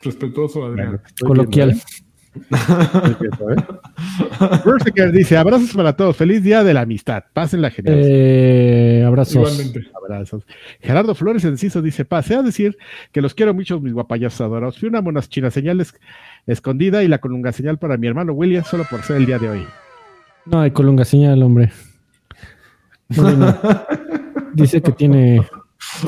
respetuoso, 0.00 0.64
Adrián. 0.66 0.88
Bueno, 0.88 1.02
Coloquial. 1.20 1.68
viendo, 1.70 1.84
¿eh? 1.84 2.03
Dice, 5.12 5.36
abrazos 5.36 5.72
para 5.74 5.94
todos, 5.96 6.16
feliz 6.16 6.42
día 6.42 6.64
de 6.64 6.74
la 6.74 6.82
amistad, 6.82 7.24
pásenla 7.32 7.70
genial. 7.70 8.00
Eh, 8.02 9.04
abrazos. 9.06 9.34
Igualmente. 9.36 9.84
Abrazos. 9.94 10.44
Gerardo 10.80 11.14
Flores 11.14 11.44
Enciso 11.44 11.82
dice, 11.82 12.04
pase 12.04 12.34
a 12.34 12.42
decir 12.42 12.76
que 13.12 13.22
los 13.22 13.34
quiero 13.34 13.54
mucho, 13.54 13.80
mis 13.80 13.92
guapayazos 13.92 14.40
adorados. 14.42 14.78
Fui 14.78 14.88
una 14.88 15.00
monas 15.00 15.28
china 15.28 15.50
señal 15.50 15.80
es- 15.80 15.94
escondida 16.46 17.02
y 17.02 17.08
la 17.08 17.18
colunga 17.18 17.52
señal 17.52 17.78
para 17.78 17.96
mi 17.96 18.06
hermano 18.06 18.32
William 18.32 18.64
solo 18.64 18.84
por 18.90 19.02
ser 19.02 19.16
el 19.16 19.26
día 19.26 19.38
de 19.38 19.50
hoy. 19.50 19.66
No 20.46 20.60
hay 20.60 20.70
colunga 20.72 21.04
señal, 21.04 21.42
hombre. 21.42 21.72
No, 23.08 23.30
no. 23.32 23.56
Dice 24.54 24.82
que 24.82 24.92
tiene, 24.92 25.46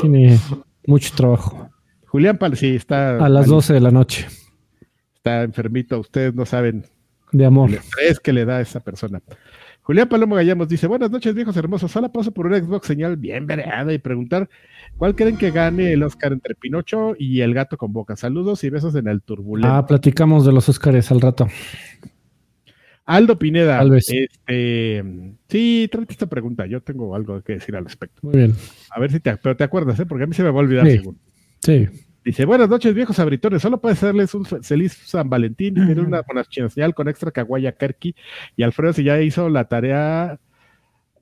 tiene 0.01 0.39
mucho 0.86 1.12
trabajo. 1.15 1.70
Julián 2.07 2.39
Pal, 2.39 2.57
sí, 2.57 2.77
está, 2.77 3.16
A 3.24 3.28
las 3.28 3.47
mal- 3.47 3.57
12 3.57 3.73
de 3.74 3.81
la 3.81 3.90
noche. 3.90 4.27
Está 5.27 5.43
enfermito, 5.43 5.98
ustedes 5.98 6.35
no 6.35 6.47
saben 6.47 6.85
De 7.32 7.44
amor. 7.44 7.70
el 7.70 7.77
estrés 7.77 8.20
que 8.20 8.32
le 8.32 8.44
da 8.44 8.59
a 8.59 8.61
esa 8.61 8.81
persona. 8.81 9.20
Julián 9.82 10.09
Palomo 10.09 10.35
Gallamos 10.35 10.69
dice, 10.69 10.86
buenas 10.89 11.11
noches 11.11 11.35
viejos 11.35 11.57
hermosos, 11.57 11.90
solo 11.93 12.11
paso 12.11 12.32
por 12.32 12.47
una 12.47 12.59
Xbox 12.59 12.86
señal 12.89 13.16
bien 13.16 13.47
vereada 13.47 13.93
y 13.93 13.98
preguntar 13.98 14.48
cuál 14.97 15.15
creen 15.15 15.36
que 15.36 15.51
gane 15.53 15.93
el 15.93 16.03
Oscar 16.03 16.32
entre 16.32 16.55
Pinocho 16.57 17.15
y 17.19 17.40
el 17.40 17.55
gato 17.55 17.77
con 17.77 17.93
boca. 17.93 18.16
Saludos 18.16 18.65
y 18.65 18.70
besos 18.70 18.94
en 18.97 19.07
el 19.09 19.23
turbulento. 19.23 19.73
Ah, 19.74 19.86
platicamos 19.86 20.44
de 20.47 20.53
los 20.53 20.69
Óscares 20.69 21.11
al 21.12 21.20
rato. 21.20 21.47
Aldo 23.05 23.39
Pineda, 23.39 23.78
Tal 23.78 23.90
vez. 23.90 24.09
este, 24.11 25.05
sí, 25.48 25.89
trate 25.93 26.12
esta 26.12 26.27
pregunta, 26.27 26.66
yo 26.66 26.81
tengo 26.81 27.15
algo 27.15 27.40
que 27.43 27.53
decir 27.55 27.77
al 27.77 27.85
respecto. 27.85 28.19
Muy 28.23 28.35
bien. 28.36 28.55
A 28.90 28.98
ver 28.98 29.12
si 29.12 29.20
te, 29.20 29.36
pero 29.36 29.57
te 29.57 29.62
acuerdas, 29.62 30.01
¿eh? 30.01 30.07
porque 30.07 30.24
a 30.24 30.27
mí 30.27 30.35
se 30.35 30.43
me 30.43 30.51
va 30.51 30.59
a 30.59 30.62
olvidar 30.65 30.86
Sí. 30.86 30.93
seguro. 30.98 31.16
Sí. 31.61 31.86
Dice, 32.27 32.44
buenas 32.44 32.69
noches, 32.69 32.93
viejos 32.93 33.20
abritones. 33.20 33.62
Solo 33.62 33.81
puede 33.81 33.93
hacerles 33.93 34.35
un 34.35 34.44
fe- 34.44 34.61
feliz 34.61 34.93
San 35.05 35.31
Valentín. 35.31 35.74
Tiene 35.86 36.01
una 36.01 36.23
señal 36.69 36.93
con 36.93 37.09
extra 37.09 37.31
caguaya 37.31 37.70
Kerky. 37.70 38.16
Y 38.57 38.65
Alfredo, 38.65 38.93
si 38.93 39.05
ya 39.05 39.20
hizo 39.23 39.48
la 39.48 39.66
tarea 39.69 40.40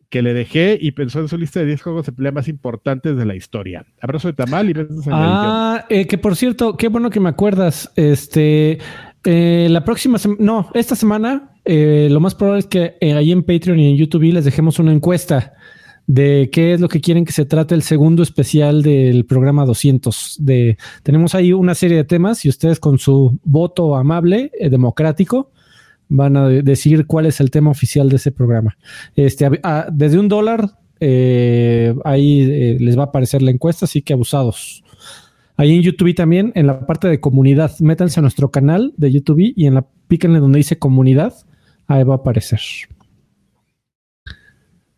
que 0.09 0.22
le 0.22 0.32
dejé 0.32 0.78
y 0.81 0.93
pensó 0.93 1.20
en 1.20 1.28
su 1.28 1.36
lista 1.36 1.60
de 1.60 1.66
10 1.66 1.82
juegos 1.82 2.06
de 2.06 2.12
pelea 2.12 2.32
más 2.32 2.48
importantes 2.48 3.18
de 3.18 3.26
la 3.26 3.35
historia. 3.36 3.85
Abrazo 4.01 4.28
de 4.28 4.35
tamal 4.35 4.70
y 4.70 4.72
besos 4.72 5.06
en 5.06 5.12
el 5.12 5.18
Ah, 5.20 5.85
eh, 5.90 6.06
que 6.06 6.16
por 6.16 6.36
cierto, 6.36 6.76
qué 6.78 6.89
bueno 6.89 7.10
que 7.10 7.20
me 7.20 7.28
acuerdas. 7.28 7.93
Este, 7.97 8.78
eh, 9.24 9.66
la 9.70 9.85
próxima 9.85 10.16
semana, 10.16 10.40
no, 10.43 10.70
esta 10.72 10.94
semana, 10.97 11.51
eh, 11.66 12.09
lo 12.10 12.20
más 12.20 12.35
probable 12.35 12.60
es 12.60 12.66
que 12.66 12.97
eh, 13.01 13.12
ahí 13.12 13.31
en 13.31 13.43
Patreon 13.43 13.78
y 13.78 13.90
en 13.90 13.97
YouTube 13.98 14.22
les 14.32 14.44
dejemos 14.47 14.78
una 14.78 14.93
encuesta 14.93 15.52
de 16.06 16.51
qué 16.52 16.74
es 16.74 16.81
lo 16.81 16.89
que 16.89 17.01
quieren 17.01 17.24
que 17.24 17.32
se 17.32 17.44
trate 17.47 17.74
el 17.74 17.82
segundo 17.82 18.22
especial 18.22 18.82
del 18.82 19.24
programa 19.24 19.64
200. 19.64 20.36
De, 20.40 20.76
tenemos 21.02 21.35
ahí 21.35 21.52
una 21.52 21.74
serie 21.74 21.97
de 21.97 22.05
temas 22.05 22.44
y 22.44 22.48
ustedes 22.48 22.78
con 22.78 22.98
su 22.98 23.39
voto 23.44 23.97
amable, 23.97 24.51
eh, 24.59 24.68
democrático, 24.68 25.51
van 26.09 26.36
a 26.36 26.48
de- 26.48 26.62
decir 26.62 27.06
cuál 27.06 27.26
es 27.26 27.40
el 27.40 27.51
tema 27.51 27.70
oficial 27.70 28.09
de 28.10 28.16
ese 28.16 28.32
programa. 28.32 28.76
Este, 29.16 29.48
desde 29.93 30.18
un 30.18 30.28
dólar, 30.28 30.70
eh, 31.01 31.94
ahí 32.05 32.40
eh, 32.43 32.76
les 32.81 32.97
va 32.98 33.02
a 33.05 33.06
aparecer 33.06 33.43
la 33.43 33.51
encuesta, 33.51 33.86
así 33.86 34.02
que 34.02 34.12
abusados. 34.12 34.85
Ahí 35.56 35.74
en 35.74 35.82
YouTube 35.82 36.14
también, 36.14 36.52
en 36.55 36.66
la 36.66 36.86
parte 36.86 37.09
de 37.09 37.20
comunidad, 37.20 37.78
métanse 37.78 38.20
a 38.20 38.22
nuestro 38.22 38.51
canal 38.51 38.93
de 38.97 39.12
YouTube 39.12 39.52
y 39.56 39.66
en 39.66 39.74
la 39.74 39.86
píquenle 40.09 40.40
donde 40.40 40.59
dice 40.59 40.78
comunidad, 40.78 41.32
ahí 41.86 42.02
va 42.05 42.14
a 42.14 42.16
aparecer. 42.18 42.60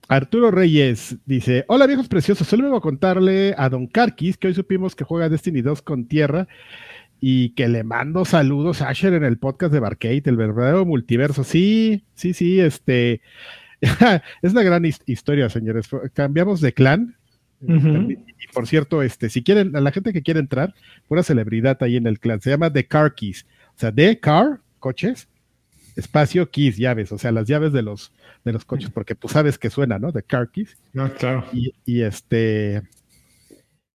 Arturo 0.08 0.50
Reyes 0.50 1.16
dice: 1.26 1.64
Hola 1.68 1.86
viejos 1.86 2.08
preciosos, 2.08 2.46
solo 2.46 2.64
vengo 2.64 2.76
a 2.76 2.80
contarle 2.82 3.54
a 3.58 3.68
Don 3.68 3.86
Carquis 3.86 4.36
que 4.36 4.48
hoy 4.48 4.54
supimos 4.54 4.94
que 4.94 5.04
juega 5.04 5.28
Destiny 5.28 5.62
2 5.62 5.82
con 5.82 6.06
tierra 6.06 6.46
y 7.20 7.50
que 7.50 7.66
le 7.68 7.82
mando 7.82 8.24
saludos 8.24 8.82
a 8.82 8.88
Asher 8.90 9.14
en 9.14 9.24
el 9.24 9.38
podcast 9.38 9.72
de 9.72 9.80
Barcade, 9.80 10.22
el 10.26 10.36
verdadero 10.36 10.84
multiverso. 10.84 11.44
Sí, 11.44 12.04
sí, 12.14 12.34
sí, 12.34 12.60
este 12.60 13.20
es 14.42 14.52
una 14.52 14.62
gran 14.62 14.84
his- 14.84 15.02
historia, 15.06 15.48
señores. 15.48 15.88
Cambiamos 16.14 16.60
de 16.60 16.72
clan. 16.72 17.16
Y 17.60 18.16
por 18.52 18.66
cierto, 18.68 19.02
este, 19.02 19.30
si 19.30 19.42
quieren, 19.42 19.74
a 19.76 19.80
la 19.80 19.90
gente 19.90 20.12
que 20.12 20.22
quiere 20.22 20.40
entrar, 20.40 20.74
pura 21.08 21.22
celebridad 21.22 21.82
ahí 21.82 21.96
en 21.96 22.06
el 22.06 22.20
clan, 22.20 22.40
se 22.40 22.50
llama 22.50 22.70
The 22.72 22.86
Car 22.86 23.14
Keys. 23.14 23.46
O 23.74 23.78
sea, 23.78 23.90
The 23.92 24.20
Car, 24.20 24.60
coches, 24.78 25.26
espacio 25.96 26.50
keys, 26.50 26.76
llaves, 26.76 27.10
o 27.12 27.18
sea, 27.18 27.32
las 27.32 27.48
llaves 27.48 27.72
de 27.72 27.82
los, 27.82 28.12
de 28.44 28.52
los 28.52 28.64
coches, 28.64 28.90
porque 28.90 29.14
tú 29.14 29.28
sabes 29.28 29.58
que 29.58 29.70
suena, 29.70 29.98
¿no? 29.98 30.12
The 30.12 30.22
Car 30.22 30.50
Keys. 30.50 30.76
No, 30.92 31.12
claro. 31.12 31.44
Y, 31.52 31.74
y 31.84 32.02
este. 32.02 32.82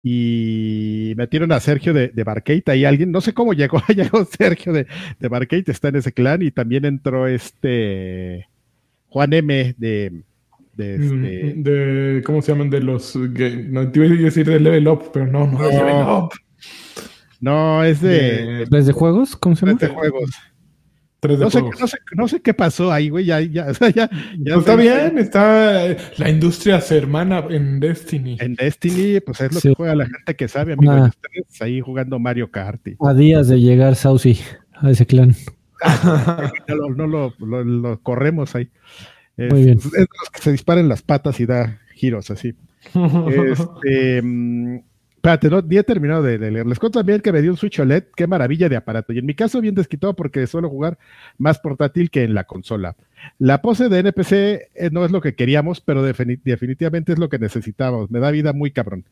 Y 0.02 1.14
metieron 1.16 1.50
a 1.50 1.58
Sergio 1.58 1.92
de, 1.92 2.08
de 2.08 2.22
Barcade, 2.22 2.62
ahí 2.66 2.84
alguien, 2.84 3.10
no 3.10 3.20
sé 3.20 3.34
cómo 3.34 3.54
llegó, 3.54 3.82
llegó 3.88 4.24
Sergio 4.24 4.72
de, 4.72 4.86
de 5.18 5.64
está 5.66 5.88
en 5.88 5.96
ese 5.96 6.12
clan, 6.12 6.42
y 6.42 6.52
también 6.52 6.84
entró 6.84 7.26
este 7.26 8.46
Juan 9.08 9.32
M 9.32 9.74
de, 9.78 10.22
de 10.74 10.94
este, 10.94 11.54
Mm, 11.56 11.62
De, 11.62 12.22
¿Cómo 12.24 12.42
se 12.42 12.52
llaman? 12.52 12.70
De 12.70 12.80
los. 12.80 13.16
No 13.16 13.90
te 13.90 13.98
iba 13.98 14.14
a 14.14 14.22
decir 14.22 14.46
de 14.46 14.60
Level 14.60 14.86
Up, 14.88 15.10
pero 15.12 15.26
no, 15.26 15.46
no, 15.46 15.58
de 15.58 15.74
No. 15.74 15.84
Level 15.84 16.06
Up. 16.06 16.30
no, 17.40 17.82
es 17.84 18.00
de, 18.00 18.10
De 18.10 18.66
¿Desde 18.70 18.92
juegos? 18.92 19.36
¿Cómo 19.36 19.56
se 19.56 19.66
llama? 19.66 19.78
de 19.78 19.88
juegos. 19.88 20.30
Tres 21.20 21.38
de 21.38 21.44
No 21.44 21.50
sé, 21.50 21.62
no, 21.62 21.86
sé, 21.86 21.98
no 22.14 22.28
sé 22.28 22.40
qué 22.42 22.54
pasó 22.54 22.92
ahí, 22.92 23.08
güey, 23.08 23.24
ya, 23.24 23.40
ya, 23.40 23.66
o 23.70 23.74
sea, 23.74 23.90
ya, 23.90 24.08
ya 24.10 24.54
Pues 24.54 24.58
está 24.58 24.76
bien, 24.76 25.18
está. 25.18 25.86
eh, 25.86 25.96
La 26.18 26.28
industria 26.30 26.80
se 26.80 26.96
hermana 26.98 27.44
en 27.50 27.80
Destiny. 27.80 28.36
En 28.40 28.54
Destiny, 28.54 29.20
pues 29.20 29.40
es 29.40 29.52
lo 29.54 29.60
Sí. 29.60 29.68
que 29.68 29.74
juega 29.74 29.94
la 29.94 30.06
gente 30.06 30.36
que 30.36 30.48
sabe, 30.48 30.74
amigo, 30.74 30.92
Ah. 30.92 31.10
ustedes 31.10 31.62
ahí 31.62 31.80
jugando 31.80 32.18
Mario 32.18 32.50
Kart. 32.50 32.86
y- 32.88 32.96
A 33.00 33.14
días 33.14 33.48
de 33.48 33.60
llegar 33.60 33.94
Saucy 33.96 34.38
a 34.74 34.90
ese 34.90 35.06
clan. 35.06 35.34
no 36.68 36.74
lo, 36.74 36.90
no 36.94 37.06
lo, 37.06 37.34
lo- 37.38 37.64
lo 37.64 38.00
corremos 38.02 38.54
ahí. 38.54 38.70
Es, 39.36 39.52
Muy 39.52 39.64
bien. 39.64 39.78
es 39.78 39.84
los 39.92 40.30
que 40.32 40.40
se 40.40 40.52
disparan 40.52 40.88
las 40.88 41.02
patas 41.02 41.38
y 41.40 41.46
da 41.46 41.80
giros 41.94 42.30
así. 42.30 42.54
Este, 42.94 44.22
mm, 44.22 44.78
espérate, 45.26 45.50
no, 45.50 45.60
ni 45.62 45.76
he 45.76 45.82
terminado 45.82 46.22
de, 46.22 46.38
de 46.38 46.50
leer. 46.52 46.66
Les 46.66 46.78
cuento 46.78 47.00
también 47.00 47.20
que 47.20 47.32
me 47.32 47.42
dio 47.42 47.50
un 47.50 47.56
Switch 47.56 47.80
OLED, 47.80 48.04
qué 48.14 48.26
maravilla 48.28 48.68
de 48.68 48.76
aparato. 48.76 49.12
Y 49.12 49.18
en 49.18 49.26
mi 49.26 49.34
caso, 49.34 49.60
bien 49.60 49.74
desquitado 49.74 50.14
porque 50.14 50.46
suelo 50.46 50.68
jugar 50.68 50.98
más 51.38 51.58
portátil 51.58 52.10
que 52.10 52.22
en 52.22 52.34
la 52.34 52.44
consola. 52.44 52.94
La 53.38 53.60
pose 53.60 53.88
de 53.88 53.98
NPC 53.98 54.32
eh, 54.32 54.68
no 54.92 55.04
es 55.04 55.10
lo 55.10 55.20
que 55.20 55.34
queríamos, 55.34 55.80
pero 55.80 56.06
defini- 56.06 56.40
definitivamente 56.44 57.12
es 57.12 57.18
lo 57.18 57.28
que 57.28 57.38
necesitábamos. 57.40 58.10
Me 58.10 58.20
da 58.20 58.30
vida 58.30 58.52
muy 58.52 58.70
cabrón. 58.70 59.04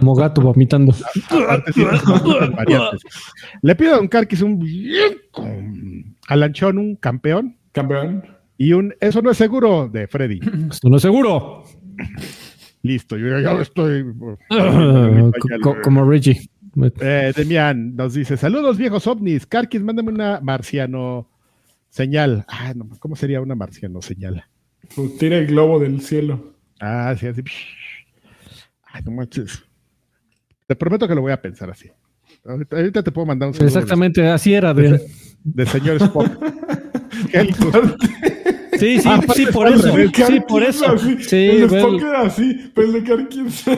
Como 0.00 0.14
gato 0.14 0.42
vomitando. 0.42 0.94
Aparte. 1.30 1.72
Le 3.62 3.74
pido 3.74 3.94
a 3.94 3.96
Don 3.96 4.08
Carquis 4.08 4.42
un 4.42 4.62
a 6.28 6.36
Lanchón 6.36 6.78
un 6.78 6.96
campeón 6.96 7.56
Campeón. 7.72 8.24
y 8.58 8.72
un 8.74 8.94
eso 9.00 9.22
no 9.22 9.30
es 9.30 9.36
seguro 9.38 9.88
de 9.88 10.06
Freddy. 10.08 10.40
Esto 10.70 10.88
no 10.90 10.96
es 10.96 11.02
seguro. 11.02 11.63
Listo, 12.82 13.16
yo 13.16 13.38
ya 13.40 13.52
estoy. 13.60 14.04
Co- 15.62 15.76
como 15.82 16.04
Reggie. 16.08 16.48
Eh, 17.00 17.32
Demian 17.36 17.94
nos 17.96 18.14
dice: 18.14 18.36
Saludos, 18.36 18.76
viejos 18.78 19.06
ovnis. 19.06 19.46
Carquis, 19.46 19.82
mándame 19.82 20.10
una 20.10 20.40
marciano 20.40 21.28
señal. 21.88 22.44
Ah, 22.48 22.72
no, 22.74 22.88
¿cómo 22.98 23.16
sería 23.16 23.40
una 23.40 23.54
marciano 23.54 24.02
señal? 24.02 24.44
Pues 24.94 25.16
tira 25.18 25.38
el 25.38 25.46
globo 25.46 25.78
del 25.78 26.00
cielo. 26.00 26.52
Ah, 26.80 27.14
sí, 27.18 27.26
así. 27.26 27.42
Ay, 28.84 29.02
no 29.04 29.12
manches. 29.12 29.62
Te 30.66 30.76
prometo 30.76 31.06
que 31.08 31.14
lo 31.14 31.20
voy 31.22 31.32
a 31.32 31.40
pensar 31.40 31.70
así. 31.70 31.88
Ahorita, 32.44 32.76
ahorita 32.76 33.02
te 33.02 33.12
puedo 33.12 33.26
mandar 33.26 33.48
un 33.48 33.54
saludo 33.54 33.72
de- 33.72 33.78
Exactamente, 33.80 34.28
así 34.28 34.52
era, 34.52 34.70
Adrián. 34.70 35.00
de 35.44 35.66
señor 35.66 35.96
Spock. 36.02 36.30
Sí, 38.84 39.00
sí, 39.00 39.08
Ah, 39.10 39.20
sí, 39.34 39.46
por 39.46 39.68
está 39.68 39.88
eso. 39.88 40.26
Sí, 40.26 40.40
por 40.46 40.62
eso. 40.62 40.98
Sí, 40.98 41.36
el 41.36 41.68
bueno. 41.68 41.86
Spock 41.88 42.02
era 42.02 42.20
así, 42.20 42.70
pero 42.74 42.88
el 42.88 42.92
de 42.92 43.04
Karkins 43.04 43.64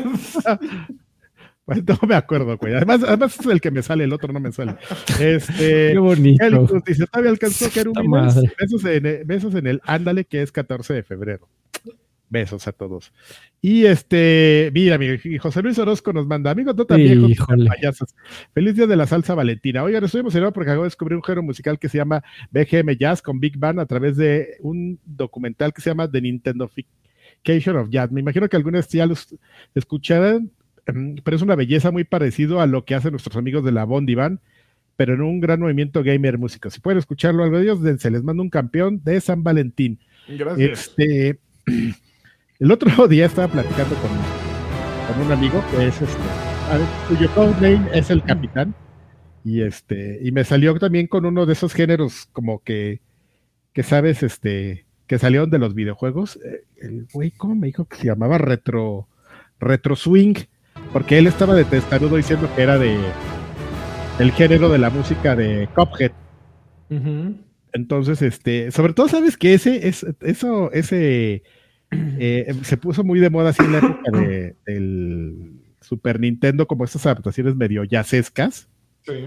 Pues 1.64 1.82
no 1.84 1.98
me 2.06 2.14
acuerdo, 2.14 2.56
güey. 2.58 2.74
Además, 2.74 3.02
además 3.02 3.38
es 3.40 3.46
el 3.46 3.60
que 3.60 3.72
me 3.72 3.82
sale, 3.82 4.04
el 4.04 4.12
otro 4.12 4.32
no 4.32 4.38
me 4.38 4.52
sale. 4.52 4.76
Este. 5.20 5.56
Qué 5.92 5.98
bonito. 5.98 6.44
Helicus 6.44 6.84
dice, 6.84 7.06
todavía 7.06 7.30
alcanzó 7.30 7.66
madre. 8.04 8.52
Besos 8.58 8.84
en, 8.84 9.26
besos 9.26 9.54
en 9.54 9.66
el 9.66 9.80
Ándale, 9.84 10.24
que 10.24 10.42
es 10.42 10.50
14 10.52 10.94
de 10.94 11.02
febrero. 11.02 11.48
Besos 12.28 12.66
a 12.66 12.72
todos. 12.72 13.12
Y 13.62 13.86
este, 13.86 14.70
mira, 14.74 14.98
mi 14.98 15.38
José 15.38 15.62
Luis 15.62 15.78
Orozco 15.78 16.12
nos 16.12 16.26
manda, 16.26 16.50
amigos, 16.50 16.74
no 16.76 16.84
tan 16.84 17.00
Híjole. 17.00 17.66
payasos. 17.66 18.14
Feliz 18.52 18.74
día 18.74 18.86
de 18.86 18.96
la 18.96 19.06
salsa 19.06 19.34
valentina. 19.34 19.82
Oigan, 19.84 20.02
estoy 20.04 20.20
emocionado 20.20 20.52
porque 20.52 20.70
acabo 20.70 20.82
de 20.82 20.88
descubrir 20.88 21.16
un 21.16 21.22
género 21.22 21.42
musical 21.42 21.78
que 21.78 21.88
se 21.88 21.98
llama 21.98 22.22
BGM 22.50 22.96
Jazz 22.98 23.22
con 23.22 23.38
Big 23.38 23.56
Band 23.58 23.78
a 23.78 23.86
través 23.86 24.16
de 24.16 24.56
un 24.60 24.98
documental 25.04 25.72
que 25.72 25.80
se 25.82 25.90
llama 25.90 26.10
The 26.10 26.20
Nintendofication 26.20 27.76
of 27.76 27.90
Jazz. 27.90 28.10
Me 28.10 28.20
imagino 28.20 28.48
que 28.48 28.56
algunas 28.56 28.88
ya 28.88 29.06
los 29.06 29.34
escucharan, 29.74 30.50
em, 30.86 31.16
pero 31.22 31.36
es 31.36 31.42
una 31.42 31.54
belleza 31.54 31.92
muy 31.92 32.04
parecido 32.04 32.60
a 32.60 32.66
lo 32.66 32.84
que 32.84 32.96
hacen 32.96 33.12
nuestros 33.12 33.36
amigos 33.36 33.64
de 33.64 33.72
la 33.72 33.84
Bondi 33.84 34.16
Band, 34.16 34.40
pero 34.96 35.14
en 35.14 35.20
un 35.20 35.40
gran 35.40 35.60
movimiento 35.60 36.02
gamer 36.02 36.38
músico. 36.38 36.70
Si 36.70 36.80
pueden 36.80 36.98
escucharlo 36.98 37.44
algo 37.44 37.56
de 37.58 37.64
ellos, 37.64 37.82
dense, 37.82 38.10
les 38.10 38.24
mando 38.24 38.42
un 38.42 38.50
campeón 38.50 39.00
de 39.04 39.20
San 39.20 39.44
Valentín. 39.44 40.00
Gracias. 40.28 40.88
Este, 40.98 41.38
el 42.58 42.72
otro 42.72 43.08
día 43.08 43.26
estaba 43.26 43.48
platicando 43.48 43.94
con, 43.96 44.10
con 45.08 45.26
un 45.26 45.32
amigo 45.32 45.62
que 45.70 45.88
es 45.88 46.00
este, 46.00 46.18
cuyo 47.08 47.30
codename 47.34 47.88
es 47.92 48.10
el 48.10 48.22
capitán. 48.22 48.74
Y 49.44 49.62
este, 49.62 50.18
y 50.22 50.32
me 50.32 50.44
salió 50.44 50.76
también 50.78 51.06
con 51.06 51.24
uno 51.24 51.46
de 51.46 51.52
esos 51.52 51.72
géneros 51.72 52.28
como 52.32 52.62
que, 52.64 53.00
que 53.72 53.84
sabes, 53.84 54.22
este, 54.24 54.86
que 55.06 55.18
salieron 55.18 55.50
de 55.50 55.58
los 55.58 55.74
videojuegos. 55.74 56.40
Eh, 56.44 56.64
El 56.78 57.06
güey, 57.12 57.30
¿cómo 57.30 57.54
me 57.54 57.68
dijo 57.68 57.84
que 57.84 57.96
se 57.96 58.06
llamaba? 58.06 58.38
Retro, 58.38 59.08
retro 59.60 59.94
swing. 59.94 60.34
Porque 60.92 61.18
él 61.18 61.26
estaba 61.26 61.54
de 61.54 61.64
testarudo 61.64 62.16
diciendo 62.16 62.50
que 62.54 62.62
era 62.62 62.76
de 62.78 62.98
el 64.18 64.32
género 64.32 64.68
de 64.68 64.78
la 64.78 64.90
música 64.90 65.36
de 65.36 65.68
Cuphead. 65.74 66.12
Ujú. 66.90 67.36
Entonces, 67.72 68.22
este, 68.22 68.70
sobre 68.72 68.94
todo, 68.94 69.08
sabes 69.08 69.36
que 69.36 69.54
ese, 69.54 69.86
es, 69.86 70.04
eso, 70.20 70.72
ese 70.72 71.42
eh, 71.90 72.54
se 72.62 72.76
puso 72.76 73.04
muy 73.04 73.20
de 73.20 73.30
moda 73.30 73.50
así 73.50 73.62
en 73.62 73.72
la 73.72 73.78
época 73.78 74.10
de, 74.18 74.56
del 74.66 75.60
Super 75.80 76.18
Nintendo, 76.20 76.66
como 76.66 76.84
estas 76.84 77.06
adaptaciones 77.06 77.54
medio 77.56 77.84
jazzescas 77.84 78.68
Sí. 79.02 79.26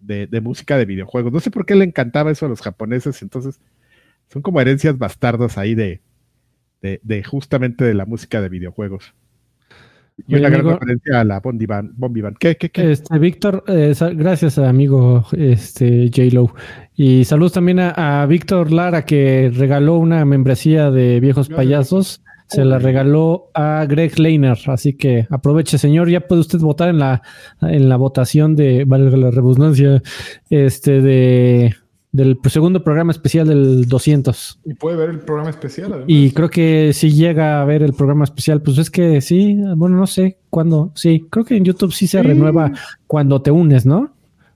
de, 0.00 0.26
de 0.26 0.40
música 0.40 0.76
de 0.76 0.84
videojuegos. 0.84 1.32
No 1.32 1.40
sé 1.40 1.50
por 1.50 1.64
qué 1.64 1.74
le 1.76 1.84
encantaba 1.84 2.30
eso 2.32 2.46
a 2.46 2.48
los 2.48 2.60
japoneses, 2.60 3.22
entonces 3.22 3.60
son 4.32 4.42
como 4.42 4.60
herencias 4.60 4.98
bastardas 4.98 5.56
ahí 5.58 5.74
de, 5.76 6.00
de, 6.82 7.00
de 7.04 7.22
justamente 7.22 7.84
de 7.84 7.94
la 7.94 8.04
música 8.04 8.40
de 8.40 8.48
videojuegos. 8.48 9.14
Y 10.26 10.34
una 10.34 10.48
gran 10.48 10.60
amigo. 10.62 10.78
referencia 10.78 11.20
a 11.20 11.24
la 11.24 11.40
Bondi 11.40 11.66
Band. 11.66 12.38
¿Qué, 12.38 12.56
qué, 12.56 12.70
qué? 12.70 12.92
Este, 12.92 13.18
Víctor, 13.18 13.64
eh, 13.68 13.94
gracias 14.14 14.58
amigo 14.58 15.26
este, 15.32 16.08
J-Lo. 16.08 16.54
Y 16.94 17.24
saludos 17.24 17.52
también 17.52 17.80
a, 17.80 18.22
a 18.22 18.26
Víctor 18.26 18.72
Lara 18.72 19.04
que 19.04 19.52
regaló 19.54 19.98
una 19.98 20.24
membresía 20.24 20.90
de 20.90 21.20
viejos 21.20 21.48
payasos. 21.48 22.22
Se 22.48 22.64
la 22.64 22.78
regaló 22.78 23.50
a 23.54 23.84
Greg 23.88 24.18
Leiner. 24.18 24.56
Así 24.66 24.94
que 24.94 25.26
aproveche, 25.30 25.78
señor. 25.78 26.08
Ya 26.08 26.20
puede 26.20 26.40
usted 26.40 26.60
votar 26.60 26.88
en 26.88 27.00
la, 27.00 27.22
en 27.60 27.88
la 27.88 27.96
votación 27.96 28.54
de, 28.54 28.84
valga 28.84 29.16
la 29.16 29.30
redundancia, 29.32 30.00
este, 30.48 31.02
de, 31.02 31.74
del 32.16 32.38
segundo 32.48 32.82
programa 32.82 33.12
especial 33.12 33.46
del 33.46 33.86
200. 33.86 34.60
Y 34.64 34.74
puede 34.74 34.96
ver 34.96 35.10
el 35.10 35.18
programa 35.20 35.50
especial, 35.50 35.92
además. 35.92 36.06
Y 36.08 36.30
creo 36.32 36.48
que 36.50 36.92
si 36.92 37.12
llega 37.12 37.60
a 37.60 37.64
ver 37.64 37.82
el 37.82 37.92
programa 37.92 38.24
especial, 38.24 38.62
pues 38.62 38.78
es 38.78 38.90
que 38.90 39.20
sí, 39.20 39.56
bueno, 39.76 39.96
no 39.96 40.06
sé 40.06 40.38
cuándo. 40.50 40.92
Sí, 40.94 41.26
creo 41.30 41.44
que 41.44 41.56
en 41.56 41.64
YouTube 41.64 41.92
sí 41.92 42.06
se 42.06 42.20
Sí. 42.20 42.26
renueva 42.26 42.72
cuando 43.06 43.42
te 43.42 43.50
unes, 43.50 43.84
¿no? 43.86 44.12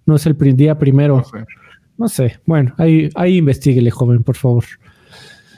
No 0.07 0.17
es 0.17 0.27
el 0.27 0.37
día 0.57 0.79
primero. 0.79 1.19
No 1.19 1.25
sé. 1.25 1.45
No 1.99 2.09
sé. 2.09 2.41
Bueno, 2.47 2.75
ahí, 2.79 3.11
ahí 3.15 3.37
investiguele, 3.37 3.91
joven, 3.91 4.23
por 4.23 4.37
favor. 4.37 4.65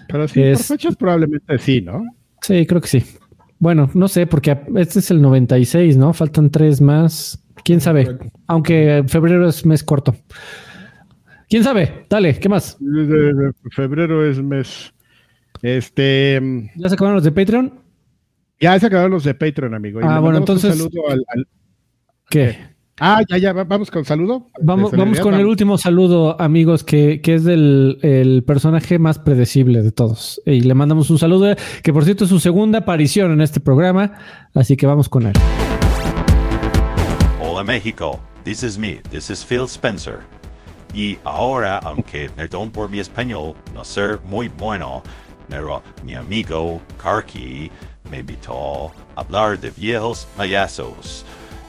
Pero 0.08 0.26
sí, 0.28 0.42
Es- 0.42 0.66
por 0.68 0.76
fechas 0.78 0.96
probablemente 0.96 1.58
sí, 1.58 1.80
¿no? 1.80 2.02
Sí, 2.40 2.66
creo 2.66 2.80
que 2.80 2.88
sí. 2.88 3.04
Bueno, 3.58 3.88
no 3.94 4.08
sé, 4.08 4.26
porque 4.26 4.58
este 4.76 4.98
es 4.98 5.10
el 5.12 5.22
96, 5.22 5.96
¿no? 5.96 6.12
Faltan 6.12 6.50
tres 6.50 6.80
más. 6.80 7.38
¿Quién 7.64 7.80
sabe? 7.80 8.18
Aunque 8.48 9.04
febrero 9.06 9.48
es 9.48 9.64
mes 9.64 9.84
corto. 9.84 10.16
¿Quién 11.52 11.64
sabe? 11.64 12.06
Dale, 12.08 12.38
¿qué 12.38 12.48
más? 12.48 12.78
Febrero 13.72 14.24
es 14.26 14.42
mes. 14.42 14.90
Este. 15.60 16.40
¿Ya 16.76 16.88
se 16.88 16.94
acabaron 16.94 17.16
los 17.16 17.24
de 17.24 17.30
Patreon? 17.32 17.78
Ya 18.58 18.80
se 18.80 18.86
acabaron 18.86 19.10
los 19.10 19.24
de 19.24 19.34
Patreon, 19.34 19.74
amigo. 19.74 20.00
Y 20.00 20.02
Ah, 20.02 20.18
bueno, 20.18 20.40
mandamos 20.40 20.48
un 20.48 20.56
entonces- 20.70 20.78
saludo 20.78 21.10
al- 21.10 21.24
al- 21.28 21.46
¿Qué? 22.30 22.56
Ah, 22.98 23.20
ya, 23.28 23.36
ya, 23.36 23.52
va- 23.52 23.64
vamos 23.64 23.90
con 23.90 24.02
saludo. 24.06 24.48
Vamos, 24.62 24.92
vamos 24.92 25.20
con 25.20 25.34
el 25.34 25.44
último 25.44 25.76
saludo, 25.76 26.40
amigos, 26.40 26.84
que, 26.84 27.20
que 27.20 27.34
es 27.34 27.44
del 27.44 27.98
el 28.00 28.44
personaje 28.44 28.98
más 28.98 29.18
predecible 29.18 29.82
de 29.82 29.92
todos. 29.92 30.40
Y 30.46 30.62
le 30.62 30.72
mandamos 30.72 31.10
un 31.10 31.18
saludo, 31.18 31.54
que 31.82 31.92
por 31.92 32.06
cierto 32.06 32.24
es 32.24 32.30
su 32.30 32.40
segunda 32.40 32.78
aparición 32.78 33.30
en 33.30 33.42
este 33.42 33.60
programa, 33.60 34.14
así 34.54 34.74
que 34.78 34.86
vamos 34.86 35.10
con 35.10 35.26
él. 35.26 35.34
Hola 37.42 37.62
México, 37.62 38.18
this 38.42 38.62
is 38.62 38.78
me, 38.78 39.02
this 39.10 39.28
is 39.28 39.44
Phil 39.44 39.64
Spencer. 39.66 40.20
Y 40.94 41.18
ahora, 41.24 41.78
aunque 41.78 42.28
perdón 42.28 42.70
por 42.70 42.90
mi 42.90 43.00
español, 43.00 43.54
no 43.72 43.84
ser 43.84 44.20
muy 44.24 44.48
bueno, 44.48 45.02
pero 45.48 45.82
mi 46.04 46.14
amigo 46.14 46.80
Karki 47.02 47.70
me 48.10 48.18
invitó 48.18 48.92
a 49.16 49.20
hablar 49.20 49.58
de 49.58 49.70
viejos 49.70 50.26
payasos. 50.36 51.24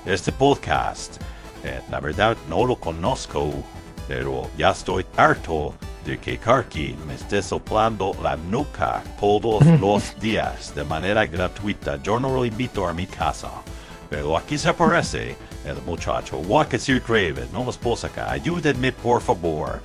Este 0.05 0.31
podcast, 0.33 1.21
eh, 1.63 1.81
la 1.89 2.01
verdad 2.01 2.35
no 2.49 2.65
lo 2.65 2.75
conozco, 2.75 3.53
pero 4.09 4.49
ya 4.57 4.71
estoy 4.71 5.05
harto 5.15 5.73
de 6.05 6.19
que 6.19 6.37
Karki 6.37 6.95
me 7.07 7.15
esté 7.15 7.41
soplando 7.41 8.11
la 8.21 8.35
nuca 8.35 9.01
todos 9.21 9.65
los 9.79 10.19
días 10.19 10.75
de 10.75 10.83
manera 10.83 11.25
gratuita. 11.25 12.01
Yo 12.03 12.19
no 12.19 12.29
lo 12.29 12.43
invito 12.43 12.85
a 12.85 12.93
mi 12.93 13.05
casa. 13.05 13.49
Pero 14.09 14.37
aquí 14.37 14.57
se 14.57 14.69
aparece 14.69 15.35
el 15.65 15.81
muchacho. 15.85 16.37
Wakasir 16.39 17.01
Craven, 17.01 17.47
no 17.51 17.63
los 17.63 17.77
puedo 17.77 17.95
sacar. 17.95 18.29
Ayúdenme, 18.29 18.91
por 18.91 19.21
favor. 19.21 19.81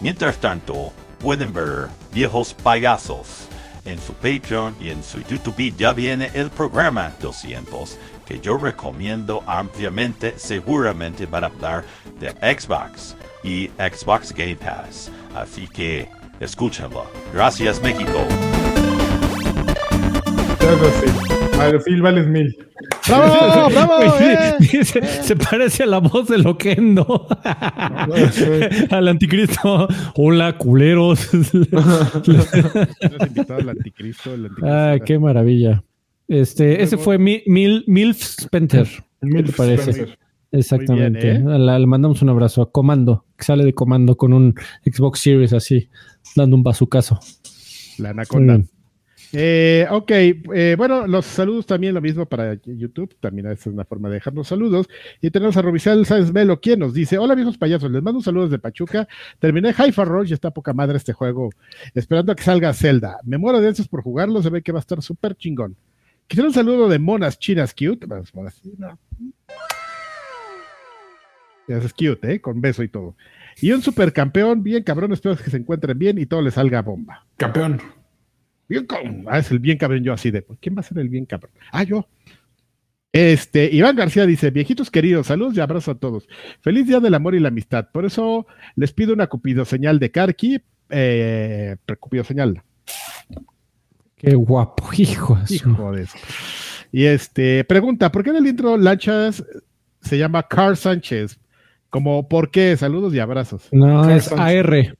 Mientras 0.00 0.36
tanto, 0.38 0.92
pueden 1.18 1.52
ver 1.52 1.88
Viejos 2.12 2.54
Payasos 2.54 3.48
en 3.84 3.98
su 4.00 4.12
Patreon 4.14 4.74
y 4.80 4.90
en 4.90 5.02
su 5.02 5.20
YouTube. 5.22 5.74
Ya 5.76 5.92
viene 5.92 6.30
el 6.34 6.50
programa 6.50 7.12
200 7.20 7.98
que 8.26 8.40
yo 8.40 8.56
recomiendo 8.56 9.42
ampliamente, 9.46 10.34
seguramente 10.36 11.26
para 11.26 11.48
hablar 11.48 11.84
de 12.20 12.30
Xbox 12.30 13.16
y 13.42 13.68
Xbox 13.78 14.32
Game 14.32 14.56
Pass. 14.56 15.10
Así 15.34 15.66
que 15.68 16.08
escúchenlo. 16.40 17.06
Gracias, 17.32 17.82
México. 17.82 18.26
Sí. 21.84 21.92
Mil. 22.26 22.71
¡Bravo! 23.08 23.70
¡Bravo! 23.70 23.92
Eh! 24.20 24.84
se, 24.84 25.02
se 25.22 25.36
parece 25.36 25.82
a 25.82 25.86
la 25.86 25.98
voz 25.98 26.28
de 26.28 26.38
Loquendo. 26.38 27.26
al 28.90 29.08
anticristo. 29.08 29.88
Hola, 30.14 30.56
culeros. 30.58 31.32
Nos 31.34 31.64
invitado 31.64 33.60
al 33.60 33.68
anticristo. 33.70 34.34
El 34.34 34.46
anticristo. 34.46 34.66
ah, 34.66 34.96
qué 35.04 35.18
maravilla. 35.18 35.82
Este, 36.28 36.82
ese 36.82 36.96
fue 36.96 37.18
Mi- 37.18 37.42
Mil, 37.46 37.84
Milf 37.86 38.22
Spencer. 38.38 38.86
¿Qué 38.86 39.26
Mil 39.26 39.44
te 39.44 39.52
parece? 39.52 39.90
Spencer. 39.90 40.18
Exactamente. 40.52 41.30
Bien, 41.32 41.48
¿eh? 41.50 41.58
La- 41.58 41.78
le 41.78 41.86
mandamos 41.86 42.20
un 42.22 42.28
abrazo 42.28 42.62
a 42.62 42.70
Comando, 42.70 43.24
que 43.36 43.44
sale 43.44 43.64
de 43.64 43.74
Comando 43.74 44.16
con 44.16 44.32
un 44.32 44.54
Xbox 44.84 45.20
Series 45.20 45.52
así, 45.52 45.88
dando 46.36 46.56
un 46.56 46.62
bazucazo. 46.62 47.18
La 47.98 48.10
anaconda. 48.10 48.60
Eh, 49.34 49.86
ok, 49.90 50.10
eh, 50.10 50.74
bueno, 50.76 51.06
los 51.06 51.24
saludos 51.24 51.64
también 51.64 51.94
lo 51.94 52.02
mismo 52.02 52.26
para 52.26 52.54
YouTube, 52.64 53.16
también 53.18 53.46
esa 53.46 53.70
es 53.70 53.74
una 53.74 53.84
forma 53.84 54.08
de 54.08 54.16
dejarnos 54.16 54.48
saludos. 54.48 54.88
Y 55.20 55.30
tenemos 55.30 55.56
a 55.56 55.62
Robisal 55.62 56.04
Sáenz 56.04 56.32
Melo, 56.32 56.60
quien 56.60 56.80
nos 56.80 56.92
dice, 56.92 57.16
hola 57.16 57.34
viejos 57.34 57.56
payasos, 57.56 57.90
les 57.90 58.02
mando 58.02 58.18
un 58.18 58.24
saludo 58.24 58.44
desde 58.44 58.58
Pachuca, 58.58 59.08
terminé 59.38 59.70
Hi-Fi 59.70 60.04
Rush 60.04 60.30
y 60.30 60.34
está 60.34 60.50
poca 60.50 60.74
madre 60.74 60.98
este 60.98 61.14
juego, 61.14 61.50
esperando 61.94 62.32
a 62.32 62.34
que 62.34 62.42
salga 62.42 62.74
Zelda. 62.74 63.18
Me 63.24 63.38
muero 63.38 63.60
de 63.60 63.68
ansias 63.68 63.88
por 63.88 64.02
jugarlo, 64.02 64.42
se 64.42 64.50
ve 64.50 64.62
que 64.62 64.72
va 64.72 64.78
a 64.78 64.80
estar 64.80 65.00
súper 65.00 65.34
chingón. 65.34 65.76
Quisiera 66.26 66.48
un 66.48 66.54
saludo 66.54 66.88
de 66.88 66.98
monas 66.98 67.38
chinas 67.38 67.74
cute, 67.74 68.06
monas. 68.06 68.60
Ya 71.68 71.76
Es 71.76 71.92
cute, 71.92 72.34
¿eh? 72.34 72.40
Con 72.40 72.60
beso 72.60 72.82
y 72.82 72.88
todo. 72.88 73.16
Y 73.60 73.72
un 73.72 73.82
supercampeón, 73.82 74.62
bien 74.62 74.82
cabrón, 74.82 75.12
espero 75.12 75.36
que 75.36 75.50
se 75.50 75.56
encuentren 75.56 75.98
bien 75.98 76.18
y 76.18 76.26
todo 76.26 76.42
les 76.42 76.54
salga 76.54 76.82
bomba. 76.82 77.26
Campeón. 77.36 77.80
Bien 78.72 78.86
cabrón. 78.86 79.24
Ah, 79.28 79.38
es 79.38 79.50
el 79.50 79.58
bien 79.58 79.76
cabrón 79.76 80.02
yo 80.02 80.14
así 80.14 80.30
de. 80.30 80.40
¿por 80.40 80.56
¿Quién 80.58 80.74
va 80.74 80.80
a 80.80 80.82
ser 80.82 80.98
el 80.98 81.10
bien 81.10 81.26
cabrón? 81.26 81.52
Ah, 81.70 81.82
yo. 81.82 82.08
Este, 83.12 83.68
Iván 83.70 83.96
García 83.96 84.24
dice, 84.24 84.50
viejitos 84.50 84.90
queridos, 84.90 85.26
saludos 85.26 85.54
y 85.54 85.60
abrazos 85.60 85.96
a 85.96 85.98
todos. 85.98 86.26
Feliz 86.62 86.86
día 86.86 86.98
del 86.98 87.12
amor 87.12 87.34
y 87.34 87.40
la 87.40 87.48
amistad. 87.48 87.88
Por 87.92 88.06
eso 88.06 88.46
les 88.74 88.94
pido 88.94 89.12
una 89.12 89.26
cupido 89.26 89.66
señal 89.66 89.98
de 89.98 90.10
Karki. 90.10 90.58
Eh, 90.88 91.76
cupido 92.00 92.24
señal. 92.24 92.62
Qué 94.16 94.34
guapo, 94.34 94.88
hijo. 94.96 95.38
Hijo 95.50 95.92
de 95.92 96.04
eso. 96.04 96.16
Y 96.92 97.04
este, 97.04 97.64
pregunta, 97.64 98.10
¿por 98.10 98.24
qué 98.24 98.30
en 98.30 98.36
el 98.36 98.46
intro 98.46 98.78
Lanchas 98.78 99.44
se 100.00 100.16
llama 100.16 100.48
Carl 100.48 100.76
Sánchez? 100.76 101.38
Como, 101.90 102.26
¿por 102.26 102.50
qué? 102.50 102.74
Saludos 102.78 103.12
y 103.12 103.18
abrazos. 103.18 103.68
No, 103.70 104.08
es 104.08 104.24
Sánchez. 104.24 104.64
AR. 104.64 104.96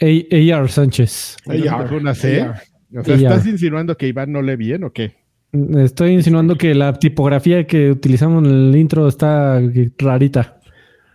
A- 0.00 0.54
AR 0.58 0.68
Sánchez. 0.68 1.36
¿No 1.46 1.52
se 1.54 1.60
te 1.62 1.68
fue 1.88 1.96
una 1.98 2.14
C? 2.14 2.40
AR. 2.42 2.62
O 2.98 3.04
sea, 3.04 3.14
AR. 3.14 3.22
¿estás 3.22 3.46
insinuando 3.46 3.96
que 3.96 4.08
Iván 4.08 4.32
no 4.32 4.42
lee 4.42 4.56
bien 4.56 4.84
o 4.84 4.92
qué? 4.92 5.14
Estoy 5.78 6.10
insinuando 6.12 6.56
que 6.56 6.74
la 6.74 6.92
tipografía 6.98 7.66
que 7.66 7.90
utilizamos 7.90 8.44
en 8.44 8.50
el 8.50 8.76
intro 8.76 9.08
está 9.08 9.60
rarita. 9.98 10.58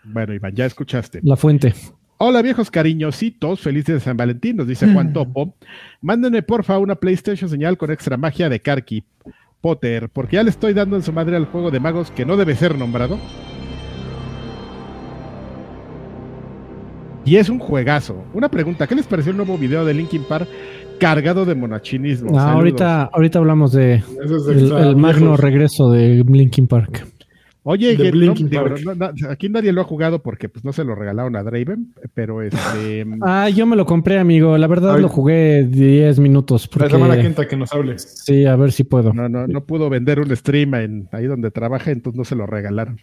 Bueno, 0.04 0.34
Iván, 0.34 0.56
ya 0.56 0.66
escuchaste. 0.66 1.20
La 1.24 1.36
fuente. 1.36 1.74
Hola 2.18 2.42
viejos 2.42 2.70
cariñositos, 2.72 3.62
felices 3.62 3.96
de 3.96 4.00
San 4.00 4.18
Valentín, 4.18 4.58
nos 4.58 4.68
dice 4.68 4.92
Juan 4.92 5.12
Topo. 5.14 5.56
Mándenme 6.02 6.42
porfa 6.44 6.78
una 6.80 6.96
PlayStation 6.96 7.50
señal 7.50 7.78
con 7.78 7.92
extra 7.92 8.18
magia 8.18 8.48
de 8.50 8.60
Karki 8.60 9.04
Potter, 9.60 10.10
porque 10.10 10.38
ya 10.38 10.44
le 10.44 10.50
estoy 10.50 10.74
dando 10.74 10.96
en 10.96 11.04
su 11.04 11.14
madre 11.14 11.36
al 11.36 11.46
juego 11.46 11.70
de 11.72 11.80
magos 11.80 12.10
que 12.12 12.26
no 12.26 12.38
debe 12.38 12.56
ser 12.56 12.78
nombrado. 12.78 13.20
Y 17.24 17.36
es 17.36 17.50
un 17.50 17.60
juegazo. 17.60 18.24
Una 18.34 18.50
pregunta, 18.50 18.88
¿qué 18.88 18.96
les 18.96 19.06
pareció 19.06 19.32
el 19.32 19.38
nuevo 19.38 19.58
video 19.58 19.86
de 19.86 19.94
Linkin 19.94 20.24
Park 20.24 20.48
cargado 21.00 21.46
de 21.46 21.56
monachinismo? 21.56 22.30
Ah, 22.32 22.42
Saludos. 22.42 22.56
ahorita, 22.56 23.04
ahorita 23.14 23.40
hablamos 23.40 23.72
de 23.74 23.96
es 23.96 24.48
el, 24.50 24.72
el 24.72 24.96
magno 24.96 25.38
regreso 25.38 25.92
de 25.92 26.24
Linkin 26.28 26.68
Park. 26.68 27.06
Oye, 27.64 27.96
que 27.96 28.12
no, 28.12 28.34
Park. 28.34 28.82
no, 28.84 28.96
no, 28.96 29.30
aquí 29.30 29.48
nadie 29.48 29.72
lo 29.72 29.82
ha 29.82 29.84
jugado 29.84 30.24
porque 30.24 30.50
pues 30.50 30.66
no 30.66 30.74
se 30.74 30.84
lo 30.84 30.96
regalaron 30.96 31.36
a 31.36 31.44
Draven, 31.44 31.94
pero 32.16 32.42
este... 32.42 33.06
Ah, 33.22 33.50
yo 33.50 33.68
me 33.68 33.76
lo 33.76 33.86
compré, 33.86 34.18
amigo. 34.18 34.58
La 34.58 34.66
verdad 34.66 34.96
Ay. 34.96 35.02
lo 35.04 35.10
jugué 35.10 35.64
10 35.66 36.20
minutos. 36.20 36.68
La 36.76 36.90
semana 36.90 37.14
Porque... 37.14 37.22
quinta 37.28 37.48
que 37.48 37.56
nos 37.56 37.72
hable. 37.72 38.00
Sí, 38.00 38.46
a 38.48 38.56
ver 38.56 38.72
si 38.72 38.84
puedo. 38.84 39.14
No, 39.14 39.30
no, 39.30 39.46
no 39.46 39.64
pudo 39.64 39.92
vender 39.92 40.20
un 40.20 40.36
stream 40.36 40.74
en 40.74 41.10
ahí 41.12 41.28
donde 41.28 41.52
trabaja, 41.52 41.92
entonces 41.92 42.18
no 42.18 42.26
se 42.26 42.36
lo 42.36 42.48
regalaron. 42.48 43.00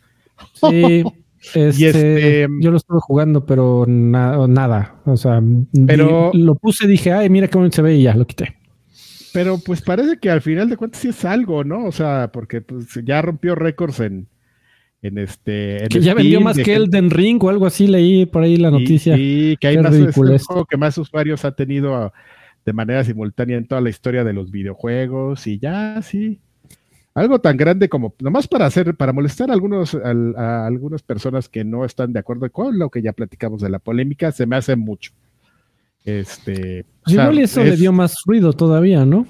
Sí, 0.55 1.05
este, 1.55 1.89
este- 1.89 2.47
yo 2.61 2.71
lo 2.71 2.77
estuve 2.77 2.99
jugando, 3.01 3.47
pero 3.47 3.85
na- 3.87 4.47
nada. 4.49 4.97
O 5.05 5.17
sea, 5.17 5.43
Pero- 5.87 6.31
lo 6.35 6.55
puse, 6.57 6.87
dije, 6.87 7.13
ay, 7.13 7.29
mira 7.31 7.49
bonito 7.53 7.77
se 7.77 7.83
ve 7.83 7.97
y 7.97 8.03
ya 8.03 8.15
lo 8.15 8.27
quité. 8.27 8.57
Pero 9.33 9.59
pues 9.59 9.83
parece 9.83 10.19
que 10.19 10.31
al 10.31 10.41
final 10.41 10.71
de 10.71 10.77
cuentas 10.77 11.01
sí 11.01 11.09
es 11.09 11.25
algo, 11.25 11.63
¿no? 11.63 11.85
O 11.85 11.93
sea, 11.93 12.31
porque 12.33 12.61
pues, 12.61 12.87
ya 13.05 13.21
rompió 13.23 13.55
récords 13.55 14.01
en, 14.01 14.27
en 15.03 15.19
este. 15.19 15.83
en 15.83 15.89
Que 15.89 15.99
ya 16.01 16.13
Steam, 16.13 16.17
vendió 16.17 16.41
más 16.41 16.57
que 16.57 16.65
gente- 16.65 16.83
Elden 16.85 17.11
Ring 17.11 17.43
o 17.45 17.51
algo 17.51 17.67
así, 17.67 17.87
leí 17.87 18.27
por 18.27 18.43
ahí 18.43 18.57
la 18.57 18.71
noticia. 18.71 19.17
Y, 19.17 19.57
que 19.59 19.69
hay 19.69 19.77
Qué 19.77 19.83
más 19.83 19.95
es 19.95 20.01
el 20.01 20.13
juego 20.13 20.65
que 20.65 20.77
más 20.77 20.97
usuarios 20.99 21.45
ha 21.45 21.53
tenido 21.53 21.95
ah, 21.95 22.13
de 22.65 22.73
manera 22.73 23.05
simultánea 23.05 23.59
en 23.59 23.67
toda 23.67 23.81
la 23.81 23.91
historia 23.91 24.25
de 24.25 24.33
los 24.33 24.51
videojuegos. 24.51 25.47
Y 25.47 25.59
ya 25.59 26.01
sí. 26.03 26.41
Algo 27.19 27.41
tan 27.41 27.57
grande 27.57 27.89
como, 27.89 28.15
nomás 28.21 28.47
para 28.47 28.67
hacer, 28.67 28.95
para 28.95 29.13
molestar 29.13 29.51
a 29.51 29.53
algunos, 29.53 29.95
a, 29.95 30.67
algunas 30.67 31.03
personas 31.03 31.49
que 31.49 31.65
no 31.65 31.85
están 31.85 32.13
de 32.13 32.21
acuerdo 32.21 32.49
con 32.53 32.79
lo 32.79 32.91
que 32.91 33.03
ya 33.03 33.13
platicamos 33.13 33.61
de 33.61 33.71
la 33.71 33.81
polémica, 33.81 34.31
se 34.31 34.47
me 34.47 34.55
hace 34.55 34.77
mucho. 34.77 35.13
Este. 36.05 36.87
o 37.05 37.11
sea, 37.11 37.25
igual 37.25 37.39
eso 37.41 37.65
le 37.65 37.77
dio 37.77 37.93
más 37.93 38.15
ruido 38.25 38.53
todavía, 38.53 39.05
¿no? 39.05 39.27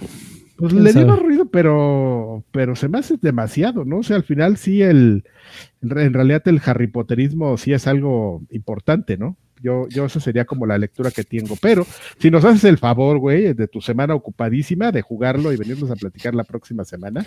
Pues 0.59 0.73
¿Quién 0.73 0.85
le 0.85 0.93
dio 0.93 1.07
más 1.07 1.19
ruido, 1.19 1.47
pero, 1.47 2.45
pero 2.51 2.77
se 2.77 2.89
me 2.89 2.99
hace 2.99 3.17
demasiado, 3.21 3.87
¿no? 3.87 3.99
O 3.99 4.03
sea, 4.03 4.17
al 4.17 4.25
final 4.25 4.59
sí 4.59 4.83
el, 4.83 5.25
en 5.81 6.13
realidad 6.13 6.43
el 6.47 6.61
Harry 6.67 6.89
Potterismo 6.89 7.57
sí 7.57 7.73
es 7.73 7.87
algo 7.87 8.43
importante, 8.51 9.17
¿no? 9.17 9.37
Yo, 9.63 9.89
yo 9.89 10.07
esa 10.07 10.21
sería 10.21 10.45
como 10.45 10.67
la 10.67 10.79
lectura 10.79 11.11
que 11.11 11.25
tengo. 11.25 11.57
Pero 11.61 11.87
si 12.19 12.31
nos 12.31 12.45
haces 12.45 12.65
el 12.65 12.79
favor, 12.79 13.19
güey, 13.19 13.55
de 13.55 13.69
tu 13.69 13.81
semana 13.81 14.15
ocupadísima, 14.15 14.93
de 14.93 15.03
jugarlo 15.03 15.53
y 15.53 15.57
venirnos 15.57 15.91
a 15.91 15.97
platicar 15.97 16.35
la 16.35 16.45
próxima 16.45 16.85
semana. 16.85 17.25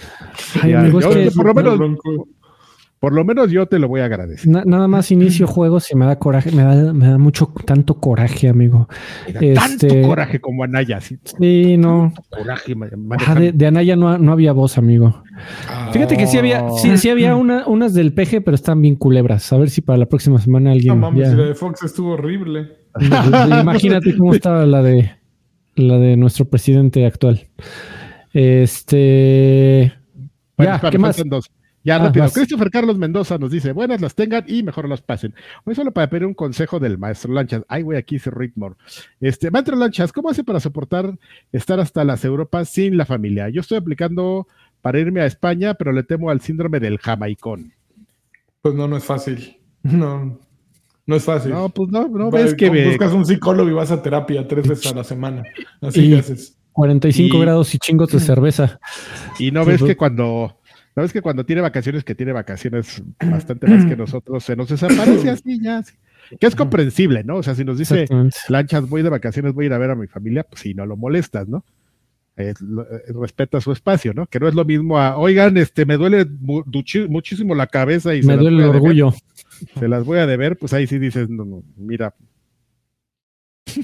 Ay, 0.62 0.72
ya, 0.72 0.88
yo, 0.88 1.00
por, 1.36 1.46
lo 1.46 1.54
menos, 1.54 1.78
Bronco. 1.78 2.28
Por 3.02 3.14
lo 3.14 3.26
menos 3.26 3.50
yo 3.50 3.66
te 3.66 3.80
lo 3.80 3.88
voy 3.88 4.02
a 4.02 4.06
agradecer. 4.06 4.48
na- 4.48 4.64
nada 4.64 4.88
más 4.88 5.10
inicio 5.12 5.48
juegos 5.48 5.90
y 5.92 5.96
me 5.96 6.06
da 6.06 6.20
coraje, 6.20 6.52
me 6.52 6.62
da, 6.62 6.94
me 6.94 7.08
da 7.08 7.18
mucho, 7.18 7.52
tanto 7.66 7.96
coraje, 7.96 8.48
amigo. 8.48 8.88
Mira, 9.28 9.40
Tanto 9.60 9.88
Este- 9.88 10.02
coraje 10.04 10.40
como 10.40 10.64
Anaya, 10.64 11.02
sí, 11.02 11.18
Sí, 11.24 11.78
no. 11.78 12.14
coraje 12.30 12.76
Ajá, 13.18 13.34
de, 13.36 13.52
de 13.54 13.66
Anaya 13.68 13.96
no, 13.96 14.18
no 14.20 14.32
había 14.32 14.54
voz, 14.54 14.78
amigo. 14.78 15.24
Fíjate 15.92 16.16
que 16.16 16.28
sí 16.28 16.38
había, 16.38 16.70
sí, 16.78 16.96
sí 17.00 17.10
había 17.10 17.36
una, 17.36 17.66
unas 17.66 17.96
del 17.96 18.14
peje, 18.14 18.40
pero 18.40 18.54
están 18.54 18.80
bien 18.84 18.96
culebras. 18.96 19.52
A 19.52 19.58
ver 19.58 19.72
si 19.72 19.82
para 19.82 19.98
la 19.98 20.06
próxima 20.06 20.40
semana 20.40 20.70
No 20.70 20.74
alguien. 20.76 21.00
mames, 21.00 21.28
ya- 21.32 21.36
la 21.36 21.44
de 21.46 21.56
Fox 21.56 21.82
estuvo 21.84 22.12
horrible. 22.14 22.70
Imagínate 23.62 24.16
cómo 24.16 24.34
estaba 24.36 24.64
la 24.68 24.84
de 24.84 25.12
la 25.76 25.98
de 25.98 26.18
nuestro 26.18 26.46
presidente 26.46 27.04
actual. 27.08 27.48
Este. 28.34 29.92
Bueno, 30.58 30.72
ya, 30.72 30.76
espera, 30.76 30.92
¿qué 30.92 30.98
más? 31.00 31.22
dos. 31.26 31.50
Ya 31.84 31.96
Ah, 31.96 32.00
rápido. 32.00 32.24
vas. 32.26 32.34
Christopher 32.34 32.70
Carlos 32.70 32.98
Mendoza 32.98 33.38
nos 33.38 33.50
dice: 33.52 33.72
Buenas 33.72 34.02
las 34.02 34.14
tengan 34.16 34.44
y 34.48 34.62
mejor 34.64 34.88
las 34.88 35.02
pasen. 35.02 35.34
Hoy 35.66 35.74
solo 35.76 35.92
para 35.92 36.10
pedir 36.10 36.26
un 36.28 36.34
consejo 36.36 36.80
del 36.80 36.98
maestro 36.98 37.34
Lanchas. 37.34 37.64
Ay, 37.68 37.82
güey, 37.82 37.98
aquí 37.98 38.16
dice 38.16 38.30
Ritmore. 38.32 38.76
Este, 39.20 39.50
maestro 39.50 39.76
Lanchas, 39.76 40.12
¿cómo 40.14 40.30
hace 40.30 40.44
para 40.44 40.60
soportar 40.60 41.18
estar 41.52 41.80
hasta 41.80 42.04
las 42.04 42.24
Europas 42.24 42.70
sin 42.70 42.98
la 42.98 43.06
familia? 43.06 43.50
Yo 43.50 43.62
estoy 43.62 43.78
aplicando 43.78 44.48
para 44.82 45.00
irme 45.00 45.22
a 45.22 45.26
España, 45.26 45.74
pero 45.74 45.92
le 45.92 46.04
temo 46.04 46.30
al 46.30 46.42
síndrome 46.42 46.80
del 46.80 46.98
jamaicón. 47.00 47.74
Pues 48.62 48.76
no, 48.76 48.88
no 48.88 48.98
es 48.98 49.04
fácil. 49.04 49.58
No, 49.84 50.40
no 51.08 51.16
es 51.16 51.24
fácil. 51.24 51.52
No, 51.52 51.70
pues 51.70 51.90
no, 51.92 52.08
no 52.08 52.30
Va- 52.30 52.42
ves 52.42 52.54
que 52.54 52.70
Buscas 52.70 53.12
un 53.14 53.26
psicólogo 53.26 53.68
y 53.70 53.74
vas 53.74 53.90
a 53.90 54.04
terapia 54.04 54.48
tres 54.48 54.68
veces 54.68 54.92
a 54.92 54.96
la 54.96 55.04
semana. 55.04 55.42
Así 55.82 56.02
Y- 56.02 56.10
que 56.12 56.20
haces. 56.20 56.58
45 56.74 57.38
Y- 57.38 57.42
grados 57.42 57.74
y 57.76 57.80
chingos 57.80 58.10
de 58.12 58.20
cerveza. 58.20 58.80
Y 59.40 59.50
no 59.52 59.66
ves 59.66 59.82
que 59.84 59.98
cuando, 59.98 60.58
no 60.96 61.04
ves 61.04 61.14
que 61.14 61.22
cuando 61.22 61.46
tiene 61.46 61.62
vacaciones, 61.62 62.04
que 62.04 62.16
tiene 62.16 62.32
vacaciones 62.34 63.02
bastante 63.20 63.68
más 63.68 63.86
que 63.86 63.96
nosotros, 63.96 64.44
se 64.44 64.56
nos 64.56 64.70
desaparece 64.70 65.30
así 65.32 65.60
ya. 65.62 65.82
Que 66.40 66.48
es 66.48 66.56
comprensible, 66.56 67.24
¿no? 67.26 67.38
O 67.38 67.44
sea, 67.44 67.56
si 67.56 67.66
nos 67.66 67.78
dice 67.78 68.06
lanchas, 68.48 68.88
voy 68.88 69.02
de 69.02 69.10
vacaciones, 69.10 69.54
voy 69.54 69.66
a 69.66 69.68
ir 69.68 69.74
a 69.74 69.78
ver 69.78 69.92
a 69.92 69.96
mi 69.96 70.08
familia, 70.08 70.44
pues 70.44 70.62
si 70.62 70.74
no 70.74 70.86
lo 70.86 70.96
molestas, 70.96 71.48
¿no? 71.50 71.66
Eh, 72.38 72.54
respeta 73.10 73.60
su 73.60 73.74
espacio, 73.74 74.14
¿no? 74.14 74.26
Que 74.26 74.40
no 74.40 74.48
es 74.48 74.56
lo 74.56 74.64
mismo 74.64 74.98
a, 74.98 75.18
oigan, 75.18 75.58
este, 75.58 75.86
me 75.86 75.98
duele 75.98 76.26
mu- 76.26 76.64
muchísimo 77.10 77.54
la 77.56 77.68
cabeza 77.68 78.16
y 78.16 78.22
se 78.22 78.28
Me 78.30 78.36
las 78.36 78.44
duele 78.44 78.56
voy 78.58 78.64
el 78.64 78.70
a 78.70 78.74
deber, 78.74 78.82
orgullo. 78.82 79.14
se 79.78 79.88
las 79.90 80.06
voy 80.06 80.20
a 80.20 80.26
deber, 80.26 80.58
pues 80.58 80.72
ahí 80.72 80.88
sí 80.88 80.98
dices, 81.00 81.30
no, 81.30 81.44
no, 81.44 81.64
mira. 81.76 82.14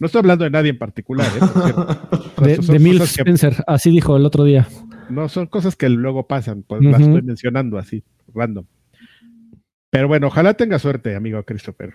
No 0.00 0.06
estoy 0.06 0.18
hablando 0.20 0.44
de 0.44 0.50
nadie 0.50 0.70
en 0.70 0.78
particular, 0.78 1.26
¿eh? 1.36 1.38
Por. 2.34 2.46
De, 2.46 2.56
de 2.56 2.98
que- 2.98 3.04
Spencer, 3.04 3.62
así 3.68 3.90
dijo 3.90 4.16
el 4.16 4.26
otro 4.26 4.42
día. 4.44 4.66
No, 5.08 5.28
son 5.28 5.46
cosas 5.46 5.76
que 5.76 5.88
luego 5.88 6.26
pasan, 6.26 6.62
pues 6.62 6.82
las 6.82 7.00
estoy 7.00 7.22
mencionando 7.22 7.78
así, 7.78 8.04
random. 8.34 8.66
Pero 9.90 10.08
bueno, 10.08 10.28
ojalá 10.28 10.54
tenga 10.54 10.78
suerte, 10.78 11.14
amigo 11.14 11.42
Christopher. 11.44 11.94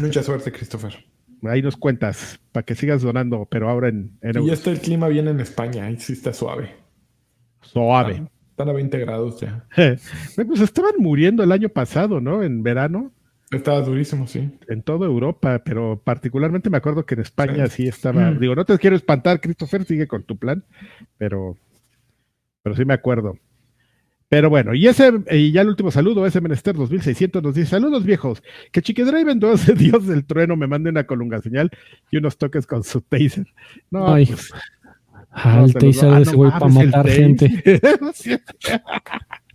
Mucha 0.00 0.22
suerte, 0.22 0.52
Christopher. 0.52 1.04
Ahí 1.42 1.62
nos 1.62 1.76
cuentas, 1.76 2.38
para 2.52 2.64
que 2.64 2.74
sigas 2.74 3.02
donando, 3.02 3.46
pero 3.50 3.68
ahora 3.68 3.88
en, 3.88 4.16
en 4.20 4.42
Y 4.42 4.46
ya 4.46 4.52
está 4.52 4.70
el 4.70 4.80
clima 4.80 5.08
bien 5.08 5.28
en 5.28 5.40
España. 5.40 5.86
Ahí 5.86 5.96
sí 5.98 6.12
está 6.12 6.32
suave. 6.32 6.70
suave. 7.62 8.28
Están 8.50 8.68
a 8.68 8.72
20 8.72 8.98
grados 8.98 9.40
ya. 9.40 9.66
Pues 10.36 10.60
estaban 10.60 10.94
muriendo 10.98 11.42
el 11.42 11.52
año 11.52 11.68
pasado, 11.68 12.20
¿no? 12.20 12.42
En 12.42 12.62
verano, 12.62 13.12
Estaba 13.52 13.82
durísimo, 13.82 14.26
sí. 14.26 14.50
en 14.68 14.82
toda 14.82 15.06
Europa, 15.06 15.62
pero 15.62 16.00
particularmente 16.02 16.70
me 16.70 16.78
acuerdo 16.78 17.04
que 17.04 17.14
en 17.14 17.20
España 17.20 17.66
sí 17.66 17.86
estaba. 17.86 18.32
Digo, 18.32 18.54
no 18.54 18.64
te 18.64 18.78
quiero 18.78 18.96
espantar, 18.96 19.42
Christopher, 19.42 19.84
sigue 19.84 20.06
con 20.06 20.22
tu 20.22 20.38
plan, 20.38 20.64
pero, 21.18 21.58
pero 22.62 22.76
sí 22.76 22.84
me 22.84 22.94
acuerdo. 22.94 23.36
Pero 24.28 24.48
bueno, 24.48 24.72
y 24.74 24.86
ese, 24.86 25.12
y 25.30 25.52
ya 25.52 25.60
el 25.60 25.68
último 25.68 25.90
saludo, 25.90 26.24
ese 26.24 26.40
Menester 26.40 26.74
2600 26.74 27.42
nos 27.42 27.54
dice: 27.54 27.68
Saludos 27.70 28.04
viejos, 28.04 28.42
que 28.70 28.80
Chiquidriven 28.80 29.38
2, 29.38 29.74
Dios 29.76 30.06
del 30.06 30.24
trueno, 30.24 30.56
me 30.56 30.66
mande 30.66 30.88
una 30.90 31.04
colunga 31.04 31.40
señal 31.42 31.70
y 32.10 32.16
unos 32.16 32.38
toques 32.38 32.66
con 32.66 32.82
su 32.82 33.02
taser. 33.02 33.46
No, 33.90 34.14
Ay, 34.14 34.26
pues, 34.26 34.50
Ah, 35.34 35.56
no, 35.60 35.64
el 35.66 35.74
taser 35.74 36.08
va- 36.08 36.12
de 36.12 36.16
ah, 36.16 36.20
ese 36.22 36.36
güey 36.36 36.50
para 36.50 36.68
matar 36.68 37.08
gente. 37.08 37.50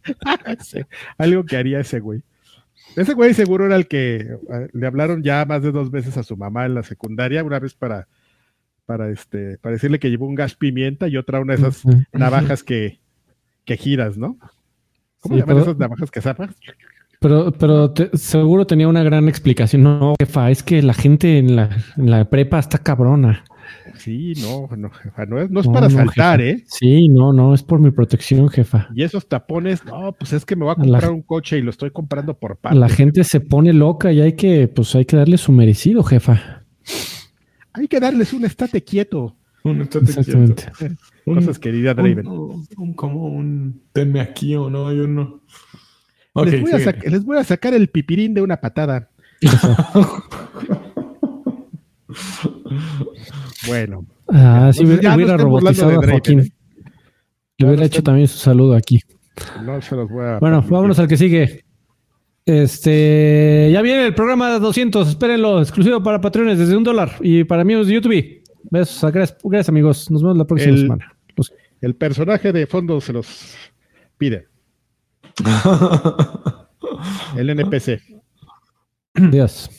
Sí, 0.64 0.80
Algo 1.18 1.44
que 1.44 1.58
haría 1.58 1.80
ese 1.80 2.00
güey. 2.00 2.22
Ese 2.96 3.14
güey 3.14 3.34
seguro 3.34 3.66
era 3.66 3.76
el 3.76 3.88
que 3.88 4.16
eh, 4.18 4.68
le 4.74 4.88
hablaron 4.88 5.22
ya 5.22 5.44
más 5.46 5.62
de 5.62 5.72
dos 5.72 5.92
veces 5.92 6.18
a 6.18 6.24
su 6.24 6.38
mamá 6.38 6.66
en 6.66 6.76
la 6.76 6.84
secundaria, 6.84 7.44
una 7.44 7.60
vez 7.60 7.74
para, 7.74 8.08
para, 8.88 9.12
este, 9.12 9.58
para 9.60 9.74
decirle 9.74 10.00
que 10.00 10.10
llevó 10.10 10.26
un 10.26 10.34
gas 10.34 10.56
pimienta 10.56 11.08
y 11.08 11.18
otra 11.18 11.40
una 11.40 11.56
de 11.56 11.60
esas 11.68 11.84
navajas 12.14 12.64
que, 12.64 13.00
que 13.66 13.78
giras, 13.78 14.18
¿no? 14.18 14.38
¿Cómo 15.20 15.36
Sí, 15.36 15.42
llaman 15.42 15.56
pero- 15.58 15.60
esas 15.62 15.78
navajas 15.78 16.10
que 16.10 16.22
zapas? 16.22 16.56
Pero, 17.20 17.52
pero 17.52 17.92
te- 17.92 18.16
seguro 18.16 18.66
tenía 18.68 18.88
una 18.88 19.02
gran 19.04 19.28
explicación. 19.28 19.82
No, 19.84 20.14
jefa, 20.20 20.52
es 20.52 20.62
que 20.64 20.82
la 20.84 20.94
gente 20.94 21.38
en 21.40 21.56
la, 21.56 21.70
en 21.98 22.10
la 22.12 22.30
prepa 22.30 22.60
está 22.60 22.78
cabrona. 22.78 23.44
Sí, 23.98 24.34
no, 24.40 24.70
no, 24.78 24.90
jefa, 24.92 25.26
no 25.26 25.42
es, 25.42 25.50
no 25.50 25.60
es 25.60 25.66
No, 25.66 25.74
para 25.74 25.90
no, 25.90 25.96
saltar, 25.98 26.40
jefa. 26.40 26.52
¿eh? 26.60 26.64
Sí, 26.68 27.10
no, 27.10 27.34
no, 27.34 27.54
es 27.56 27.64
por 27.64 27.80
mi 27.80 27.90
protección, 27.92 28.48
jefa. 28.50 28.88
Y 28.96 29.02
esos 29.04 29.28
tapones, 29.28 29.84
no, 29.84 30.14
pues 30.14 30.32
es 30.32 30.46
que 30.46 30.56
me 30.56 30.64
voy 30.66 30.76
a 30.78 30.80
La- 30.86 31.00
comprar 31.00 31.12
un 31.12 31.24
coche 31.24 31.58
y 31.58 31.62
lo 31.64 31.72
estoy 31.72 31.90
comprando 31.90 32.36
por 32.38 32.56
partes. 32.58 32.80
La 32.80 32.88
gente 32.88 33.24
se 33.24 33.40
pone 33.42 33.74
loca 33.74 34.12
y 34.14 34.22
hay 34.22 34.34
que, 34.34 34.68
pues 34.68 34.96
hay 34.96 35.04
que 35.06 35.18
darle 35.18 35.38
su 35.38 35.52
merecido, 35.52 36.04
jefa. 36.04 36.64
Hay 37.78 37.88
que 37.88 38.00
darles 38.00 38.34
un 38.34 38.46
estate 38.46 38.84
quieto. 38.84 39.36
Un 39.64 39.82
estate 39.82 40.06
Exactamente. 40.06 40.66
quieto. 40.78 40.96
Un- 41.26 41.36
Cosas 41.36 41.60
querida 41.60 41.94
Draven. 41.94 42.28
un- 42.28 42.66
un- 42.78 42.94
como 42.94 43.28
un 43.28 43.82
tenme 43.94 44.22
aquí 44.22 44.56
o 44.56 44.70
no, 44.70 44.92
yo 44.94 45.08
no. 45.08 45.42
Les, 46.46 46.62
voy 46.62 46.72
a 46.72 46.78
sigue. 46.80 46.86
sac- 46.92 47.10
les 47.10 47.24
voy 47.26 47.38
a 47.38 47.44
sacar 47.44 47.74
el 47.74 47.90
pipirín 47.90 48.34
de 48.34 48.42
una 48.42 48.58
patada. 48.62 49.10
bueno, 53.68 54.06
Ah, 54.30 54.72
no 54.76 55.16
hubiera 55.16 55.38
robotizado 55.38 56.02
a 56.02 56.06
Joaquín. 56.08 56.42
¿eh? 56.42 56.52
Le 57.58 57.68
hubiera 57.68 57.86
hecho 57.86 58.04
también 58.04 58.28
su 58.28 58.38
saludo 58.38 58.76
aquí. 58.76 59.00
no 59.64 59.82
se 59.82 59.96
los 59.96 60.10
voy 60.10 60.26
a. 60.26 60.40
Bueno, 60.40 60.58
permitir. 60.58 60.72
vámonos 60.72 61.00
al 61.00 61.08
que 61.08 61.18
sigue. 61.18 61.64
Este, 62.48 63.70
ya 63.74 63.82
viene 63.82 64.06
el 64.06 64.16
programa 64.16 64.58
200, 64.58 65.10
espérenlo, 65.10 65.60
exclusivo 65.62 66.02
para 66.02 66.22
patrones 66.22 66.58
desde 66.58 66.78
un 66.78 66.84
dólar 66.86 67.12
y 67.20 67.44
para 67.44 67.62
amigos 67.64 67.88
de 67.88 67.94
YouTube. 67.96 68.42
Besos, 68.72 69.12
gracias, 69.12 69.38
gracias 69.44 69.68
amigos, 69.68 70.10
nos 70.10 70.24
vemos 70.24 70.38
la 70.38 70.46
próxima 70.46 70.72
El- 70.74 70.82
semana. 70.82 71.14
Los- 71.36 71.52
El 71.82 71.96
personaje 71.96 72.54
de 72.54 72.66
fondo 72.66 73.02
se 73.02 73.12
los 73.12 73.54
pide. 74.18 74.48
El 77.36 77.50
NPC. 77.50 78.02
Adiós. 79.16 79.70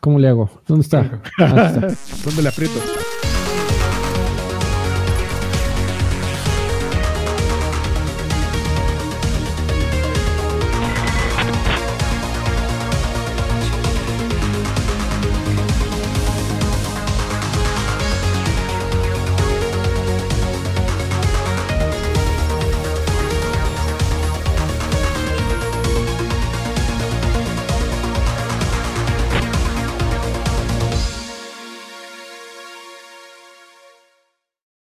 ¿Cómo 0.00 0.18
le 0.18 0.28
hago? 0.28 0.62
¿Dónde 0.66 0.82
está? 0.82 1.20
Está. 1.38 1.88
¿Dónde 2.24 2.42
le 2.42 2.48
aprieto? 2.48 2.80